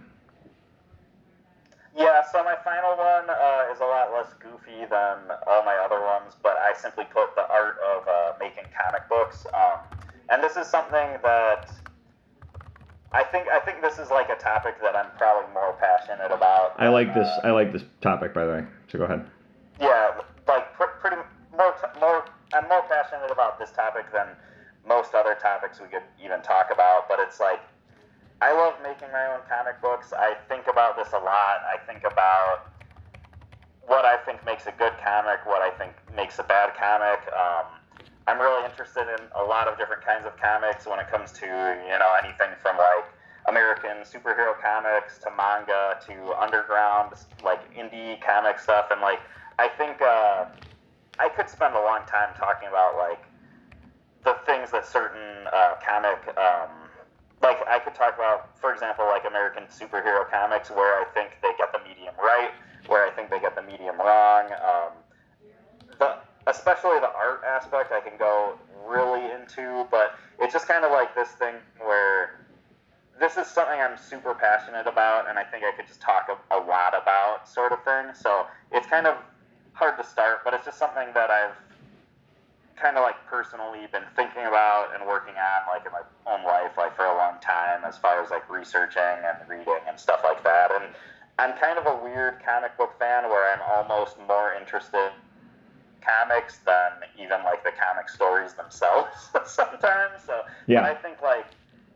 Yeah, 1.95 2.23
so 2.33 2.43
my 2.43 2.57
final 2.65 2.97
one 2.97 3.29
uh, 3.29 3.73
is 3.73 3.81
a 3.81 3.85
lot 3.85 4.13
less 4.15 4.33
goofy 4.39 4.87
than 4.89 5.19
all 5.47 5.63
my 5.65 5.77
other 5.85 6.01
ones, 6.01 6.37
but 6.43 6.57
I 6.57 6.73
simply 6.75 7.05
put 7.05 7.35
the 7.35 7.47
art 7.51 7.77
of 7.85 8.09
uh, 8.09 8.33
making 8.41 8.65
comic 8.75 9.09
books. 9.11 9.47
Um, 9.53 9.99
and 10.31 10.43
this 10.43 10.57
is 10.57 10.67
something 10.67 11.19
that 11.23 11.71
I 13.13 13.25
think 13.25 13.49
I 13.49 13.61
think 13.61 13.83
this 13.83 13.99
is 13.99 14.11
like 14.11 14.31
a 14.31 14.37
topic 14.37 14.77
that 14.83 14.97
I'm 14.97 15.11
probably 15.19 15.53
more 15.53 15.75
passionate 15.81 16.33
about. 16.33 16.75
I 16.79 16.89
like 16.89 17.15
this. 17.15 17.29
Uh, 17.45 17.49
I 17.49 17.51
like 17.51 17.73
this 17.73 17.83
topic, 18.01 18.33
by 18.33 18.45
the 18.45 18.53
way. 18.53 18.65
So 18.89 18.99
go 18.99 19.05
ahead. 19.05 19.27
yeah, 19.81 20.13
like 20.49 20.73
pr- 20.75 20.97
pretty 21.01 21.17
more 21.57 21.75
t- 21.81 22.01
more. 22.01 22.25
I'm 22.53 22.69
more 22.69 22.83
passionate 22.89 23.31
about 23.31 23.59
this 23.59 23.73
topic 23.73 24.07
than 24.13 24.29
most 24.87 25.15
other 25.15 25.35
topics 25.35 25.81
we 25.81 25.89
could 25.89 26.07
even 26.23 26.41
talk 26.43 26.71
about. 26.73 27.09
But 27.09 27.19
it's 27.21 27.41
like 27.41 27.61
I 28.41 28.53
love 28.53 28.75
making 28.83 29.09
my 29.13 29.27
own 29.33 29.41
comic 29.49 29.81
books. 29.81 30.13
I 30.13 30.35
think 30.49 30.67
about 30.69 30.97
this 30.97 31.09
a 31.13 31.23
lot. 31.23 31.65
I 31.65 31.77
think 31.87 32.05
about 32.05 32.69
what 33.87 34.05
I 34.05 34.17
think 34.27 34.45
makes 34.45 34.67
a 34.67 34.75
good 34.77 34.93
comic, 35.03 35.47
what 35.47 35.63
I 35.63 35.71
think 35.79 35.95
makes 36.15 36.39
a 36.39 36.43
bad 36.43 36.75
comic. 36.75 37.23
Um, 37.33 37.81
I'm 38.27 38.39
really 38.39 38.67
interested 38.67 39.07
in 39.07 39.23
a 39.39 39.43
lot 39.43 39.69
of 39.69 39.79
different 39.79 40.05
kinds 40.05 40.27
of 40.27 40.37
comics 40.37 40.87
when 40.87 40.99
it 40.99 41.09
comes 41.11 41.33
to 41.41 41.47
you 41.47 41.99
know 41.99 42.13
anything 42.23 42.53
from 42.61 42.77
like 42.77 43.07
American 43.49 44.03
superhero 44.03 44.59
comics 44.61 45.19
to 45.23 45.31
manga 45.37 45.97
to 46.07 46.35
underground 46.35 47.15
like 47.43 47.63
indie 47.75 48.21
comic 48.21 48.59
stuff, 48.59 48.87
and 48.91 49.01
like 49.01 49.21
I 49.59 49.69
think 49.69 50.03
uh, 50.03 50.47
I 51.19 51.29
could 51.29 51.49
spend 51.49 51.75
a 51.75 51.81
long 51.81 52.01
time 52.07 52.35
talking 52.37 52.69
about 52.69 52.97
like 52.97 53.23
the 54.25 54.37
things 54.45 54.71
that 54.73 54.87
certain 54.87 55.47
uh, 55.53 55.75
comic 55.85 56.19
um, 56.37 56.87
like 57.43 57.59
I 57.69 57.79
could 57.79 57.95
talk 57.95 58.15
about, 58.15 58.59
for 58.59 58.73
example, 58.73 59.05
like 59.07 59.25
American 59.27 59.65
superhero 59.65 60.29
comics, 60.31 60.71
where 60.71 61.01
I 61.01 61.05
think 61.15 61.39
they 61.43 61.53
get 61.59 61.73
the 61.73 61.81
medium 61.87 62.15
right, 62.19 62.51
where 62.87 63.07
I 63.07 63.11
think 63.11 63.31
they 63.31 63.41
get 63.41 63.55
the 63.55 63.63
medium 63.63 63.99
wrong. 63.99 64.51
Um, 64.53 64.93
the 65.99 66.17
especially 66.47 66.99
the 67.01 67.13
art 67.13 67.43
aspect, 67.47 67.93
I 67.93 68.01
can 68.01 68.19
go 68.19 68.59
really 68.87 69.31
into, 69.33 69.87
but 69.91 70.15
it's 70.41 70.53
just 70.53 70.69
kind 70.69 70.85
of 70.85 70.93
like 70.93 71.15
this 71.15 71.29
thing 71.31 71.55
where 71.79 72.41
this 73.19 73.37
is 73.37 73.47
something 73.47 73.81
I'm 73.81 73.99
super 73.99 74.35
passionate 74.35 74.87
about, 74.87 75.29
and 75.29 75.39
I 75.39 75.45
think 75.45 75.65
I 75.65 75.73
could 75.77 75.87
just 75.87 76.01
talk 76.01 76.29
a, 76.29 76.55
a 76.55 76.61
lot 76.61 76.95
about, 77.01 77.49
sort 77.49 77.73
of 77.73 77.83
thing. 77.83 78.15
So 78.15 78.47
it's 78.73 78.87
kind 78.87 79.07
of 79.07 79.17
hard 79.77 79.97
to 79.99 80.05
start, 80.05 80.39
but 80.45 80.55
it's 80.55 80.65
just 80.65 80.79
something 80.79 81.09
that 81.15 81.31
I've 81.31 81.55
kind 82.77 82.97
of 82.97 83.03
like 83.03 83.17
personally 83.27 83.89
been 83.91 84.05
thinking 84.15 84.45
about 84.45 84.89
and 84.95 85.07
working 85.07 85.35
on 85.35 85.61
like 85.69 85.85
in 85.87 85.93
my 85.93 86.05
own 86.31 86.45
life 86.45 86.77
like 86.77 86.95
for 86.95 87.05
a 87.07 87.17
long 87.17 87.41
time 87.41 87.81
as 87.87 87.97
far 87.97 88.23
as 88.23 88.31
like 88.31 88.49
researching 88.51 89.01
and 89.25 89.37
reading 89.49 89.81
and 89.89 89.99
stuff 89.99 90.21
like 90.23 90.45
that 90.45 90.71
and 90.71 90.85
i'm 91.39 91.57
kind 91.59 91.79
of 91.79 91.87
a 91.87 92.05
weird 92.05 92.35
comic 92.45 92.77
book 92.77 92.93
fan 92.99 93.25
where 93.25 93.49
i'm 93.55 93.63
almost 93.65 94.19
more 94.29 94.53
interested 94.61 95.09
in 95.09 95.13
comics 96.05 96.59
than 96.67 96.93
even 97.19 97.43
like 97.45 97.65
the 97.65 97.73
comic 97.81 98.11
stories 98.11 98.53
themselves 98.53 99.09
sometimes 99.47 100.21
so 100.25 100.43
Yeah. 100.67 100.85
i 100.85 100.93
think 100.95 101.23
like 101.23 101.47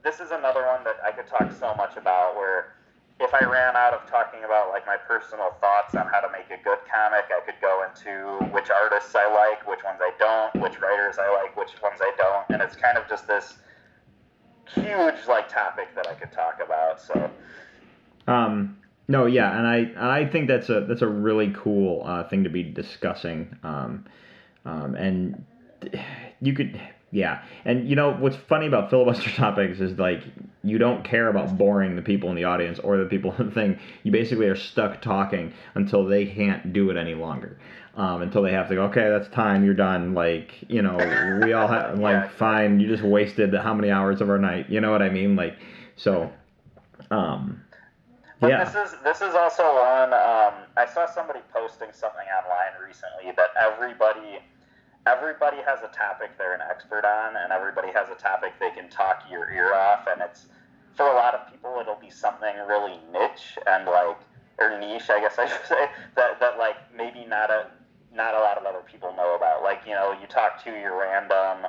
this 0.02 0.18
is 0.18 0.30
another 0.30 0.64
one 0.66 0.82
that 0.84 0.96
i 1.04 1.12
could 1.12 1.26
talk 1.26 1.52
so 1.52 1.74
much 1.76 1.98
about 1.98 2.36
where 2.36 2.72
if 3.20 3.34
I 3.34 3.44
ran 3.44 3.76
out 3.76 3.92
of 3.92 4.08
talking 4.10 4.44
about 4.44 4.70
like 4.70 4.86
my 4.86 4.96
personal 4.96 5.52
thoughts 5.60 5.94
on 5.94 6.06
how 6.06 6.20
to 6.20 6.28
make 6.32 6.46
a 6.46 6.62
good 6.64 6.78
comic, 6.90 7.26
I 7.30 7.40
could 7.44 7.60
go 7.60 7.84
into 7.84 8.44
which 8.52 8.70
artists 8.70 9.14
I 9.14 9.30
like, 9.32 9.68
which 9.68 9.84
ones 9.84 10.00
I 10.00 10.12
don't, 10.18 10.62
which 10.62 10.80
writers 10.80 11.18
I 11.18 11.30
like, 11.30 11.56
which 11.56 11.70
ones 11.82 12.00
I 12.00 12.12
don't, 12.16 12.46
and 12.50 12.62
it's 12.62 12.76
kind 12.76 12.96
of 12.96 13.06
just 13.08 13.26
this 13.28 13.58
huge 14.74 15.26
like 15.28 15.48
topic 15.48 15.94
that 15.94 16.08
I 16.08 16.14
could 16.14 16.32
talk 16.32 16.60
about. 16.64 17.00
So 17.00 17.30
Um, 18.26 18.78
no, 19.08 19.26
yeah, 19.26 19.56
and 19.58 19.66
I 19.66 20.20
I 20.20 20.26
think 20.26 20.48
that's 20.48 20.70
a 20.70 20.80
that's 20.82 21.02
a 21.02 21.08
really 21.08 21.52
cool 21.54 22.02
uh, 22.06 22.24
thing 22.28 22.44
to 22.44 22.50
be 22.50 22.62
discussing. 22.62 23.54
Um, 23.62 24.06
um, 24.64 24.94
and 24.94 25.44
you 26.40 26.52
could, 26.52 26.80
yeah, 27.12 27.42
and 27.64 27.88
you 27.88 27.96
know 27.96 28.12
what's 28.12 28.36
funny 28.36 28.66
about 28.66 28.90
filibuster 28.90 29.30
topics 29.36 29.80
is 29.80 29.98
like 29.98 30.22
you 30.62 30.78
don't 30.78 31.02
care 31.04 31.28
about 31.28 31.56
boring 31.58 31.96
the 31.96 32.02
people 32.02 32.28
in 32.30 32.36
the 32.36 32.44
audience 32.44 32.78
or 32.78 32.96
the 32.98 33.06
people 33.06 33.34
in 33.38 33.46
the 33.46 33.52
thing. 33.52 33.78
You 34.02 34.12
basically 34.12 34.46
are 34.46 34.56
stuck 34.56 35.00
talking 35.02 35.52
until 35.74 36.04
they 36.06 36.26
can't 36.26 36.72
do 36.72 36.90
it 36.90 36.96
any 36.96 37.14
longer. 37.14 37.58
Um, 37.96 38.22
until 38.22 38.42
they 38.42 38.52
have 38.52 38.68
to 38.68 38.76
go, 38.76 38.84
okay, 38.84 39.10
that's 39.10 39.28
time, 39.28 39.64
you're 39.64 39.74
done. 39.74 40.14
Like, 40.14 40.52
you 40.68 40.80
know, 40.80 40.96
we 41.42 41.52
all 41.52 41.66
have, 41.66 41.98
like, 41.98 42.14
Yeah. 42.14 42.28
fine, 42.28 42.78
you 42.78 42.86
just 42.86 43.02
wasted 43.02 43.52
how 43.52 43.74
many 43.74 43.90
hours 43.90 44.20
of 44.20 44.30
our 44.30 44.38
night. 44.38 44.70
You 44.70 44.80
know 44.80 44.92
what 44.92 45.02
I 45.02 45.10
mean? 45.10 45.34
Like, 45.34 45.56
so, 45.96 46.30
um, 47.10 47.60
But 48.38 48.50
yeah. 48.50 48.64
this 48.64 48.74
is 48.74 48.96
this 49.02 49.20
is 49.20 49.34
also 49.34 49.64
on. 49.64 50.12
Um, 50.14 50.54
I 50.76 50.86
saw 50.86 51.04
somebody 51.06 51.40
posting 51.52 51.88
something 51.92 52.24
online 52.38 52.86
recently 52.86 53.32
that 53.36 53.48
everybody 53.60 54.38
everybody 55.06 55.58
has 55.66 55.80
a 55.82 55.88
topic 55.88 56.36
they're 56.38 56.54
an 56.54 56.60
expert 56.68 57.04
on, 57.04 57.36
and 57.36 57.52
everybody 57.52 57.88
has 57.92 58.08
a 58.10 58.20
topic 58.20 58.52
they 58.60 58.70
can 58.70 58.88
talk 58.88 59.24
your 59.30 59.50
ear 59.50 59.74
off. 59.74 60.06
And 60.10 60.20
it's 60.22 60.46
for 60.96 61.06
a 61.06 61.14
lot 61.14 61.34
of 61.34 61.50
people, 61.50 61.78
it'll 61.80 62.00
be 62.00 62.10
something 62.10 62.54
really 62.66 62.98
niche 63.12 63.58
and 63.66 63.86
like 63.86 64.18
or 64.58 64.78
niche, 64.78 65.08
I 65.08 65.20
guess 65.20 65.38
I 65.38 65.46
should 65.46 65.64
say 65.68 65.88
that 66.16 66.38
that 66.40 66.58
like 66.58 66.76
maybe 66.94 67.24
not 67.24 67.50
a 67.50 67.66
not 68.14 68.34
a 68.34 68.38
lot 68.38 68.58
of 68.58 68.64
other 68.64 68.82
people 68.90 69.14
know 69.16 69.34
about. 69.36 69.62
Like 69.62 69.82
you 69.86 69.94
know, 69.94 70.14
you 70.20 70.26
talk 70.26 70.62
to 70.64 70.70
your 70.70 71.00
random 71.00 71.66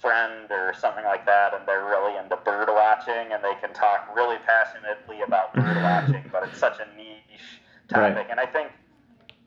friend 0.00 0.50
or 0.50 0.74
something 0.78 1.04
like 1.04 1.24
that, 1.24 1.54
and 1.54 1.66
they're 1.66 1.86
really 1.86 2.16
into 2.18 2.36
bird 2.36 2.68
watching, 2.68 3.32
and 3.32 3.42
they 3.42 3.54
can 3.60 3.72
talk 3.72 4.14
really 4.14 4.36
passionately 4.44 5.22
about 5.22 5.54
bird 5.54 5.76
watching, 5.82 6.24
but 6.30 6.42
it's 6.46 6.58
such 6.58 6.78
a 6.78 6.96
niche 6.96 7.60
topic. 7.88 8.16
Right. 8.16 8.26
And 8.30 8.38
I 8.38 8.46
think 8.46 8.70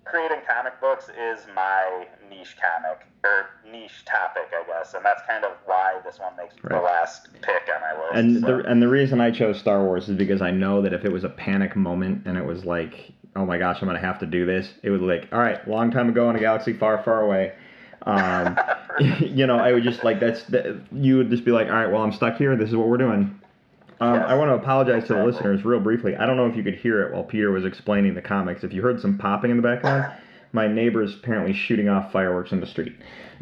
creating 0.09 0.39
comic 0.47 0.79
books 0.79 1.09
is 1.09 1.45
my 1.55 2.05
niche 2.29 2.55
comic 2.59 3.05
or 3.23 3.49
niche 3.69 4.05
topic, 4.05 4.51
I 4.53 4.65
guess, 4.67 4.93
and 4.93 5.03
that's 5.03 5.21
kind 5.27 5.43
of 5.43 5.51
why 5.65 5.99
this 6.05 6.19
one 6.19 6.35
makes 6.37 6.55
the 6.63 6.79
last 6.79 7.29
pick 7.41 7.69
on 7.73 7.81
my 7.81 8.03
list. 8.03 8.15
And 8.15 8.41
so. 8.41 8.47
the 8.47 8.69
and 8.69 8.81
the 8.81 8.87
reason 8.87 9.21
I 9.21 9.31
chose 9.31 9.59
Star 9.59 9.83
Wars 9.83 10.09
is 10.09 10.17
because 10.17 10.41
I 10.41 10.51
know 10.51 10.81
that 10.81 10.93
if 10.93 11.05
it 11.05 11.11
was 11.11 11.23
a 11.23 11.29
panic 11.29 11.75
moment 11.75 12.23
and 12.25 12.37
it 12.37 12.45
was 12.45 12.65
like, 12.65 13.11
oh 13.35 13.45
my 13.45 13.57
gosh, 13.57 13.81
I'm 13.81 13.87
gonna 13.87 13.99
have 13.99 14.19
to 14.19 14.25
do 14.25 14.45
this, 14.45 14.73
it 14.83 14.89
would 14.89 15.01
like, 15.01 15.27
all 15.31 15.39
right, 15.39 15.65
long 15.67 15.91
time 15.91 16.09
ago 16.09 16.29
in 16.29 16.35
a 16.35 16.39
galaxy 16.39 16.73
far, 16.73 17.01
far 17.03 17.21
away. 17.21 17.53
Um, 18.03 18.57
you 19.19 19.45
know, 19.45 19.57
I 19.57 19.71
would 19.71 19.83
just 19.83 20.03
like 20.03 20.19
that's 20.19 20.43
that, 20.45 20.81
you 20.91 21.17
would 21.17 21.29
just 21.29 21.45
be 21.45 21.51
like, 21.51 21.67
all 21.67 21.73
right, 21.73 21.91
well, 21.91 22.01
I'm 22.01 22.11
stuck 22.11 22.37
here. 22.37 22.55
This 22.55 22.69
is 22.69 22.75
what 22.75 22.87
we're 22.87 22.97
doing. 22.97 23.39
Um, 23.99 24.13
Yes, 24.15 24.25
I 24.27 24.35
want 24.35 24.49
to 24.49 24.55
apologize 24.55 25.07
to 25.07 25.15
the 25.15 25.25
listeners 25.25 25.65
real 25.65 25.79
briefly. 25.79 26.15
I 26.15 26.25
don't 26.25 26.37
know 26.37 26.45
if 26.47 26.55
you 26.55 26.63
could 26.63 26.75
hear 26.75 27.01
it 27.03 27.13
while 27.13 27.23
Peter 27.23 27.51
was 27.51 27.65
explaining 27.65 28.13
the 28.13 28.21
comics. 28.21 28.63
If 28.63 28.71
you 28.73 28.81
heard 28.81 29.01
some 29.01 29.17
popping 29.17 29.49
in 29.51 29.57
the 29.57 29.63
background, 29.63 30.11
my 30.53 30.67
neighbor's 30.67 31.15
apparently 31.15 31.53
shooting 31.53 31.89
off 31.89 32.11
fireworks 32.11 32.51
in 32.51 32.59
the 32.59 32.67
street. 32.67 32.95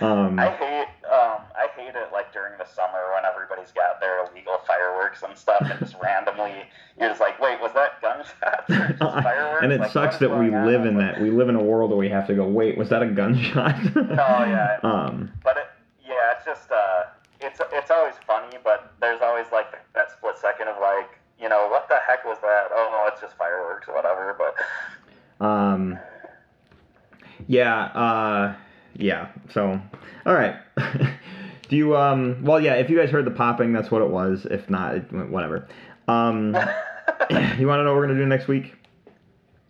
um, 0.00 0.38
I 0.38 0.50
hate 0.58 0.86
um, 1.10 1.40
I 1.56 1.68
hate 1.74 1.94
it 1.94 2.12
like 2.12 2.32
during 2.34 2.58
the 2.58 2.66
summer 2.66 3.12
when 3.14 3.24
everybody's 3.24 3.72
got 3.72 3.98
their 4.00 4.24
illegal 4.26 4.58
fireworks 4.66 5.22
and 5.22 5.36
stuff, 5.36 5.62
and 5.62 5.78
just 5.80 5.96
randomly 6.02 6.52
you're 7.00 7.08
just 7.08 7.20
like, 7.20 7.40
wait, 7.40 7.58
was 7.60 7.72
that 7.72 8.00
gunshots 8.02 8.68
or 8.70 8.88
just 8.98 8.98
fireworks? 9.24 9.62
and 9.64 9.72
it 9.72 9.80
Like, 9.80 9.90
sucks 9.92 10.18
that 10.18 10.30
we 10.30 10.50
live 10.50 10.84
in 10.84 10.98
that 10.98 11.20
we 11.20 11.30
live 11.30 11.48
in 11.48 11.56
a 11.56 11.62
world 11.62 11.90
where 11.90 11.98
we 11.98 12.08
have 12.10 12.26
to 12.26 12.34
go 12.34 12.46
wait 12.46 12.76
was 12.76 12.88
that 12.90 13.02
a 13.02 13.06
gunshot 13.06 13.74
Oh, 13.96 14.00
yeah. 14.44 14.78
um 14.82 15.30
But 15.42 15.56
it, 15.56 15.64
yeah, 16.06 16.32
it's 16.36 16.44
just 16.44 16.70
uh, 16.70 17.04
it's 17.40 17.60
it's 17.72 17.90
always 17.90 18.14
funny, 18.26 18.56
but 18.64 18.94
there's 19.00 19.20
always 19.22 19.46
like 19.52 19.66
that 19.94 20.10
split 20.12 20.36
second 20.38 20.68
of 20.68 20.76
like, 20.80 21.18
you 21.40 21.48
know, 21.48 21.68
what 21.68 21.88
the 21.88 21.96
heck 22.06 22.24
was 22.24 22.38
that? 22.42 22.68
Oh 22.72 22.88
no, 22.92 23.12
it's 23.12 23.20
just 23.20 23.36
fireworks 23.36 23.88
or 23.88 23.94
whatever. 23.94 24.36
But 24.38 25.44
um 25.44 25.98
yeah 27.46 27.84
uh 27.84 28.54
yeah 28.96 29.28
so 29.50 29.80
all 30.26 30.34
right 30.34 30.56
do 31.68 31.76
you 31.76 31.96
um 31.96 32.42
well 32.42 32.60
yeah 32.60 32.74
if 32.74 32.90
you 32.90 32.98
guys 32.98 33.10
heard 33.10 33.24
the 33.24 33.30
popping 33.30 33.72
that's 33.72 33.90
what 33.90 34.02
it 34.02 34.10
was 34.10 34.46
if 34.50 34.68
not 34.68 34.96
it, 34.96 35.30
whatever 35.30 35.68
um 36.08 36.46
you 37.30 37.66
want 37.66 37.78
to 37.78 37.84
know 37.84 37.92
what 37.92 37.96
we're 37.96 38.06
gonna 38.06 38.18
do 38.18 38.26
next 38.26 38.48
week 38.48 38.74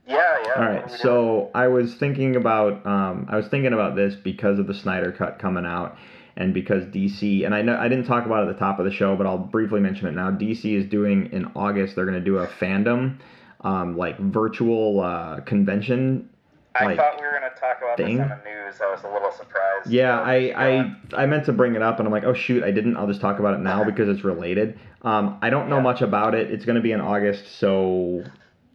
yeah, 0.07 0.39
yeah. 0.43 0.53
All 0.57 0.63
right, 0.63 0.79
are 0.79 0.83
we 0.85 0.89
doing? 0.89 0.99
so 1.01 1.51
I 1.55 1.69
was 1.69 1.95
thinking 1.95 2.35
about 2.35 2.87
um, 2.87 3.27
I 3.29 3.37
was 3.37 3.47
thinking 3.49 3.75
about 3.75 3.95
this 3.95 4.15
because 4.15 4.59
of 4.59 4.67
the 4.67 4.73
Snyder 4.73 5.13
Cut 5.13 5.39
coming 5.39 5.67
out, 5.67 5.99
and 6.39 6.55
because 6.55 6.85
DC 6.85 7.45
and 7.45 7.55
I 7.55 7.61
know 7.63 7.77
I 7.77 7.89
didn't 7.89 8.07
talk 8.07 8.25
about 8.25 8.45
it 8.47 8.49
at 8.49 8.55
the 8.55 8.59
top 8.59 8.79
of 8.79 8.87
the 8.87 8.91
show, 8.93 9.15
but 9.17 9.27
I'll 9.27 9.37
briefly 9.39 9.81
mention 9.81 10.07
it 10.09 10.13
now. 10.13 10.31
DC 10.31 10.73
is 10.75 10.87
doing 10.87 11.29
in 11.33 11.51
August. 11.55 11.97
They're 11.97 12.07
going 12.07 12.19
to 12.19 12.25
do 12.25 12.39
a 12.39 12.47
fandom, 12.47 13.19
um, 13.63 13.97
like 13.99 14.19
virtual 14.19 15.01
uh, 15.01 15.41
convention. 15.41 16.31
I 16.77 16.85
like- 16.85 16.97
thought 16.97 17.17
we 17.21 17.27
were 17.27 17.33
gonna 17.33 17.49
talk 17.59 17.79
about 17.83 17.97
thing? 17.97 18.19
this 18.19 18.23
on 18.23 18.29
the 18.29 18.45
news. 18.45 18.81
I 18.81 18.89
was 18.89 19.03
a 19.03 19.13
little 19.13 19.33
surprised. 19.33 19.91
Yeah, 19.91 20.21
I, 20.21 20.37
yeah. 20.37 20.95
I 21.17 21.23
I 21.23 21.27
meant 21.27 21.45
to 21.47 21.53
bring 21.53 21.75
it 21.75 21.83
up, 21.83 21.99
and 21.99 22.07
I'm 22.07 22.13
like, 22.13 22.23
oh 22.23 22.35
shoot, 22.35 22.63
I 22.63 22.71
didn't. 22.71 22.97
I'll 22.97 23.09
just 23.09 23.21
talk 23.21 23.41
about 23.41 23.55
it 23.55 23.61
now 23.61 23.83
because 23.83 24.09
it's 24.09 24.23
related. 24.23 24.79
Um, 25.03 25.39
I 25.43 25.51
don't 25.51 25.69
know 25.69 25.77
Yeah. 25.79 25.83
much 25.83 26.03
about 26.03 26.37
it. 26.37 26.53
It's 26.53 26.65
going 26.65 26.77
to 26.77 26.83
be 26.83 26.93
in 26.93 27.01
August, 27.01 27.59
so 27.59 28.23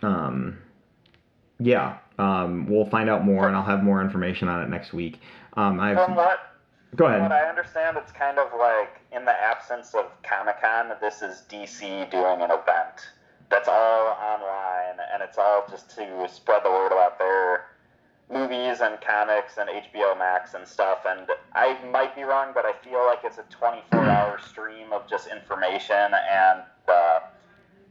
um, 0.02 0.58
yeah, 1.60 1.98
um, 2.20 2.68
we'll 2.68 2.90
find 2.90 3.10
out 3.10 3.24
more, 3.24 3.48
and 3.48 3.56
I'll 3.56 3.64
have 3.64 3.84
more 3.84 4.02
information 4.02 4.50
on 4.50 4.62
it 4.64 4.70
next 4.70 4.92
week. 4.92 5.20
Um, 5.54 5.80
I 5.80 5.90
have 5.90 6.06
From 6.06 6.16
what 6.16 6.40
Go 6.96 7.06
ahead. 7.08 7.22
What 7.22 7.32
I 7.32 7.50
understand, 7.50 7.98
it's 7.98 8.12
kind 8.12 8.38
of 8.38 8.50
like 8.58 9.02
in 9.12 9.26
the 9.26 9.32
absence 9.32 9.94
of 9.96 10.06
Comic 10.22 10.62
Con, 10.62 10.92
this 11.02 11.22
is 11.22 11.44
DC 11.50 11.80
doing 12.12 12.42
an 12.42 12.52
event 12.52 13.10
that's 13.50 13.68
all 13.68 14.18
online, 14.22 14.98
and 15.14 15.22
it's 15.22 15.38
all 15.38 15.66
just 15.70 15.96
to 15.96 16.28
spread 16.30 16.64
the 16.64 16.70
word 16.70 16.92
about 16.92 17.18
their 17.20 17.66
movies 18.32 18.82
and 18.82 19.00
comics 19.02 19.58
and 19.58 19.70
HBO 19.70 20.18
Max 20.18 20.54
and 20.54 20.68
stuff. 20.68 21.00
And 21.08 21.28
I 21.54 21.78
might 21.92 22.16
be 22.16 22.24
wrong, 22.24 22.52
but 22.54 22.66
I 22.66 22.74
feel 22.84 23.06
like 23.06 23.20
it's 23.24 23.38
a 23.38 23.46
24-hour 23.56 24.40
stream 24.48 24.94
of 24.94 25.08
just 25.10 25.28
information 25.28 25.96
and. 25.96 26.62
Uh, 26.88 27.20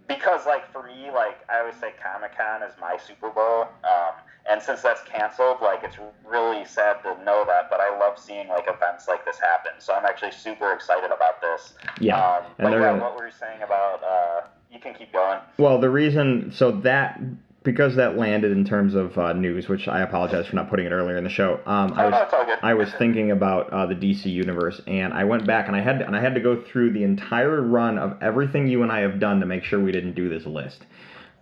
because 0.09 0.47
like 0.47 0.70
for 0.73 0.83
me, 0.83 1.11
like 1.12 1.39
I 1.49 1.61
always 1.61 1.77
say, 1.77 1.93
Comic 2.03 2.37
Con 2.37 2.62
is 2.62 2.74
my 2.81 2.99
Super 2.99 3.31
Bowl, 3.31 3.62
um, 3.85 4.15
and 4.51 4.60
since 4.62 4.82
that's 4.82 5.02
canceled, 5.02 5.59
like 5.62 5.82
it's 5.85 5.97
really 6.27 6.64
sad 6.64 7.02
to 7.02 7.23
know 7.24 7.44
that. 7.47 7.70
But 7.70 7.81
I 7.81 7.98
love 7.98 8.19
seeing 8.19 8.48
like 8.48 8.64
events 8.69 9.09
like 9.09 9.24
this 9.24 9.39
happen, 9.39 9.73
so 9.78 9.94
I'm 9.94 10.05
actually 10.05 10.32
super 10.32 10.73
excited 10.73 11.10
about 11.10 11.40
this. 11.40 11.74
Yeah, 12.01 12.16
Um, 12.19 12.44
and 12.59 12.70
but 12.70 12.73
yeah, 12.73 12.78
gonna- 12.81 13.02
what 13.02 13.16
were 13.16 13.27
you 13.27 13.32
saying 13.32 13.62
about? 13.62 14.02
Uh, 14.02 14.47
you 14.70 14.81
can 14.81 14.94
keep 14.94 15.12
going. 15.12 15.39
Well, 15.59 15.78
the 15.78 15.90
reason 15.90 16.51
so 16.52 16.70
that 16.82 17.20
because 17.62 17.94
that 17.97 18.16
landed 18.19 18.51
in 18.51 18.64
terms 18.64 18.94
of 18.94 19.16
uh, 19.16 19.32
news, 19.32 19.69
which 19.69 19.86
I 19.86 20.01
apologize 20.01 20.47
for 20.47 20.56
not 20.56 20.69
putting 20.69 20.86
it 20.86 20.90
earlier 20.90 21.16
in 21.16 21.24
the 21.24 21.31
show. 21.31 21.60
Um, 21.64 21.93
I 21.93 22.06
was 22.06 22.12
no, 22.12 22.39
all 22.39 22.44
good. 22.44 22.59
I 22.62 22.74
was 22.74 22.90
thinking 22.94 23.31
about 23.31 23.70
uh, 23.73 23.86
the 23.86 23.94
DC 23.94 24.24
universe, 24.27 24.81
and 24.86 25.12
I 25.12 25.24
went 25.24 25.47
back 25.47 25.69
and 25.69 25.77
I 25.77 25.81
had 25.81 26.01
to, 26.01 26.06
and 26.06 26.16
I 26.16 26.20
had 26.20 26.35
to 26.35 26.40
go 26.40 26.60
through 26.60 26.93
the 26.93 27.05
entire 27.05 27.62
run 27.62 27.98
of 27.98 28.20
everything 28.20 28.66
you 28.66 28.82
and 28.82 28.90
I 28.90 29.01
have 29.01 29.20
done 29.20 29.39
to 29.40 29.47
make 29.47 29.62
sure 29.64 29.78
we 29.78 29.93
didn't 29.93 30.14
do 30.14 30.28
this 30.28 30.44
list. 30.44 30.85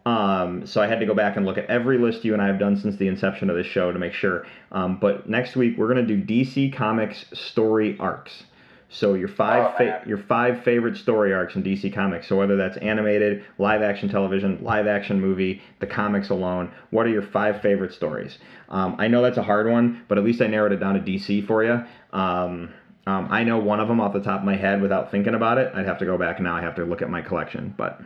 Um, 0.06 0.66
so 0.66 0.80
I 0.80 0.86
had 0.86 1.00
to 1.00 1.06
go 1.06 1.14
back 1.14 1.36
and 1.36 1.44
look 1.44 1.58
at 1.58 1.66
every 1.66 1.98
list 1.98 2.24
you 2.24 2.32
and 2.32 2.42
I 2.42 2.46
have 2.46 2.58
done 2.58 2.76
since 2.76 2.96
the 2.96 3.06
inception 3.06 3.50
of 3.50 3.56
this 3.56 3.66
show 3.66 3.92
to 3.92 3.98
make 3.98 4.14
sure. 4.14 4.46
Um, 4.72 4.98
but 4.98 5.28
next 5.28 5.56
week 5.56 5.76
we're 5.76 5.88
gonna 5.88 6.06
do 6.06 6.20
DC 6.20 6.72
Comics 6.72 7.26
story 7.32 7.96
arcs. 8.00 8.44
So 8.92 9.14
your 9.14 9.28
five 9.28 9.72
Oh, 9.74 9.76
fa- 9.76 10.02
your 10.06 10.18
five 10.18 10.64
favorite 10.64 10.96
story 10.96 11.32
arcs 11.32 11.54
in 11.54 11.62
DC 11.62 11.92
Comics. 11.94 12.26
So 12.26 12.36
whether 12.36 12.56
that's 12.56 12.76
animated, 12.78 13.44
live 13.58 13.82
action 13.82 14.08
television, 14.08 14.58
live 14.62 14.86
action 14.88 15.20
movie, 15.20 15.62
the 15.78 15.86
comics 15.86 16.30
alone, 16.30 16.72
what 16.90 17.06
are 17.06 17.10
your 17.10 17.22
five 17.22 17.60
favorite 17.60 17.92
stories? 17.92 18.38
Um, 18.68 18.96
I 18.98 19.06
know 19.06 19.22
that's 19.22 19.38
a 19.38 19.42
hard 19.44 19.68
one, 19.70 20.02
but 20.08 20.18
at 20.18 20.24
least 20.24 20.42
I 20.42 20.48
narrowed 20.48 20.72
it 20.72 20.80
down 20.80 20.94
to 20.94 21.00
DC 21.00 21.46
for 21.46 21.62
you. 21.62 21.84
Um, 22.12 22.70
um, 23.06 23.28
I 23.30 23.44
know 23.44 23.58
one 23.58 23.80
of 23.80 23.88
them 23.88 24.00
off 24.00 24.12
the 24.12 24.20
top 24.20 24.40
of 24.40 24.44
my 24.44 24.56
head 24.56 24.82
without 24.82 25.10
thinking 25.10 25.34
about 25.34 25.58
it. 25.58 25.72
I'd 25.74 25.86
have 25.86 25.98
to 25.98 26.04
go 26.04 26.18
back 26.18 26.38
and 26.38 26.44
now 26.46 26.56
I 26.56 26.60
have 26.60 26.74
to 26.76 26.84
look 26.84 27.02
at 27.02 27.10
my 27.10 27.22
collection, 27.22 27.74
but. 27.76 28.00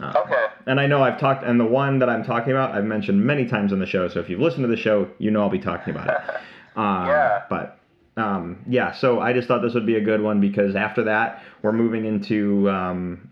Uh, 0.00 0.12
Okay. 0.24 0.46
And 0.66 0.80
I 0.80 0.86
know 0.86 1.02
I've 1.02 1.18
talked, 1.20 1.44
and 1.44 1.58
the 1.60 1.64
one 1.64 1.98
that 1.98 2.08
I'm 2.08 2.24
talking 2.24 2.52
about, 2.52 2.72
I've 2.74 2.84
mentioned 2.84 3.24
many 3.24 3.46
times 3.46 3.72
on 3.72 3.78
the 3.78 3.86
show. 3.86 4.08
So 4.08 4.20
if 4.20 4.28
you've 4.30 4.40
listened 4.40 4.64
to 4.64 4.68
the 4.68 4.76
show, 4.80 5.08
you 5.18 5.30
know 5.30 5.40
I'll 5.42 5.50
be 5.50 5.58
talking 5.58 5.94
about 5.94 6.08
it. 6.08 6.16
Um, 6.76 7.06
Yeah. 7.06 7.42
But 7.48 7.78
um, 8.16 8.58
yeah, 8.68 8.90
so 8.92 9.20
I 9.20 9.32
just 9.32 9.46
thought 9.46 9.62
this 9.62 9.74
would 9.74 9.86
be 9.86 9.94
a 9.94 10.00
good 10.00 10.20
one 10.20 10.40
because 10.40 10.74
after 10.74 11.04
that, 11.04 11.42
we're 11.62 11.70
moving 11.72 12.04
into. 12.04 12.68
Um, 12.68 13.30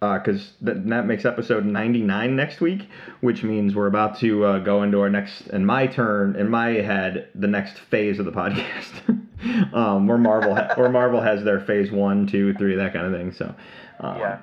because 0.00 0.52
that, 0.60 0.86
that 0.88 1.06
makes 1.06 1.24
episode 1.24 1.64
99 1.64 2.36
next 2.36 2.60
week, 2.60 2.88
which 3.20 3.42
means 3.42 3.74
we're 3.74 3.88
about 3.88 4.16
to 4.20 4.44
uh, 4.44 4.58
go 4.60 4.84
into 4.84 5.00
our 5.00 5.10
next, 5.10 5.48
in 5.48 5.66
my 5.66 5.88
turn, 5.88 6.36
in 6.36 6.48
my 6.48 6.68
head, 6.68 7.28
the 7.34 7.48
next 7.48 7.78
phase 7.78 8.20
of 8.20 8.24
the 8.24 8.30
podcast, 8.30 9.72
um, 9.74 10.06
where 10.06 10.16
Marvel, 10.18 10.54
ha- 10.54 10.72
where 10.76 10.88
Marvel 10.88 11.20
has 11.20 11.42
their 11.42 11.58
phase 11.58 11.90
one, 11.90 12.28
two, 12.28 12.54
three, 12.54 12.76
that 12.76 12.92
kind 12.92 13.06
of 13.06 13.12
thing. 13.12 13.32
So, 13.32 13.52
um, 13.98 14.18
Yeah. 14.18 14.38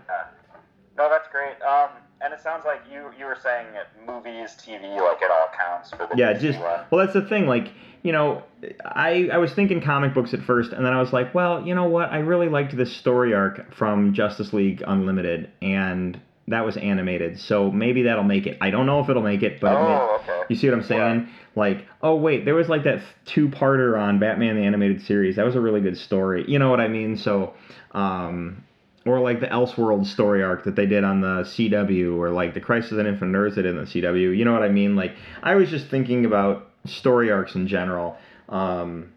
No, 0.97 1.09
that's 1.09 1.27
great. 1.31 1.61
Um, 1.61 1.89
and 2.21 2.33
it 2.33 2.39
sounds 2.41 2.63
like 2.65 2.81
you 2.91 3.11
you 3.19 3.25
were 3.25 3.37
saying 3.41 3.67
that 3.73 3.87
movies, 4.07 4.55
TV, 4.59 4.81
like 5.01 5.21
it 5.21 5.29
all 5.31 5.49
counts 5.57 5.89
for 5.91 6.07
the 6.09 6.15
yeah 6.15 6.33
just 6.33 6.59
one. 6.59 6.85
well 6.89 6.99
that's 7.05 7.13
the 7.13 7.27
thing 7.27 7.45
like 7.45 7.71
you 8.03 8.11
know 8.13 8.41
i 8.85 9.29
i 9.33 9.37
was 9.37 9.51
thinking 9.53 9.81
comic 9.81 10.13
books 10.13 10.33
at 10.33 10.39
first 10.41 10.71
and 10.71 10.85
then 10.85 10.93
i 10.93 10.99
was 11.01 11.11
like 11.11 11.33
well 11.35 11.65
you 11.67 11.75
know 11.75 11.85
what? 11.85 12.09
I 12.11 12.19
really 12.19 12.47
liked 12.49 12.75
this 12.77 12.95
story 12.95 13.33
arc 13.33 13.73
from 13.75 14.13
justice 14.13 14.53
league 14.53 14.81
unlimited 14.87 15.51
and 15.61 16.19
that 16.47 16.65
was 16.65 16.77
animated 16.77 17.37
so 17.39 17.69
maybe 17.71 18.03
that'll 18.03 18.23
make 18.23 18.45
it. 18.47 18.57
I 18.61 18.69
don't 18.69 18.85
know 18.85 19.01
if 19.01 19.09
it'll 19.09 19.21
make 19.23 19.43
it 19.43 19.59
but 19.59 19.73
it 19.73 19.83
may- 19.83 19.95
Oh, 19.97 20.19
okay. 20.23 20.43
you 20.49 20.55
see 20.55 20.69
what 20.69 20.77
i'm 20.77 20.83
saying? 20.85 21.27
Like 21.55 21.85
oh 22.01 22.15
wait 22.15 22.45
there 22.45 22.55
was 22.55 22.69
like 22.69 22.85
that 22.85 23.01
two-parter 23.25 23.99
on 23.99 24.19
batman 24.19 24.55
the 24.55 24.61
animated 24.63 25.01
series. 25.01 25.35
That 25.35 25.45
was 25.45 25.55
a 25.55 25.61
really 25.61 25.81
good 25.81 25.97
story. 25.97 26.45
You 26.47 26.59
know 26.59 26.69
what 26.69 26.79
i 26.79 26.87
mean? 26.87 27.17
So 27.17 27.53
um 27.91 28.63
or 29.05 29.19
like 29.19 29.39
the 29.39 29.47
Elseworld 29.47 30.05
story 30.05 30.43
arc 30.43 30.63
that 30.63 30.75
they 30.75 30.85
did 30.85 31.03
on 31.03 31.21
the 31.21 31.43
CW, 31.43 32.17
or 32.17 32.31
like 32.31 32.53
the 32.53 32.59
Crisis 32.59 32.93
on 32.93 33.05
Infinite 33.05 33.37
Earths 33.37 33.55
they 33.55 33.61
did 33.61 33.77
on 33.77 33.85
the 33.85 33.89
CW. 33.91 34.35
You 34.35 34.45
know 34.45 34.53
what 34.53 34.63
I 34.63 34.69
mean? 34.69 34.95
Like 34.95 35.15
I 35.43 35.55
was 35.55 35.69
just 35.69 35.87
thinking 35.87 36.25
about 36.25 36.69
story 36.85 37.31
arcs 37.31 37.55
in 37.55 37.67
general. 37.67 38.17
Um, 38.49 39.11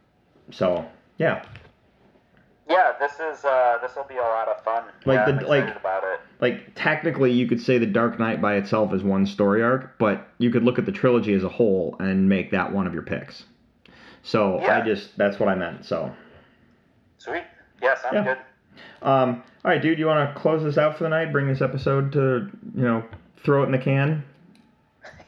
so 0.51 0.86
yeah, 1.19 1.43
Yeah, 2.69 2.93
this 3.01 3.12
is 3.15 3.44
uh, 3.44 3.78
this 3.82 3.97
will 3.97 4.05
be 4.05 4.16
a 4.16 4.23
lot 4.23 4.48
of 4.48 4.62
fun. 4.62 4.85
Like 5.06 5.16
yeah, 5.16 5.24
the- 5.32 5.40
I'm 5.43 5.47
like- 5.48 5.82
like 6.40 6.74
technically 6.77 7.32
you 7.32 7.48
could 7.48 7.60
say 7.60 7.78
the 7.78 7.86
Dark 7.86 8.19
Knight 8.19 8.40
by 8.40 8.55
itself 8.56 8.93
is 8.94 9.02
one 9.02 9.27
story 9.27 9.62
arc, 9.62 9.98
but 9.98 10.28
you 10.39 10.51
could 10.51 10.62
look 10.62 10.78
at 10.78 10.86
the 10.86 10.93
trilogy 10.93 11.32
as 11.35 11.43
a 11.44 11.48
whole 11.48 11.97
and 11.98 12.28
make 12.28 12.51
that 12.52 12.73
one 12.73 12.86
of 12.86 12.93
your 12.94 13.02
picks. 13.02 13.44
So 14.23 14.59
I 14.60 14.82
just 14.82 15.16
that's 15.16 15.40
what 15.40 15.48
I 15.48 15.55
meant. 15.55 15.85
So 15.86 16.12
Sweet. 17.19 17.43
Yeah, 17.82 17.94
sounds 17.97 18.15
Yeah. 18.15 18.24
good. 18.24 18.39
Um, 19.03 19.43
all 19.65 19.70
right, 19.70 19.83
dude, 19.83 19.99
you 19.99 20.07
want 20.07 20.35
to 20.35 20.41
close 20.41 20.62
this 20.62 20.79
out 20.79 20.97
for 20.97 21.05
the 21.05 21.11
night? 21.11 21.33
Bring 21.33 21.49
this 21.49 21.61
episode 21.61 22.12
to 22.12 22.51
you 22.75 22.83
know 22.83 23.05
throw 23.45 23.62
it 23.62 23.66
in 23.66 23.73
the 23.73 23.79
can. 23.79 24.25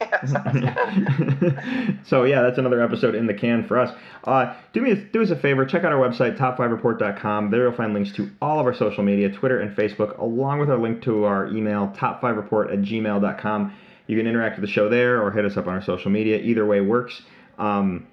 yeah, 0.00 0.24
sounds 0.26 0.60
good. 1.40 2.00
so 2.04 2.24
yeah, 2.24 2.42
that's 2.42 2.58
another 2.58 2.82
episode 2.82 3.14
in 3.14 3.26
the 3.26 3.34
can 3.34 3.66
for 3.66 3.78
us. 3.78 3.94
Uh, 4.24 4.54
do 4.72 4.80
me 4.80 4.94
do 5.12 5.22
us 5.22 5.30
a 5.30 5.36
favor, 5.36 5.64
check 5.64 5.84
out 5.84 5.92
our 5.92 5.98
website 5.98 6.36
top5report.com. 6.38 7.50
There 7.50 7.62
you'll 7.64 7.72
find 7.76 7.94
links 7.94 8.12
to 8.12 8.30
all 8.40 8.58
of 8.58 8.66
our 8.66 8.74
social 8.74 9.02
media, 9.02 9.30
Twitter 9.30 9.60
and 9.60 9.76
Facebook, 9.76 10.18
along 10.18 10.60
with 10.60 10.70
our 10.70 10.78
link 10.78 11.02
to 11.02 11.24
our 11.24 11.46
email 11.48 11.92
top5report 11.96 12.72
at 12.72 12.80
gmail.com. 12.80 13.76
You 14.06 14.16
can 14.16 14.26
interact 14.26 14.58
with 14.58 14.68
the 14.68 14.72
show 14.72 14.88
there 14.88 15.22
or 15.22 15.30
hit 15.30 15.44
us 15.44 15.56
up 15.56 15.66
on 15.66 15.74
our 15.74 15.82
social 15.82 16.10
media. 16.10 16.38
Either 16.38 16.66
way 16.66 16.80
works. 16.80 17.22
Um, 17.58 18.06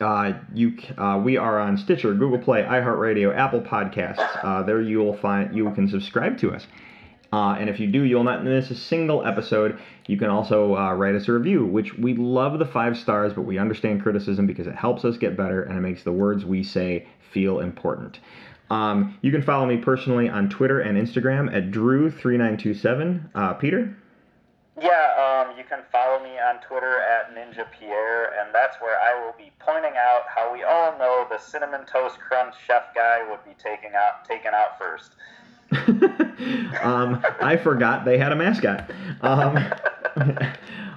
uh, 0.00 0.32
you 0.54 0.76
uh, 0.98 1.20
we 1.22 1.36
are 1.36 1.58
on 1.58 1.76
Stitcher, 1.76 2.14
Google 2.14 2.38
Play, 2.38 2.62
iHeartRadio, 2.62 3.36
Apple 3.36 3.60
Podcasts. 3.60 4.44
Uh, 4.44 4.62
there 4.62 4.80
you 4.80 4.98
will 4.98 5.16
find 5.16 5.54
you 5.54 5.70
can 5.72 5.88
subscribe 5.88 6.38
to 6.38 6.52
us. 6.52 6.66
Uh, 7.32 7.56
and 7.58 7.70
if 7.70 7.80
you 7.80 7.86
do, 7.86 8.02
you'll 8.02 8.24
not 8.24 8.44
miss 8.44 8.70
a 8.70 8.74
single 8.74 9.24
episode. 9.24 9.78
You 10.06 10.18
can 10.18 10.28
also 10.28 10.76
uh, 10.76 10.92
write 10.92 11.14
us 11.14 11.28
a 11.28 11.32
review, 11.32 11.64
which 11.64 11.94
we 11.94 12.14
love 12.14 12.58
the 12.58 12.66
five 12.66 12.96
stars, 12.98 13.32
but 13.32 13.42
we 13.42 13.58
understand 13.58 14.02
criticism 14.02 14.46
because 14.46 14.66
it 14.66 14.74
helps 14.74 15.04
us 15.04 15.16
get 15.16 15.34
better 15.34 15.62
and 15.62 15.78
it 15.78 15.80
makes 15.80 16.02
the 16.02 16.12
words 16.12 16.44
we 16.44 16.62
say 16.62 17.06
feel 17.32 17.60
important. 17.60 18.18
Um, 18.68 19.18
you 19.22 19.32
can 19.32 19.42
follow 19.42 19.66
me 19.66 19.78
personally 19.78 20.28
on 20.28 20.50
Twitter 20.50 20.80
and 20.80 20.98
Instagram 20.98 21.54
at 21.54 21.70
Drew3927. 21.70 23.30
Uh, 23.34 23.54
Peter? 23.54 23.96
Yeah, 24.80 25.44
um, 25.50 25.56
you 25.58 25.64
can 25.64 25.80
follow 25.92 26.22
me 26.22 26.38
on 26.38 26.60
Twitter 26.66 26.98
at 27.00 27.34
Ninja 27.34 27.66
Pierre, 27.78 28.32
and 28.40 28.54
that's 28.54 28.76
where 28.80 28.98
I 28.98 29.22
will 29.22 29.34
be 29.36 29.52
pointing 29.58 29.92
out 29.98 30.22
how 30.34 30.50
we 30.52 30.62
all 30.62 30.96
know 30.98 31.26
the 31.30 31.38
cinnamon 31.38 31.82
toast 31.84 32.18
crunch 32.18 32.54
chef 32.66 32.94
guy 32.94 33.18
would 33.28 33.44
be 33.44 33.54
taking 33.62 33.90
out 33.94 34.24
taken 34.26 34.52
out 34.54 34.78
first. 34.78 35.12
um, 36.82 37.22
I 37.40 37.58
forgot 37.62 38.04
they 38.06 38.16
had 38.16 38.32
a 38.32 38.36
mascot. 38.36 38.90
Um, 39.20 39.56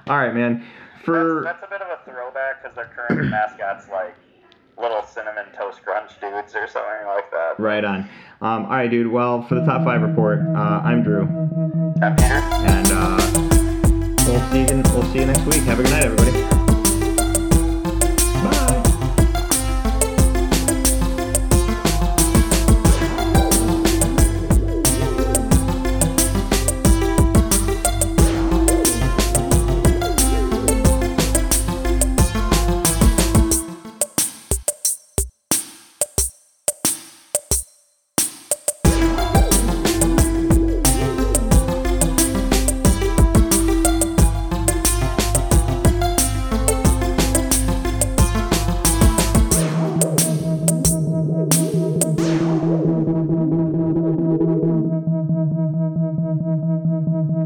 all 0.06 0.18
right, 0.18 0.34
man. 0.34 0.64
For 1.04 1.42
That's, 1.44 1.60
that's 1.60 1.66
a 1.66 1.78
bit 1.78 1.82
of 1.82 1.88
a 1.88 2.10
throwback 2.10 2.62
because 2.62 2.74
their 2.76 2.86
current 2.86 3.30
mascot's 3.30 3.88
like 3.90 4.14
little 4.78 5.02
cinnamon 5.02 5.46
toast 5.56 5.82
crunch 5.82 6.18
dudes 6.20 6.54
or 6.54 6.66
something 6.66 7.06
like 7.06 7.30
that. 7.30 7.58
right 7.60 7.84
on. 7.84 8.00
Um, 8.40 8.64
all 8.64 8.70
right, 8.70 8.90
dude. 8.90 9.06
Well, 9.10 9.42
for 9.42 9.54
the 9.54 9.64
top 9.66 9.84
five 9.84 10.00
report, 10.02 10.40
uh, 10.40 10.80
I'm 10.82 11.02
Drew, 11.02 11.22
I'm 12.02 12.16
Peter. 12.16 12.34
and 12.34 12.88
uh, 12.90 13.35
we'll 14.26 14.50
see 14.50 14.60
you. 14.60 14.82
We'll 14.92 15.02
see 15.12 15.20
you 15.20 15.26
next 15.26 15.44
week. 15.46 15.62
Have 15.62 15.80
a 15.80 15.82
good 15.82 15.90
night, 15.92 16.04
everybody. 16.04 16.55